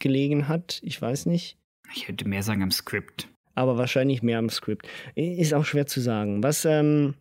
gelegen 0.00 0.48
hat. 0.48 0.80
Ich 0.82 1.00
weiß 1.00 1.26
nicht. 1.26 1.56
Ich 1.94 2.08
hätte 2.08 2.26
mehr 2.26 2.42
sagen 2.42 2.64
am 2.64 2.72
Skript. 2.72 3.28
Aber 3.54 3.78
wahrscheinlich 3.78 4.22
mehr 4.22 4.38
am 4.38 4.50
Skript. 4.50 4.88
Ist 5.14 5.54
auch 5.54 5.64
schwer 5.64 5.86
zu 5.86 6.00
sagen. 6.00 6.42
Was 6.42 6.64
ähm, 6.64 7.14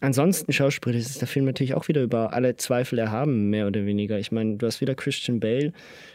ansonsten 0.00 0.52
schauspielerisch 0.52 1.06
ist 1.06 1.20
der 1.20 1.28
Film 1.28 1.44
natürlich 1.44 1.74
auch 1.74 1.88
wieder 1.88 2.02
über 2.02 2.32
alle 2.32 2.56
Zweifel 2.56 2.98
erhaben, 2.98 3.50
mehr 3.50 3.66
oder 3.66 3.86
weniger. 3.86 4.18
Ich 4.18 4.32
meine, 4.32 4.56
du 4.56 4.66
hast 4.66 4.80
wieder 4.80 4.94
Christian 4.94 5.40
Bale, 5.40 5.72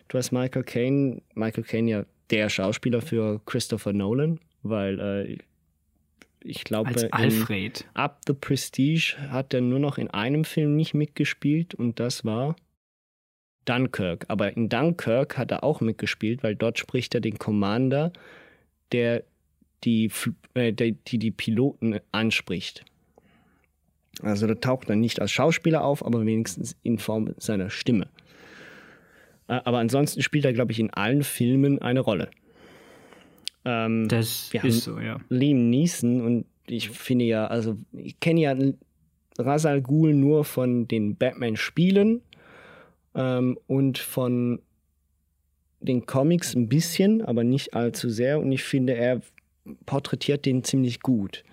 du 0.07 0.17
hast 0.17 0.31
Michael 0.31 0.63
Caine. 0.63 1.21
Michael 1.33 1.63
Caine 1.63 1.89
ja 1.89 2.05
der 2.29 2.49
Schauspieler 2.49 3.01
für 3.01 3.41
Christopher 3.45 3.93
Nolan, 3.93 4.39
weil 4.63 4.99
äh, 4.99 5.37
ich 6.43 6.63
glaube, 6.63 6.89
Als 6.89 7.11
Alfred. 7.11 7.85
Up 7.93 8.21
the 8.27 8.33
Prestige 8.33 9.15
hat 9.29 9.53
er 9.53 9.61
nur 9.61 9.79
noch 9.79 9.97
in 9.97 10.09
einem 10.09 10.43
Film 10.43 10.75
nicht 10.75 10.93
mitgespielt 10.93 11.73
und 11.73 11.99
das 11.99 12.23
war 12.23 12.55
Dunkirk. 13.65 14.25
Aber 14.27 14.55
in 14.55 14.69
Dunkirk 14.69 15.37
hat 15.37 15.51
er 15.51 15.63
auch 15.63 15.81
mitgespielt, 15.81 16.43
weil 16.43 16.55
dort 16.55 16.77
spricht 16.77 17.15
er 17.15 17.21
den 17.21 17.39
Commander, 17.39 18.13
der 18.91 19.23
die, 19.83 20.11
äh, 20.53 20.71
die, 20.71 21.19
die 21.19 21.31
Piloten 21.31 21.99
anspricht. 22.11 22.85
Also 24.21 24.47
da 24.47 24.55
taucht 24.55 24.89
er 24.89 24.95
nicht 24.95 25.21
als 25.21 25.31
Schauspieler 25.31 25.83
auf, 25.83 26.05
aber 26.05 26.25
wenigstens 26.25 26.75
in 26.83 26.97
Form 26.97 27.33
seiner 27.37 27.69
Stimme. 27.69 28.07
Äh, 29.47 29.59
aber 29.65 29.79
ansonsten 29.79 30.21
spielt 30.21 30.45
er, 30.45 30.53
glaube 30.53 30.71
ich, 30.71 30.79
in 30.79 30.91
allen 30.91 31.23
Filmen 31.23 31.81
eine 31.81 31.99
Rolle. 31.99 32.29
Ähm, 33.65 34.07
das 34.07 34.51
ist 34.63 34.83
so, 34.83 34.99
ja. 34.99 35.19
Liam 35.29 35.69
Neeson 35.69 36.21
und 36.21 36.45
ich 36.67 36.89
finde 36.89 37.25
ja, 37.25 37.47
also 37.47 37.77
ich 37.93 38.19
kenne 38.19 38.41
ja 38.41 38.55
Ra's 39.37 39.65
al 39.65 39.81
Ghul 39.81 40.13
nur 40.13 40.45
von 40.45 40.87
den 40.87 41.15
Batman-Spielen 41.15 42.21
ähm, 43.15 43.57
und 43.67 43.97
von 43.97 44.61
den 45.79 46.05
Comics 46.05 46.55
ein 46.55 46.69
bisschen, 46.69 47.21
aber 47.21 47.43
nicht 47.43 47.73
allzu 47.73 48.09
sehr. 48.09 48.39
Und 48.39 48.51
ich 48.51 48.63
finde, 48.63 48.95
er 48.95 49.21
porträtiert 49.85 50.45
den 50.45 50.63
ziemlich 50.63 51.01
gut. 51.01 51.43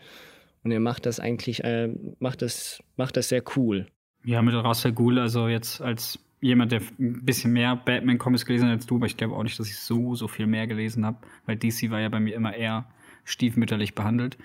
Und 0.64 0.70
er 0.70 0.80
macht 0.80 1.06
das 1.06 1.20
eigentlich, 1.20 1.64
äh, 1.64 1.92
macht 2.18 2.42
das, 2.42 2.82
macht 2.96 3.16
das 3.16 3.28
sehr 3.28 3.42
cool. 3.56 3.86
Ja, 4.24 4.42
mit 4.42 4.54
Russell 4.54 4.92
Ghul, 4.92 5.18
also 5.18 5.48
jetzt 5.48 5.80
als 5.80 6.18
jemand, 6.40 6.72
der 6.72 6.80
ein 6.98 7.24
bisschen 7.24 7.52
mehr 7.52 7.76
Batman-Comics 7.76 8.44
gelesen 8.46 8.66
hat 8.66 8.74
als 8.74 8.86
du, 8.86 8.96
aber 8.96 9.06
ich 9.06 9.16
glaube 9.16 9.34
auch 9.34 9.42
nicht, 9.42 9.58
dass 9.58 9.68
ich 9.68 9.78
so, 9.78 10.14
so 10.14 10.28
viel 10.28 10.46
mehr 10.46 10.66
gelesen 10.66 11.04
habe, 11.06 11.18
weil 11.46 11.56
DC 11.56 11.90
war 11.90 12.00
ja 12.00 12.08
bei 12.08 12.20
mir 12.20 12.34
immer 12.34 12.54
eher 12.54 12.86
stiefmütterlich 13.24 13.94
behandelt. 13.94 14.38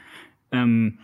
Ähm, 0.51 0.99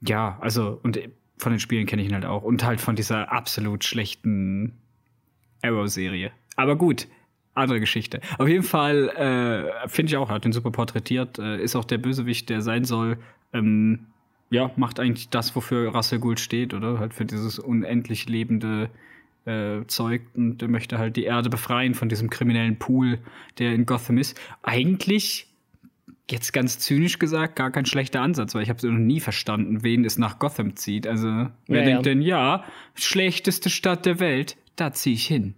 ja, 0.00 0.38
also, 0.40 0.78
und 0.82 1.00
von 1.38 1.52
den 1.52 1.60
Spielen 1.60 1.86
kenne 1.86 2.02
ich 2.02 2.08
ihn 2.08 2.14
halt 2.14 2.26
auch. 2.26 2.42
Und 2.42 2.64
halt 2.64 2.80
von 2.80 2.96
dieser 2.96 3.32
absolut 3.32 3.84
schlechten 3.84 4.78
Arrow-Serie. 5.62 6.32
Aber 6.56 6.76
gut, 6.76 7.08
andere 7.54 7.80
Geschichte. 7.80 8.20
Auf 8.38 8.48
jeden 8.48 8.62
Fall 8.62 9.08
äh, 9.08 9.88
finde 9.88 10.10
ich 10.10 10.16
auch, 10.16 10.28
hat 10.28 10.44
den 10.44 10.52
super 10.52 10.70
porträtiert, 10.70 11.38
äh, 11.38 11.62
ist 11.62 11.76
auch 11.76 11.84
der 11.84 11.98
Bösewicht, 11.98 12.50
der 12.50 12.60
sein 12.60 12.84
soll. 12.84 13.18
Ähm, 13.52 14.06
ja, 14.50 14.70
macht 14.76 15.00
eigentlich 15.00 15.28
das, 15.28 15.56
wofür 15.56 15.90
Russell 15.90 16.18
Gould 16.18 16.40
steht, 16.40 16.74
oder? 16.74 16.98
Halt 16.98 17.14
für 17.14 17.24
dieses 17.24 17.58
unendlich 17.58 18.28
lebende 18.28 18.90
äh, 19.44 19.86
Zeug 19.86 20.22
und 20.34 20.58
der 20.58 20.68
möchte 20.68 20.98
halt 20.98 21.16
die 21.16 21.24
Erde 21.24 21.50
befreien 21.50 21.94
von 21.94 22.08
diesem 22.08 22.30
kriminellen 22.30 22.78
Pool, 22.78 23.18
der 23.58 23.74
in 23.74 23.86
Gotham 23.86 24.18
ist. 24.18 24.38
Eigentlich, 24.62 25.48
jetzt 26.30 26.52
ganz 26.52 26.78
zynisch 26.78 27.18
gesagt, 27.18 27.56
gar 27.56 27.70
kein 27.70 27.86
schlechter 27.86 28.20
Ansatz, 28.20 28.54
weil 28.54 28.62
ich 28.62 28.70
habe 28.70 28.86
noch 28.88 28.98
nie 28.98 29.20
verstanden, 29.20 29.82
wen 29.82 30.04
es 30.04 30.18
nach 30.18 30.38
Gotham 30.38 30.76
zieht. 30.76 31.06
Also, 31.06 31.28
wer 31.66 31.80
ja, 31.80 31.84
denkt 31.84 31.88
ja. 32.06 32.12
denn, 32.12 32.22
ja, 32.22 32.64
schlechteste 32.94 33.70
Stadt 33.70 34.06
der 34.06 34.20
Welt, 34.20 34.56
da 34.76 34.92
ziehe 34.92 35.14
ich 35.14 35.26
hin. 35.26 35.54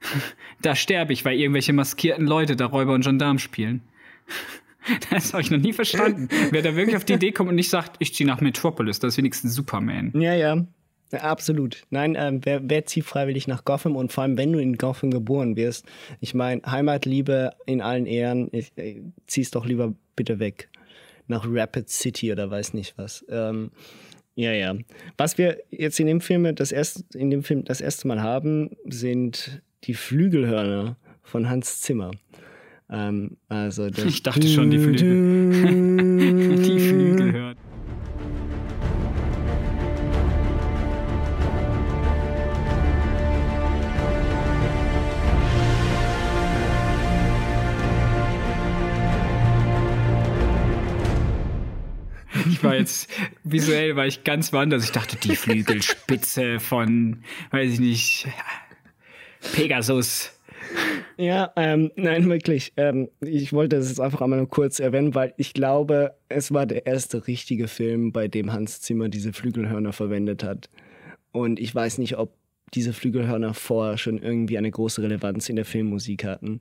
da 0.62 0.74
sterbe 0.74 1.12
ich, 1.12 1.24
weil 1.24 1.38
irgendwelche 1.38 1.72
maskierten 1.72 2.26
Leute 2.26 2.56
da 2.56 2.66
Räuber 2.66 2.94
und 2.94 3.04
Gendarm 3.04 3.38
spielen. 3.38 3.82
Das 5.10 5.32
habe 5.32 5.42
ich 5.42 5.50
noch 5.50 5.58
nie 5.58 5.72
verstanden. 5.72 6.28
Wer 6.50 6.62
da 6.62 6.76
wirklich 6.76 6.96
auf 6.96 7.04
die 7.04 7.14
Idee 7.14 7.32
kommt 7.32 7.48
und 7.48 7.56
nicht 7.56 7.70
sagt, 7.70 7.96
ich 7.98 8.14
ziehe 8.14 8.26
nach 8.26 8.40
Metropolis, 8.40 8.98
das 8.98 9.14
ist 9.14 9.18
wenigstens 9.18 9.54
Superman. 9.54 10.12
Ja, 10.14 10.34
ja. 10.34 10.66
absolut. 11.12 11.82
Nein, 11.90 12.16
ähm, 12.18 12.40
wer, 12.44 12.60
wer 12.62 12.86
zieht 12.86 13.04
freiwillig 13.04 13.46
nach 13.46 13.64
Gotham 13.64 13.96
und 13.96 14.12
vor 14.12 14.22
allem, 14.22 14.36
wenn 14.36 14.52
du 14.52 14.58
in 14.58 14.76
Gotham 14.76 15.10
geboren 15.10 15.56
wirst, 15.56 15.86
ich 16.20 16.34
meine, 16.34 16.62
Heimatliebe 16.66 17.52
in 17.66 17.80
allen 17.80 18.06
Ehren, 18.06 18.48
ich, 18.52 18.72
ich, 18.76 18.96
äh, 18.96 19.02
zieh's 19.26 19.50
doch 19.50 19.66
lieber 19.66 19.94
bitte 20.16 20.38
weg. 20.38 20.68
Nach 21.26 21.46
Rapid 21.48 21.88
City 21.88 22.32
oder 22.32 22.50
weiß 22.50 22.74
nicht 22.74 22.98
was. 22.98 23.24
Ähm, 23.30 23.70
ja, 24.34 24.52
ja. 24.52 24.76
Was 25.16 25.38
wir 25.38 25.58
jetzt 25.70 26.00
in 26.00 26.06
dem 26.06 26.20
Film 26.20 26.54
das 26.54 26.72
erste, 26.72 27.04
in 27.14 27.30
dem 27.30 27.42
Film 27.42 27.64
das 27.64 27.80
erste 27.80 28.08
Mal 28.08 28.20
haben, 28.20 28.70
sind 28.84 29.62
die 29.84 29.94
Flügelhörner 29.94 30.96
von 31.22 31.48
Hans 31.48 31.80
Zimmer. 31.80 32.10
Ähm, 32.90 33.36
also 33.48 33.86
ich 34.06 34.22
dachte 34.22 34.46
schon, 34.48 34.70
die 34.70 34.78
Flügel. 34.78 35.52
die 36.62 36.80
Flügel 36.80 37.32
hört. 37.32 37.58
Ich 52.46 52.62
war 52.62 52.76
jetzt 52.76 53.08
visuell 53.42 53.96
war 53.96 54.06
ich 54.06 54.24
ganz 54.24 54.52
woanders. 54.52 54.84
Ich 54.84 54.92
dachte, 54.92 55.16
die 55.16 55.36
Flügelspitze 55.36 56.60
von, 56.60 57.22
weiß 57.50 57.72
ich 57.74 57.80
nicht, 57.80 58.28
Pegasus. 59.54 60.33
Ja, 61.16 61.52
ähm, 61.56 61.92
nein, 61.96 62.28
wirklich. 62.28 62.72
Ähm, 62.76 63.08
ich 63.20 63.52
wollte 63.52 63.76
das 63.76 63.88
jetzt 63.88 64.00
einfach 64.00 64.20
einmal 64.20 64.38
nur 64.38 64.48
kurz 64.48 64.80
erwähnen, 64.80 65.14
weil 65.14 65.32
ich 65.36 65.54
glaube, 65.54 66.14
es 66.28 66.52
war 66.52 66.66
der 66.66 66.86
erste 66.86 67.26
richtige 67.26 67.68
Film, 67.68 68.12
bei 68.12 68.26
dem 68.26 68.52
Hans 68.52 68.80
Zimmer 68.80 69.08
diese 69.08 69.32
Flügelhörner 69.32 69.92
verwendet 69.92 70.42
hat. 70.42 70.68
Und 71.30 71.60
ich 71.60 71.74
weiß 71.74 71.98
nicht, 71.98 72.16
ob 72.18 72.34
diese 72.74 72.92
Flügelhörner 72.92 73.54
vorher 73.54 73.98
schon 73.98 74.18
irgendwie 74.18 74.58
eine 74.58 74.70
große 74.70 75.02
Relevanz 75.02 75.48
in 75.48 75.56
der 75.56 75.64
Filmmusik 75.64 76.24
hatten. 76.24 76.58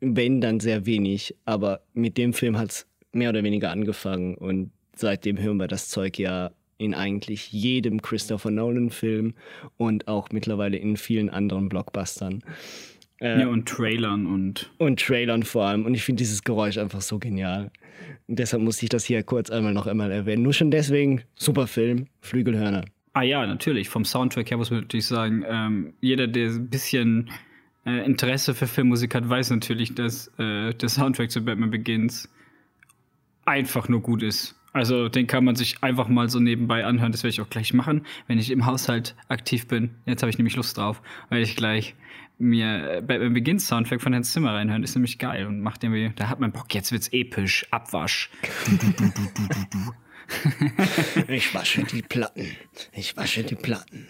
Wenn, 0.00 0.40
dann 0.40 0.60
sehr 0.60 0.86
wenig. 0.86 1.36
Aber 1.44 1.82
mit 1.92 2.16
dem 2.16 2.32
Film 2.32 2.58
hat 2.58 2.70
es 2.70 2.86
mehr 3.12 3.30
oder 3.30 3.44
weniger 3.44 3.70
angefangen. 3.70 4.34
Und 4.34 4.70
seitdem 4.96 5.38
hören 5.38 5.58
wir 5.58 5.68
das 5.68 5.88
Zeug 5.88 6.18
ja 6.18 6.50
in 6.78 6.94
eigentlich 6.94 7.52
jedem 7.52 8.02
Christopher 8.02 8.50
Nolan-Film 8.50 9.34
und 9.76 10.08
auch 10.08 10.30
mittlerweile 10.32 10.76
in 10.76 10.96
vielen 10.96 11.30
anderen 11.30 11.68
Blockbustern. 11.68 12.42
Äh, 13.24 13.40
ja, 13.40 13.48
und 13.48 13.66
Trailern 13.66 14.26
und. 14.26 14.70
Und 14.76 15.00
Trailern 15.00 15.42
vor 15.44 15.64
allem. 15.64 15.86
Und 15.86 15.94
ich 15.94 16.04
finde 16.04 16.18
dieses 16.18 16.44
Geräusch 16.44 16.76
einfach 16.76 17.00
so 17.00 17.18
genial. 17.18 17.70
Und 18.28 18.38
deshalb 18.38 18.62
muss 18.62 18.82
ich 18.82 18.90
das 18.90 19.04
hier 19.06 19.22
kurz 19.22 19.50
einmal 19.50 19.72
noch 19.72 19.86
einmal 19.86 20.12
erwähnen. 20.12 20.42
Nur 20.42 20.52
schon 20.52 20.70
deswegen, 20.70 21.22
super 21.34 21.66
Film, 21.66 22.06
Flügelhörner. 22.20 22.84
Ah 23.14 23.22
ja, 23.22 23.46
natürlich. 23.46 23.88
Vom 23.88 24.04
Soundtrack 24.04 24.50
her 24.50 24.58
muss 24.58 24.70
man 24.70 24.80
natürlich 24.80 25.06
sagen, 25.06 25.42
ähm, 25.48 25.94
jeder, 26.02 26.26
der 26.26 26.50
ein 26.50 26.68
bisschen 26.68 27.30
äh, 27.86 28.04
Interesse 28.04 28.54
für 28.54 28.66
Filmmusik 28.66 29.14
hat, 29.14 29.26
weiß 29.26 29.50
natürlich, 29.50 29.94
dass 29.94 30.28
äh, 30.38 30.74
der 30.74 30.88
Soundtrack 30.90 31.30
zu 31.30 31.42
Batman 31.42 31.70
Begins 31.70 32.28
einfach 33.46 33.88
nur 33.88 34.02
gut 34.02 34.22
ist. 34.22 34.54
Also 34.74 35.08
den 35.08 35.26
kann 35.26 35.44
man 35.44 35.54
sich 35.54 35.82
einfach 35.82 36.08
mal 36.08 36.28
so 36.28 36.40
nebenbei 36.40 36.84
anhören. 36.84 37.12
Das 37.12 37.22
werde 37.22 37.30
ich 37.30 37.40
auch 37.40 37.48
gleich 37.48 37.72
machen, 37.72 38.04
wenn 38.26 38.38
ich 38.38 38.50
im 38.50 38.66
Haushalt 38.66 39.14
aktiv 39.28 39.66
bin. 39.66 39.90
Jetzt 40.04 40.22
habe 40.22 40.30
ich 40.30 40.36
nämlich 40.36 40.56
Lust 40.56 40.76
drauf, 40.76 41.00
weil 41.30 41.42
ich 41.42 41.56
gleich 41.56 41.94
mir 42.38 43.02
Batman 43.06 43.32
Begins 43.32 43.66
Soundtrack 43.66 44.00
von 44.00 44.14
Hans 44.14 44.32
Zimmer 44.32 44.54
reinhören. 44.54 44.82
Ist 44.82 44.94
nämlich 44.94 45.18
geil 45.18 45.46
und 45.46 45.60
macht 45.60 45.84
irgendwie, 45.84 46.12
da 46.16 46.28
hat 46.28 46.40
man 46.40 46.52
Bock. 46.52 46.74
Jetzt 46.74 46.92
wird's 46.92 47.08
episch. 47.08 47.66
Abwasch. 47.70 48.30
ich 51.28 51.54
wasche 51.54 51.84
die 51.84 52.02
Platten. 52.02 52.56
Ich 52.92 53.16
wasche 53.16 53.44
die 53.44 53.54
Platten. 53.54 54.08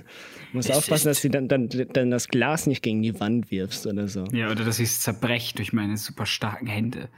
Muss 0.52 0.70
aufpassen, 0.70 1.08
dass 1.08 1.20
du 1.20 1.30
dann, 1.30 1.48
dann, 1.48 1.68
dann 1.68 2.10
das 2.10 2.28
Glas 2.28 2.66
nicht 2.66 2.82
gegen 2.82 3.02
die 3.02 3.18
Wand 3.18 3.50
wirfst 3.50 3.86
oder 3.86 4.06
so. 4.06 4.24
Ja, 4.32 4.50
oder 4.50 4.64
dass 4.64 4.78
ich 4.78 4.88
es 4.88 5.00
zerbreche 5.00 5.56
durch 5.56 5.72
meine 5.72 5.96
super 5.96 6.26
starken 6.26 6.68
Hände. 6.68 7.08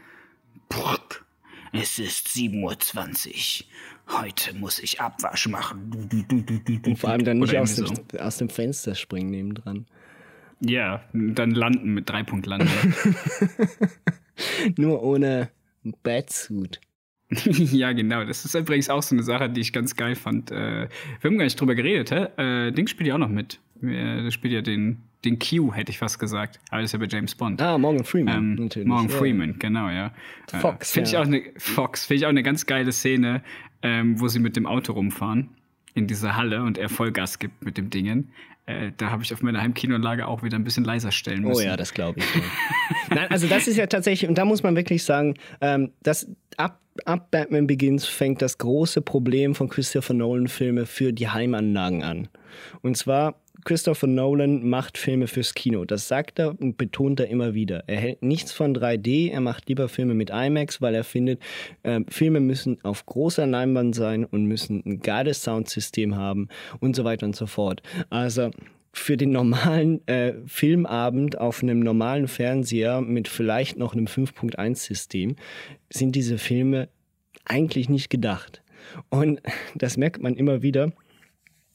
Bruck. 0.68 1.26
Es 1.72 1.98
ist 1.98 2.28
7.20 2.28 3.64
Uhr. 3.64 4.20
Heute 4.20 4.54
muss 4.54 4.78
ich 4.78 5.00
Abwasch 5.00 5.48
machen. 5.48 6.08
Und 6.86 6.98
vor 6.98 7.10
allem 7.10 7.24
dann 7.24 7.38
nicht 7.38 7.56
aus 7.56 7.74
dem, 7.74 7.86
so. 7.86 7.94
aus 8.18 8.38
dem 8.38 8.48
Fenster 8.48 8.94
springen 8.94 9.30
nebendran. 9.30 9.86
Ja, 10.60 11.02
dann 11.12 11.50
landen 11.50 11.94
mit 11.94 12.08
drei 12.08 12.22
Punkt 12.22 12.46
landen. 12.46 12.68
Nur 14.76 15.02
ohne 15.02 15.50
Batsuit. 16.02 16.80
ja, 17.30 17.92
genau. 17.92 18.24
Das 18.24 18.44
ist 18.44 18.54
übrigens 18.54 18.88
auch 18.88 19.02
so 19.02 19.14
eine 19.14 19.22
Sache, 19.22 19.50
die 19.50 19.60
ich 19.60 19.72
ganz 19.72 19.96
geil 19.96 20.14
fand. 20.14 20.50
Äh, 20.50 20.88
wir 21.20 21.30
haben 21.30 21.38
gar 21.38 21.44
nicht 21.44 21.60
drüber 21.60 21.74
geredet, 21.74 22.10
hä? 22.10 22.68
Äh, 22.68 22.72
Ding 22.72 22.86
spielt 22.86 23.08
ja 23.08 23.14
auch 23.14 23.18
noch 23.18 23.28
mit. 23.28 23.60
Der 23.82 24.30
spielt 24.30 24.54
ja 24.54 24.62
den, 24.62 25.02
den 25.24 25.38
Q, 25.38 25.74
hätte 25.74 25.90
ich 25.90 25.98
fast 25.98 26.18
gesagt. 26.18 26.60
Aber 26.70 26.80
das 26.80 26.90
ist 26.90 26.92
ja 26.92 26.98
bei 26.98 27.06
James 27.06 27.34
Bond. 27.34 27.60
Ah, 27.60 27.76
Morgan 27.76 28.04
Freeman, 28.04 28.36
ähm, 28.36 28.54
natürlich. 28.54 28.88
Morgan 28.88 29.10
ja. 29.10 29.16
Freeman, 29.16 29.58
genau, 29.58 29.90
ja. 29.90 30.12
Äh, 30.52 30.58
Fox. 30.58 30.90
Äh, 30.90 30.94
finde 30.94 31.10
ja. 31.10 31.20
ich 31.20 31.22
auch 31.22 31.26
eine, 31.26 31.42
Fox, 31.58 32.06
finde 32.06 32.18
ich 32.18 32.26
auch 32.26 32.30
eine 32.30 32.42
ganz 32.42 32.64
geile 32.64 32.92
Szene, 32.92 33.42
ähm, 33.82 34.20
wo 34.20 34.28
sie 34.28 34.38
mit 34.38 34.56
dem 34.56 34.66
Auto 34.66 34.92
rumfahren 34.92 35.50
in 35.96 36.06
dieser 36.06 36.36
Halle 36.36 36.62
und 36.62 36.78
er 36.78 36.88
Vollgas 36.88 37.38
gibt 37.38 37.64
mit 37.64 37.78
dem 37.78 37.90
Dingen. 37.90 38.30
Äh, 38.66 38.92
da 38.96 39.10
habe 39.10 39.22
ich 39.22 39.32
auf 39.32 39.42
meiner 39.42 39.62
Heimkinoanlage 39.62 40.26
auch 40.26 40.42
wieder 40.42 40.58
ein 40.58 40.64
bisschen 40.64 40.84
leiser 40.84 41.10
stellen 41.10 41.44
oh 41.44 41.48
müssen. 41.48 41.62
Oh 41.62 41.64
ja, 41.64 41.76
das 41.76 41.94
glaube 41.94 42.18
ich. 42.18 42.26
Nein, 43.10 43.30
also 43.30 43.46
das 43.46 43.66
ist 43.66 43.76
ja 43.76 43.86
tatsächlich, 43.86 44.28
und 44.28 44.36
da 44.36 44.44
muss 44.44 44.62
man 44.62 44.76
wirklich 44.76 45.04
sagen, 45.04 45.36
ähm, 45.60 45.92
dass 46.02 46.28
ab, 46.56 46.80
ab 47.04 47.30
Batman 47.30 47.66
Begins 47.66 48.04
fängt 48.04 48.42
das 48.42 48.58
große 48.58 49.00
Problem 49.00 49.54
von 49.54 49.68
Christopher 49.68 50.14
Nolan-Filme 50.14 50.84
für 50.84 51.12
die 51.12 51.28
Heimanlagen 51.28 52.02
an. 52.02 52.28
Und 52.82 52.96
zwar 52.96 53.40
Christopher 53.64 54.06
Nolan 54.06 54.68
macht 54.68 54.98
Filme 54.98 55.26
fürs 55.26 55.54
Kino. 55.54 55.84
Das 55.84 56.08
sagt 56.08 56.38
er 56.38 56.60
und 56.60 56.76
betont 56.76 57.20
er 57.20 57.28
immer 57.28 57.54
wieder. 57.54 57.84
Er 57.86 57.98
hält 57.98 58.22
nichts 58.22 58.52
von 58.52 58.76
3D, 58.76 59.30
er 59.30 59.40
macht 59.40 59.68
lieber 59.68 59.88
Filme 59.88 60.14
mit 60.14 60.30
IMAX, 60.30 60.80
weil 60.80 60.94
er 60.94 61.04
findet, 61.04 61.40
äh, 61.82 62.00
Filme 62.08 62.40
müssen 62.40 62.78
auf 62.84 63.06
großer 63.06 63.46
Leinwand 63.46 63.94
sein 63.94 64.24
und 64.24 64.46
müssen 64.46 64.82
ein 64.84 65.00
geiles 65.00 65.42
Soundsystem 65.42 66.16
haben 66.16 66.48
und 66.80 66.96
so 66.96 67.04
weiter 67.04 67.26
und 67.26 67.36
so 67.36 67.46
fort. 67.46 67.82
Also 68.10 68.50
für 68.92 69.16
den 69.16 69.30
normalen 69.30 70.06
äh, 70.08 70.34
Filmabend 70.46 71.38
auf 71.38 71.62
einem 71.62 71.80
normalen 71.80 72.28
Fernseher 72.28 73.02
mit 73.02 73.28
vielleicht 73.28 73.76
noch 73.78 73.92
einem 73.92 74.06
5.1-System 74.06 75.36
sind 75.90 76.14
diese 76.14 76.38
Filme 76.38 76.88
eigentlich 77.44 77.88
nicht 77.88 78.08
gedacht. 78.08 78.62
Und 79.10 79.40
das 79.74 79.96
merkt 79.96 80.22
man 80.22 80.34
immer 80.34 80.62
wieder, 80.62 80.92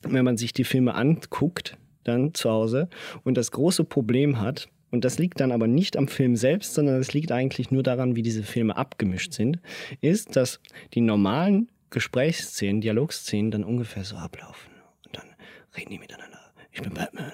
wenn 0.04 0.26
man 0.26 0.38
sich 0.38 0.54
die 0.54 0.64
Filme 0.64 0.96
anguckt, 0.96 1.78
dann 2.04 2.34
zu 2.34 2.50
Hause 2.50 2.90
und 3.24 3.38
das 3.38 3.52
große 3.52 3.84
Problem 3.84 4.40
hat, 4.40 4.70
und 4.92 5.06
das 5.06 5.18
liegt 5.18 5.40
dann 5.40 5.54
aber 5.54 5.68
nicht 5.68 5.96
am 5.96 6.10
Film 6.10 6.36
selbst, 6.36 6.74
sondern 6.74 7.00
es 7.00 7.14
liegt 7.14 7.32
eigentlich 7.32 7.72
nur 7.72 7.82
daran, 7.82 8.16
wie 8.16 8.24
diese 8.24 8.44
Filme 8.44 8.76
abgemischt 8.76 9.32
sind, 9.32 9.60
ist, 10.02 10.36
dass 10.36 10.60
die 10.94 11.02
normalen 11.02 11.70
Gesprächsszenen, 11.92 12.82
Dialogszenen 12.82 13.52
dann 13.52 13.64
ungefähr 13.64 14.04
so 14.04 14.18
ablaufen. 14.18 14.72
Und 15.06 15.16
dann 15.16 15.28
reden 15.78 15.92
die 15.92 16.00
miteinander. 16.00 16.40
Ich 16.72 16.82
bin 16.82 16.94
Batman. 16.94 17.34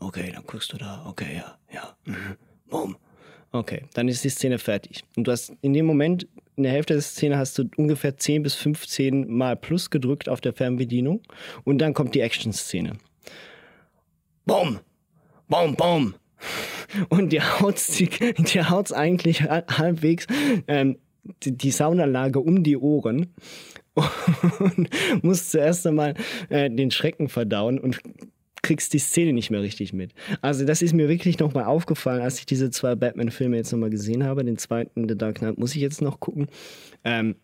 Okay, 0.00 0.30
dann 0.32 0.44
guckst 0.46 0.72
du 0.72 0.76
da. 0.76 1.04
Okay, 1.06 1.36
ja, 1.36 1.58
ja. 1.72 1.96
Mhm. 2.04 2.36
Boom. 2.68 2.96
Okay, 3.52 3.84
dann 3.94 4.08
ist 4.08 4.24
die 4.24 4.28
Szene 4.28 4.58
fertig. 4.58 5.04
Und 5.16 5.26
du 5.26 5.32
hast 5.32 5.52
in 5.62 5.72
dem 5.72 5.86
Moment, 5.86 6.26
in 6.58 6.64
der 6.64 6.72
Hälfte 6.72 6.94
der 6.94 7.02
Szene, 7.02 7.38
hast 7.38 7.58
du 7.58 7.64
ungefähr 7.76 8.16
10 8.16 8.42
bis 8.42 8.54
15 8.54 9.28
Mal 9.28 9.56
Plus 9.56 9.90
gedrückt 9.90 10.28
auf 10.28 10.40
der 10.40 10.52
Fernbedienung. 10.52 11.22
Und 11.64 11.78
dann 11.78 11.94
kommt 11.94 12.14
die 12.14 12.20
Action-Szene. 12.20 12.94
Boom! 14.44 14.80
Boom, 15.48 15.76
boom! 15.76 16.14
Und 17.08 17.32
die 17.32 17.40
haut's, 17.40 17.96
die, 17.96 18.08
die 18.08 18.62
haut's 18.62 18.92
eigentlich 18.92 19.42
halbwegs 19.42 20.26
ähm, 20.66 20.98
die, 21.42 21.56
die 21.56 21.70
Soundanlage 21.70 22.40
um 22.40 22.62
die 22.62 22.76
Ohren 22.76 23.34
und 24.58 24.88
musst 25.22 25.50
zuerst 25.50 25.86
einmal 25.86 26.14
äh, 26.48 26.70
den 26.70 26.90
Schrecken 26.90 27.28
verdauen 27.28 27.78
und 27.78 28.00
kriegst 28.68 28.92
die 28.92 28.98
Szene 28.98 29.32
nicht 29.32 29.50
mehr 29.50 29.62
richtig 29.62 29.94
mit. 29.94 30.12
Also 30.42 30.66
das 30.66 30.82
ist 30.82 30.92
mir 30.92 31.08
wirklich 31.08 31.38
nochmal 31.38 31.64
aufgefallen, 31.64 32.20
als 32.20 32.38
ich 32.38 32.44
diese 32.44 32.70
zwei 32.70 32.94
Batman-Filme 32.94 33.56
jetzt 33.56 33.72
nochmal 33.72 33.88
gesehen 33.88 34.24
habe. 34.24 34.44
Den 34.44 34.58
zweiten, 34.58 35.08
The 35.08 35.16
Dark 35.16 35.36
Knight, 35.36 35.56
muss 35.56 35.74
ich 35.74 35.80
jetzt 35.80 36.02
noch 36.02 36.20
gucken. 36.20 36.48
Ähm, 37.02 37.34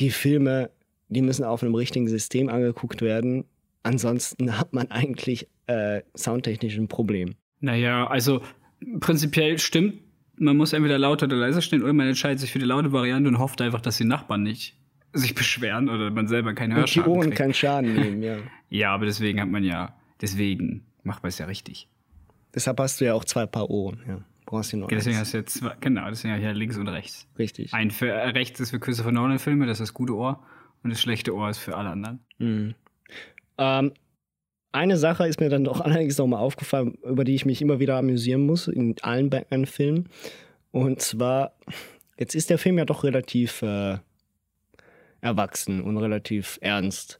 die 0.00 0.10
Filme, 0.10 0.70
die 1.08 1.22
müssen 1.22 1.44
auf 1.44 1.62
einem 1.62 1.76
richtigen 1.76 2.08
System 2.08 2.48
angeguckt 2.48 3.00
werden. 3.00 3.44
Ansonsten 3.84 4.58
hat 4.58 4.72
man 4.72 4.90
eigentlich 4.90 5.46
äh, 5.68 6.02
soundtechnisch 6.16 6.76
ein 6.78 6.88
Problem. 6.88 7.36
Naja, 7.60 8.08
also 8.08 8.42
prinzipiell 8.98 9.60
stimmt, 9.60 10.00
man 10.36 10.56
muss 10.56 10.72
entweder 10.72 10.98
lauter 10.98 11.26
oder 11.26 11.36
leiser 11.36 11.62
stehen 11.62 11.84
oder 11.84 11.92
man 11.92 12.08
entscheidet 12.08 12.40
sich 12.40 12.50
für 12.50 12.58
die 12.58 12.64
laute 12.64 12.90
Variante 12.90 13.28
und 13.28 13.38
hofft 13.38 13.60
einfach, 13.60 13.80
dass 13.80 13.98
die 13.98 14.04
Nachbarn 14.04 14.42
nicht 14.42 14.76
sich 15.12 15.36
beschweren 15.36 15.88
oder 15.88 16.10
man 16.10 16.26
selber 16.26 16.54
keinen 16.54 16.74
Hörschaden 16.74 17.12
Und 17.12 17.14
die 17.14 17.18
Ohren 17.20 17.34
keinen 17.34 17.54
Schaden 17.54 17.94
nehmen, 17.94 18.22
ja. 18.24 18.38
ja, 18.68 18.92
aber 18.92 19.06
deswegen 19.06 19.40
hat 19.40 19.48
man 19.48 19.62
ja, 19.62 19.94
deswegen 20.24 20.86
macht 21.02 21.22
man 21.22 21.28
es 21.28 21.38
ja 21.38 21.46
richtig. 21.46 21.86
Deshalb 22.54 22.80
hast 22.80 23.00
du 23.00 23.04
ja 23.04 23.14
auch 23.14 23.24
zwei 23.24 23.46
Paar 23.46 23.68
Ohren, 23.68 24.00
ja. 24.08 24.20
Brauchst 24.46 24.72
du 24.72 24.76
nur 24.76 24.86
okay, 24.86 24.96
deswegen 24.96 25.16
eins. 25.16 25.26
hast 25.26 25.34
du 25.34 25.38
jetzt 25.38 25.58
zwei, 25.58 25.74
genau, 25.80 26.08
deswegen 26.08 26.32
habe 26.32 26.40
ich 26.40 26.46
ja 26.46 26.52
links 26.52 26.76
und 26.76 26.88
rechts. 26.88 27.26
Richtig. 27.38 27.72
Ein 27.72 27.90
für 27.90 28.08
äh, 28.08 28.28
rechts 28.30 28.60
ist 28.60 28.70
für 28.70 28.80
Christopher 28.80 29.12
Nolan 29.12 29.38
Filme, 29.38 29.66
das 29.66 29.80
ist 29.80 29.88
das 29.88 29.94
gute 29.94 30.14
Ohr 30.14 30.42
und 30.82 30.90
das 30.90 31.00
schlechte 31.00 31.34
Ohr 31.34 31.48
ist 31.50 31.58
für 31.58 31.76
alle 31.76 31.90
anderen. 31.90 32.20
Mhm. 32.38 32.74
Ähm, 33.58 33.92
eine 34.72 34.96
Sache 34.96 35.26
ist 35.26 35.40
mir 35.40 35.48
dann 35.48 35.64
doch 35.64 35.80
allerdings 35.82 36.18
nochmal 36.18 36.40
aufgefallen, 36.40 36.94
über 37.04 37.24
die 37.24 37.34
ich 37.34 37.44
mich 37.44 37.62
immer 37.62 37.80
wieder 37.80 37.96
amüsieren 37.96 38.44
muss 38.44 38.68
in 38.68 38.96
allen 39.02 39.30
Batman-Filmen. 39.30 40.08
Und 40.72 41.00
zwar, 41.00 41.54
jetzt 42.18 42.34
ist 42.34 42.50
der 42.50 42.58
Film 42.58 42.78
ja 42.78 42.84
doch 42.84 43.04
relativ 43.04 43.62
äh, 43.62 43.98
erwachsen 45.20 45.82
und 45.82 45.96
relativ 45.96 46.58
ernst. 46.60 47.18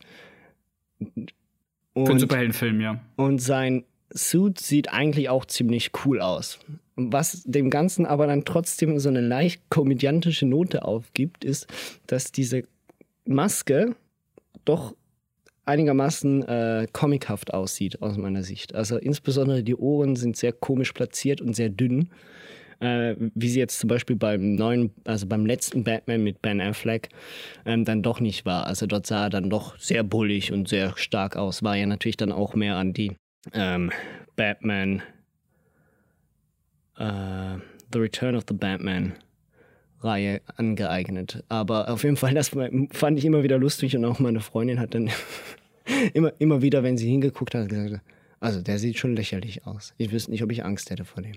Und, 1.94 2.06
Für 2.06 2.12
einen 2.12 2.20
Superheldenfilm, 2.20 2.80
ja. 2.80 3.00
Und 3.16 3.40
sein 3.40 3.84
Suit 4.10 4.60
sieht 4.60 4.92
eigentlich 4.92 5.28
auch 5.28 5.44
ziemlich 5.44 5.90
cool 6.04 6.20
aus. 6.20 6.58
Was 6.96 7.42
dem 7.44 7.70
Ganzen 7.70 8.06
aber 8.06 8.26
dann 8.26 8.44
trotzdem 8.44 8.98
so 8.98 9.08
eine 9.08 9.20
leicht 9.20 9.68
komödiantische 9.68 10.46
Note 10.46 10.84
aufgibt, 10.84 11.44
ist, 11.44 11.66
dass 12.06 12.30
diese 12.30 12.62
Maske 13.24 13.96
doch 14.64 14.94
einigermaßen 15.64 16.42
äh, 16.46 16.86
comichaft 16.92 17.54
aussieht 17.54 18.02
aus 18.02 18.16
meiner 18.16 18.42
Sicht. 18.42 18.74
Also 18.74 18.96
insbesondere 18.96 19.62
die 19.62 19.74
Ohren 19.74 20.14
sind 20.14 20.36
sehr 20.36 20.52
komisch 20.52 20.92
platziert 20.92 21.40
und 21.40 21.56
sehr 21.56 21.70
dünn 21.70 22.10
äh, 22.84 23.16
wie 23.34 23.48
sie 23.48 23.58
jetzt 23.58 23.78
zum 23.78 23.88
Beispiel 23.88 24.16
beim 24.16 24.56
neuen, 24.56 24.90
also 25.04 25.26
beim 25.26 25.46
letzten 25.46 25.84
Batman 25.84 26.22
mit 26.22 26.42
Ben 26.42 26.60
Affleck 26.60 27.08
ähm, 27.64 27.84
dann 27.84 28.02
doch 28.02 28.20
nicht 28.20 28.44
war. 28.44 28.66
Also 28.66 28.86
dort 28.86 29.06
sah 29.06 29.24
er 29.24 29.30
dann 29.30 29.48
doch 29.48 29.78
sehr 29.78 30.02
bullig 30.02 30.52
und 30.52 30.68
sehr 30.68 30.96
stark 30.96 31.36
aus. 31.36 31.62
War 31.62 31.76
ja 31.76 31.86
natürlich 31.86 32.18
dann 32.18 32.30
auch 32.30 32.54
mehr 32.54 32.76
an 32.76 32.92
die 32.92 33.12
ähm, 33.54 33.90
Batman, 34.36 35.02
äh, 36.98 37.56
The 37.92 37.98
Return 37.98 38.36
of 38.36 38.44
the 38.48 38.54
Batman 38.54 39.14
Reihe 40.00 40.42
angeeignet. 40.56 41.42
Aber 41.48 41.88
auf 41.88 42.04
jeden 42.04 42.16
Fall, 42.16 42.34
das 42.34 42.50
fand 42.90 43.18
ich 43.18 43.24
immer 43.24 43.42
wieder 43.42 43.58
lustig 43.58 43.96
und 43.96 44.04
auch 44.04 44.18
meine 44.18 44.40
Freundin 44.40 44.78
hat 44.78 44.94
dann 44.94 45.10
immer, 46.12 46.32
immer 46.38 46.60
wieder, 46.60 46.82
wenn 46.82 46.98
sie 46.98 47.08
hingeguckt 47.08 47.54
hat, 47.54 47.70
gesagt, 47.70 48.02
also 48.40 48.60
der 48.60 48.78
sieht 48.78 48.98
schon 48.98 49.16
lächerlich 49.16 49.66
aus. 49.66 49.94
Ich 49.96 50.12
wüsste 50.12 50.30
nicht, 50.30 50.42
ob 50.42 50.52
ich 50.52 50.64
Angst 50.64 50.90
hätte 50.90 51.06
vor 51.06 51.22
dem. 51.22 51.36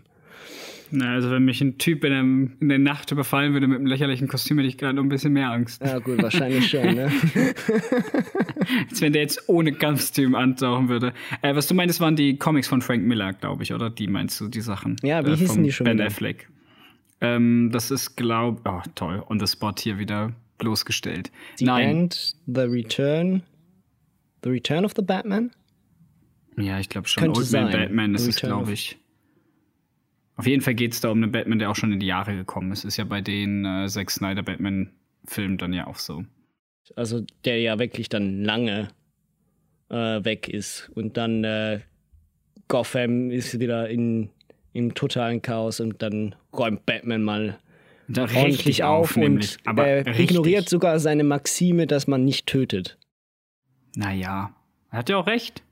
Na, 0.89 1.13
also 1.13 1.31
wenn 1.31 1.43
mich 1.43 1.59
ein 1.61 1.77
Typ 1.77 2.03
in, 2.05 2.13
einem, 2.13 2.57
in 2.61 2.69
der 2.69 2.79
Nacht 2.79 3.11
überfallen 3.11 3.53
würde 3.53 3.67
mit 3.67 3.77
einem 3.77 3.87
lächerlichen 3.87 4.27
Kostüm, 4.27 4.57
hätte 4.57 4.69
ich 4.69 4.77
gerade 4.77 4.95
noch 4.95 5.03
ein 5.03 5.09
bisschen 5.09 5.33
mehr 5.33 5.51
Angst. 5.51 5.81
Ja 5.83 5.99
gut, 5.99 6.21
wahrscheinlich 6.21 6.69
schon, 6.69 6.95
ne? 6.95 7.11
Als 8.89 9.01
wenn 9.01 9.11
der 9.11 9.23
jetzt 9.23 9.49
ohne 9.49 9.73
Kostüm 9.73 10.35
antauchen 10.35 10.87
würde. 10.87 11.13
Äh, 11.41 11.55
was 11.55 11.67
du 11.67 11.73
meinst, 11.73 11.99
waren 11.99 12.15
die 12.15 12.37
Comics 12.37 12.67
von 12.67 12.81
Frank 12.81 13.03
Miller, 13.03 13.33
glaube 13.33 13.63
ich, 13.63 13.73
oder? 13.73 13.89
Die 13.89 14.07
meinst 14.07 14.39
du, 14.39 14.47
die 14.47 14.61
Sachen? 14.61 14.95
Ja, 15.03 15.25
wie 15.25 15.31
äh, 15.31 15.35
hießen 15.35 15.61
die 15.61 15.71
schon 15.71 15.85
Ben 15.85 15.97
wieder? 15.97 16.07
Affleck. 16.07 16.49
Ähm, 17.19 17.69
das 17.73 17.91
ist, 17.91 18.15
glaube 18.15 18.61
oh 18.65 18.81
toll, 18.95 19.23
on 19.27 19.39
the 19.39 19.47
spot 19.47 19.73
hier 19.79 19.99
wieder 19.99 20.33
bloßgestellt. 20.57 21.31
The 21.57 21.65
Nein. 21.65 21.89
End, 21.89 22.35
The 22.45 22.61
Return, 22.61 23.43
The 24.43 24.49
Return 24.49 24.85
of 24.85 24.93
the 24.95 25.01
Batman? 25.01 25.51
Ja, 26.57 26.79
ich 26.79 26.89
glaube 26.89 27.07
schon. 27.07 27.23
Könnte 27.23 27.39
Old 27.39 27.51
Man 27.51 27.71
Batman, 27.71 28.13
das 28.13 28.25
ist, 28.25 28.39
glaube 28.39 28.71
ich. 28.71 28.97
Auf 30.37 30.45
jeden 30.45 30.61
Fall 30.61 30.75
geht 30.75 30.93
es 30.93 31.01
da 31.01 31.09
um 31.09 31.21
einen 31.21 31.31
Batman, 31.31 31.59
der 31.59 31.71
auch 31.71 31.75
schon 31.75 31.91
in 31.91 31.99
die 31.99 32.05
Jahre 32.05 32.35
gekommen 32.35 32.71
ist. 32.71 32.85
Ist 32.85 32.97
ja 32.97 33.03
bei 33.03 33.21
den 33.21 33.65
äh, 33.65 33.87
Zack 33.87 34.11
Snyder 34.11 34.43
Batman-Filmen 34.43 35.57
dann 35.57 35.73
ja 35.73 35.87
auch 35.87 35.97
so. 35.97 36.23
Also 36.95 37.25
der 37.43 37.59
ja 37.59 37.79
wirklich 37.79 38.07
dann 38.07 38.43
lange 38.43 38.89
äh, 39.89 40.23
weg 40.23 40.47
ist 40.47 40.89
und 40.93 41.17
dann 41.17 41.43
äh, 41.43 41.81
Gotham 42.67 43.31
ist 43.31 43.59
wieder 43.59 43.89
in, 43.89 44.29
im 44.73 44.93
totalen 44.93 45.41
Chaos 45.41 45.79
und 45.79 46.01
dann 46.01 46.35
räumt 46.53 46.85
Batman 46.85 47.23
mal 47.23 47.59
ordentlich 48.15 48.83
auf, 48.83 49.11
auf 49.11 49.17
und 49.17 49.57
er 49.65 50.07
ignoriert 50.19 50.69
sogar 50.69 50.99
seine 50.99 51.23
Maxime, 51.23 51.87
dass 51.87 52.07
man 52.07 52.23
nicht 52.23 52.45
tötet. 52.45 52.97
Naja, 53.95 54.53
er 54.91 54.97
hat 54.99 55.09
ja 55.09 55.17
auch 55.17 55.27
recht. 55.27 55.63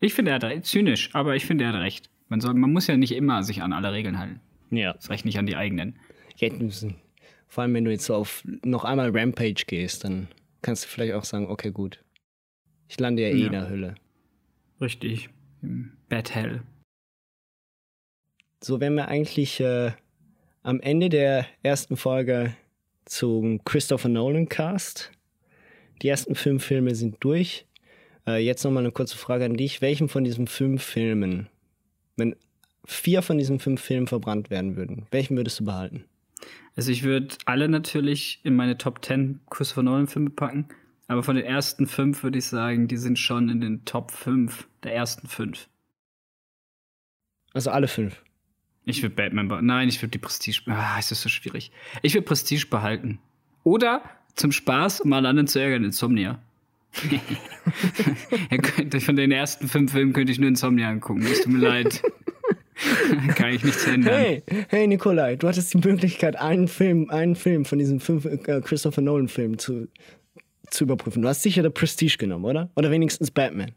Ich 0.00 0.14
finde, 0.14 0.32
er 0.32 0.36
hat 0.36 0.44
recht. 0.44 0.64
Zynisch, 0.64 1.10
aber 1.12 1.36
ich 1.36 1.46
finde, 1.46 1.64
er 1.64 1.72
hat 1.72 1.80
recht. 1.80 2.10
Man, 2.32 2.40
soll, 2.40 2.54
man 2.54 2.72
muss 2.72 2.86
ja 2.86 2.96
nicht 2.96 3.12
immer 3.12 3.42
sich 3.42 3.60
an 3.60 3.74
alle 3.74 3.92
Regeln 3.92 4.18
halten. 4.18 4.40
Ja. 4.70 4.94
Das 4.94 5.10
reicht 5.10 5.26
nicht 5.26 5.38
an 5.38 5.44
die 5.44 5.54
eigenen. 5.54 5.98
Vor 7.46 7.60
allem, 7.60 7.74
wenn 7.74 7.84
du 7.84 7.90
jetzt 7.90 8.06
so 8.06 8.14
auf 8.14 8.42
noch 8.64 8.86
einmal 8.86 9.10
Rampage 9.14 9.64
gehst, 9.66 10.04
dann 10.04 10.28
kannst 10.62 10.84
du 10.84 10.88
vielleicht 10.88 11.12
auch 11.12 11.24
sagen, 11.24 11.50
okay, 11.50 11.70
gut. 11.70 12.02
Ich 12.88 12.98
lande 12.98 13.20
ja 13.20 13.28
eh 13.28 13.36
ja. 13.36 13.46
in 13.48 13.52
der 13.52 13.68
Hölle. 13.68 13.94
Richtig. 14.80 15.28
Im 15.60 15.92
Bad 16.08 16.34
Hell. 16.34 16.62
So 18.64 18.80
wären 18.80 18.94
wir 18.94 19.08
eigentlich 19.08 19.60
äh, 19.60 19.92
am 20.62 20.80
Ende 20.80 21.10
der 21.10 21.44
ersten 21.62 21.98
Folge 21.98 22.56
zum 23.04 23.62
Christopher 23.64 24.08
Nolan 24.08 24.48
Cast. 24.48 25.12
Die 26.00 26.08
ersten 26.08 26.34
fünf 26.34 26.64
Filme 26.64 26.94
sind 26.94 27.16
durch. 27.20 27.66
Äh, 28.26 28.42
jetzt 28.42 28.64
nochmal 28.64 28.84
eine 28.84 28.92
kurze 28.92 29.18
Frage 29.18 29.44
an 29.44 29.58
dich. 29.58 29.82
Welchen 29.82 30.08
von 30.08 30.24
diesen 30.24 30.46
fünf 30.46 30.82
Filmen 30.82 31.50
wenn 32.16 32.36
vier 32.84 33.22
von 33.22 33.38
diesen 33.38 33.58
fünf 33.58 33.80
Filmen 33.80 34.06
verbrannt 34.06 34.50
werden 34.50 34.76
würden, 34.76 35.06
welchen 35.10 35.36
würdest 35.36 35.60
du 35.60 35.64
behalten? 35.64 36.04
Also 36.74 36.90
ich 36.90 37.02
würde 37.02 37.34
alle 37.44 37.68
natürlich 37.68 38.40
in 38.44 38.56
meine 38.56 38.78
Top 38.78 39.04
10 39.04 39.40
Christopher 39.50 39.82
Nolan 39.82 40.06
Filme 40.06 40.30
packen, 40.30 40.68
aber 41.06 41.22
von 41.22 41.36
den 41.36 41.44
ersten 41.44 41.86
fünf 41.86 42.22
würde 42.22 42.38
ich 42.38 42.46
sagen, 42.46 42.88
die 42.88 42.96
sind 42.96 43.18
schon 43.18 43.48
in 43.48 43.60
den 43.60 43.84
Top 43.84 44.10
5 44.10 44.66
der 44.82 44.94
ersten 44.94 45.28
fünf. 45.28 45.68
Also 47.52 47.70
alle 47.70 47.88
fünf? 47.88 48.22
Ich 48.84 49.02
würde 49.02 49.14
Batman 49.14 49.48
behalten. 49.48 49.66
Nein, 49.66 49.88
ich 49.88 50.00
würde 50.00 50.10
die 50.10 50.18
Prestige. 50.18 50.62
Ah, 50.66 50.98
ist 50.98 51.10
das 51.10 51.20
so 51.20 51.28
schwierig. 51.28 51.70
Ich 52.00 52.14
würde 52.14 52.24
Prestige 52.24 52.66
behalten. 52.66 53.20
Oder 53.62 54.02
zum 54.34 54.50
Spaß, 54.50 55.02
um 55.02 55.12
alle 55.12 55.28
anderen 55.28 55.46
zu 55.46 55.60
ärgern, 55.60 55.84
Insomnia. 55.84 56.40
Von 59.00 59.16
den 59.16 59.32
ersten 59.32 59.68
fünf 59.68 59.92
Filmen 59.92 60.12
könnte 60.12 60.32
ich 60.32 60.38
nur 60.38 60.48
Insomnia 60.48 60.88
angucken. 60.88 61.22
Es 61.22 61.42
tut 61.42 61.52
mir 61.52 61.58
leid. 61.58 62.02
Kann 63.36 63.50
ich 63.50 63.64
nichts 63.64 63.86
ändern. 63.86 64.14
Hey, 64.14 64.42
hey 64.68 64.86
Nikolai, 64.86 65.36
du 65.36 65.48
hattest 65.48 65.72
die 65.74 65.78
Möglichkeit, 65.78 66.36
einen 66.36 66.68
Film, 66.68 67.10
einen 67.10 67.36
Film 67.36 67.64
von 67.64 67.78
diesen 67.78 68.00
fünf 68.00 68.24
äh, 68.24 68.60
Christopher 68.60 69.00
Nolan-Filmen 69.02 69.58
zu, 69.58 69.88
zu 70.70 70.84
überprüfen. 70.84 71.22
Du 71.22 71.28
hast 71.28 71.42
sicher 71.42 71.62
The 71.62 71.70
Prestige 71.70 72.16
genommen, 72.18 72.44
oder? 72.44 72.70
Oder 72.76 72.90
wenigstens 72.90 73.30
Batman. 73.30 73.72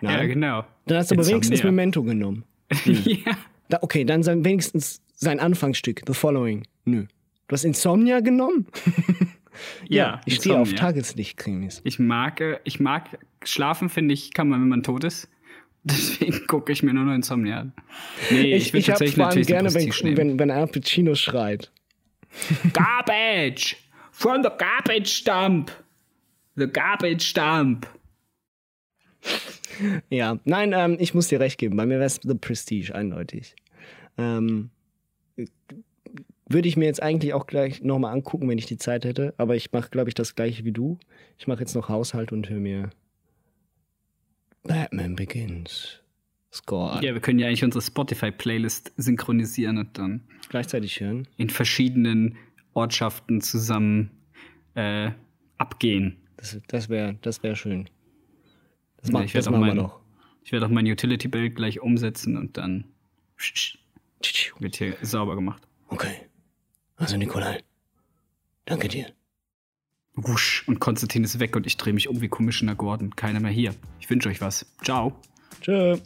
Nein? 0.00 0.18
Ja, 0.18 0.26
genau. 0.26 0.64
Dann 0.86 0.98
hast 0.98 1.10
du 1.10 1.16
aber 1.16 1.26
wenigstens 1.26 1.62
Memento 1.62 2.02
genommen. 2.02 2.44
Hm. 2.84 3.02
ja. 3.06 3.32
Da, 3.70 3.78
okay, 3.80 4.04
dann 4.04 4.22
sein, 4.22 4.44
wenigstens 4.44 5.00
sein 5.14 5.40
Anfangsstück, 5.40 6.02
The 6.06 6.12
Following. 6.12 6.64
Nö. 6.84 7.06
Du 7.46 7.54
hast 7.54 7.64
Insomnia 7.64 8.20
genommen? 8.20 8.66
Ja, 9.88 10.20
ich 10.24 10.36
stehe 10.36 10.58
auf 10.58 10.72
Tageslicht-Krimis. 10.72 11.80
Ich 11.84 11.98
mag, 11.98 12.40
äh, 12.40 12.60
ich 12.64 12.80
mag 12.80 13.18
schlafen, 13.42 13.88
finde 13.88 14.14
ich, 14.14 14.32
kann 14.32 14.48
man, 14.48 14.60
wenn 14.60 14.68
man 14.68 14.82
tot 14.82 15.04
ist. 15.04 15.28
Deswegen 15.84 16.46
gucke 16.46 16.72
ich 16.72 16.82
mir 16.82 16.92
nur 16.92 17.04
noch 17.04 17.14
Insomnia 17.14 17.60
an. 17.60 17.72
Nee, 18.30 18.54
ich, 18.54 18.68
ich, 18.68 18.74
ich 18.74 18.86
tatsächlich 18.86 19.16
natürlich 19.16 19.46
gerne, 19.46 19.72
wenn, 19.72 19.88
nehmen. 19.88 20.16
wenn, 20.16 20.38
wenn 20.38 20.50
Al 20.50 20.66
Pacino 20.66 21.14
schreit. 21.14 21.70
Garbage! 22.72 23.76
From 24.12 24.42
the 24.42 24.50
garbage 24.58 25.24
dump! 25.24 25.70
The 26.56 26.66
garbage 26.66 27.32
dump! 27.34 27.86
Ja, 30.10 30.38
nein, 30.44 30.72
ähm, 30.74 30.96
ich 30.98 31.14
muss 31.14 31.28
dir 31.28 31.40
recht 31.40 31.58
geben. 31.58 31.76
Bei 31.76 31.86
mir 31.86 31.94
wäre 31.94 32.04
es 32.04 32.20
The 32.22 32.34
Prestige, 32.34 32.94
eindeutig. 32.94 33.54
Ähm, 34.16 34.70
würde 36.48 36.68
ich 36.68 36.76
mir 36.76 36.86
jetzt 36.86 37.02
eigentlich 37.02 37.34
auch 37.34 37.46
gleich 37.46 37.82
nochmal 37.82 38.12
angucken, 38.14 38.48
wenn 38.48 38.58
ich 38.58 38.66
die 38.66 38.78
Zeit 38.78 39.04
hätte. 39.04 39.34
Aber 39.36 39.54
ich 39.56 39.72
mache, 39.72 39.90
glaube 39.90 40.08
ich, 40.10 40.14
das 40.14 40.34
gleiche 40.34 40.64
wie 40.64 40.72
du. 40.72 40.98
Ich 41.38 41.46
mache 41.46 41.60
jetzt 41.60 41.74
noch 41.74 41.88
Haushalt 41.88 42.32
und 42.32 42.48
höre 42.48 42.60
mir 42.60 42.90
Batman 44.62 45.16
Begins 45.16 46.00
Score 46.52 46.92
an. 46.92 47.02
Ja, 47.02 47.12
wir 47.14 47.20
können 47.20 47.38
ja 47.38 47.46
eigentlich 47.48 47.64
unsere 47.64 47.82
Spotify-Playlist 47.82 48.92
synchronisieren 48.96 49.78
und 49.78 49.98
dann 49.98 50.22
Gleichzeitig 50.48 51.00
hören. 51.00 51.28
in 51.36 51.50
verschiedenen 51.50 52.36
Ortschaften 52.74 53.40
zusammen 53.40 54.10
äh, 54.74 55.10
abgehen. 55.58 56.16
Das, 56.36 56.58
das 56.68 56.88
wäre 56.88 57.16
das 57.22 57.42
wär 57.42 57.56
schön. 57.56 57.88
Das, 58.98 59.08
Ja, 59.08 59.12
mach, 59.14 59.24
ich 59.24 59.32
das 59.32 59.46
machen 59.46 59.60
wir 59.60 59.66
mein- 59.68 59.76
noch. 59.76 60.00
Ich 60.44 60.52
werde 60.52 60.64
auch 60.64 60.70
mein 60.70 60.86
Utility-Bild 60.86 61.56
gleich 61.56 61.80
umsetzen 61.80 62.38
und 62.38 62.56
dann 62.56 62.84
wird 64.58 64.76
hier 64.76 64.96
sauber 65.02 65.34
gemacht. 65.34 65.62
Okay. 65.88 66.27
Also, 66.98 67.16
Nikolai, 67.16 67.62
danke 68.64 68.88
dir. 68.88 69.06
Wusch. 70.14 70.66
Und 70.66 70.80
Konstantin 70.80 71.24
ist 71.24 71.38
weg 71.38 71.54
und 71.54 71.66
ich 71.66 71.76
drehe 71.76 71.92
mich 71.92 72.08
um 72.08 72.20
wie 72.20 72.28
Commissioner 72.28 72.74
Gordon. 72.74 73.14
Keiner 73.14 73.40
mehr 73.40 73.52
hier. 73.52 73.74
Ich 74.00 74.10
wünsche 74.10 74.28
euch 74.28 74.40
was. 74.40 74.66
Ciao. 74.82 75.12
Tschö. 75.60 75.96